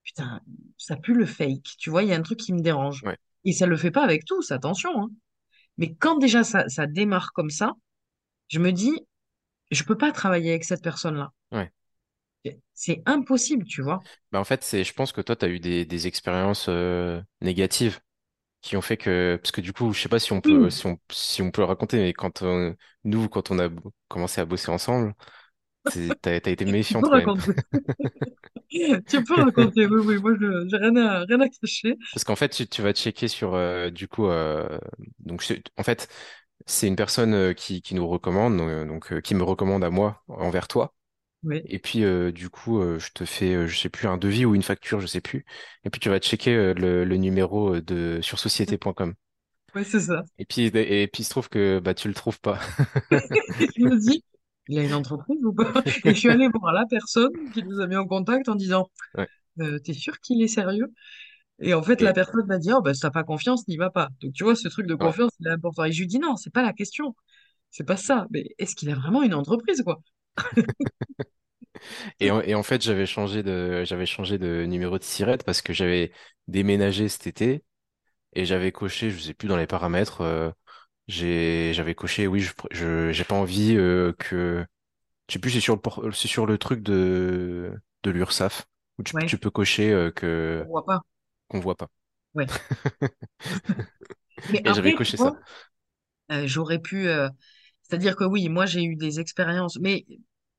putain, 0.04 0.42
ça 0.78 0.98
pue 0.98 1.14
le 1.16 1.26
fake. 1.26 1.76
Tu 1.80 1.90
vois, 1.92 2.04
il 2.04 2.10
y 2.10 2.14
a 2.14 2.18
un 2.18 2.22
truc 2.24 2.40
qui 2.40 2.54
me 2.54 2.62
dérange. 2.62 3.04
ouais, 3.04 3.18
Et 3.46 3.54
ça 3.54 3.68
le 3.68 3.78
fait 3.78 3.92
pas 3.92 4.04
avec 4.04 4.26
tous, 4.26 4.52
attention, 4.52 4.92
hein. 5.04 5.10
Mais 5.78 5.96
quand 5.96 6.18
déjà 6.20 6.44
ça, 6.44 6.70
ça 6.70 6.88
démarre 6.88 7.34
comme 7.34 7.50
ça, 7.52 7.74
je 8.50 8.60
me 8.60 8.72
dis, 8.74 8.94
je 9.72 9.84
peux 9.84 9.98
pas 9.98 10.12
travailler 10.14 10.52
avec 10.52 10.66
cette 10.66 10.84
personne-là. 10.84 11.32
ouais. 11.52 11.72
C'est 12.74 13.02
impossible, 13.06 13.66
tu 13.66 13.82
vois. 13.82 14.08
Bah, 14.32 14.40
en 14.40 14.44
fait, 14.44 14.64
c'est, 14.64 14.84
je 14.84 14.94
pense 14.94 15.12
que 15.12 15.22
toi, 15.22 15.36
tu 15.36 15.46
as 15.46 15.50
eu 15.50 15.60
des, 15.60 15.86
des 15.86 16.08
expériences 16.08 16.68
euh, 16.70 17.22
négatives 17.42 18.00
qui 18.62 18.78
ont 18.78 18.82
fait 18.82 18.98
que, 18.98 19.38
parce 19.42 19.52
que 19.52 19.62
du 19.62 19.74
coup, 19.74 19.94
je 19.94 20.02
sais 20.02 20.10
pas 20.10 20.20
si 20.20 20.34
on 20.34 20.42
peut, 20.42 20.70
si 20.72 20.88
on, 20.88 21.00
si 21.12 21.42
on 21.44 21.52
peut 21.52 21.62
le 21.62 21.68
raconter, 21.68 21.98
mais 22.00 22.14
quand 22.14 22.44
on- 22.44 22.76
nous, 23.06 23.30
quand 23.30 23.52
on 23.52 23.60
a 23.60 23.70
commencé 24.10 24.42
à 24.42 24.46
bosser 24.46 24.72
ensemble, 24.72 25.14
t'as, 26.22 26.36
été 26.36 26.66
même. 26.66 26.84
raconter. 27.06 27.52
Tu 29.08 29.24
peux 29.24 29.34
raconter, 29.34 29.88
oui, 29.88 30.02
oui, 30.06 30.22
moi, 30.22 30.34
je 30.40 30.68
j'ai 30.70 30.78
rien 30.78 30.96
à, 30.96 31.26
rien 31.26 31.40
à 31.42 31.50
cacher. 31.50 31.98
Parce 32.14 32.24
qu'en 32.24 32.36
fait, 32.36 32.50
tu, 32.50 32.68
tu 32.68 32.82
vas 32.82 32.94
checker 32.94 33.28
sur, 33.28 33.56
euh, 33.56 33.90
du 33.90 34.08
coup, 34.08 34.28
euh, 34.28 34.80
donc, 35.20 35.44
en 35.78 35.84
fait, 35.84 36.08
c'est 36.68 36.88
une 36.88 36.96
personne 36.96 37.34
euh, 37.34 37.54
qui, 37.54 37.82
qui 37.82 37.96
nous 37.96 38.08
recommande, 38.08 38.58
donc, 38.88 39.12
euh, 39.12 39.22
qui 39.22 39.34
me 39.34 39.44
recommande 39.44 39.84
à 39.84 39.90
moi 39.90 40.24
envers 40.28 40.68
toi. 40.68 40.94
Oui, 41.44 41.62
Et 41.66 41.80
puis, 41.80 42.04
du 42.34 42.50
coup, 42.50 42.82
je 43.00 43.12
te 43.14 43.24
fais, 43.24 43.66
je 43.66 43.80
sais 43.80 43.88
plus, 43.88 44.10
un 44.10 44.18
devis 44.18 44.44
ou 44.44 44.56
une 44.56 44.62
facture, 44.62 45.00
je 45.00 45.08
sais 45.08 45.22
plus. 45.22 45.46
Et 45.86 45.90
puis, 45.90 46.02
tu 46.02 46.10
vas 46.10 46.20
checker 46.20 46.74
le, 46.74 47.06
le 47.06 47.16
numéro 47.16 47.80
de, 47.80 48.20
sur 48.22 48.40
société.com. 48.40 49.16
oui, 49.74 49.86
c'est 49.86 50.02
ça. 50.02 50.24
Et 50.38 50.44
puis, 50.44 50.66
et, 50.66 51.08
puis, 51.08 51.22
il 51.22 51.26
se 51.26 51.30
trouve 51.30 51.48
que 51.48 51.80
bah, 51.80 51.94
tu 51.94 52.10
le 52.10 52.14
trouves 52.14 52.42
pas. 52.42 52.60
Je 53.12 53.84
me 53.84 53.98
dis, 53.98 54.22
il 54.70 54.80
a 54.80 54.84
une 54.86 54.96
entreprise 54.96 55.44
ou 55.46 55.54
pas? 55.54 55.74
Et 56.06 56.16
je 56.16 56.20
suis 56.20 56.32
allée 56.32 56.50
voir 56.62 56.74
la 56.74 56.86
personne 56.88 57.32
qui 57.54 57.64
nous 57.66 57.82
a 57.82 57.88
mis 57.88 57.98
en 57.98 58.08
contact 58.08 58.50
en 58.50 58.56
disant, 58.56 58.90
Ouais. 59.14 59.30
euh, 59.62 59.80
t'es 59.80 59.94
sûr 59.94 60.20
qu'il 60.22 60.42
est 60.44 60.48
sérieux? 60.50 60.94
Et 61.62 61.74
en 61.74 61.84
fait, 61.84 62.02
la 62.02 62.14
personne 62.14 62.46
m'a 62.48 62.58
dit, 62.60 62.72
oh, 62.74 62.82
ben, 62.82 62.94
si 62.94 63.02
t'as 63.02 63.12
pas 63.12 63.24
confiance, 63.24 63.68
n'y 63.68 63.78
va 63.78 63.90
pas. 63.92 64.10
Donc, 64.22 64.34
tu 64.34 64.44
vois, 64.46 64.56
ce 64.56 64.68
truc 64.70 64.88
de 64.88 64.96
confiance, 64.96 65.32
il 65.40 65.48
est 65.48 65.52
important. 65.52 65.86
Et 65.86 65.92
je 65.92 66.00
lui 66.02 66.08
dis, 66.08 66.20
non, 66.20 66.38
c'est 66.38 66.52
pas 66.54 66.64
la 66.64 66.74
question. 66.74 67.16
C'est 67.72 67.86
pas 67.86 67.98
ça. 67.98 68.28
Mais 68.32 68.46
est-ce 68.60 68.76
qu'il 68.76 68.90
a 68.92 68.96
vraiment 68.96 69.24
une 69.24 69.34
entreprise, 69.36 69.82
quoi? 69.84 70.02
Et, 72.20 72.32
en, 72.32 72.42
et 72.42 72.56
en 72.56 72.64
fait, 72.64 72.82
j'avais 72.82 73.06
changé 73.06 73.44
de, 73.44 73.84
j'avais 73.86 74.06
changé 74.06 74.38
de 74.38 74.66
numéro 74.66 74.98
de 75.00 75.04
SIRET 75.04 75.40
parce 75.46 75.62
que 75.62 75.74
j'avais 75.74 76.12
déménagé 76.48 77.08
cet 77.10 77.28
été 77.28 77.64
et 78.34 78.46
j'avais 78.46 78.72
coché, 78.72 79.12
je 79.12 79.20
sais 79.20 79.34
plus 79.34 79.48
dans 79.48 79.58
les 79.58 79.68
paramètres, 79.68 80.22
euh, 80.22 80.52
j'ai, 81.10 81.74
j'avais 81.76 81.96
coché, 81.96 82.28
oui, 82.28 82.42
je, 82.42 82.54
je, 82.72 83.14
j'ai 83.14 83.26
pas 83.26 83.36
envie 83.36 83.76
euh, 83.78 84.14
que, 84.20 84.66
je 85.30 85.34
sais 85.34 85.40
plus, 85.40 85.52
c'est 85.52 85.62
sur 85.62 85.76
le, 85.76 85.82
por- 85.82 86.04
c'est 86.16 86.28
sur 86.30 86.46
le 86.48 86.58
truc 86.58 86.82
de, 86.84 87.74
de 88.04 88.12
l'URSSAF 88.12 88.68
où 89.00 89.04
tu, 89.04 89.14
Ouais, 89.14 89.28
tu 89.28 89.38
peux 89.40 89.52
cocher 89.52 89.92
euh, 89.94 90.12
on 90.60 90.64
que, 90.64 90.68
voit 90.68 90.86
pas. 90.86 91.02
qu'on 91.50 91.60
voit 91.62 91.76
pas. 91.78 91.90
Ouais. 92.34 92.50
Mais 94.48 94.62
Et 94.66 94.74
j'avais 94.74 94.94
après, 94.94 95.00
tu 95.00 95.12
coché 95.12 95.18
ça. 95.18 95.32
vois, 95.32 95.40
euh, 96.32 96.48
j'aurais 96.48 96.80
pu. 96.80 97.08
euh, 97.10 97.30
C'est-à-dire 97.84 98.16
que 98.16 98.24
oui, 98.26 98.50
moi, 98.50 98.66
j'ai 98.66 98.84
eu 98.86 98.96
des 98.96 99.20
expériences, 99.20 99.80
mais 99.80 100.06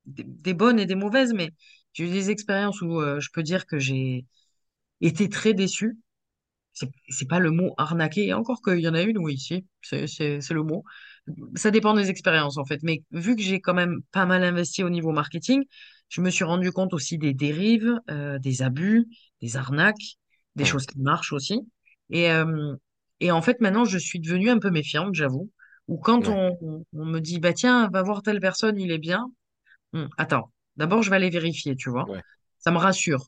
des, 0.06 0.24
des 0.24 0.54
bonnes 0.54 0.80
et 0.80 0.86
des 0.86 0.96
mauvaises, 0.96 1.34
mais 1.34 1.52
j'ai 1.94 2.06
eu 2.06 2.10
des 2.12 2.30
expériences 2.30 2.82
où 2.82 3.00
euh, 3.00 3.20
je 3.20 3.30
peux 3.32 3.42
dire 3.42 3.66
que 3.66 3.78
j'ai 3.78 4.26
été 5.02 5.28
très 5.28 5.54
déçue. 5.54 5.98
C'est 7.08 7.28
pas 7.28 7.38
le 7.38 7.50
mot 7.50 7.74
arnaquer, 7.78 8.28
et 8.28 8.34
encore 8.34 8.62
qu'il 8.62 8.80
y 8.80 8.88
en 8.88 8.94
a 8.94 9.02
une, 9.02 9.18
oui, 9.18 9.38
si, 9.38 9.66
c'est 9.82 10.06
le 10.50 10.62
mot. 10.62 10.84
Ça 11.54 11.70
dépend 11.70 11.94
des 11.94 12.10
expériences, 12.10 12.56
en 12.58 12.64
fait. 12.64 12.80
Mais 12.82 13.02
vu 13.12 13.36
que 13.36 13.42
j'ai 13.42 13.60
quand 13.60 13.74
même 13.74 14.00
pas 14.12 14.26
mal 14.26 14.42
investi 14.44 14.82
au 14.82 14.90
niveau 14.90 15.12
marketing, 15.12 15.64
je 16.08 16.20
me 16.20 16.30
suis 16.30 16.44
rendu 16.44 16.72
compte 16.72 16.94
aussi 16.94 17.18
des 17.18 17.34
dérives, 17.34 18.00
euh, 18.10 18.38
des 18.38 18.62
abus, 18.62 19.06
des 19.42 19.56
arnaques, 19.56 20.16
des 20.56 20.64
choses 20.64 20.86
qui 20.86 20.98
marchent 21.00 21.32
aussi. 21.32 21.60
Et, 22.10 22.30
euh, 22.32 22.74
et 23.20 23.30
en 23.30 23.42
fait, 23.42 23.60
maintenant, 23.60 23.84
je 23.84 23.98
suis 23.98 24.20
devenue 24.20 24.50
un 24.50 24.58
peu 24.58 24.70
méfiante, 24.70 25.14
j'avoue. 25.14 25.50
Ou 25.88 25.98
quand 25.98 26.28
ouais, 26.28 26.28
on, 26.28 26.56
on- 26.62 26.84
on 26.92 27.04
me 27.04 27.20
dit, 27.20 27.38
bah 27.38 27.52
tiens, 27.52 27.88
va 27.92 28.02
voir 28.02 28.22
telle 28.22 28.40
personne, 28.40 28.78
il 28.80 28.90
est 28.92 28.98
bien. 28.98 29.30
Hum, 29.94 30.08
attends, 30.18 30.52
d'abord, 30.76 31.02
je 31.02 31.10
vais 31.10 31.16
aller 31.16 31.30
vérifier, 31.30 31.76
tu 31.76 31.90
vois. 31.90 32.06
ouais, 32.06 32.22
Ça 32.60 32.70
me 32.72 32.78
rassure. 32.78 33.26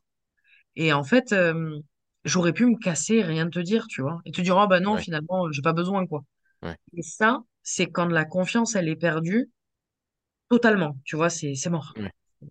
Et 0.76 0.92
en 0.92 1.04
fait, 1.04 1.32
euh, 1.32 1.78
j'aurais 2.24 2.52
pu 2.52 2.66
me 2.66 2.76
casser, 2.78 3.22
rien 3.22 3.48
te 3.50 3.58
dire, 3.60 3.86
tu 3.88 4.02
vois. 4.02 4.20
Et 4.26 4.32
te 4.32 4.40
dire, 4.40 4.56
oh 4.56 4.66
bah 4.68 4.80
non, 4.80 4.96
ouais, 4.96 4.98
finalement, 4.98 5.50
j'ai 5.52 5.62
pas 5.62 5.72
besoin, 5.72 6.06
quoi. 6.06 6.24
ouais, 6.62 6.76
Et 6.96 7.02
ça, 7.02 7.42
c'est 7.62 7.88
quand 7.90 8.06
la 8.06 8.24
confiance, 8.26 8.76
elle 8.76 8.88
est 8.88 8.96
perdue 8.96 9.50
totalement, 10.48 10.96
tu 11.04 11.16
vois, 11.16 11.30
c'est 11.30 11.54
c'est 11.54 11.70
mort. 11.70 11.98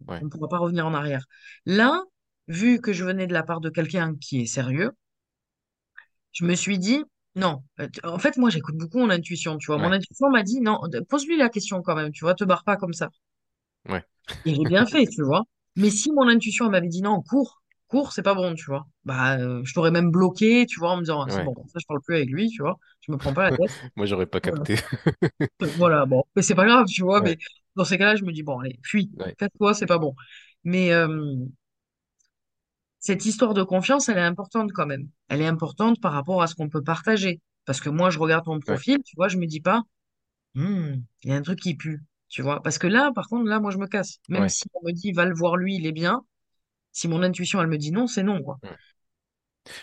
ouais, 0.07 0.21
On 0.21 0.25
ne 0.25 0.31
pourra 0.31 0.49
pas 0.49 0.59
revenir 0.59 0.87
en 0.87 0.93
arrière. 0.95 1.25
Là, 1.65 2.03
vu 2.47 2.81
que 2.81 2.93
je 2.93 3.05
venais 3.05 3.27
de 3.27 3.33
la 3.33 3.43
part 3.43 3.61
de 3.61 3.69
quelqu'un 3.71 4.15
qui 4.17 4.41
est 4.41 4.47
sérieux, 4.47 4.91
je 6.33 6.45
me 6.45 6.55
suis 6.55 6.77
dit, 6.79 7.03
non. 7.35 7.63
Euh, 7.79 7.87
En 8.03 8.19
fait, 8.19 8.37
moi, 8.37 8.49
j'écoute 8.49 8.75
beaucoup 8.77 8.99
mon 8.99 9.09
intuition, 9.09 9.57
tu 9.57 9.67
vois. 9.67 9.77
Mon 9.79 9.91
intuition 9.91 10.29
m'a 10.29 10.43
dit, 10.43 10.61
non, 10.61 10.79
pose-lui 11.09 11.37
la 11.37 11.49
question 11.49 11.81
quand 11.81 11.95
même, 11.95 12.11
tu 12.11 12.23
vois, 12.25 12.35
te 12.35 12.43
barre 12.43 12.63
pas 12.63 12.77
comme 12.77 12.93
ça. 12.93 13.09
ouais, 13.89 14.03
Et 14.45 14.53
j'ai 14.55 14.65
bien 14.65 14.85
fait, 14.85 15.07
tu 15.07 15.23
vois. 15.23 15.43
Mais 15.75 15.89
si 15.89 16.11
mon 16.11 16.27
intuition 16.27 16.69
m'avait 16.69 16.87
dit 16.87 17.01
non, 17.01 17.21
cours, 17.21 17.60
cours, 17.91 18.13
c'est 18.13 18.23
pas 18.23 18.35
bon, 18.35 18.55
tu 18.55 18.65
vois. 18.65 18.87
Bah, 19.05 19.37
euh, 19.39 19.61
je 19.65 19.73
t'aurais 19.73 19.91
même 19.91 20.11
bloqué, 20.11 20.65
tu 20.67 20.79
vois, 20.79 20.91
en 20.91 20.97
me 20.97 21.01
disant, 21.03 21.27
Ah, 21.27 21.29
c'est 21.29 21.43
ouais. 21.43 21.43
bon, 21.43 21.55
ça, 21.67 21.79
je 21.79 21.85
parle 21.87 22.01
plus 22.01 22.15
avec 22.15 22.29
lui, 22.31 22.49
tu 22.49 22.61
vois. 22.63 22.79
Je 23.01 23.11
me 23.11 23.17
prends 23.17 23.33
pas 23.33 23.43
la 23.43 23.53
tête. 23.53 23.71
Moi, 23.95 24.05
j'aurais 24.05 24.25
pas 24.25 24.39
capté. 24.41 24.75
Voilà, 25.75 26.05
bon. 26.05 26.23
Mais 26.35 26.41
c'est 26.41 26.55
pas 26.55 26.65
grave, 26.65 26.85
tu 26.87 27.03
vois. 27.03 27.21
Ouais, 27.21 27.21
Mais 27.21 27.37
dans 27.75 27.85
ces 27.85 27.97
cas-là, 27.97 28.15
je 28.15 28.23
me 28.23 28.31
dis, 28.31 28.43
bon, 28.43 28.59
allez, 28.59 28.79
fuis, 28.83 29.11
ouais, 29.19 29.35
casse-toi, 29.37 29.73
c'est 29.73 29.85
pas 29.85 29.99
bon. 29.99 30.15
Mais 30.63 30.91
euh, 30.93 31.35
cette 32.99 33.25
histoire 33.25 33.53
de 33.53 33.63
confiance, 33.63 34.07
elle 34.09 34.17
est 34.17 34.21
importante 34.21 34.71
quand 34.73 34.85
même. 34.85 35.09
Elle 35.27 35.41
est 35.41 35.47
importante 35.47 35.99
par 36.01 36.13
rapport 36.13 36.41
à 36.41 36.47
ce 36.47 36.55
qu'on 36.55 36.69
peut 36.69 36.83
partager. 36.83 37.41
Parce 37.65 37.81
que 37.81 37.89
moi, 37.89 38.09
je 38.09 38.19
regarde 38.19 38.45
ton 38.45 38.59
profil, 38.59 39.01
tu 39.03 39.15
vois, 39.15 39.27
je 39.27 39.37
me 39.37 39.45
dis 39.45 39.61
pas, 39.61 39.83
Hmm, 40.55 40.95
il 41.23 41.29
y 41.29 41.33
a 41.33 41.37
un 41.37 41.41
truc 41.41 41.59
qui 41.59 41.75
pue, 41.75 42.03
tu 42.29 42.41
vois. 42.41 42.61
Parce 42.63 42.77
que 42.77 42.87
là, 42.87 43.11
par 43.15 43.27
contre, 43.29 43.45
là, 43.49 43.59
moi, 43.59 43.71
je 43.71 43.77
me 43.77 43.87
casse. 43.87 44.19
Même 44.29 44.49
si 44.49 44.63
on 44.73 44.85
me 44.87 44.91
dit, 44.93 45.11
va 45.13 45.25
le 45.25 45.35
voir 45.35 45.57
lui, 45.57 45.75
il 45.75 45.85
est 45.87 45.91
bien. 45.93 46.25
Si 46.93 47.07
mon 47.07 47.23
intuition, 47.23 47.61
elle 47.61 47.67
me 47.67 47.77
dit 47.77 47.91
non, 47.91 48.07
c'est 48.07 48.23
non, 48.23 48.41
quoi. 48.43 48.59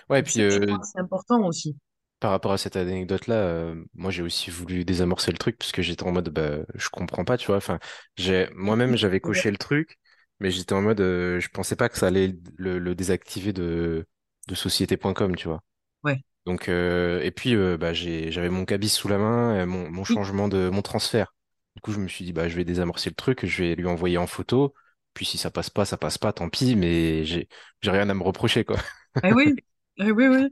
Ouais, 0.08 0.20
et 0.20 0.22
puis 0.22 0.40
crois 0.60 0.76
euh, 0.76 0.78
c'est 0.82 0.98
important 1.00 1.44
aussi. 1.46 1.76
par 2.20 2.32
rapport 2.32 2.52
à 2.52 2.58
cette 2.58 2.76
anecdote-là, 2.76 3.34
euh, 3.36 3.84
moi 3.94 4.10
j'ai 4.10 4.22
aussi 4.22 4.50
voulu 4.50 4.84
désamorcer 4.84 5.30
le 5.30 5.38
truc 5.38 5.56
parce 5.58 5.70
que 5.72 5.82
j'étais 5.82 6.02
en 6.04 6.10
mode 6.12 6.30
bah 6.30 6.58
je 6.74 6.88
comprends 6.88 7.24
pas, 7.24 7.36
tu 7.38 7.46
vois. 7.46 7.56
Enfin, 7.58 7.78
j'ai 8.16 8.48
moi-même 8.54 8.96
j'avais 8.96 9.20
coché 9.20 9.50
le 9.52 9.56
truc, 9.56 9.98
mais 10.40 10.50
j'étais 10.50 10.72
en 10.72 10.82
mode 10.82 11.00
euh, 11.00 11.38
je 11.40 11.48
pensais 11.48 11.76
pas 11.76 11.88
que 11.88 11.96
ça 11.98 12.08
allait 12.08 12.36
le, 12.56 12.78
le 12.80 12.94
désactiver 12.96 13.52
de 13.52 14.06
de 14.48 14.54
société.com, 14.54 15.36
tu 15.36 15.46
vois. 15.48 15.62
Ouais. 16.02 16.22
Donc 16.46 16.68
euh, 16.68 17.22
et 17.22 17.30
puis 17.32 17.56
bah 17.78 17.94
j'avais 17.94 18.50
mon 18.50 18.64
cabis 18.66 18.88
sous 18.90 19.08
la 19.08 19.18
main, 19.18 19.66
mon 19.66 19.90
mon 19.90 20.04
changement 20.04 20.48
de 20.48 20.70
mon 20.70 20.82
transfert. 20.82 21.34
Du 21.76 21.82
coup 21.82 21.92
je 21.92 22.00
me 22.00 22.08
suis 22.08 22.24
dit 22.24 22.32
bah 22.34 22.48
je 22.48 22.56
vais 22.56 22.64
désamorcer 22.64 23.10
le 23.10 23.16
truc, 23.16 23.46
je 23.46 23.62
vais 23.64 23.74
lui 23.76 23.86
envoyer 23.88 24.18
en 24.18 24.26
photo. 24.28 24.74
Puis 25.14 25.24
si 25.26 25.38
ça 25.38 25.50
passe 25.50 25.70
pas, 25.70 25.84
ça 25.84 25.96
passe 25.96 26.18
pas, 26.18 26.32
tant 26.32 26.48
pis. 26.50 26.76
Mais 26.76 27.24
j'ai 27.24 27.48
rien 27.84 28.08
à 28.08 28.14
me 28.14 28.22
reprocher 28.22 28.64
quoi. 28.64 28.76
Eh 29.22 29.32
oui. 29.32 29.54
Eh 30.00 30.12
oui, 30.12 30.28
oui. 30.28 30.48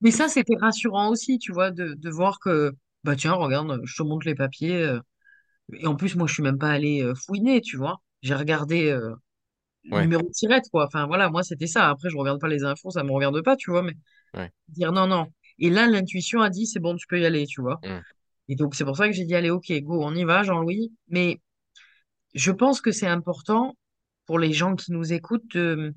Mais 0.00 0.10
ça, 0.10 0.28
c'était 0.28 0.56
rassurant 0.56 1.10
aussi, 1.10 1.38
tu 1.38 1.52
vois, 1.52 1.70
de, 1.70 1.94
de 1.94 2.10
voir 2.10 2.38
que, 2.40 2.72
bah 3.04 3.16
tiens, 3.16 3.32
regarde, 3.34 3.80
je 3.84 3.96
te 3.96 4.02
montre 4.02 4.26
les 4.26 4.34
papiers. 4.34 4.76
euh, 4.82 5.00
et 5.74 5.86
en 5.86 5.96
plus, 5.96 6.16
moi, 6.16 6.26
je 6.28 6.34
suis 6.34 6.42
même 6.44 6.58
pas 6.58 6.70
allée 6.70 7.02
euh, 7.02 7.14
fouiner, 7.14 7.60
tu 7.62 7.76
vois. 7.78 8.02
J'ai 8.22 8.34
regardé 8.34 8.90
euh, 8.90 9.14
le 9.84 9.92
Ouais, 9.92 10.02
numéro 10.02 10.22
de 10.22 10.30
tirette, 10.32 10.66
quoi. 10.72 10.86
Enfin, 10.86 11.06
voilà, 11.06 11.30
moi, 11.30 11.42
c'était 11.44 11.66
ça. 11.68 11.90
Après, 11.90 12.10
je 12.10 12.16
regarde 12.18 12.40
pas 12.40 12.48
les 12.48 12.64
infos, 12.64 12.90
ça 12.90 13.04
me 13.04 13.12
regarde 13.12 13.42
pas, 13.42 13.56
tu 13.56 13.70
vois. 13.70 13.82
Mais 13.82 13.94
ouais. 14.34 14.52
dire 14.68 14.92
non, 14.92 15.06
non. 15.06 15.26
Et 15.58 15.70
là, 15.70 15.86
l'intuition 15.88 16.40
a 16.42 16.50
dit, 16.50 16.66
c'est 16.66 16.80
bon, 16.80 16.96
tu 16.96 17.06
peux 17.08 17.20
y 17.20 17.26
aller, 17.26 17.46
tu 17.46 17.60
vois. 17.62 17.82
Mm. 17.84 18.02
Et 18.48 18.56
donc, 18.56 18.74
c'est 18.74 18.84
pour 18.84 18.96
ça 18.96 19.06
que 19.08 19.12
j'ai 19.14 19.24
dit, 19.24 19.34
allez, 19.34 19.50
ok, 19.50 19.72
go, 19.82 20.02
on 20.04 20.14
y 20.14 20.24
va, 20.24 20.42
Jean-Louis. 20.42 20.92
Mais 21.08 21.40
je 22.34 22.52
pense 22.52 22.80
que 22.80 22.92
c'est 22.92 23.06
important 23.06 23.76
pour 24.26 24.38
les 24.38 24.52
gens 24.52 24.76
qui 24.76 24.92
nous 24.92 25.12
écoutent 25.12 25.48
de, 25.54 25.94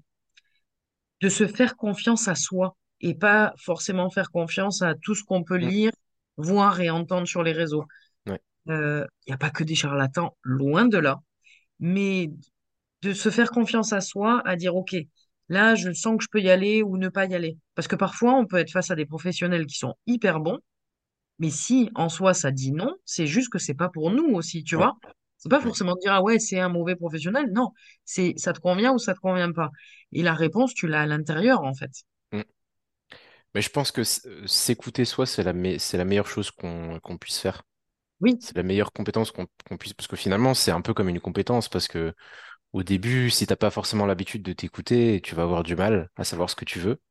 de 1.21 1.29
se 1.29 1.47
faire 1.47 1.75
confiance 1.75 2.27
à 2.27 2.36
soi 2.36 2.75
et 3.01 3.15
pas 3.15 3.53
forcément 3.57 4.09
faire 4.09 4.31
confiance 4.31 4.81
à 4.81 4.95
tout 4.95 5.15
ce 5.15 5.23
qu'on 5.23 5.43
peut 5.43 5.57
lire, 5.57 5.91
voir 6.38 6.79
et 6.81 6.89
entendre 6.89 7.27
sur 7.27 7.43
les 7.43 7.51
réseaux. 7.51 7.86
Ouais. 8.27 8.39
Il 8.67 9.07
n'y 9.27 9.33
a 9.33 9.38
pas 9.38 9.49
que 9.51 9.63
des 9.63 9.75
charlatans, 9.75 10.36
loin 10.43 10.86
de 10.86 10.97
là, 10.97 11.19
mais 11.79 12.31
de 13.03 13.13
se 13.13 13.29
faire 13.31 13.51
confiance 13.51 13.93
à 13.93 14.01
soi, 14.01 14.41
à 14.45 14.55
dire, 14.57 14.75
OK, 14.75 14.95
là, 15.49 15.75
je 15.75 15.93
sens 15.93 16.17
que 16.17 16.23
je 16.25 16.29
peux 16.31 16.41
y 16.41 16.49
aller 16.51 16.83
ou 16.83 16.97
ne 16.97 17.09
pas 17.09 17.25
y 17.25 17.36
aller. 17.36 17.57
Parce 17.75 17.88
que 17.89 17.95
parfois, 17.97 18.36
on 18.36 18.47
peut 18.47 18.57
être 18.57 18.71
face 18.71 18.91
à 18.91 18.95
des 18.95 19.05
professionnels 19.07 19.65
qui 19.67 19.77
sont 19.77 19.95
hyper 20.07 20.39
bons, 20.41 20.59
mais 21.39 21.49
si 21.51 21.89
en 21.95 22.09
soi 22.09 22.33
ça 22.33 22.51
dit 22.51 22.71
non, 22.73 22.95
c'est 23.05 23.27
juste 23.27 23.49
que 23.51 23.59
c'est 23.59 23.73
pas 23.75 23.89
pour 23.89 24.11
nous 24.11 24.33
aussi, 24.36 24.63
tu 24.63 24.75
Ouais, 24.75 24.86
vois? 24.86 24.97
C'est 25.45 25.49
pas 25.51 25.61
forcément 25.61 25.95
dire, 25.95 26.13
ah 26.13 26.21
ouais, 26.23 26.39
c'est 26.39 26.59
un 26.59 26.69
mauvais 26.69 26.95
professionnel. 26.97 27.51
Non, 27.53 27.71
c'est 28.05 28.33
ça 28.37 28.53
te 28.53 28.59
convient 28.59 28.93
ou 28.93 28.99
ça 28.99 29.13
te 29.15 29.19
convient 29.21 29.51
pas. 29.53 29.69
Et 30.11 30.23
la 30.23 30.33
réponse, 30.33 30.73
tu 30.75 30.87
l'as 30.87 31.03
à 31.03 31.05
l'intérieur, 31.07 31.63
en 31.63 31.73
fait. 31.75 31.91
Mm. 32.31 32.45
Mais 33.53 33.61
je 33.61 33.69
pense 33.69 33.91
que 33.91 34.01
euh, 34.01 34.47
s'écouter 34.47 35.05
soi, 35.05 35.25
c'est 35.25 35.43
la, 35.43 35.53
me- 35.53 35.77
c'est 35.77 35.97
la 35.97 36.05
meilleure 36.05 36.27
chose 36.27 36.51
qu'on 36.51 36.99
puisse 37.19 37.39
faire. 37.39 37.63
Oui, 38.19 38.39
C'est 38.39 38.57
la 38.57 38.63
meilleure 38.63 38.93
compétence 38.93 39.31
qu'on 39.31 39.47
puisse, 39.77 39.93
parce 39.93 40.07
que 40.07 40.15
finalement, 40.17 40.53
c'est 40.55 40.71
un 40.71 40.81
peu 40.81 40.93
comme 40.93 41.09
une 41.09 41.21
compétence, 41.21 41.69
parce 41.69 41.87
que 41.87 42.15
au 42.73 42.83
début, 42.83 43.29
si 43.31 43.47
t'as 43.47 43.55
pas 43.57 43.71
forcément 43.71 44.05
l'habitude 44.07 44.43
de 44.43 44.53
t'écouter, 44.53 45.21
tu 45.23 45.35
vas 45.35 45.43
avoir 45.43 45.63
du 45.63 45.75
mal 45.75 46.09
à 46.17 46.23
savoir 46.25 46.49
ce 46.49 46.55
que 46.57 46.65
tu 46.65 46.79
veux. 46.79 47.01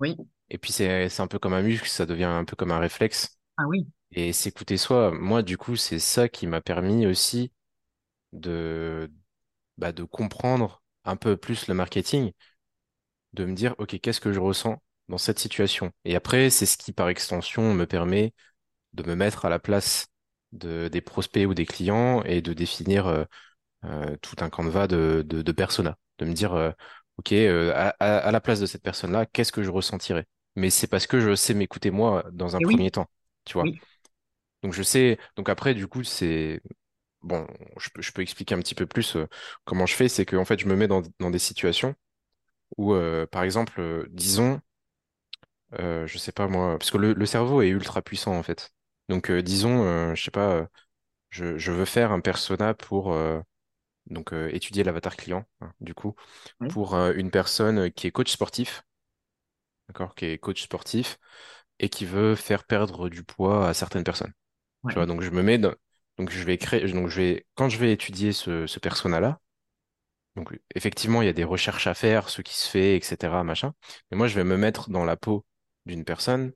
oui, 0.00 0.16
Et 0.50 0.58
puis, 0.58 0.72
c'est, 0.72 1.08
c'est 1.08 1.22
un 1.22 1.26
peu 1.28 1.38
comme 1.38 1.52
un 1.54 1.62
muscle, 1.62 1.88
ça 1.88 2.06
devient 2.06 2.24
un 2.24 2.44
peu 2.44 2.56
comme 2.56 2.72
un 2.72 2.78
réflexe. 2.78 3.38
ah 3.56 3.66
oui, 3.68 3.86
Et 4.12 4.32
s'écouter 4.34 4.76
soi, 4.78 5.12
moi, 5.12 5.42
du 5.42 5.58
coup, 5.58 5.76
c'est 5.76 5.98
ça 6.00 6.28
qui 6.28 6.46
m'a 6.46 6.60
permis 6.62 7.06
aussi 7.06 7.52
de, 8.32 9.10
bah, 9.78 9.92
de 9.92 10.04
comprendre 10.04 10.82
un 11.04 11.16
peu 11.16 11.36
plus 11.36 11.68
le 11.68 11.74
marketing, 11.74 12.32
de 13.32 13.44
me 13.44 13.54
dire, 13.54 13.74
OK, 13.78 13.98
qu'est-ce 14.00 14.20
que 14.20 14.32
je 14.32 14.40
ressens 14.40 14.82
dans 15.08 15.18
cette 15.18 15.38
situation? 15.38 15.92
Et 16.04 16.16
après, 16.16 16.50
c'est 16.50 16.66
ce 16.66 16.76
qui, 16.76 16.92
par 16.92 17.08
extension, 17.08 17.74
me 17.74 17.86
permet 17.86 18.34
de 18.94 19.04
me 19.04 19.16
mettre 19.16 19.44
à 19.46 19.50
la 19.50 19.58
place 19.58 20.08
de, 20.52 20.88
des 20.88 21.00
prospects 21.00 21.46
ou 21.46 21.54
des 21.54 21.66
clients 21.66 22.22
et 22.24 22.42
de 22.42 22.52
définir 22.54 23.08
euh, 23.08 23.24
euh, 23.84 24.16
tout 24.22 24.36
un 24.40 24.50
canevas 24.50 24.86
de, 24.88 25.24
de, 25.26 25.42
de 25.42 25.52
persona, 25.52 25.96
de 26.18 26.26
me 26.26 26.34
dire, 26.34 26.54
euh, 26.54 26.72
OK, 27.18 27.32
à, 27.32 27.90
à, 28.00 28.18
à 28.18 28.30
la 28.32 28.40
place 28.40 28.60
de 28.60 28.66
cette 28.66 28.82
personne-là, 28.82 29.26
qu'est-ce 29.26 29.52
que 29.52 29.62
je 29.62 29.70
ressentirais? 29.70 30.26
Mais 30.56 30.70
c'est 30.70 30.86
parce 30.88 31.06
que 31.06 31.20
je 31.20 31.34
sais 31.36 31.54
m'écouter 31.54 31.90
moi 31.90 32.24
dans 32.32 32.56
un 32.56 32.60
et 32.60 32.64
oui, 32.64 32.80
premier 32.80 32.90
temps, 32.90 33.06
tu 33.44 33.54
vois? 33.54 33.70
oui, 33.70 33.80
Donc 34.62 34.74
je 34.74 34.82
sais, 34.82 35.18
donc 35.36 35.48
après, 35.48 35.74
du 35.74 35.86
coup, 35.88 36.04
c'est, 36.04 36.62
bon, 37.22 37.46
je 37.78 37.90
peux, 37.90 38.02
je 38.02 38.12
peux 38.12 38.22
expliquer 38.22 38.54
un 38.54 38.58
petit 38.60 38.74
peu 38.74 38.86
plus 38.86 39.16
euh, 39.16 39.26
comment 39.64 39.86
je 39.86 39.94
fais, 39.94 40.08
c'est 40.08 40.26
que 40.26 40.36
en 40.36 40.44
fait, 40.44 40.58
je 40.60 40.66
me 40.66 40.76
mets 40.76 40.88
dans, 40.88 41.02
dans 41.20 41.30
des 41.30 41.38
situations 41.38 41.94
où, 42.78 42.94
euh, 42.94 43.26
par 43.26 43.44
exemple, 43.44 43.80
euh, 43.80 44.06
disons, 44.10 44.60
je 45.72 46.18
sais 46.18 46.32
pas 46.32 46.48
moi, 46.48 46.78
parce 46.78 46.90
que 46.90 46.98
le, 46.98 47.12
le 47.12 47.26
cerveau 47.26 47.62
est 47.62 47.68
ultra 47.68 48.02
puissant 48.02 48.34
en 48.36 48.42
fait. 48.42 48.72
Donc 49.08 49.30
disons, 49.30 50.14
je 50.14 50.22
sais 50.22 50.30
pas, 50.30 50.68
je, 51.30 51.58
je 51.58 51.72
veux 51.72 51.86
faire 51.86 52.12
un 52.12 52.20
persona 52.20 52.74
pour 52.74 53.16
donc 54.06 54.32
étudier 54.50 54.84
l'avatar 54.84 55.16
client, 55.16 55.44
hein, 55.60 55.72
du 55.80 55.94
coup, 55.94 56.14
oui, 56.60 56.68
pour 56.68 56.94
une 56.96 57.30
personne 57.30 57.90
qui 57.92 58.06
est 58.06 58.12
coach 58.12 58.32
sportif, 58.32 58.82
d'accord, 59.88 60.14
qui 60.14 60.26
est 60.26 60.38
coach 60.38 60.62
sportif 60.62 61.18
et 61.78 61.88
qui 61.88 62.04
veut 62.06 62.34
faire 62.36 62.64
perdre 62.64 63.08
du 63.08 63.24
poids 63.24 63.68
à 63.68 63.74
certaines 63.74 64.04
personnes. 64.04 64.32
Tu 64.88 64.94
vois, 64.96 65.06
ouais, 65.06 65.06
donc 65.06 65.22
je 65.22 65.30
me 65.30 65.42
mets 65.42 65.58
dans, 65.58 65.74
donc 66.20 66.30
je 66.30 66.44
vais 66.44 66.58
créer, 66.58 66.86
donc 66.92 67.08
je 67.08 67.16
vais, 67.20 67.46
quand 67.56 67.68
je 67.70 67.78
vais 67.78 67.92
étudier 67.92 68.32
ce, 68.32 68.66
ce 68.68 68.78
persona-là, 68.80 69.40
donc 70.36 70.58
effectivement, 70.74 71.22
il 71.22 71.26
y 71.26 71.28
a 71.28 71.32
des 71.32 71.44
recherches 71.44 71.86
à 71.86 71.94
faire, 71.94 72.28
ce 72.30 72.42
qui 72.42 72.54
se 72.56 72.68
fait, 72.68 72.96
etc., 72.96 73.44
machin. 73.44 73.74
Mais 74.10 74.16
moi, 74.16 74.28
je 74.28 74.34
vais 74.36 74.44
me 74.44 74.56
mettre 74.56 74.90
dans 74.90 75.04
la 75.04 75.16
peau 75.16 75.44
d'une 75.86 76.04
personne 76.04 76.52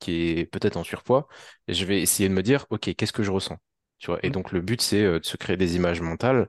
qui 0.00 0.30
est 0.38 0.46
peut-être 0.46 0.76
en 0.78 0.84
surpoids, 0.84 1.28
et 1.68 1.74
je 1.74 1.84
vais 1.86 2.02
essayer 2.02 2.28
de 2.30 2.34
me 2.34 2.42
dire, 2.44 2.66
OK, 2.70 2.94
qu'est-ce 2.96 3.12
que 3.14 3.22
je 3.24 3.30
ressens? 3.32 3.58
Tu 3.98 4.08
vois, 4.08 4.20
et 4.24 4.30
oui, 4.30 4.32
donc 4.32 4.52
le 4.52 4.60
but, 4.62 4.80
c'est 4.82 5.02
euh, 5.04 5.20
de 5.20 5.26
se 5.26 5.36
créer 5.38 5.56
des 5.58 5.76
images 5.76 6.00
mentales 6.02 6.48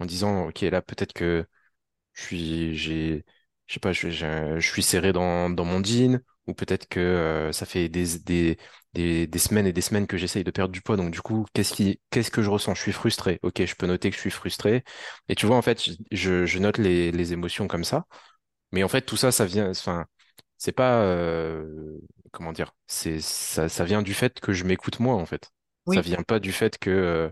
en 0.00 0.06
disant, 0.06 0.48
OK, 0.48 0.62
là, 0.62 0.82
peut-être 0.82 1.12
que 1.14 1.46
je 2.14 2.22
suis, 2.22 2.76
j'ai, 2.76 3.24
je 3.66 3.74
sais 3.74 3.80
pas, 3.80 3.92
je, 3.92 4.10
je, 4.10 4.58
je 4.60 4.68
suis 4.70 4.82
serré 4.82 5.12
dans, 5.12 5.50
dans 5.50 5.64
mon 5.64 5.82
jean, 5.84 6.20
ou 6.46 6.54
peut-être 6.54 6.88
que 6.88 7.00
euh, 7.00 7.52
ça 7.52 7.66
fait 7.66 7.88
des, 7.88 8.18
des, 8.20 8.58
des, 8.94 9.26
des 9.26 9.38
semaines 9.38 9.66
et 9.66 9.72
des 9.72 9.80
semaines 9.80 10.06
que 10.06 10.16
j'essaye 10.16 10.44
de 10.44 10.50
perdre 10.50 10.72
du 10.72 10.82
poids, 10.82 10.96
donc 10.96 11.10
du 11.12 11.20
coup, 11.20 11.46
qu'est-ce 11.54 11.72
qui, 11.74 12.00
qu'est-ce 12.10 12.30
que 12.30 12.42
je 12.42 12.50
ressens? 12.50 12.74
Je 12.74 12.82
suis 12.82 12.92
frustré. 12.92 13.38
OK, 13.42 13.64
je 13.64 13.74
peux 13.76 13.86
noter 13.86 14.10
que 14.10 14.16
je 14.16 14.20
suis 14.20 14.30
frustré. 14.30 14.84
Et 15.28 15.34
tu 15.36 15.46
vois, 15.46 15.56
en 15.56 15.62
fait, 15.62 15.82
je, 16.10 16.46
je 16.46 16.58
note 16.58 16.78
les, 16.78 17.12
les 17.12 17.32
émotions 17.32 17.68
comme 17.68 17.84
ça. 17.84 18.06
Mais 18.72 18.82
en 18.82 18.88
fait, 18.88 19.02
tout 19.02 19.16
ça, 19.16 19.32
ça 19.32 19.44
vient, 19.46 19.70
enfin, 19.70 20.06
c'est 20.58 20.72
pas, 20.72 21.02
euh, 21.02 21.98
comment 22.32 22.52
dire, 22.52 22.74
c'est, 22.86 23.20
ça, 23.20 23.68
ça 23.68 23.84
vient 23.84 24.02
du 24.02 24.14
fait 24.14 24.40
que 24.40 24.52
je 24.52 24.64
m'écoute 24.64 25.00
moi, 25.00 25.14
en 25.16 25.26
fait. 25.26 25.50
Ça 25.86 26.00
vient 26.02 26.22
pas 26.22 26.40
du 26.40 26.52
fait 26.52 26.78
que, 26.78 26.90
euh, 26.90 27.30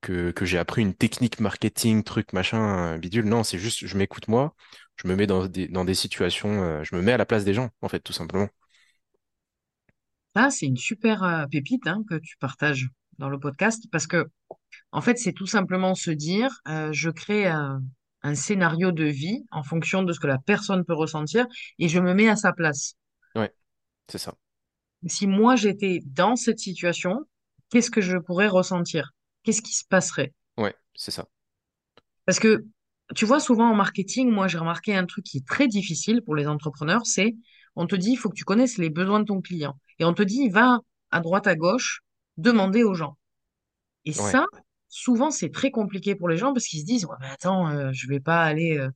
que, 0.00 0.30
que 0.30 0.44
j'ai 0.44 0.58
appris 0.58 0.82
une 0.82 0.94
technique 0.94 1.40
marketing, 1.40 2.02
truc, 2.04 2.32
machin, 2.32 2.98
bidule. 2.98 3.24
Non, 3.26 3.44
c'est 3.44 3.58
juste, 3.58 3.86
je 3.86 3.96
m'écoute 3.96 4.28
moi, 4.28 4.54
je 4.96 5.08
me 5.08 5.16
mets 5.16 5.26
dans 5.26 5.46
des, 5.46 5.68
dans 5.68 5.84
des 5.84 5.94
situations, 5.94 6.62
euh, 6.62 6.84
je 6.84 6.94
me 6.96 7.02
mets 7.02 7.12
à 7.12 7.16
la 7.18 7.26
place 7.26 7.44
des 7.44 7.54
gens, 7.54 7.70
en 7.82 7.88
fait, 7.88 8.00
tout 8.00 8.12
simplement. 8.12 8.48
Ça, 10.36 10.50
c'est 10.50 10.66
une 10.66 10.76
super 10.76 11.22
euh, 11.24 11.46
pépite 11.46 11.86
hein, 11.88 12.04
que 12.08 12.14
tu 12.16 12.36
partages 12.38 12.88
dans 13.18 13.28
le 13.28 13.38
podcast 13.40 13.84
parce 13.90 14.06
que, 14.06 14.26
en 14.92 15.00
fait, 15.02 15.18
c'est 15.18 15.32
tout 15.32 15.46
simplement 15.46 15.94
se 15.96 16.10
dire, 16.12 16.50
euh, 16.68 16.92
je 16.92 17.10
crée 17.10 17.46
un, 17.46 17.82
un 18.22 18.34
scénario 18.36 18.92
de 18.92 19.04
vie 19.04 19.46
en 19.52 19.62
fonction 19.64 20.02
de 20.04 20.12
ce 20.12 20.20
que 20.20 20.26
la 20.28 20.38
personne 20.38 20.84
peut 20.84 20.94
ressentir 20.94 21.46
et 21.78 21.88
je 21.88 22.00
me 22.00 22.14
mets 22.14 22.28
à 22.28 22.36
sa 22.36 22.52
place. 22.52 22.96
Ouais, 23.36 23.54
c'est 24.08 24.18
ça. 24.18 24.36
Si 25.06 25.26
moi 25.26 25.56
j'étais 25.56 26.02
dans 26.04 26.36
cette 26.36 26.58
situation, 26.58 27.24
qu'est-ce 27.70 27.90
que 27.90 28.02
je 28.02 28.18
pourrais 28.18 28.48
ressentir? 28.48 29.12
Qu'est-ce 29.42 29.62
qui 29.62 29.72
se 29.72 29.86
passerait? 29.86 30.34
Ouais, 30.58 30.74
c'est 30.94 31.10
ça. 31.12 31.26
Parce 32.24 32.38
que 32.40 32.64
tu 33.14 33.24
vois, 33.24 33.40
souvent 33.40 33.70
en 33.70 33.74
marketing, 33.74 34.30
moi 34.30 34.48
j'ai 34.48 34.58
remarqué 34.58 34.94
un 34.96 35.06
truc 35.06 35.24
qui 35.24 35.38
est 35.38 35.46
très 35.46 35.68
difficile 35.68 36.22
pour 36.22 36.34
les 36.36 36.46
entrepreneurs, 36.48 37.06
c'est 37.06 37.36
on 37.76 37.86
te 37.86 37.94
dit, 37.96 38.10
il 38.12 38.16
faut 38.16 38.30
que 38.30 38.34
tu 38.36 38.44
connaisses 38.44 38.78
les 38.78 38.90
besoins 38.90 39.20
de 39.20 39.24
ton 39.26 39.40
client. 39.42 39.78
Et 39.98 40.04
on 40.04 40.14
te 40.14 40.22
dit, 40.22 40.48
va 40.48 40.80
à 41.10 41.20
droite, 41.20 41.46
à 41.46 41.54
gauche, 41.56 42.00
demander 42.38 42.82
aux 42.84 42.94
gens. 42.94 43.16
Et 44.04 44.12
Ouais, 44.14 44.36
ça, 44.36 44.46
souvent, 44.88 45.30
c'est 45.30 45.50
très 45.50 45.70
compliqué 45.70 46.14
pour 46.14 46.28
les 46.28 46.36
gens 46.38 46.52
parce 46.54 46.66
qu'ils 46.66 46.80
se 46.80 46.86
disent, 46.86 47.04
ouais, 47.06 47.16
mais 47.20 47.28
attends, 47.28 47.68
euh, 47.70 47.90
je 47.92 48.08
vais 48.08 48.20
pas 48.20 48.42
aller 48.44 48.78
euh, 48.78 48.90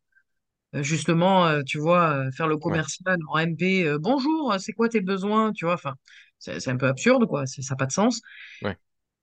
euh, 0.76 0.82
justement, 0.82 1.46
euh, 1.46 1.62
tu 1.66 1.78
vois, 1.78 2.30
faire 2.32 2.48
le 2.48 2.56
ouais, 2.64 2.80
commercial 2.80 3.18
en 3.28 3.38
MP. 3.38 3.96
Bonjour, 4.00 4.54
c'est 4.60 4.72
quoi 4.74 4.88
tes 4.88 5.00
besoins? 5.00 5.52
Tu 5.52 5.64
vois, 5.66 5.74
enfin, 5.74 5.94
c'est 6.38 6.68
un 6.68 6.76
peu 6.76 6.86
absurde, 6.88 7.26
quoi. 7.26 7.46
c'est- 7.46 7.62
Ça 7.62 7.74
n'a 7.74 7.78
pas 7.78 7.86
de 7.86 7.92
sens. 7.92 8.20
ouais, 8.62 8.78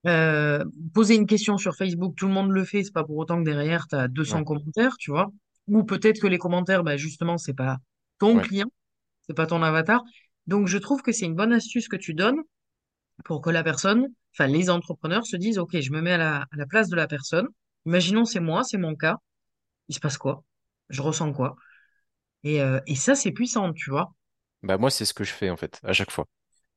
Euh, 0.05 0.63
poser 0.93 1.15
une 1.15 1.25
question 1.25 1.57
sur 1.57 1.75
Facebook, 1.75 2.15
tout 2.15 2.27
le 2.27 2.33
monde 2.33 2.51
le 2.51 2.63
fait, 2.63 2.83
c'est 2.83 2.93
pas 2.93 3.03
pour 3.03 3.17
autant 3.17 3.39
que 3.39 3.43
derrière, 3.43 3.87
tu 3.87 3.95
as 3.95 4.07
200 4.07 4.39
ouais, 4.39 4.45
commentaires, 4.45 4.95
tu 4.97 5.11
vois. 5.11 5.31
Ou 5.67 5.83
peut-être 5.83 6.21
que 6.21 6.27
les 6.27 6.37
commentaires, 6.37 6.83
bah, 6.83 6.97
justement, 6.97 7.37
c'est 7.37 7.53
pas 7.53 7.77
ton 8.19 8.37
ouais. 8.37 8.43
client, 8.43 8.71
c'est 9.27 9.33
pas 9.35 9.47
ton 9.47 9.61
avatar. 9.63 10.03
Donc, 10.45 10.67
je 10.67 10.77
trouve 10.77 11.01
que 11.01 11.11
c'est 11.11 11.25
une 11.25 11.35
bonne 11.35 11.53
astuce 11.53 11.87
que 11.87 11.97
tu 11.97 12.13
donnes 12.13 12.41
pour 13.25 13.41
que 13.41 13.49
la 13.49 13.63
personne, 13.63 14.07
enfin, 14.33 14.47
les 14.47 14.69
entrepreneurs 14.69 15.25
se 15.25 15.35
disent, 15.35 15.57
OK, 15.57 15.79
je 15.79 15.91
me 15.91 16.01
mets 16.01 16.13
à 16.13 16.17
la, 16.17 16.37
à 16.39 16.55
la 16.55 16.65
place 16.65 16.89
de 16.89 16.95
la 16.95 17.07
personne. 17.07 17.47
Imaginons, 17.85 18.25
c'est 18.25 18.39
moi, 18.39 18.63
c'est 18.63 18.77
mon 18.77 18.95
cas. 18.95 19.17
Il 19.89 19.95
se 19.95 19.99
passe 19.99 20.17
quoi? 20.17 20.43
Je 20.89 21.01
ressens 21.01 21.33
quoi? 21.33 21.55
Et, 22.43 22.61
euh, 22.61 22.79
et 22.87 22.95
ça, 22.95 23.15
c'est 23.15 23.31
puissant, 23.31 23.73
tu 23.73 23.89
vois. 23.89 24.13
Bah, 24.63 24.77
moi, 24.77 24.89
c'est 24.89 25.05
ce 25.05 25.13
que 25.13 25.23
je 25.23 25.33
fais, 25.33 25.49
en 25.49 25.57
fait, 25.57 25.79
à 25.83 25.93
chaque 25.93 26.11
fois. 26.11 26.27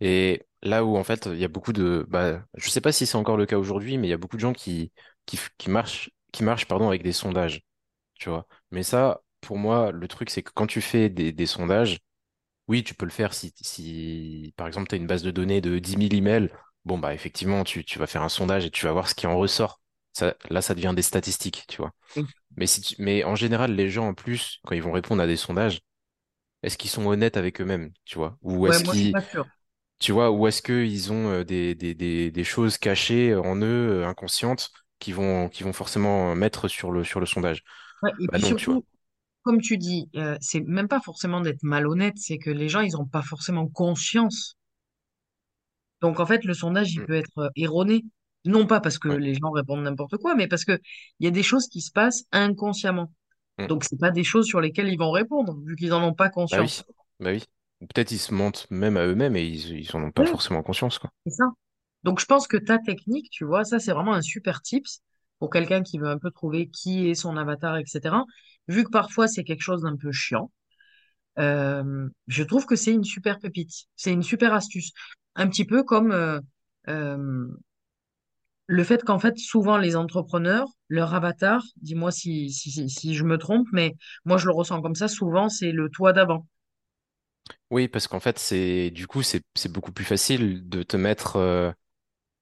Et 0.01 0.47
là 0.63 0.85
où, 0.85 0.97
en 0.97 1.05
fait, 1.05 1.27
il 1.27 1.39
y 1.39 1.45
a 1.45 1.49
beaucoup 1.49 1.73
de, 1.73 2.07
bah, 2.09 2.45
je 2.57 2.71
sais 2.71 2.81
pas 2.81 2.93
si 2.93 3.07
c'est 3.07 3.17
encore 3.17 3.37
le 3.37 3.47
cas 3.47 3.59
aujourd'hui, 3.59 3.99
mais 3.99 4.09
il 4.09 4.11
y 4.11 4.13
a 4.15 4.17
beaucoup 4.19 4.37
de 4.37 4.41
gens 4.41 4.53
qui, 4.53 4.93
qui, 5.27 5.39
marchent, 5.71 6.11
qui 6.33 6.45
marchent, 6.45 6.67
pardon, 6.67 6.89
avec 6.89 7.03
des 7.03 7.13
sondages. 7.13 7.63
tu 8.15 8.31
vois. 8.31 8.47
Mais 8.73 8.83
ça, 8.85 9.23
pour 9.43 9.59
moi, 9.59 9.93
le 9.93 10.09
truc, 10.09 10.31
c'est 10.31 10.43
que 10.45 10.53
quand 10.55 10.67
tu 10.69 10.81
fais 10.83 11.09
des, 11.11 11.33
des 11.33 11.47
sondages, 11.47 12.01
oui, 12.69 12.85
tu 12.85 12.95
peux 12.95 13.05
le 13.07 13.11
faire 13.11 13.35
si, 13.35 13.53
si 13.61 14.55
par 14.57 14.67
exemple, 14.67 14.89
tu 14.89 14.95
as 14.95 14.99
une 14.99 15.07
base 15.07 15.23
de 15.23 15.31
données 15.31 15.61
de 15.61 15.79
dix 15.79 15.97
mille 15.97 16.15
emails. 16.15 16.51
Bon, 16.85 16.99
bah, 16.99 17.15
effectivement, 17.15 17.65
tu, 17.65 17.85
tu 17.85 17.99
vas 17.99 18.07
faire 18.07 18.23
un 18.23 18.29
sondage 18.29 18.65
et 18.65 18.71
tu 18.71 18.87
vas 18.87 18.93
voir 18.93 19.09
ce 19.09 19.15
qui 19.15 19.27
en 19.27 19.37
ressort. 19.39 19.81
Ça, 20.13 20.37
là, 20.51 20.63
ça 20.63 20.75
devient 20.75 20.93
des 20.95 21.03
statistiques, 21.03 21.65
tu 21.69 21.79
vois. 21.79 21.93
Oui. 22.17 22.31
Mais, 22.57 22.67
si 22.67 22.81
tu- 22.83 22.97
mais 23.01 23.25
en 23.25 23.37
général, 23.37 23.75
les 23.75 23.91
gens, 23.91 24.09
en 24.09 24.15
plus, 24.15 24.61
quand 24.67 24.75
ils 24.75 24.83
vont 24.83 24.93
répondre 24.93 25.23
à 25.23 25.27
des 25.27 25.37
sondages, 25.37 25.81
est-ce 26.63 26.79
qu'ils 26.79 26.91
sont 26.91 27.07
honnêtes 27.07 27.37
avec 27.37 27.61
eux-mêmes, 27.61 27.93
tu 28.05 28.19
vois? 28.19 28.39
Ou 28.43 28.67
Ouais, 28.67 28.69
est-ce 28.69 28.85
moi, 28.85 28.95
je 28.95 29.01
suis 29.01 29.11
qu'ils. 29.11 29.21
Tu 30.01 30.13
vois, 30.13 30.33
ou 30.33 30.49
est-ce 30.49 30.63
qu'ils 30.63 31.13
ont 31.13 31.31
euh, 31.31 31.45
des, 31.45 31.75
des, 31.77 31.95
des, 31.95 32.33
des 32.33 32.45
choses 32.45 32.79
cachées 32.79 33.35
en 33.37 33.57
eux, 33.59 34.03
euh, 34.03 34.07
inconscientes, 34.09 34.73
qui 35.01 35.13
vont, 35.13 35.49
qui 35.51 35.63
vont 35.65 35.73
forcément 35.75 36.35
mettre 36.37 36.69
sur 36.69 36.93
le, 36.93 37.05
sur 37.05 37.21
le 37.21 37.27
sondage? 37.27 37.65
Ouais, 38.03 38.13
et 38.19 38.29
Bah 38.29 38.39
puis 38.39 38.41
non, 38.41 38.55
tu 38.55 38.71
vois. 38.71 38.81
surtout, 38.81 38.85
comme 39.45 39.61
tu 39.63 39.79
dis, 39.79 40.11
euh, 40.17 40.37
c'est 40.41 40.61
même 40.63 40.89
pas 40.89 41.01
forcément 41.01 41.41
d'être 41.43 41.63
malhonnête, 41.65 42.19
c'est 42.19 42.39
que 42.39 42.51
les 42.51 42.69
gens, 42.71 42.81
ils 42.83 42.97
ont 42.99 43.07
pas 43.07 43.23
forcément 43.23 43.69
conscience. 43.69 44.57
Donc, 46.03 46.21
en 46.21 46.27
fait, 46.27 46.45
le 46.45 46.55
sondage, 46.55 46.93
il 46.95 47.01
Mm. 47.01 47.05
peut 47.05 47.15
être 47.15 47.39
euh, 47.39 47.49
erroné. 47.57 48.05
Non 48.47 48.67
pas 48.67 48.81
parce 48.81 48.99
que 48.99 49.09
Ouais. 49.09 49.19
les 49.19 49.35
gens 49.35 49.51
répondent 49.51 49.83
n'importe 49.83 50.17
quoi, 50.17 50.35
mais 50.35 50.49
parce 50.49 50.65
que 50.65 50.79
il 51.19 51.25
y 51.25 51.29
a 51.29 51.31
des 51.31 51.43
choses 51.43 51.69
qui 51.69 51.81
se 51.83 51.91
passent 51.93 52.25
inconsciemment. 52.33 53.13
Mm. 53.59 53.71
Donc, 53.71 53.85
c'est 53.85 53.99
pas 54.01 54.11
des 54.13 54.25
choses 54.25 54.47
sur 54.47 54.61
lesquelles 54.63 54.89
ils 54.91 54.99
vont 54.99 55.11
répondre, 55.13 55.59
vu 55.67 55.77
qu'ils 55.77 55.93
en 55.95 56.03
ont 56.05 56.15
pas 56.15 56.31
Bah 56.51 56.59
oui, 56.61 56.69
conscience. 56.69 56.85
bah 57.21 57.31
oui. 57.31 57.45
Peut-être 57.81 58.11
ils 58.13 58.19
se 58.19 58.33
mentent 58.33 58.67
même 58.71 58.97
à 58.97 59.05
eux-mêmes 59.07 59.37
et 59.37 59.45
ils, 59.45 59.81
ils 59.81 59.95
en 59.97 60.03
ont 60.03 60.13
pas 60.13 60.25
Oui, 60.25 60.27
forcément 60.27 60.63
conscience, 60.63 60.99
quoi. 60.99 61.11
c'est 61.27 61.33
ça. 61.33 61.45
Donc, 62.05 62.21
je 62.21 62.27
pense 62.27 62.49
que 62.49 62.57
ta 62.57 62.79
technique, 62.79 63.31
tu 63.31 63.45
vois, 63.45 63.65
ça, 63.65 63.79
c'est 63.81 63.93
vraiment 63.93 64.15
un 64.15 64.23
super 64.23 64.63
tips. 64.63 65.03
pour 65.39 65.51
quelqu'un 65.51 65.83
qui 65.85 65.99
veut 65.99 66.09
un 66.09 66.19
peu 66.19 66.31
trouver 66.33 66.69
qui 66.71 67.09
est 67.11 67.15
son 67.17 67.37
avatar, 67.39 67.79
etc. 67.79 68.25
Vu 68.69 68.85
que 68.85 68.91
parfois 68.91 69.29
c'est 69.29 69.45
quelque 69.45 69.63
chose 69.63 69.83
d'un 69.83 69.97
peu 69.97 70.13
chiant, 70.13 70.53
euh, 71.41 72.09
je 72.29 72.43
trouve 72.45 72.67
que 72.67 72.77
c'est 72.77 72.93
une 72.95 73.05
super 73.05 73.39
pépite, 73.41 73.73
c'est 73.97 74.13
une 74.13 74.23
super 74.25 74.55
astuce. 74.55 74.93
Un 75.37 75.49
petit 75.49 75.65
peu 75.67 75.85
comme 75.85 76.13
euh, 76.13 76.41
euh, 76.89 77.49
le 78.69 78.85
fait 78.85 79.03
qu'en 79.05 79.19
fait, 79.19 79.37
souvent 79.39 79.77
les 79.77 79.97
entrepreneurs, 79.97 80.67
leur 80.89 81.13
avatar, 81.15 81.63
dis-moi 81.83 82.11
si, 82.11 82.51
si, 82.51 82.71
si, 82.71 82.89
si 82.89 83.15
je 83.15 83.25
me 83.25 83.37
trompe, 83.39 83.67
mais 83.73 83.97
moi 84.25 84.39
je 84.39 84.47
le 84.47 84.53
ressens 84.53 84.81
comme 84.83 84.95
ça, 84.95 85.09
souvent 85.09 85.49
c'est 85.51 85.73
le 85.73 85.91
toi 85.91 86.13
d'avant. 86.15 86.47
Oui, 87.71 87.87
parce 87.89 88.09
qu'en 88.09 88.19
fait, 88.21 88.39
c'est 88.39 88.91
du 88.91 89.07
coup, 89.07 89.23
c'est 89.23 89.43
c'est 89.55 89.71
beaucoup 89.71 89.93
plus 89.93 90.05
facile 90.05 90.69
de 90.69 90.83
te 90.83 90.97
mettre, 90.97 91.37
euh, 91.37 91.71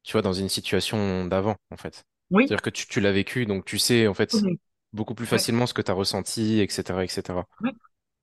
tu 0.04 0.12
vois, 0.12 0.22
dans 0.22 0.32
une 0.34 0.48
situation 0.50 1.26
d'avant, 1.26 1.56
en 1.70 1.76
fait. 1.78 2.04
Oui, 2.30 2.46
C'est-à-dire 2.46 2.62
que 2.62 2.70
tu, 2.70 2.86
tu 2.88 3.00
l'as 3.00 3.12
vécu, 3.12 3.46
donc 3.46 3.64
tu 3.66 3.78
sais, 3.78 4.08
en 4.08 4.14
fait, 4.14 4.44
oui, 4.44 4.58
beaucoup 4.92 5.14
plus 5.14 5.26
ouais, 5.30 5.44
facilement 5.44 5.66
ce 5.66 5.74
que 5.74 5.82
tu 5.82 5.90
as 5.90 5.94
ressenti, 5.94 6.60
etc., 6.60 7.04
etc. 7.04 7.46
ouais, 7.60 7.72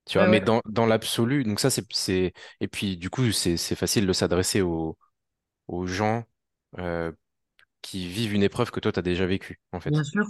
Tu 0.07 0.17
vois, 0.19 0.25
ouais, 0.25 0.27
mais 0.27 0.41
ouais, 0.41 0.41
dans, 0.41 0.61
dans 0.67 0.85
l'absolu, 0.87 1.43
donc 1.45 1.59
ça, 1.61 1.69
c'est, 1.71 1.85
c'est, 1.93 2.33
et 2.61 2.67
puis, 2.69 2.97
du 2.97 3.09
coup, 3.11 3.31
c'est, 3.33 3.57
c'est 3.57 3.75
facile 3.75 4.07
de 4.07 4.13
s'adresser 4.13 4.61
aux, 4.61 4.97
aux 5.69 5.87
gens, 5.87 6.25
euh, 6.79 7.11
qui 7.83 8.07
vivent 8.09 8.33
une 8.35 8.43
épreuve 8.43 8.71
que 8.71 8.79
toi, 8.81 8.91
tu 8.93 8.99
as 8.99 9.03
déjà 9.03 9.25
vécue, 9.27 9.59
en 9.73 9.79
bien 9.85 10.03
fait. 10.03 10.03
sûr, 10.03 10.25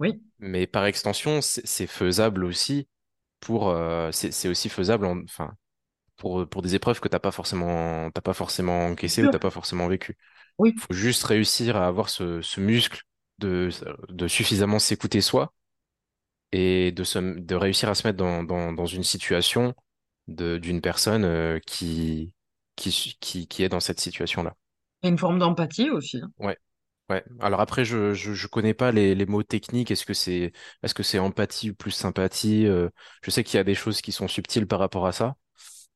oui, 0.00 0.20
Mais 0.38 0.66
par 0.66 0.86
extension, 0.86 1.40
c'est 1.42 1.66
c'est 1.66 1.86
faisable 1.86 2.44
aussi 2.44 2.88
pour, 3.40 3.70
euh, 3.70 4.12
c'est 4.12 4.32
c'est 4.32 4.48
aussi 4.48 4.68
faisable, 4.70 5.06
en- 5.06 5.22
enfin, 5.24 5.54
pour, 6.20 6.48
pour 6.48 6.62
des 6.62 6.76
épreuves 6.76 7.00
que 7.00 7.08
t'as 7.08 7.20
pas 7.20 7.32
forcément, 7.32 8.10
t'as 8.12 8.22
pas 8.22 8.34
forcément 8.34 8.86
bien 9.02 9.08
encaissées 9.08 9.24
ou 9.24 9.28
sûr, 9.28 9.30
t'as 9.30 9.40
pas 9.40 9.50
forcément 9.50 9.88
vécues. 9.88 10.18
oui. 10.58 10.74
Faut 10.76 10.94
juste 10.94 11.24
réussir 11.24 11.76
à 11.76 11.86
avoir 11.88 12.10
ce, 12.10 12.42
ce 12.42 12.60
muscle 12.60 13.02
de, 13.38 13.70
de 14.10 14.28
suffisamment 14.28 14.78
s'écouter 14.80 15.20
soi 15.22 15.54
et 16.52 16.92
de, 16.92 17.04
se, 17.04 17.18
de 17.18 17.54
réussir 17.54 17.88
à 17.88 17.94
se 17.94 18.06
mettre 18.06 18.18
dans, 18.18 18.42
dans, 18.44 18.72
dans 18.72 18.86
une 18.86 19.04
situation 19.04 19.74
de, 20.28 20.58
d'une 20.58 20.80
personne 20.80 21.24
euh, 21.24 21.58
qui, 21.66 22.34
qui, 22.76 23.16
qui, 23.20 23.48
qui 23.48 23.62
est 23.64 23.68
dans 23.68 23.80
cette 23.80 24.00
situation-là. 24.00 24.56
Et 25.02 25.08
une 25.10 25.18
forme 25.18 25.38
d'empathie 25.38 25.90
aussi. 25.90 26.22
hein. 26.22 26.32
Ouais. 26.38 26.56
Ouais. 27.10 27.24
Alors 27.40 27.60
après, 27.60 27.84
je, 27.84 28.14
je, 28.14 28.32
je 28.34 28.46
connais 28.46 28.74
pas 28.74 28.92
les, 28.92 29.14
les 29.14 29.26
mots 29.26 29.42
techniques. 29.42 29.90
Est-ce 29.90 30.06
que 30.06 30.14
c'est, 30.14 30.52
est-ce 30.82 30.94
que 30.94 31.02
c'est 31.02 31.18
empathie 31.18 31.70
ou 31.70 31.74
plus 31.74 31.90
sympathie? 31.90 32.66
euh, 32.66 32.88
je 33.22 33.30
sais 33.30 33.44
qu'il 33.44 33.56
y 33.58 33.60
a 33.60 33.64
des 33.64 33.74
choses 33.74 34.00
qui 34.00 34.12
sont 34.12 34.28
subtiles 34.28 34.66
par 34.66 34.78
rapport 34.78 35.06
à 35.06 35.12
ça. 35.12 35.36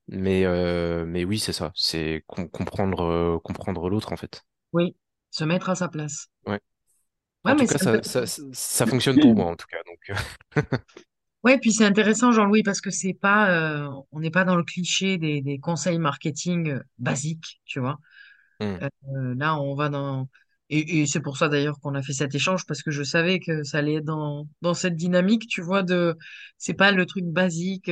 Mais, 0.08 0.44
euh, 0.44 1.04
mais 1.06 1.24
oui, 1.24 1.38
c'est 1.38 1.52
ça. 1.52 1.72
C'est 1.74 2.24
com- 2.26 2.48
comprendre, 2.50 3.02
euh, 3.04 3.38
comprendre 3.40 3.88
l'autre, 3.90 4.12
en 4.12 4.16
fait. 4.16 4.42
Oui, 4.74 4.94
se 5.30 5.44
mettre 5.44 5.70
à 5.70 5.74
sa 5.74 5.88
place. 5.88 6.28
Ouais. 6.46 6.60
Ouais, 7.44 7.54
En 7.54 7.56
tout 7.56 7.64
mais 7.64 7.66
cas, 7.66 7.78
c'est 7.78 8.00
ça, 8.04 8.26
ça, 8.52 8.86
fonctionne 8.86 9.18
pour 9.20 9.34
moi, 9.36 9.46
en 9.46 9.56
tout 9.56 9.66
cas. 9.68 9.78
Donc, 9.86 10.18
Ouais, 11.44 11.58
puis 11.58 11.72
c'est 11.72 11.84
intéressant, 11.84 12.32
Jean-Louis, 12.32 12.62
parce 12.62 12.80
que 12.80 12.90
c'est 12.90 13.12
pas, 13.12 13.50
euh, 13.50 13.88
on 14.12 14.20
n'est 14.20 14.30
pas 14.30 14.44
dans 14.44 14.56
le 14.56 14.64
cliché 14.64 15.18
des, 15.18 15.42
des 15.42 15.58
conseils 15.58 15.98
marketing 15.98 16.70
euh, 16.70 16.80
basiques, 16.98 17.60
tu 17.66 17.80
vois. 17.80 17.98
euh, 18.62 18.80
Euh, 18.82 19.34
là, 19.36 19.58
on 19.60 19.74
va 19.74 19.88
dans, 19.88 20.28
et, 20.70 21.00
et 21.02 21.06
c'est 21.06 21.20
pour 21.20 21.36
ça 21.36 21.48
d'ailleurs 21.48 21.78
qu'on 21.80 21.94
a 21.94 22.02
fait 22.02 22.12
cet 22.12 22.34
échange, 22.34 22.66
parce 22.66 22.82
que 22.82 22.90
je 22.90 23.02
savais 23.02 23.40
que 23.40 23.62
ça 23.64 23.78
allait 23.78 23.94
être 23.96 24.04
dans, 24.04 24.48
dans 24.62 24.74
cette 24.74 24.96
dynamique, 24.96 25.46
tu 25.48 25.62
vois, 25.62 25.82
de, 25.82 26.16
c'est 26.58 26.74
pas 26.74 26.92
le 26.92 27.06
truc 27.06 27.24
basique. 27.26 27.90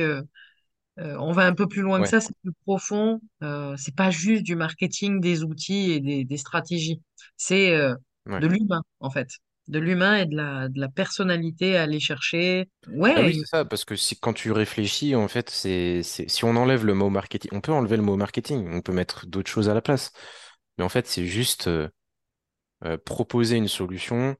Euh, 0.99 1.15
on 1.19 1.31
va 1.31 1.45
un 1.45 1.53
peu 1.53 1.67
plus 1.67 1.81
loin 1.81 2.01
que 2.01 2.07
ça, 2.07 2.21
c'est 2.21 2.35
plus 2.43 2.53
profond. 2.65 3.19
Euh, 3.41 3.75
c'est 3.77 3.95
pas 3.95 4.11
juste 4.11 4.43
du 4.43 4.55
marketing, 4.55 5.19
des 5.19 5.43
outils 5.43 5.91
et 5.91 5.99
des, 5.99 6.23
des 6.23 6.37
stratégies. 6.37 7.01
C'est 7.37 7.75
euh, 7.75 7.95
ouais. 8.27 8.39
de 8.39 8.47
l'humain, 8.47 8.81
en 8.99 9.09
fait. 9.09 9.27
De 9.67 9.79
l'humain 9.79 10.17
et 10.17 10.25
de 10.25 10.35
la, 10.35 10.67
de 10.67 10.79
la 10.79 10.89
personnalité 10.89 11.77
à 11.77 11.83
aller 11.83 11.99
chercher. 11.99 12.69
Bah 12.87 13.21
oui, 13.23 13.37
c'est 13.39 13.45
ça, 13.45 13.65
parce 13.65 13.85
que 13.85 13.95
si, 13.95 14.19
quand 14.19 14.33
tu 14.33 14.51
réfléchis, 14.51 15.15
en 15.15 15.27
fait, 15.27 15.49
c'est, 15.49 16.03
si 16.03 16.43
on 16.45 16.55
enlève 16.55 16.85
le 16.85 16.93
mot 16.93 17.09
marketing, 17.09 17.49
on 17.53 17.61
peut 17.61 17.71
enlever 17.71 17.95
le 17.97 18.03
mot 18.03 18.17
marketing, 18.17 18.67
on 18.71 18.81
peut 18.81 18.91
mettre 18.93 19.25
d'autres 19.25 19.49
choses 19.49 19.69
à 19.69 19.73
la 19.73 19.81
place. 19.81 20.11
Mais 20.77 20.83
en 20.83 20.89
fait, 20.89 21.07
c'est 21.07 21.25
juste 21.25 21.67
euh, 21.67 21.87
proposer 23.05 23.57
une 23.57 23.67
solution 23.67 24.35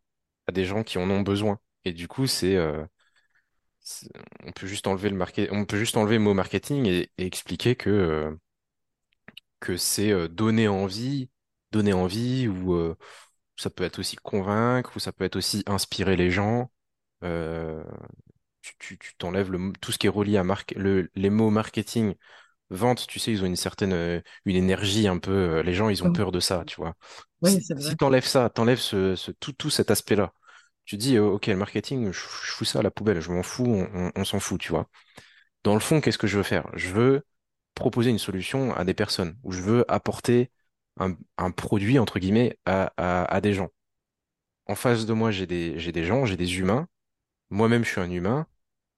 à 0.47 0.51
des 0.51 0.65
gens 0.65 0.83
qui 0.83 0.97
en 0.97 1.09
ont 1.09 1.21
besoin. 1.21 1.59
Et 1.85 1.93
du 1.93 2.07
coup, 2.07 2.27
c'est- 2.27 2.57
on 4.45 4.51
peut 4.51 4.67
juste 4.67 4.87
enlever 4.87 5.09
le 5.09 5.15
market, 5.15 5.49
on 5.51 5.65
peut 5.65 5.77
juste 5.77 5.97
enlever 5.97 6.15
le 6.15 6.21
mot 6.23 6.33
marketing 6.33 6.85
et, 6.87 7.11
et 7.17 7.25
expliquer 7.25 7.75
que, 7.75 7.89
euh, 7.89 8.31
que 9.59 9.77
c'est 9.77 10.11
euh, 10.11 10.27
donner 10.27 10.67
envie, 10.67 11.29
donner 11.71 11.93
envie, 11.93 12.47
ou 12.47 12.73
euh, 12.73 12.95
ça 13.57 13.69
peut 13.69 13.83
être 13.83 13.99
aussi 13.99 14.15
convaincre, 14.17 14.93
ou 14.95 14.99
ça 14.99 15.11
peut 15.13 15.25
être 15.25 15.35
aussi 15.37 15.63
inspirer 15.67 16.15
les 16.15 16.31
gens. 16.31 16.71
Tu, 18.61 18.73
tu, 18.79 18.97
tu 18.97 19.15
t'enlèves 19.17 19.51
le, 19.51 19.73
tout 19.81 19.91
ce 19.91 19.97
qui 19.97 20.07
est 20.07 20.09
relié 20.09 20.37
à 20.37 20.43
marque, 20.43 20.73
le, 20.77 21.09
les 21.15 21.29
mots 21.29 21.49
marketing, 21.49 22.15
vente, 22.69 23.07
tu 23.07 23.19
sais, 23.19 23.31
ils 23.31 23.43
ont 23.43 23.47
une 23.47 23.55
certaine, 23.55 24.21
une 24.45 24.57
énergie 24.57 25.07
un 25.07 25.17
peu, 25.19 25.61
les 25.61 25.73
gens, 25.73 25.89
ils 25.89 26.03
ont 26.03 26.11
peur 26.11 26.31
de 26.33 26.41
ça, 26.41 26.65
tu 26.67 26.75
vois. 26.77 26.95
oui, 27.41 27.59
Si, 27.77 27.95
t'enlèves 27.97 28.25
ça, 28.27 28.49
t'enlèves 28.51 28.79
ce, 28.79 29.15
ce, 29.15 29.31
tout, 29.31 29.53
tout 29.53 29.69
cet 29.71 29.91
aspect-là, 29.91 30.33
tu 30.85 30.97
dis, 30.97 31.17
euh, 31.17 31.23
ok, 31.25 31.47
le 31.47 31.55
marketing, 31.57 32.07
je, 32.11 32.19
je 32.19 32.51
fous 32.51 32.65
ça 32.65 32.79
à 32.79 32.81
la 32.83 32.91
poubelle, 32.91 33.21
je 33.21 33.31
m'en 33.31 33.43
fous, 33.43 33.65
on, 33.65 33.89
on, 34.07 34.11
on 34.15 34.25
s'en 34.25 34.39
fout, 34.39 34.59
tu 34.61 34.69
vois. 34.71 34.87
Dans 35.63 35.73
le 35.75 35.79
fond, 35.81 36.01
qu'est-ce 36.01 36.17
que 36.19 36.27
je 36.27 36.37
veux 36.37 36.43
faire? 36.43 36.69
Je 36.75 36.89
veux 36.89 37.23
proposer 37.75 38.11
une 38.11 38.19
solution 38.19 38.73
à 38.75 38.85
des 38.85 38.93
personnes, 38.95 39.37
ou 39.43 39.51
je 39.53 39.61
veux 39.61 39.85
apporter 39.91 40.51
un, 40.99 41.15
un 41.37 41.51
produit, 41.51 41.99
entre 41.99 42.19
guillemets, 42.19 42.59
à, 42.65 42.93
à, 42.97 43.25
à 43.25 43.41
des 43.41 43.53
gens. 43.53 43.69
En 44.67 44.75
face 44.75 45.05
de 45.05 45.13
moi, 45.13 45.31
j'ai 45.31 45.47
des, 45.47 45.79
j'ai 45.79 45.91
des 45.91 46.03
gens, 46.05 46.25
j'ai 46.25 46.37
des 46.37 46.59
humains. 46.59 46.87
Moi-même, 47.51 47.83
je 47.85 47.91
suis 47.91 48.01
un 48.01 48.11
humain. 48.11 48.47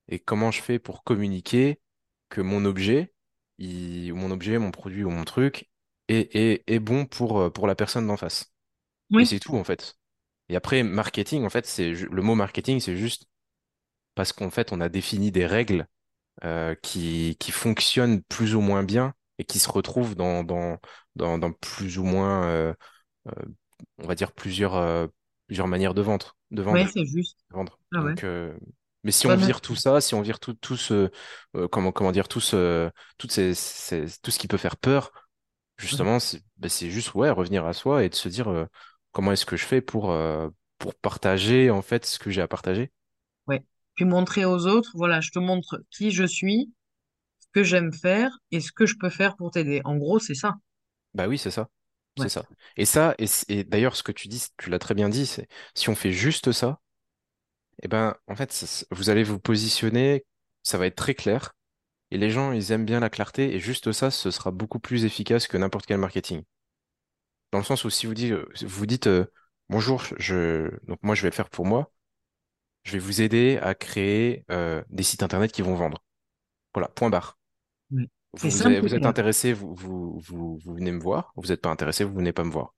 Et 0.10 0.20
comment 0.20 0.52
je 0.52 0.62
fais 0.64 0.80
pour 0.80 1.03
communiquer 1.06 1.82
que 2.30 2.41
mon 2.41 2.66
objet, 2.66 3.14
il- 3.60 4.14
mon 4.16 4.32
objet, 4.32 4.60
mon 4.60 4.72
produit 4.72 5.03
ou 5.06 5.10
mon 5.12 5.26
truc 5.26 5.70
est, 6.10 6.36
est, 6.36 6.64
est 6.68 6.80
bon 6.80 7.06
pour, 7.07 7.40
euh, 7.41 7.52
pour 7.52 7.68
la 7.68 7.76
personne 7.76 8.07
d'en 8.07 8.18
face? 8.18 8.53
Et 9.18 9.26
c'est 9.26 9.40
tout, 9.40 9.56
en 9.57 9.64
fait. 9.66 9.98
Et 10.49 10.55
après, 10.55 10.84
marketing, 10.84 11.45
en 11.45 11.49
fait, 11.49 11.65
c'est 11.65 11.91
le 11.91 12.22
mot 12.22 12.35
marketing, 12.35 12.80
c'est 12.80 12.97
juste 12.97 13.27
parce 14.15 14.34
qu'en 14.34 14.49
fait, 14.49 14.72
on 14.73 14.81
a 14.81 14.89
défini 14.89 15.31
des 15.31 15.45
règles 15.45 15.88
euh, 16.45 16.76
qui, 16.84 17.38
qui 17.39 17.51
fonctionnent 17.51 18.23
plus 18.23 18.55
ou 18.55 18.61
moins 18.61 18.84
bien 18.84 19.13
et 19.39 19.45
qui 19.45 19.59
se 19.59 19.69
retrouvent 19.69 20.15
dans, 20.15 20.43
dans, 20.43 20.80
dans, 21.15 21.38
dans 21.39 21.53
plus 21.53 21.99
ou 21.99 22.05
moins, 22.05 22.45
euh, 22.47 22.73
euh, 23.30 23.34
on 23.99 24.07
va 24.07 24.15
dire, 24.15 24.34
plusieurs, 24.34 25.09
plusieurs 25.47 25.67
manières 25.67 25.93
de 25.95 26.01
vendre, 26.01 26.38
de 26.51 26.61
oui, 26.69 26.85
vendre, 26.85 26.93
c'est 26.93 27.05
juste. 27.05 27.38
de 27.51 27.55
vendre. 27.55 27.80
Ah 27.93 28.03
ouais. 28.03 28.15
Donc, 28.15 28.26
mais 29.03 29.11
si 29.11 29.27
on 29.27 29.35
vire 29.35 29.61
tout 29.61 29.76
ça, 29.76 30.01
si 30.01 30.15
on 30.15 30.22
vire 30.22 30.39
tout, 30.39 30.53
tout 30.55 30.77
ce, 30.77 31.11
euh, 31.55 31.67
comment, 31.67 31.91
comment 31.91 32.11
dire, 32.11 32.27
tout 32.27 32.41
ce, 32.41 32.89
toutes 33.17 33.31
ces, 33.31 33.53
ces- 33.53 34.05
tout 34.22 34.31
ce 34.31 34.39
qui 34.39 34.47
peut 34.47 34.57
faire 34.57 34.77
peur, 34.77 35.11
justement, 35.77 36.19
c'est 36.19 36.43
ben, 36.57 36.69
c'est 36.69 36.89
juste, 36.91 37.13
ouais, 37.15 37.30
revenir 37.31 37.65
à 37.65 37.73
soi 37.73 38.03
et 38.03 38.09
de 38.09 38.15
se 38.15 38.30
dire, 38.30 38.49
euh, 38.49 38.65
comment 39.15 39.31
est-ce 39.31 39.45
que 39.45 39.55
je 39.55 39.63
fais 39.63 39.79
pour, 39.79 40.11
euh, 40.11 40.49
pour 40.77 40.93
partager, 40.93 41.71
en 41.71 41.81
fait, 41.81 42.05
ce 42.05 42.19
que 42.19 42.29
j'ai 42.29 42.41
à 42.41 42.49
partager? 42.49 42.91
ouais. 43.47 43.63
Puis 43.95 44.03
montrer 44.03 44.43
aux 44.43 44.67
autres, 44.67 44.91
voilà, 44.93 45.21
je 45.21 45.31
te 45.31 45.39
montre 45.39 45.81
qui 45.89 46.11
je 46.11 46.25
suis, 46.25 46.73
ce 47.39 47.47
que 47.53 47.63
j'aime 47.63 47.93
faire 47.93 48.37
et 48.51 48.59
ce 48.59 48.73
que 48.73 48.85
je 48.85 48.95
peux 48.99 49.09
faire 49.09 49.37
pour 49.37 49.51
t'aider. 49.51 49.81
En 49.85 49.95
gros, 49.95 50.19
c'est 50.19 50.35
ça. 50.35 50.55
Bah 51.13 51.29
oui, 51.29 51.37
c'est 51.37 51.49
ça. 51.49 51.69
C'est 52.17 52.27
ça. 52.27 52.45
Et 52.75 52.83
ça, 52.83 53.15
et, 53.47 53.63
d'ailleurs, 53.63 53.95
ce 53.95 54.03
que 54.03 54.11
tu 54.11 54.27
dis, 54.27 54.47
tu 54.57 54.69
l'as 54.69 54.79
très 54.79 54.95
bien 54.95 55.07
dit, 55.07 55.25
c'est 55.25 55.47
si 55.75 55.89
on 55.89 55.95
fait 55.95 56.11
juste 56.11 56.51
ça, 56.51 56.81
eh 57.83 57.87
ben, 57.87 58.15
en 58.27 58.35
fait, 58.35 58.85
vous 58.91 59.09
allez 59.09 59.23
vous 59.23 59.39
positionner, 59.39 60.25
ça 60.61 60.77
va 60.77 60.87
être 60.87 60.95
très 60.95 61.13
clair, 61.13 61.55
et 62.11 62.17
les 62.17 62.29
gens, 62.29 62.51
ils 62.51 62.71
aiment 62.73 62.85
bien 62.85 62.99
la 62.99 63.09
clarté, 63.09 63.55
et 63.55 63.59
juste 63.59 63.93
ça, 63.93 64.11
ce 64.11 64.31
sera 64.31 64.51
beaucoup 64.51 64.79
plus 64.79 65.05
efficace 65.05 65.47
que 65.47 65.57
n'importe 65.57 65.85
quel 65.85 65.99
marketing. 65.99 66.43
Dans 67.56 67.60
le 67.60 67.64
sens 67.64 67.86
où 67.86 67.90
si 67.90 68.06
vous 68.06 68.14
dites, 68.14 68.34
vous 68.64 68.86
dites, 68.86 69.07
euh, 69.07 69.32
bonjour, 69.69 70.03
je, 70.18 70.69
donc 70.88 70.99
moi, 71.03 71.15
je 71.15 71.22
vais 71.22 71.30
le 71.30 71.34
faire 71.34 71.49
pour 71.49 71.65
moi, 71.65 71.90
je 72.84 72.94
vais 72.94 72.99
vous 72.99 73.22
aider 73.22 73.60
à 73.61 73.76
créer 73.76 74.45
euh, 74.52 74.84
des 74.90 75.03
sites 75.03 75.23
internet 75.23 75.53
qui 75.53 75.61
vont 75.64 75.76
vendre. 75.76 76.03
Voilà, 76.73 76.90
point 76.90 77.10
barre. 77.10 77.40
Vous, 77.91 78.49
vous 78.49 78.68
êtes, 78.68 78.86
vous 78.86 79.07
intéressé, 79.07 79.53
vous, 79.53 79.73
vous, 79.76 80.19
vous, 80.19 80.60
venez 80.76 80.91
me 80.91 80.99
voir, 80.99 81.32
vous 81.38 81.48
n'êtes 81.48 81.61
pas 81.61 81.69
intéressé, 81.69 82.03
vous 82.03 82.15
venez 82.15 82.34
pas 82.34 82.44
me 82.44 82.52
voir. 82.52 82.73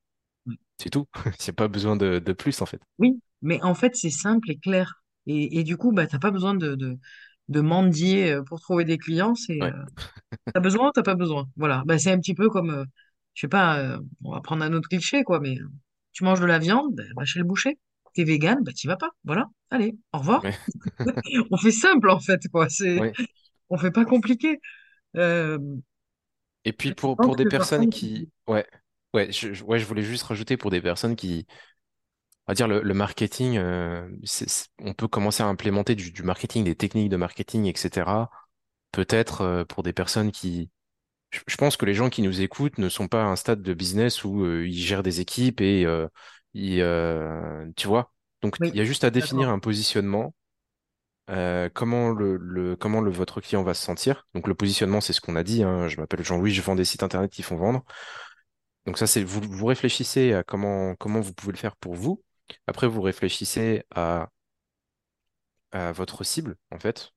C'est 0.78 0.92
tout. 0.92 1.08
C'est 1.40 1.54
pas 1.54 1.68
besoin 1.68 1.96
de, 1.96 2.20
de 2.20 2.34
plus, 2.34 2.62
en 2.62 2.68
fait. 2.68 2.82
Oui, 3.00 3.20
mais 3.42 3.62
en 3.64 3.76
fait, 3.76 3.96
c'est 3.96 4.10
simple 4.10 4.52
et 4.52 4.58
clair. 4.58 5.04
Et, 5.28 5.60
et 5.60 5.64
du 5.64 5.78
coup, 5.78 5.92
bah, 5.92 6.08
t'as 6.08 6.20
pas 6.20 6.32
besoin 6.32 6.56
de, 6.56 6.76
de, 6.76 6.98
de 7.50 7.62
mendier 7.62 8.32
euh, 8.34 8.44
pour 8.44 8.60
trouver 8.62 8.86
des 8.86 8.98
clients. 8.98 9.36
C'est, 9.36 9.62
Ouais. 9.62 9.72
euh, 9.72 9.86
t'as 10.54 10.60
besoin, 10.62 10.92
t'as 10.94 11.04
pas 11.04 11.16
besoin? 11.16 11.48
Voilà. 11.58 11.84
Bah, 11.86 12.00
c'est 12.00 12.12
un 12.12 12.20
petit 12.20 12.36
peu 12.36 12.50
comme, 12.50 12.72
euh, 12.72 12.86
je 13.38 13.42
sais 13.44 13.48
pas, 13.50 13.80
euh, 13.80 14.00
on 14.26 14.32
va 14.34 14.42
prendre 14.42 14.66
un 14.66 14.74
autre 14.74 14.90
cliché, 14.90 15.24
quoi, 15.24 15.40
mais 15.40 15.60
euh, 15.60 15.70
tu 16.14 16.24
manges 16.24 16.40
de 16.42 16.48
la 16.48 16.60
viande, 16.60 16.96
bah, 16.96 17.04
va 17.16 17.26
chez 17.26 17.40
le 17.40 17.46
boucher. 17.46 17.78
T'es 18.16 18.24
vegan, 18.24 18.64
bah, 18.64 18.72
t'y 18.74 18.88
vas 18.88 18.98
pas. 18.98 19.12
Voilà. 19.26 19.48
Allez, 19.70 19.96
au 20.14 20.20
revoir. 20.20 20.44
Ouais. 20.44 20.56
On 21.52 21.58
fait 21.58 21.72
simple, 21.72 22.10
en 22.10 22.20
fait, 22.20 22.42
quoi. 22.52 22.70
C'est, 22.70 23.00
Ouais. 23.00 23.14
on 23.70 23.78
fait 23.78 23.92
pas 23.92 24.06
compliqué. 24.06 24.60
Euh, 25.18 25.60
Et 26.66 26.74
puis 26.74 26.94
pour, 26.94 27.16
pour 27.18 27.36
des 27.36 27.46
personnes 27.46 27.90
qui... 27.90 28.30
Ouais. 28.48 28.66
Ouais 29.14 29.32
je, 29.32 29.64
ouais, 29.64 29.80
je 29.80 29.86
voulais 29.86 30.04
juste 30.04 30.24
rajouter 30.24 30.58
pour 30.58 30.70
des 30.70 30.82
personnes 30.82 31.16
qui, 31.16 31.48
on 32.48 32.52
va 32.52 32.56
dire 32.56 32.68
le, 32.68 32.82
le 32.82 32.94
marketing, 32.94 33.58
euh, 33.58 34.08
c'est- 34.24 34.50
c'est- 34.50 34.68
on 34.80 34.94
peut 34.94 35.08
commencer 35.08 35.44
à 35.44 35.48
implémenter 35.48 35.96
du, 35.96 36.12
du 36.12 36.24
marketing, 36.24 36.64
des 36.64 36.76
techniques 36.76 37.10
de 37.10 37.18
marketing, 37.18 37.66
etc. 37.66 38.32
Peut-être 38.92 39.66
pour 39.70 39.84
des 39.84 39.94
personnes 39.94 40.32
qui, 40.32 40.70
je, 41.32 41.58
pense 41.58 41.78
que 41.78 41.86
les 41.86 41.94
gens 41.94 42.10
qui 42.10 42.22
nous 42.22 42.42
écoutent 42.42 42.78
ne 42.78 42.90
sont 42.90 43.08
pas 43.08 43.24
à 43.24 43.26
un 43.26 43.36
stade 43.36 43.62
de 43.62 43.74
business 43.74 44.24
où 44.24 44.44
euh, 44.44 44.68
ils 44.68 44.80
gèrent 44.80 45.04
des 45.04 45.20
équipes 45.20 45.62
et 45.62 45.86
euh, 45.86 46.08
ils, 46.54 46.82
euh, 46.82 47.66
tu 47.76 47.88
vois. 47.88 48.14
Donc 48.42 48.56
Oui, 48.60 48.70
il 48.70 48.78
y 48.78 48.82
a 48.82 48.86
juste 48.86 49.04
à 49.04 49.10
définir 49.10 49.50
un 49.50 49.60
positionnement, 49.60 50.34
comment 51.74 52.12
le, 52.12 52.38
le 52.38 52.76
comment 52.76 53.02
le 53.02 53.12
votre 53.12 53.42
client 53.42 53.64
va 53.64 53.74
se 53.74 53.84
sentir. 53.84 54.28
Donc 54.34 54.48
le 54.48 54.56
positionnement, 54.56 55.02
c'est 55.02 55.14
ce 55.14 55.22
qu'on 55.22 55.36
a 55.36 55.44
dit. 55.44 55.64
hein. 55.64 55.88
Je 55.88 55.98
m'appelle 55.98 56.24
Jean-Louis, 56.24 56.54
je 56.54 56.62
vends 56.62 56.76
des 56.76 56.86
sites 56.86 57.04
internet 57.04 57.32
qui 57.32 57.44
font 57.44 57.58
vendre. 57.58 57.84
Donc 58.86 58.98
ça, 58.98 59.06
c'est 59.06 59.24
vous, 59.24 59.42
vous 59.42 59.66
réfléchissez 59.66 60.34
à 60.34 60.44
comment, 60.44 60.96
comment 60.96 61.20
vous 61.20 61.34
pouvez 61.34 61.52
le 61.52 61.58
faire 61.58 61.76
pour 61.76 61.96
vous. 61.96 62.24
Après, 62.68 62.88
vous 62.88 63.02
réfléchissez 63.02 63.84
à, 63.94 64.30
à 65.72 65.92
votre 65.94 66.24
cible, 66.26 66.58
en 66.72 66.80
fait. 66.80 67.12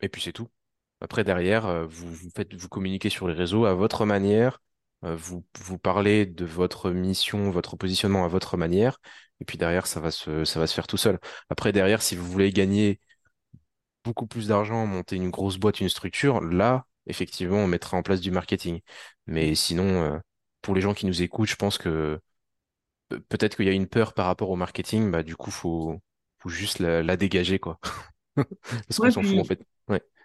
Et 0.00 0.08
puis 0.08 0.22
c'est 0.22 0.32
tout. 0.32 0.48
Après, 1.00 1.24
derrière, 1.24 1.66
euh, 1.66 1.86
vous, 1.86 2.12
vous 2.12 2.30
faites, 2.34 2.54
vous 2.54 2.68
communiquez 2.68 3.10
sur 3.10 3.28
les 3.28 3.34
réseaux 3.34 3.66
à 3.66 3.74
votre 3.74 4.04
manière. 4.06 4.60
euh, 5.04 5.14
vous, 5.16 5.44
vous 5.60 5.78
parlez 5.78 6.26
de 6.26 6.44
votre 6.44 6.90
mission, 6.90 7.50
votre 7.50 7.76
positionnement 7.76 8.24
à 8.24 8.28
votre 8.28 8.56
manière. 8.56 8.98
Et 9.40 9.44
puis 9.44 9.58
derrière, 9.58 9.86
ça 9.86 10.00
va 10.00 10.10
se, 10.10 10.44
ça 10.44 10.58
va 10.60 10.66
se 10.66 10.74
faire 10.74 10.86
tout 10.88 10.96
seul. 10.96 11.18
Après, 11.50 11.72
derrière, 11.72 12.02
si 12.02 12.16
vous 12.16 12.26
voulez 12.30 12.52
gagner 12.52 13.00
beaucoup 14.04 14.26
plus 14.26 14.48
d'argent, 14.48 14.86
monter 14.86 15.16
une 15.16 15.30
grosse 15.30 15.58
boîte, 15.58 15.80
une 15.80 15.88
structure, 15.88 16.40
là, 16.40 16.86
effectivement, 17.06 17.58
on 17.58 17.66
mettra 17.68 17.96
en 17.96 18.02
place 18.02 18.20
du 18.20 18.30
marketing. 18.30 18.80
Mais 19.26 19.54
sinon, 19.54 19.84
euh, 20.14 20.18
pour 20.62 20.74
les 20.74 20.80
gens 20.80 20.94
qui 20.94 21.06
nous 21.06 21.22
écoutent, 21.22 21.48
je 21.48 21.56
pense 21.56 21.78
que 21.78 22.20
Pe- 23.10 23.20
Peut-être 23.28 23.56
qu'il 23.56 23.66
y 23.66 23.70
a 23.70 23.72
une 23.72 23.88
peur 23.88 24.14
par 24.14 24.26
rapport 24.26 24.50
au 24.50 24.56
marketing, 24.56 25.10
bah 25.12 25.22
du 25.22 25.36
coup 25.36 25.50
faut 25.50 26.00
faut 26.40 26.48
juste 26.50 26.78
la, 26.80 27.02
la 27.02 27.16
dégager 27.18 27.58
quoi. 27.60 27.78
Parce 28.88 28.98
qu'on 29.00 29.10
s'en 29.10 29.22
fout 29.24 29.40
en 29.40 29.44
fait. 29.44 29.62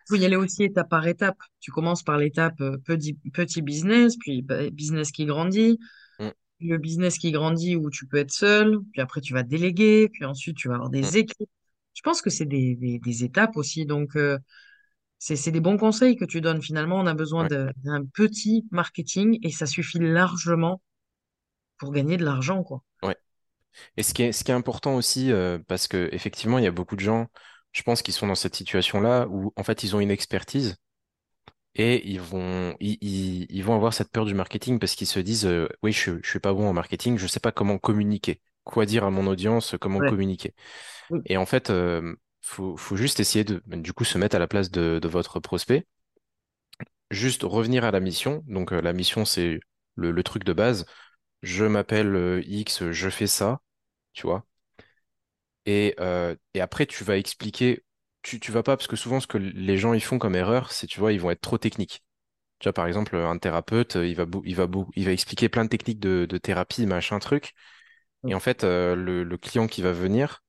Faut 0.07 0.15
y 0.15 0.25
aller 0.25 0.35
aussi 0.35 0.63
étape 0.63 0.89
par 0.89 1.07
étape. 1.07 1.37
Tu 1.59 1.71
commences 1.71 2.03
par 2.03 2.17
l'étape 2.17 2.59
euh, 2.61 2.77
petit, 2.77 3.13
petit 3.33 3.61
business, 3.61 4.17
puis 4.17 4.41
bah, 4.41 4.69
business 4.69 5.11
qui 5.11 5.25
grandit, 5.25 5.79
Mm, 6.19 6.33
puis 6.59 6.67
le 6.67 6.77
business 6.77 7.17
qui 7.17 7.31
grandit 7.31 7.75
où 7.75 7.89
tu 7.89 8.07
peux 8.07 8.17
être 8.17 8.31
seul, 8.31 8.79
puis 8.91 9.01
après 9.01 9.21
tu 9.21 9.33
vas 9.33 9.43
déléguer, 9.43 10.09
puis 10.09 10.25
ensuite 10.25 10.57
tu 10.57 10.67
vas 10.67 10.75
avoir 10.75 10.89
mm, 10.89 10.93
des 10.93 11.17
équipes. 11.17 11.49
Je 11.93 12.01
pense 12.01 12.21
que 12.21 12.29
c'est 12.29 12.45
des, 12.45 12.75
des, 12.75 12.99
des 12.99 13.23
étapes 13.23 13.55
aussi. 13.55 13.85
Donc, 13.85 14.15
euh, 14.15 14.39
c'est, 15.19 15.35
c'est 15.35 15.51
des 15.51 15.61
bons 15.61 15.77
conseils 15.77 16.15
que 16.15 16.25
tu 16.25 16.41
donnes. 16.41 16.61
Finalement, 16.61 16.99
on 16.99 17.05
a 17.05 17.13
besoin 17.13 17.43
ouais, 17.43 17.49
d'un 17.49 18.05
petit 18.13 18.65
marketing 18.71 19.39
et 19.43 19.51
ça 19.51 19.65
suffit 19.65 19.99
largement 19.99 20.81
pour 21.77 21.91
gagner 21.91 22.17
de 22.17 22.25
l'argent, 22.25 22.63
quoi. 22.63 22.83
ouais. 23.03 23.15
Et 23.97 24.03
ce 24.03 24.13
qui 24.13 24.23
est 24.23 24.31
ce 24.31 24.43
qui 24.43 24.51
est 24.51 24.55
important 24.55 24.95
aussi, 24.95 25.31
euh, 25.31 25.59
parce 25.67 25.87
que 25.87 26.09
effectivement 26.11 26.59
il 26.59 26.63
y 26.63 26.67
a 26.67 26.71
beaucoup 26.71 26.95
de 26.95 27.01
gens, 27.01 27.27
je 27.73 27.83
pense, 27.83 28.03
qui 28.03 28.13
sont 28.13 28.27
dans 28.27 28.35
cette 28.35 28.55
situation-là 28.55 29.27
où 29.29 29.53
en 29.57 29.63
fait 29.65 29.83
ils 29.83 29.95
ont 29.95 30.01
une 30.01 30.11
expertise 30.11 30.77
et 31.75 32.07
ils 32.09 32.21
vont 32.21 32.75
ils, 32.79 32.97
ils, 33.01 33.47
ils 33.49 33.63
vont 33.63 33.75
avoir 33.75 33.93
cette 33.93 34.11
peur 34.11 34.25
du 34.25 34.33
marketing 34.35 34.79
parce 34.79 34.95
qu'ils 34.95 35.07
se 35.07 35.19
disent 35.19 35.45
euh, 35.45 35.67
oui 35.83 35.91
je 35.91 36.11
je 36.23 36.29
suis 36.29 36.39
pas 36.39 36.53
bon 36.53 36.67
en 36.69 36.73
marketing, 36.73 37.17
je 37.17 37.27
sais 37.27 37.39
pas 37.39 37.51
comment 37.51 37.77
communiquer, 37.79 38.41
quoi 38.63 38.85
dire 38.85 39.03
à 39.05 39.11
mon 39.11 39.27
audience, 39.27 39.75
comment 39.81 40.01
Ouais. 40.01 40.03
communiquer. 40.03 40.53
Oui. 41.09 41.21
Et 41.25 41.37
en 41.37 41.45
fait 41.47 41.69
euh, 41.71 42.15
faut 42.41 42.77
faut 42.77 42.97
juste 42.97 43.19
essayer 43.21 43.43
de 43.45 43.61
du 43.67 43.93
coup 43.93 44.05
se 44.05 44.17
mettre 44.17 44.35
à 44.35 44.39
la 44.39 44.47
place 44.47 44.71
de 44.71 44.99
de 45.01 45.09
votre 45.09 45.39
prospect 45.39 45.87
juste 47.11 47.43
revenir 47.43 47.83
à 47.85 47.91
la 47.91 47.99
mission. 47.99 48.43
Donc 48.47 48.73
euh, 48.73 48.81
la 48.81 48.93
mission, 48.93 49.25
c'est 49.25 49.59
le, 49.95 50.11
le 50.11 50.23
truc 50.23 50.43
de 50.43 50.53
base. 50.53 50.85
Je 51.43 51.65
m'appelle 51.65 52.15
euh, 52.15 52.41
X, 52.45 52.91
je 52.91 53.09
fais 53.09 53.27
ça, 53.27 53.61
tu 54.13 54.27
vois. 54.27 54.45
Et, 55.65 55.95
euh, 55.99 56.35
et 56.53 56.61
après, 56.61 56.85
tu 56.85 57.03
vas 57.03 57.17
expliquer, 57.17 57.85
tu, 58.21 58.39
tu 58.39 58.51
vas 58.51 58.63
pas, 58.63 58.77
parce 58.77 58.87
que 58.87 58.95
souvent, 58.95 59.19
ce 59.19 59.27
que 59.27 59.37
les 59.37 59.77
gens 59.77 59.93
ils 59.93 60.01
font 60.03 60.19
comme 60.19 60.35
erreur, 60.35 60.71
c'est, 60.71 60.87
tu 60.87 60.99
vois, 60.99 61.13
ils 61.13 61.21
vont 61.21 61.31
être 61.31 61.41
trop 61.41 61.57
techniques. 61.57 62.03
Tu 62.59 62.65
vois, 62.67 62.73
par 62.73 62.87
exemple, 62.87 63.15
un 63.17 63.37
thérapeute, 63.39 63.97
euh, 63.97 64.07
il 64.07 64.15
va, 64.15 64.25
il 64.45 64.55
va, 64.55 64.67
il 64.95 65.05
va 65.05 65.11
expliquer 65.13 65.49
plein 65.49 65.65
de 65.65 65.69
techniques 65.69 65.99
de, 66.01 66.25
de 66.29 66.37
thérapie, 66.39 66.85
machin 66.87 67.19
truc. 67.19 67.53
Et 68.27 68.35
en 68.35 68.39
fait, 68.41 68.63
euh, 68.65 68.95
le, 68.95 69.23
le 69.23 69.37
client 69.37 69.67
qui 69.67 69.81
va 69.83 69.93
venir, 69.93 70.43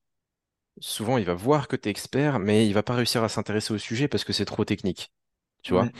souvent, 0.79 1.17
il 1.17 1.25
va 1.25 1.33
voir 1.33 1.67
que 1.67 1.75
tu 1.75 1.87
es 1.89 1.91
expert, 1.91 2.39
mais 2.39 2.67
il 2.67 2.73
va 2.73 2.83
pas 2.83 2.95
réussir 2.95 3.23
à 3.23 3.29
s'intéresser 3.29 3.73
au 3.73 3.77
sujet 3.77 4.07
parce 4.07 4.23
que 4.23 4.33
c'est 4.33 4.45
trop 4.45 4.65
technique. 4.65 5.11
Tu 5.63 5.73
vois? 5.73 5.85
Ouais. 5.85 5.91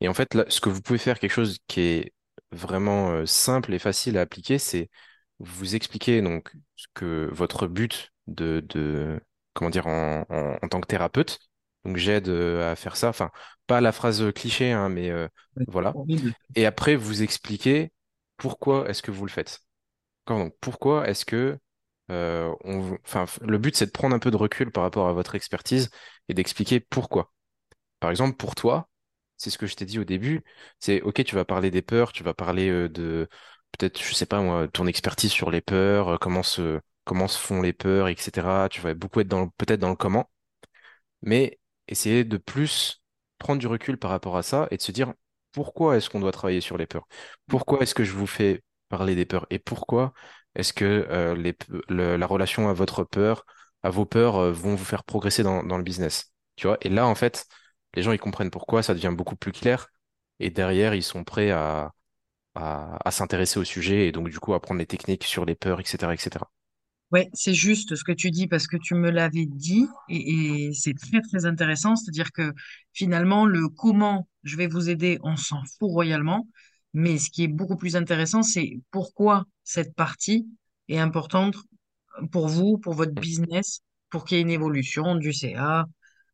Et 0.00 0.08
en 0.08 0.14
fait, 0.14 0.34
là, 0.34 0.46
ce 0.48 0.60
que 0.62 0.70
vous 0.70 0.82
pouvez 0.82 0.98
faire, 1.00 1.20
quelque 1.20 1.32
chose 1.32 1.58
qui 1.68 1.80
est 1.82 2.14
vraiment 2.52 3.12
euh, 3.12 3.26
simple 3.26 3.74
et 3.74 3.80
facile 3.80 4.18
à 4.18 4.22
appliquer, 4.22 4.58
c'est 4.58 4.90
vous 5.40 5.76
expliquer 5.76 6.22
donc 6.22 6.52
ce 6.76 6.86
que 6.94 7.30
votre 7.32 7.68
but 7.68 8.12
de, 8.26 8.60
de 8.68 9.20
comment 9.54 9.70
dire 9.70 9.86
en, 9.86 10.24
en, 10.28 10.58
en 10.62 10.68
tant 10.68 10.80
que 10.80 10.86
thérapeute. 10.86 11.38
Donc 11.84 11.96
j'aide 11.96 12.28
euh, 12.28 12.72
à 12.72 12.76
faire 12.76 12.96
ça. 12.96 13.08
Enfin, 13.08 13.30
pas 13.66 13.80
la 13.80 13.92
phrase 13.92 14.32
cliché, 14.34 14.72
hein, 14.72 14.88
mais 14.88 15.10
euh, 15.10 15.28
voilà. 15.66 15.90
Horrible. 15.96 16.32
Et 16.54 16.66
après, 16.66 16.96
vous 16.96 17.22
expliquez 17.22 17.92
pourquoi 18.36 18.88
est-ce 18.88 19.02
que 19.02 19.10
vous 19.10 19.26
le 19.26 19.30
faites. 19.30 19.60
Donc 20.26 20.54
pourquoi 20.60 21.08
est-ce 21.08 21.24
que 21.24 21.58
euh, 22.10 22.54
on, 22.64 22.80
vous- 22.80 22.98
enfin, 23.04 23.26
le 23.42 23.58
but 23.58 23.76
c'est 23.76 23.86
de 23.86 23.90
prendre 23.90 24.14
un 24.14 24.18
peu 24.18 24.30
de 24.30 24.36
recul 24.36 24.70
par 24.72 24.82
rapport 24.84 25.08
à 25.08 25.12
votre 25.12 25.34
expertise 25.34 25.90
et 26.28 26.34
d'expliquer 26.34 26.80
pourquoi. 26.80 27.32
Par 28.00 28.10
exemple, 28.10 28.36
pour 28.36 28.54
toi, 28.54 28.88
c'est 29.36 29.50
ce 29.50 29.58
que 29.58 29.66
je 29.66 29.74
t'ai 29.76 29.84
dit 29.86 29.98
au 29.98 30.04
début, 30.04 30.42
c'est 30.80 31.00
OK, 31.02 31.24
tu 31.24 31.34
vas 31.34 31.44
parler 31.44 31.70
des 31.70 31.82
peurs, 31.82 32.12
tu 32.12 32.22
vas 32.24 32.34
parler 32.34 32.68
euh, 32.70 32.88
de 32.88 33.28
peut-être, 33.78 34.00
je 34.02 34.14
sais 34.14 34.26
pas 34.26 34.40
moi, 34.42 34.68
ton 34.68 34.86
expertise 34.86 35.32
sur 35.32 35.50
les 35.50 35.60
peurs, 35.60 36.08
euh, 36.14 36.18
comment 36.18 36.42
se 36.42 36.80
comment 37.04 37.28
se 37.28 37.38
font 37.38 37.62
les 37.62 37.72
peurs, 37.72 38.08
etc. 38.08 38.68
Tu 38.70 38.80
vas 38.80 38.94
beaucoup 38.94 39.20
être 39.20 39.28
peut-être 39.58 39.80
dans 39.80 39.90
le 39.90 39.96
comment, 39.96 40.30
mais 41.22 41.58
essayer 41.88 42.24
de 42.24 42.36
plus 42.36 43.02
prendre 43.38 43.60
du 43.60 43.66
recul 43.66 43.98
par 43.98 44.10
rapport 44.10 44.36
à 44.36 44.42
ça 44.42 44.68
et 44.70 44.76
de 44.76 44.82
se 44.82 44.92
dire 44.92 45.14
pourquoi 45.52 45.96
est-ce 45.96 46.10
qu'on 46.10 46.20
doit 46.20 46.32
travailler 46.32 46.60
sur 46.60 46.76
les 46.78 46.86
peurs? 46.86 47.06
Pourquoi 47.48 47.80
est-ce 47.82 47.94
que 47.94 48.04
je 48.04 48.12
vous 48.12 48.26
fais 48.26 48.62
parler 48.88 49.14
des 49.14 49.26
peurs? 49.26 49.46
Et 49.50 49.58
pourquoi 49.58 50.12
est-ce 50.54 50.72
que 50.72 51.06
euh, 51.10 52.16
la 52.18 52.26
relation 52.26 52.68
à 52.68 52.72
votre 52.74 53.04
peur, 53.04 53.46
à 53.82 53.90
vos 53.90 54.06
peurs, 54.06 54.36
euh, 54.36 54.52
vont 54.52 54.74
vous 54.74 54.84
faire 54.84 55.04
progresser 55.04 55.42
dans, 55.42 55.62
le 55.62 55.82
business? 55.84 56.32
Tu 56.56 56.66
vois? 56.66 56.78
Et 56.82 56.88
là, 56.88 57.06
en 57.06 57.14
fait, 57.14 57.46
les 57.94 58.02
gens, 58.02 58.12
ils 58.12 58.18
comprennent 58.20 58.50
pourquoi, 58.50 58.82
ça 58.82 58.94
devient 58.94 59.12
beaucoup 59.16 59.36
plus 59.36 59.52
clair. 59.52 59.88
Et 60.40 60.50
derrière, 60.50 60.94
ils 60.94 61.02
sont 61.02 61.24
prêts 61.24 61.50
à 61.50 61.92
s'intéresser 63.10 63.58
au 63.60 63.64
sujet 63.64 64.08
et 64.08 64.12
donc, 64.12 64.28
du 64.28 64.38
coup, 64.40 64.54
à 64.54 64.60
prendre 64.60 64.78
les 64.80 64.86
techniques 64.86 65.24
sur 65.24 65.44
les 65.44 65.54
peurs, 65.54 65.80
etc., 65.80 66.12
etc. 66.14 66.46
Ouais, 67.12 67.30
c'est 67.32 67.54
juste 67.54 67.94
ce 67.94 68.02
que 68.02 68.12
tu 68.12 68.30
dis 68.30 68.48
parce 68.48 68.66
que 68.66 68.76
tu 68.76 68.94
me 68.94 69.10
l'avais 69.10 69.46
dit 69.46 69.86
et, 70.08 70.70
c'est 70.74 70.94
très 70.94 71.20
très 71.20 71.46
intéressant. 71.46 71.94
C'est-à-dire 71.96 72.32
que 72.32 72.52
finalement, 72.92 73.46
le 73.46 73.68
comment 73.68 74.28
je 74.42 74.56
vais 74.56 74.66
vous 74.66 74.90
aider, 74.90 75.18
on 75.22 75.36
s'en 75.36 75.62
fout 75.64 75.90
royalement. 75.90 76.48
Mais 76.92 77.18
ce 77.18 77.30
qui 77.30 77.44
est 77.44 77.48
beaucoup 77.48 77.76
plus 77.76 77.96
intéressant, 77.96 78.42
c'est 78.42 78.80
pourquoi 78.90 79.44
cette 79.64 79.94
partie 79.94 80.46
est 80.88 80.98
importante 80.98 81.56
pour 82.32 82.48
vous, 82.48 82.78
pour 82.78 82.94
votre 82.94 83.12
business, 83.12 83.80
pour 84.10 84.24
qu'il 84.24 84.38
y 84.38 84.40
ait 84.40 84.42
une 84.42 84.50
évolution 84.50 85.16
du 85.16 85.32
CA, 85.32 85.86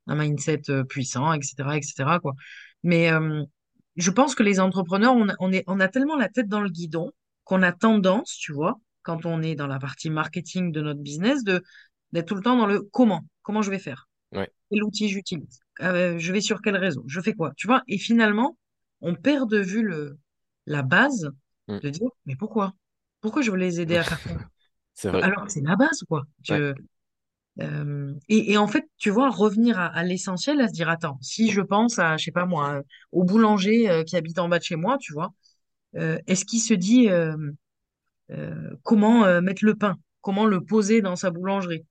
un 0.07 0.15
mindset 0.15 0.63
euh, 0.71 0.85
puissant, 0.85 1.33
etc., 1.33 1.77
etc., 1.77 2.19
quoi. 2.21 2.35
Mais 2.83 3.11
euh, 3.13 3.43
je 3.97 4.11
pense 4.11 4.35
que 4.35 4.43
les 4.43 4.61
entrepreneurs, 4.61 5.15
on 5.39 5.81
a 5.81 5.89
tellement 5.89 6.17
la 6.17 6.29
tête 6.29 6.49
dans 6.49 6.61
le 6.61 6.71
guidon 6.71 7.11
qu'on 7.45 7.63
a 7.63 7.73
tendance, 7.73 8.37
tu 8.37 8.53
vois, 8.53 8.79
quand 9.03 9.27
on 9.27 9.43
est 9.43 9.55
dans 9.55 9.67
la 9.67 9.79
partie 9.79 10.11
marketing 10.11 10.73
de 10.73 10.81
notre 10.81 11.01
business, 11.01 11.45
de 11.45 11.63
d'être 12.13 12.27
tout 12.29 12.35
le 12.35 12.43
temps 12.43 12.57
dans 12.57 12.67
le 12.67 12.83
comment, 12.83 13.25
comment 13.43 13.63
je 13.63 13.71
vais 13.71 13.79
faire, 13.79 14.09
Ouais. 14.33 14.51
quel 14.71 14.85
outil 14.85 15.09
j'utilise, 15.09 15.61
Euh, 15.83 16.19
je 16.19 16.33
vais 16.33 16.41
sur 16.43 16.63
quel 16.63 16.77
réseau, 16.77 17.05
je 17.09 17.21
fais 17.21 17.35
quoi, 17.35 17.53
tu 17.57 17.67
vois? 17.67 17.83
Et 17.89 17.99
finalement, 17.99 18.59
on 19.01 19.15
perd 19.15 19.51
de 19.51 19.59
vue 19.59 19.83
le, 19.83 20.19
la 20.67 20.83
base 20.83 21.31
Mm. 21.69 21.81
de 21.83 21.91
dire, 21.91 22.09
mais 22.27 22.37
pourquoi? 22.37 22.75
Pourquoi 23.23 23.43
je 23.43 23.51
veux 23.51 23.57
les 23.59 23.81
aider 23.81 23.97
à 23.97 24.05
faire 24.05 24.21
ça? 24.21 24.41
Vrai. 25.05 25.23
Alors 25.23 25.45
que 25.47 25.53
c'est 25.53 25.63
la 25.63 25.77
base, 25.77 26.03
quoi. 26.09 26.25
Ouais. 26.49 26.61
Euh, 27.61 28.15
et, 28.29 28.53
et 28.53 28.57
en 28.57 28.67
fait, 28.67 28.89
tu 28.97 29.11
vois, 29.11 29.29
revenir 29.31 29.79
à, 29.79 29.87
à 29.87 30.03
l'essentiel, 30.05 30.61
à 30.61 30.69
se 30.69 30.73
dire, 30.73 30.89
attends, 30.89 31.19
si 31.21 31.51
je 31.51 31.61
pense 31.61 31.99
à, 31.99 32.17
je 32.17 32.25
sais 32.25 32.33
pas 32.33 32.47
moi, 32.47 32.83
au 33.13 33.25
boulanger 33.25 33.91
euh, 33.91 34.03
qui 34.05 34.17
habite 34.17 34.39
en 34.39 34.49
bas 34.49 34.59
de 34.59 34.65
chez 34.65 34.77
moi, 34.77 34.99
tu 34.99 35.13
vois, 35.13 35.33
est-ce 35.95 36.45
qu'il 36.45 36.61
se 36.61 36.75
dit 36.75 37.09
comment 38.83 39.25
euh, 39.25 39.41
mettre 39.41 39.65
le 39.65 39.75
pain, 39.75 39.97
comment 40.21 40.47
le 40.47 40.61
poser 40.65 41.03
dans 41.03 41.17
sa 41.17 41.31
boulangerie? 41.31 41.85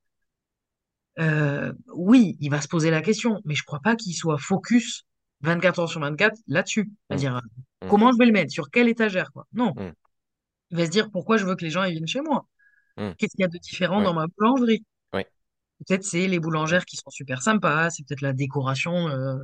Euh, 1.20 1.74
oui, 1.94 2.38
il 2.40 2.50
va 2.50 2.62
se 2.62 2.68
poser 2.68 2.92
la 2.92 3.02
question, 3.02 3.42
mais 3.46 3.56
je 3.56 3.64
crois 3.64 3.80
pas 3.82 3.96
qu'il 3.96 4.14
soit 4.16 4.38
focus 4.38 5.06
24 5.42 5.80
heures 5.80 5.90
sur 5.90 6.00
24 6.00 6.38
là-dessus. 6.48 6.84
Mm, 6.84 6.94
C'est-à-dire, 7.10 7.36
euh, 7.38 7.86
mm, 7.86 7.90
comment 7.90 8.12
je 8.12 8.18
vais 8.18 8.26
le 8.26 8.32
mettre, 8.32 8.52
sur 8.52 8.70
quelle 8.70 8.88
étagère, 8.88 9.32
quoi? 9.34 9.46
Non, 9.54 9.74
mm, 9.76 9.92
il 10.72 10.78
va 10.78 10.86
se 10.86 10.92
dire 10.92 11.10
pourquoi 11.12 11.38
je 11.38 11.46
veux 11.46 11.56
que 11.56 11.64
les 11.66 11.72
gens 11.72 11.84
ils 11.84 11.94
viennent 11.94 12.08
chez 12.08 12.22
moi? 12.22 12.46
mm. 12.98 13.12
Qu'est-ce 13.18 13.32
qu'il 13.32 13.42
y 13.42 13.46
a 13.46 13.50
de 13.50 13.58
différent 13.58 14.00
Ouais. 14.00 14.06
dans 14.06 14.14
ma 14.14 14.28
boulangerie? 14.28 14.86
Ouais. 15.14 15.28
Peut-être 15.86 16.04
c'est 16.04 16.28
les 16.28 16.40
boulangères 16.40 16.86
qui 16.86 16.96
sont 16.96 17.10
super 17.10 17.42
sympas, 17.42 17.90
c'est 17.90 18.06
peut-être 18.06 18.22
la 18.22 18.34
décoration 18.34 19.10
euh, 19.10 19.38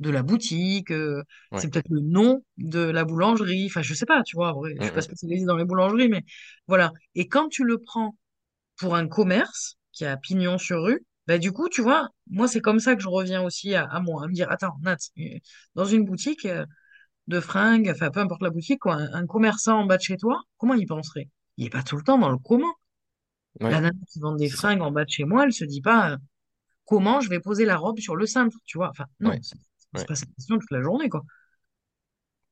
de 0.00 0.10
la 0.10 0.22
boutique, 0.22 0.90
euh, 0.90 1.22
Ouais. 1.50 1.60
c'est 1.60 1.70
peut-être 1.72 1.88
le 1.90 2.00
nom 2.00 2.42
de 2.58 2.80
la 2.80 3.04
boulangerie. 3.04 3.66
Enfin, 3.66 3.82
je 3.82 3.94
sais 3.94 4.06
pas, 4.06 4.22
tu 4.24 4.36
vois, 4.36 4.52
vrai, 4.52 4.74
je 4.78 4.84
suis 4.84 4.92
pas 4.92 5.02
spécialisée 5.02 5.46
dans 5.46 5.56
les 5.56 5.64
boulangeries, 5.64 6.08
mais 6.08 6.24
voilà. 6.68 6.92
Et 7.14 7.28
quand 7.28 7.48
tu 7.48 7.64
le 7.64 7.78
prends 7.78 8.16
pour 8.76 8.94
un 8.96 9.08
commerce 9.08 9.76
qui 9.92 10.04
a 10.04 10.16
pignon 10.16 10.58
sur 10.58 10.82
rue, 10.82 11.04
bah, 11.26 11.38
du 11.38 11.52
coup, 11.52 11.68
tu 11.68 11.82
vois, 11.82 12.08
moi, 12.30 12.48
c'est 12.48 12.60
comme 12.60 12.80
ça 12.80 12.96
que 12.96 13.02
je 13.02 13.08
reviens 13.08 13.42
aussi 13.42 13.74
à, 13.74 13.84
à 13.84 14.00
moi, 14.00 14.24
à 14.24 14.28
me 14.28 14.32
dire, 14.34 14.50
attends, 14.50 14.76
Nat, 14.82 14.96
euh, 15.18 15.22
dans 15.74 15.84
une 15.86 16.04
boutique 16.04 16.46
euh, 16.46 16.66
de 17.28 17.40
fringues, 17.40 17.90
enfin, 17.90 18.10
peu 18.10 18.20
importe 18.20 18.42
la 18.42 18.50
boutique, 18.50 18.80
quoi, 18.80 18.96
un, 18.96 19.12
un 19.14 19.26
commerçant 19.26 19.80
en 19.80 19.86
bas 19.86 19.96
de 19.98 20.02
chez 20.02 20.16
toi, 20.16 20.40
comment 20.58 20.74
il 20.74 20.86
penserait? 20.86 21.28
Il 21.58 21.66
est 21.66 21.70
pas 21.70 21.82
tout 21.82 21.96
le 21.96 22.02
temps 22.04 22.18
dans 22.18 22.30
le 22.30 22.38
comment. 22.38 22.74
La 23.68 23.80
nana 23.80 23.98
qui 24.10 24.20
vend 24.20 24.34
des 24.34 24.48
fringues 24.50 24.80
en 24.82 24.90
bas 24.90 25.04
de 25.04 25.10
chez 25.10 25.24
moi, 25.24 25.44
elle 25.44 25.52
se 25.52 25.64
dit 25.66 25.80
pas 25.82 26.16
comment 26.86 27.20
je 27.20 27.30
vais 27.30 27.40
poser 27.40 27.64
la 27.66 27.76
robe 27.76 28.00
sur 28.00 28.16
le 28.16 28.26
cintre, 28.26 28.58
tu 28.66 28.78
vois? 28.78 28.90
Enfin, 28.90 29.06
non, 29.20 29.30
Ouais, 29.30 29.40
c'est 29.94 30.06
pas 30.08 30.14
cette 30.14 30.34
question 30.34 30.58
toute 30.58 30.70
la 30.70 30.82
journée, 30.82 31.08
quoi. 31.08 31.24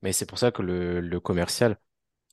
Mais 0.02 0.12
c'est 0.12 0.26
pour 0.26 0.38
ça 0.38 0.50
que 0.52 0.62
le, 0.62 1.00
le 1.00 1.20
commercial, 1.20 1.78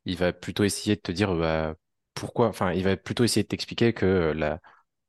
il 0.05 0.17
va 0.17 0.33
plutôt 0.33 0.63
essayer 0.65 0.95
de 0.95 1.01
te 1.01 1.11
dire 1.11 1.35
bah, 1.35 1.75
pourquoi, 2.15 2.47
enfin, 2.49 2.73
il 2.73 2.83
va 2.83 2.97
plutôt 2.97 3.23
essayer 3.25 3.43
de 3.43 3.49
t'expliquer 3.49 3.93
que 3.93 4.33
la, 4.35 4.61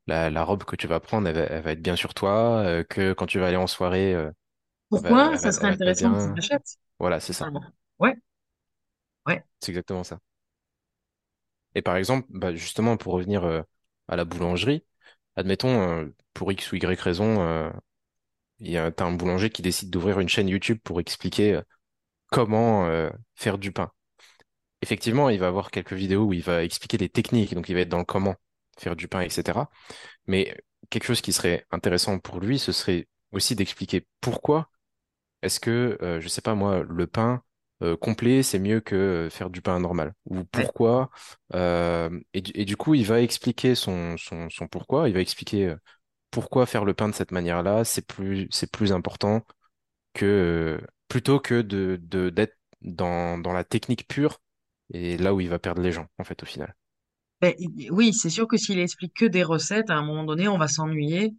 la, 0.07 0.29
la 0.29 0.43
robe 0.43 0.63
que 0.65 0.75
tu 0.77 0.87
vas 0.87 0.99
prendre, 1.01 1.27
elle 1.29 1.35
va, 1.35 1.41
elle 1.43 1.63
va 1.63 1.71
être 1.73 1.81
bien 1.81 1.95
sur 1.95 2.13
toi, 2.13 2.59
euh, 2.65 2.83
que 2.83 3.13
quand 3.13 3.27
tu 3.27 3.39
vas 3.39 3.47
aller 3.47 3.57
en 3.57 3.67
soirée, 3.67 4.15
euh, 4.15 4.31
Pourquoi 4.89 5.37
ça 5.39 5.51
serait 5.51 5.69
intéressant 5.69 6.13
que 6.13 6.21
tu 6.21 6.29
l'achètes, 6.35 6.77
Voilà, 6.99 7.19
c'est 7.19 7.33
ça. 7.33 7.51
Ouais, 7.99 8.15
ouais, 9.25 9.43
C'est 9.59 9.71
exactement 9.71 10.03
ça. 10.03 10.19
Et 11.75 11.81
par 11.81 11.95
exemple, 11.95 12.27
bah, 12.29 12.53
justement, 12.55 12.97
pour 12.97 13.13
revenir 13.13 13.43
euh, 13.45 13.61
à 14.07 14.15
la 14.15 14.25
boulangerie, 14.25 14.83
admettons, 15.35 15.81
euh, 16.05 16.15
pour 16.33 16.51
X 16.51 16.71
ou 16.71 16.75
Y 16.77 17.01
raison, 17.01 17.41
euh, 17.41 17.71
il 18.61 18.71
y 18.71 18.77
a, 18.77 18.91
un 18.97 19.11
boulanger 19.11 19.49
qui 19.49 19.61
décide 19.61 19.89
d'ouvrir 19.89 20.19
une 20.19 20.29
chaîne 20.29 20.47
YouTube 20.47 20.79
pour 20.83 20.99
expliquer 20.99 21.55
euh, 21.55 21.61
comment 22.31 22.87
euh, 22.87 23.09
faire 23.35 23.57
du 23.57 23.71
pain. 23.71 23.91
Effectivement, 24.81 25.29
il 25.29 25.39
va 25.39 25.47
avoir 25.47 25.71
quelques 25.71 25.93
vidéos 25.93 26.25
où 26.25 26.33
il 26.33 26.41
va 26.41 26.63
expliquer 26.63 26.97
les 26.97 27.09
techniques, 27.09 27.53
donc 27.53 27.69
il 27.69 27.75
va 27.75 27.81
être 27.81 27.89
dans 27.89 27.99
le 27.99 28.05
comment 28.05 28.35
faire 28.79 28.95
du 28.95 29.07
pain, 29.07 29.21
etc. 29.21 29.69
Mais 30.27 30.57
quelque 30.89 31.05
chose 31.05 31.21
qui 31.21 31.33
serait 31.33 31.65
intéressant 31.71 32.19
pour 32.19 32.39
lui, 32.39 32.59
ce 32.59 32.71
serait 32.71 33.07
aussi 33.31 33.55
d'expliquer 33.55 34.07
pourquoi 34.21 34.69
est-ce 35.41 35.59
que, 35.59 35.97
euh, 36.01 36.19
je 36.21 36.27
sais 36.27 36.41
pas 36.41 36.55
moi, 36.55 36.83
le 36.87 37.07
pain 37.07 37.43
euh, 37.83 37.97
complet, 37.97 38.43
c'est 38.43 38.59
mieux 38.59 38.79
que 38.79 38.95
euh, 38.95 39.29
faire 39.29 39.49
du 39.49 39.61
pain 39.61 39.79
normal? 39.79 40.13
Ou 40.25 40.43
pourquoi? 40.45 41.09
euh, 41.55 42.19
et, 42.33 42.41
du 42.41 42.51
et 42.53 42.65
du 42.65 42.77
coup, 42.77 42.93
il 42.93 43.05
va 43.05 43.21
expliquer 43.21 43.75
son, 43.75 44.17
son, 44.17 44.49
son 44.49 44.67
pourquoi, 44.67 45.09
il 45.09 45.15
va 45.15 45.21
expliquer 45.21 45.75
pourquoi 46.31 46.65
faire 46.65 46.85
le 46.85 46.93
pain 46.93 47.09
de 47.09 47.13
cette 47.15 47.31
manière-là, 47.31 47.83
c'est 47.85 48.05
plus, 48.07 48.47
c'est 48.51 48.71
plus 48.71 48.91
important 48.93 49.45
que, 50.13 50.81
plutôt 51.09 51.39
que 51.39 51.61
de, 51.61 51.99
de, 52.03 52.29
d'être 52.31 52.57
dans, 52.81 53.37
dans 53.39 53.53
la 53.53 53.63
technique 53.65 54.07
pure 54.07 54.41
et 54.93 55.17
là 55.17 55.33
où 55.35 55.41
il 55.41 55.49
va 55.49 55.59
perdre 55.59 55.81
les 55.81 55.91
gens, 55.93 56.07
en 56.19 56.23
fait, 56.25 56.43
au 56.43 56.45
final. 56.47 56.75
Ben, 57.41 57.55
oui, 57.89 58.13
c'est 58.13 58.29
sûr 58.29 58.47
que 58.47 58.57
s'il 58.57 58.79
explique 58.79 59.13
que 59.15 59.25
des 59.25 59.43
recettes, 59.43 59.89
à 59.89 59.95
un 59.95 60.03
moment 60.05 60.23
donné, 60.25 60.47
on 60.47 60.57
va 60.59 60.67
s'ennuyer, 60.67 61.33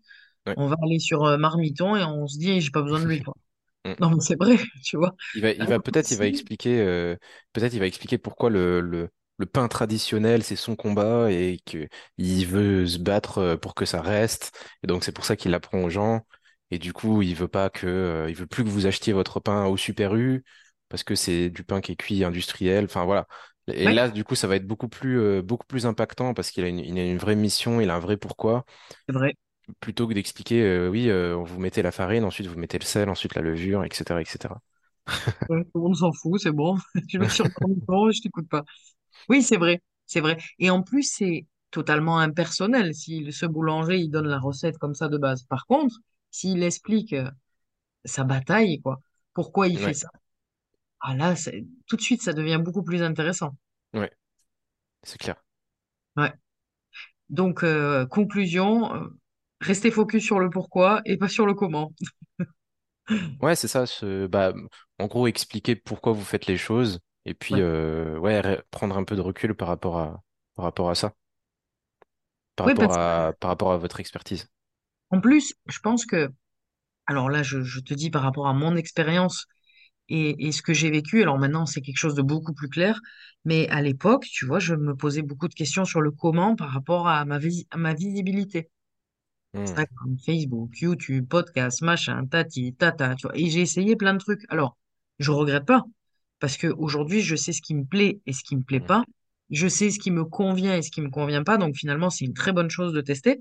Ouais. 0.47 0.57
on 0.57 0.69
va 0.69 0.77
aller 0.85 0.99
sur 1.01 1.25
euh, 1.25 1.39
Marmiton 1.39 1.97
et 1.97 2.05
on 2.05 2.27
se 2.29 2.39
dit, 2.39 2.61
j'ai 2.61 2.71
pas 2.71 2.83
besoin 2.83 3.01
de 3.01 3.07
lui, 3.07 3.23
quoi. 3.23 3.35
Mm. 3.87 3.95
Non, 4.01 4.11
mais 4.11 4.21
c'est 4.21 4.37
vrai, 4.37 4.57
tu 4.85 4.97
vois. 4.99 5.15
Il 5.35 5.43
va, 5.43 5.51
il 5.53 5.67
peut-être, 5.83 6.11
il 6.11 6.19
va 6.19 6.27
expliquer, 6.27 6.81
euh, 6.81 7.17
peut-être 7.53 7.73
il 7.75 7.81
va 7.81 7.87
expliquer 7.87 8.19
pourquoi 8.19 8.51
le, 8.51 8.81
le, 8.81 9.11
le 9.39 9.47
pain 9.47 9.69
traditionnel, 9.69 10.43
c'est 10.45 10.57
son 10.57 10.77
combat 10.77 11.31
et 11.33 11.59
que 11.67 11.89
il 12.19 12.47
veut 12.47 12.87
se 12.87 12.99
battre 12.99 13.39
euh, 13.39 13.57
pour 13.57 13.75
que 13.75 13.85
ça 13.85 14.01
reste. 14.03 14.53
Et 14.83 14.87
donc 14.87 15.05
c'est 15.05 15.13
pour 15.13 15.25
ça 15.25 15.37
qu'il 15.37 15.51
l'apprend 15.51 15.83
aux 15.83 15.91
gens. 15.91 16.27
Et 16.71 16.79
du 16.79 16.93
coup, 16.93 17.23
il 17.23 17.35
veut 17.35 17.49
pas 17.49 17.71
que, 17.71 17.87
euh, 17.87 18.31
il 18.31 18.37
veut 18.37 18.47
plus 18.47 18.65
que 18.65 18.69
vous 18.69 18.87
achetiez 18.87 19.13
votre 19.13 19.41
pain 19.41 19.67
au 19.67 19.77
Super 19.77 20.15
U 20.15 20.45
parce 20.89 21.05
que 21.05 21.15
c'est 21.15 21.51
du 21.51 21.65
pain 21.65 21.81
qui 21.81 21.93
est 21.93 21.97
cuit 21.97 22.25
industriel. 22.25 22.85
Enfin 22.85 23.05
voilà. 23.05 23.27
Et 23.69 23.87
Ouais, 23.87 23.93
là, 23.93 24.09
du 24.11 24.25
coup, 24.25 24.35
ça 24.35 24.47
va 24.49 24.57
être 24.57 24.67
beaucoup 24.67 24.89
plus, 24.89 25.21
euh, 25.21 25.43
beaucoup 25.43 25.67
plus 25.67 25.87
impactant 25.87 26.35
parce 26.35 26.51
qu'il 26.51 26.65
a 26.65 26.67
a 26.67 26.71
une 26.71 27.19
vraie 27.19 27.37
mission, 27.37 27.81
il 27.81 27.91
a 27.91 27.95
un 27.97 27.99
vrai 28.01 28.17
pourquoi, 28.17 28.65
c'est 29.09 29.13
vrai. 29.15 29.35
plutôt 29.81 30.07
que 30.09 30.15
d'expliquer, 30.15 30.63
euh, 30.63 30.89
oui, 30.91 31.09
euh, 31.11 31.35
vous 31.37 31.61
mettez 31.61 31.83
la 31.83 31.93
farine, 31.93 32.25
ensuite 32.25 32.47
vous 32.47 32.59
mettez 32.59 32.79
le 32.79 32.85
sel, 32.85 33.09
ensuite 33.09 33.35
la 33.35 33.43
levure, 33.43 33.85
etc., 33.85 34.21
etc. 34.21 34.61
Ouais, 35.49 35.63
tout 35.65 35.71
le 35.75 35.81
monde 35.83 35.97
s'en 35.97 36.13
fout, 36.13 36.41
c'est 36.41 36.53
bon. 36.53 36.77
Je 37.09 37.19
vais 37.19 37.29
sur 37.29 37.47
Marmiton, 37.61 38.11
je 38.13 38.21
t'écoute 38.23 38.49
pas. 38.49 38.65
Oui, 39.29 39.43
c'est 39.43 39.57
vrai, 39.57 39.83
c'est 40.07 40.21
vrai. 40.21 40.39
Et 40.59 40.71
en 40.71 40.83
plus, 40.83 41.03
c'est 41.05 41.47
totalement 41.71 42.19
impersonnel 42.19 42.95
si 42.95 43.33
ce 43.33 43.47
boulanger, 43.47 43.99
il 43.99 44.11
donne 44.11 44.29
la 44.29 44.39
recette 44.39 44.79
comme 44.79 44.95
ça 44.95 45.09
de 45.09 45.19
base. 45.19 45.45
Par 45.45 45.67
contre, 45.67 45.97
s'il 46.31 46.63
explique 46.63 47.13
euh, 47.15 47.31
sa 48.05 48.25
bataille, 48.25 48.81
quoi, 48.83 49.01
pourquoi 49.35 49.69
il 49.69 49.79
fait 49.81 49.95
Ouais, 49.95 49.95
ça, 49.95 50.11
ah 51.01 51.15
là, 51.17 51.37
c'est- 51.37 51.67
tout 51.89 51.97
de 51.97 52.03
suite, 52.03 52.23
ça 52.23 52.33
devient 52.35 52.61
beaucoup 52.65 52.83
plus 52.85 53.03
intéressant. 53.03 53.57
ouais, 53.95 54.11
c'est 55.05 55.19
clair. 55.19 55.43
Ouais. 56.17 56.33
Donc, 57.31 57.65
euh, 57.65 58.07
conclusion, 58.07 58.95
euh, 58.95 59.09
restez 59.61 59.91
focus 59.91 60.25
sur 60.25 60.41
le 60.41 60.51
pourquoi 60.51 61.03
et 61.07 61.17
pas 61.17 61.29
sur 61.29 61.47
le 61.47 61.55
comment. 61.55 61.93
Ouais, 63.41 63.57
c'est 63.57 63.69
ça. 63.69 63.87
Ce, 63.87 64.27
bah, 64.27 64.53
en 64.99 65.07
gros, 65.07 65.27
expliquer 65.27 65.75
pourquoi 65.77 66.13
vous 66.13 66.25
faites 66.25 66.47
les 66.47 66.57
choses 66.57 67.01
et 67.27 67.35
puis 67.35 67.61
Ouais. 67.61 67.63
euh, 67.63 68.19
ouais, 68.19 68.63
prendre 68.71 68.97
un 68.97 69.05
peu 69.05 69.17
de 69.17 69.21
recul 69.21 69.55
par 69.57 69.69
rapport 69.69 69.99
à 69.99 70.23
par 70.55 70.65
rapport 70.67 70.91
à 70.91 70.95
ça, 70.95 71.15
par 72.57 72.65
Oui, 72.65 72.75
rapport 72.75 72.93
que, 72.93 72.95
à 72.95 73.35
par 73.41 73.51
rapport 73.51 73.73
à 73.73 73.77
votre 73.77 74.01
expertise. 74.01 74.49
en 75.11 75.21
plus, 75.21 75.55
je 75.67 75.79
pense 75.81 76.07
que, 76.07 76.31
alors 77.07 77.31
là, 77.31 77.43
je, 77.43 77.63
je 77.63 77.81
te 77.81 77.95
dis 77.95 78.11
par 78.11 78.23
rapport 78.23 78.49
à 78.49 78.55
mon 78.55 78.77
expérience 78.77 79.47
et, 80.09 80.47
et 80.49 80.53
ce 80.53 80.63
que 80.63 80.75
j'ai 80.75 80.91
vécu, 80.91 81.23
alors 81.23 81.39
maintenant, 81.39 81.67
c'est 81.67 81.81
quelque 81.83 81.99
chose 81.99 82.15
de 82.15 82.23
beaucoup 82.23 82.55
plus 82.55 82.69
clair, 82.69 83.01
mais 83.45 83.69
à 83.71 83.83
l'époque, 83.83 84.27
tu 84.27 84.47
vois, 84.47 84.61
je 84.61 84.75
me 84.75 84.95
posais 84.97 85.23
beaucoup 85.23 85.49
de 85.49 85.55
questions 85.55 85.85
sur 85.87 86.01
le 86.03 86.11
comment 86.13 86.57
par 86.57 86.71
rapport 86.71 87.09
à 87.09 87.25
ma, 87.27 87.39
à 87.71 87.77
ma 87.79 87.95
visibilité. 87.95 88.71
Hmm, 89.55 89.77
Instagram, 89.79 90.17
Facebook, 90.27 90.71
YouTube, 90.81 91.29
podcast, 91.29 91.83
machin, 91.83 92.27
tati, 92.27 92.75
tata, 92.77 93.15
tu 93.17 93.27
vois. 93.29 93.37
Et 93.39 93.51
j'ai 93.51 93.61
essayé 93.63 93.97
plein 93.97 94.15
de 94.15 94.19
trucs. 94.21 94.43
Alors, 94.51 94.79
je 95.21 95.31
regrette 95.33 95.67
pas, 95.67 95.85
parce 96.43 96.57
que 96.57 96.67
aujourd'hui, 96.67 97.21
je 97.21 97.37
sais 97.37 97.53
ce 97.53 97.63
qui 97.63 97.73
me 97.73 97.85
plaît 97.85 98.21
et 98.27 98.33
ce 98.33 98.43
qui 98.43 98.57
me 98.57 98.65
plaît 98.65 98.81
hmm, 98.81 98.87
pas. 98.87 99.05
Je 99.51 99.69
sais 99.69 99.93
ce 99.93 100.01
qui 100.01 100.11
me 100.11 100.25
convient 100.25 100.75
et 100.75 100.83
ce 100.83 100.91
qui 100.91 101.01
me 101.01 101.09
convient 101.09 101.45
pas. 101.45 101.57
Donc 101.57 101.77
finalement, 101.77 102.11
c'est 102.11 102.25
une 102.25 102.35
très 102.35 102.51
bonne 102.51 102.69
chose 102.69 102.93
de 102.93 103.01
tester. 103.01 103.41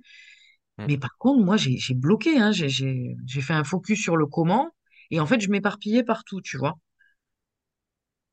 hmm. 0.77 0.85
Mais 0.87 0.99
par 0.99 1.17
contre, 1.17 1.43
moi, 1.43 1.57
j'ai 1.57 1.95
bloqué, 1.95 2.37
hein. 2.37 2.51
J'ai 2.51 3.41
fait 3.41 3.53
un 3.53 3.63
focus 3.63 3.99
sur 3.99 4.17
le 4.17 4.27
comment. 4.27 4.69
Et 5.09 5.19
en 5.19 5.25
fait, 5.25 5.41
je 5.41 5.49
m'éparpillais 5.49 6.03
partout, 6.03 6.41
tu 6.41 6.59
vois. 6.59 6.77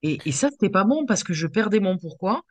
Et, 0.03 0.19
et 0.27 0.33
ça, 0.33 0.51
c'était 0.51 0.69
pas 0.69 0.85
bon 0.85 1.07
parce 1.07 1.25
que 1.25 1.33
je 1.33 1.47
perdais 1.47 1.81
mon 1.81 1.97
pourquoi 1.97 2.43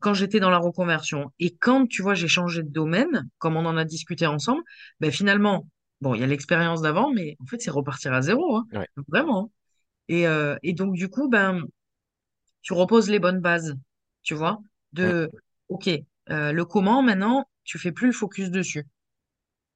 quand 0.00 0.14
j'étais 0.14 0.40
dans 0.40 0.50
la 0.50 0.58
reconversion. 0.58 1.30
Et 1.38 1.54
quand, 1.54 1.86
tu 1.86 2.02
vois, 2.02 2.14
j'ai 2.14 2.26
changé 2.26 2.64
de 2.64 2.68
domaine, 2.68 3.30
comme 3.38 3.54
on 3.54 3.64
en 3.64 3.76
a 3.76 3.84
discuté 3.84 4.26
ensemble, 4.26 4.62
ben 4.98 5.12
finalement, 5.12 5.68
bon, 6.00 6.16
il 6.16 6.20
y 6.20 6.24
a 6.24 6.26
l'expérience 6.26 6.82
d'avant, 6.82 7.12
mais 7.12 7.36
en 7.40 7.46
fait, 7.46 7.62
c'est 7.62 7.70
repartir 7.70 8.12
à 8.12 8.22
zéro, 8.22 8.56
hein, 8.56 8.66
Ouais, 8.72 8.88
vraiment. 9.06 9.52
Et, 10.08 10.26
euh, 10.26 10.56
et 10.62 10.72
donc, 10.74 10.94
du 10.94 11.08
coup, 11.08 11.28
ben, 11.28 11.62
tu 12.62 12.72
reposes 12.72 13.08
les 13.10 13.18
bonnes 13.18 13.40
bases, 13.40 13.74
tu 14.22 14.34
vois, 14.34 14.60
de, 14.92 15.30
OK, 15.68 15.88
euh, 16.30 16.52
le 16.52 16.64
comment, 16.64 17.02
maintenant, 17.02 17.48
tu 17.64 17.78
fais 17.78 17.92
plus 17.92 18.08
le 18.08 18.12
focus 18.12 18.50
dessus. 18.50 18.86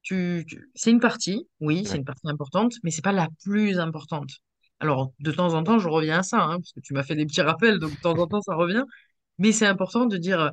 Tu, 0.03 0.45
tu- 0.49 0.71
c'est 0.75 0.91
une 0.91 1.01
partie, 1.01 1.49
oui, 1.61 1.87
c'est 1.87 1.99
une 1.99 2.05
partie 2.05 2.29
importante, 2.29 2.75
mais 2.83 2.91
c'est 2.91 3.03
pas 3.05 3.13
la 3.13 3.29
plus 3.45 3.79
importante. 3.81 4.31
Alors, 4.81 5.13
de 5.21 5.33
temps 5.33 5.55
en 5.55 5.63
temps, 5.65 5.79
je 5.79 5.89
reviens 5.89 6.21
à 6.21 6.23
ça, 6.25 6.43
hein, 6.43 6.57
parce 6.59 6.73
que 6.73 6.81
tu 6.81 6.95
m'as 6.95 7.05
fait 7.05 7.15
des 7.17 7.27
petits 7.27 7.43
rappels, 7.43 7.79
donc 7.79 7.93
de 7.93 8.01
temps 8.01 8.19
en 8.19 8.27
temps, 8.27 8.43
ça 8.43 8.55
revient. 8.57 8.85
Mais 9.39 9.53
c'est 9.53 9.67
important 9.67 10.07
de 10.07 10.17
dire, 10.19 10.41
euh, 10.41 10.51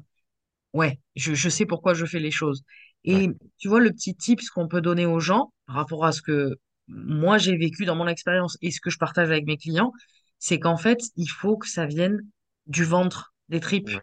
Ouais, 0.74 1.00
je, 1.16 1.34
je 1.34 1.50
sais 1.50 1.66
pourquoi 1.66 1.94
je 1.94 2.06
fais 2.06 2.20
les 2.20 2.32
choses. 2.32 2.64
ouais, 3.10 3.24
Et 3.24 3.30
tu 3.58 3.68
vois, 3.70 3.80
le 3.80 3.92
petit 3.92 4.16
tips 4.16 4.50
qu'on 4.50 4.68
peut 4.68 4.82
donner 4.82 5.06
aux 5.06 5.20
gens 5.20 5.52
par 5.66 5.76
rapport 5.78 6.06
à 6.06 6.12
ce 6.12 6.22
que 6.22 6.58
moi 6.90 7.38
j'ai 7.38 7.58
vécu 7.58 7.86
dans 7.86 7.96
mon 7.96 8.08
expérience 8.08 8.58
et 8.62 8.72
ce 8.72 8.82
que 8.82 8.90
je 8.90 8.98
partage 8.98 9.30
avec 9.30 9.46
mes 9.46 9.58
clients, 9.58 9.94
c'est 10.40 10.60
qu'en 10.60 10.78
fait, 10.78 11.00
il 11.18 11.28
faut 11.28 11.58
que 11.58 11.68
ça 11.70 11.86
vienne 11.86 12.22
du 12.68 12.84
ventre, 12.86 13.34
des 13.50 13.60
tripes. 13.60 13.90
ouais, 13.90 14.02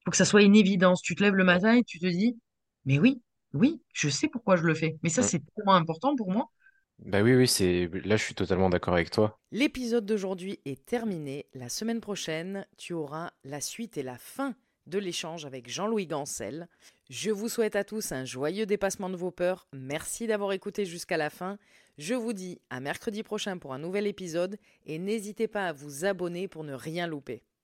Il 0.00 0.04
faut 0.06 0.10
que 0.12 0.16
ça 0.16 0.24
soit 0.24 0.42
une 0.42 0.56
évidence. 0.56 1.02
Tu 1.02 1.14
te 1.16 1.22
lèves 1.22 1.34
le 1.34 1.44
matin 1.44 1.74
et 1.76 1.84
tu 1.84 1.98
te 2.00 2.06
dis, 2.06 2.38
mais 2.86 2.98
oui, 2.98 3.22
oui, 3.54 3.82
je 3.94 4.08
sais 4.08 4.28
pourquoi 4.28 4.56
je 4.56 4.64
le 4.64 4.74
fais. 4.74 4.98
Mais 5.02 5.10
ça, 5.10 5.22
c'est 5.22 5.42
tellement 5.54 5.74
important 5.76 6.16
pour 6.16 6.30
moi. 6.32 6.50
Bah 7.00 7.22
oui, 7.22 7.34
oui, 7.34 7.48
c'est 7.48 7.88
là, 8.04 8.16
je 8.16 8.22
suis 8.24 8.34
totalement 8.36 8.70
d'accord 8.70 8.94
avec 8.94 9.10
toi. 9.10 9.40
L'épisode 9.50 10.06
d'aujourd'hui 10.06 10.58
est 10.64 10.84
terminé. 10.86 11.46
La 11.54 11.68
semaine 11.68 12.00
prochaine, 12.00 12.66
tu 12.76 12.92
auras 12.92 13.30
la 13.44 13.60
suite 13.60 13.96
et 13.98 14.02
la 14.02 14.18
fin 14.18 14.54
de 14.86 14.98
l'échange 14.98 15.44
avec 15.44 15.68
Jean-Louis 15.68 16.06
Gancel. 16.06 16.68
Je 17.08 17.30
vous 17.30 17.48
souhaite 17.48 17.74
à 17.74 17.84
tous 17.84 18.12
un 18.12 18.26
joyeux 18.26 18.66
dépassement 18.66 19.08
de 19.08 19.16
vos 19.16 19.30
peurs. 19.30 19.66
Merci 19.72 20.26
d'avoir 20.26 20.52
écouté 20.52 20.84
jusqu'à 20.84 21.16
la 21.16 21.30
fin. 21.30 21.56
Je 21.96 22.12
vous 22.12 22.34
dis 22.34 22.60
à 22.68 22.80
mercredi 22.80 23.22
prochain 23.22 23.56
pour 23.56 23.72
un 23.72 23.78
nouvel 23.78 24.06
épisode 24.06 24.58
et 24.84 24.98
n'hésitez 24.98 25.48
pas 25.48 25.68
à 25.68 25.72
vous 25.72 26.04
abonner 26.04 26.48
pour 26.48 26.64
ne 26.64 26.74
rien 26.74 27.06
louper. 27.06 27.42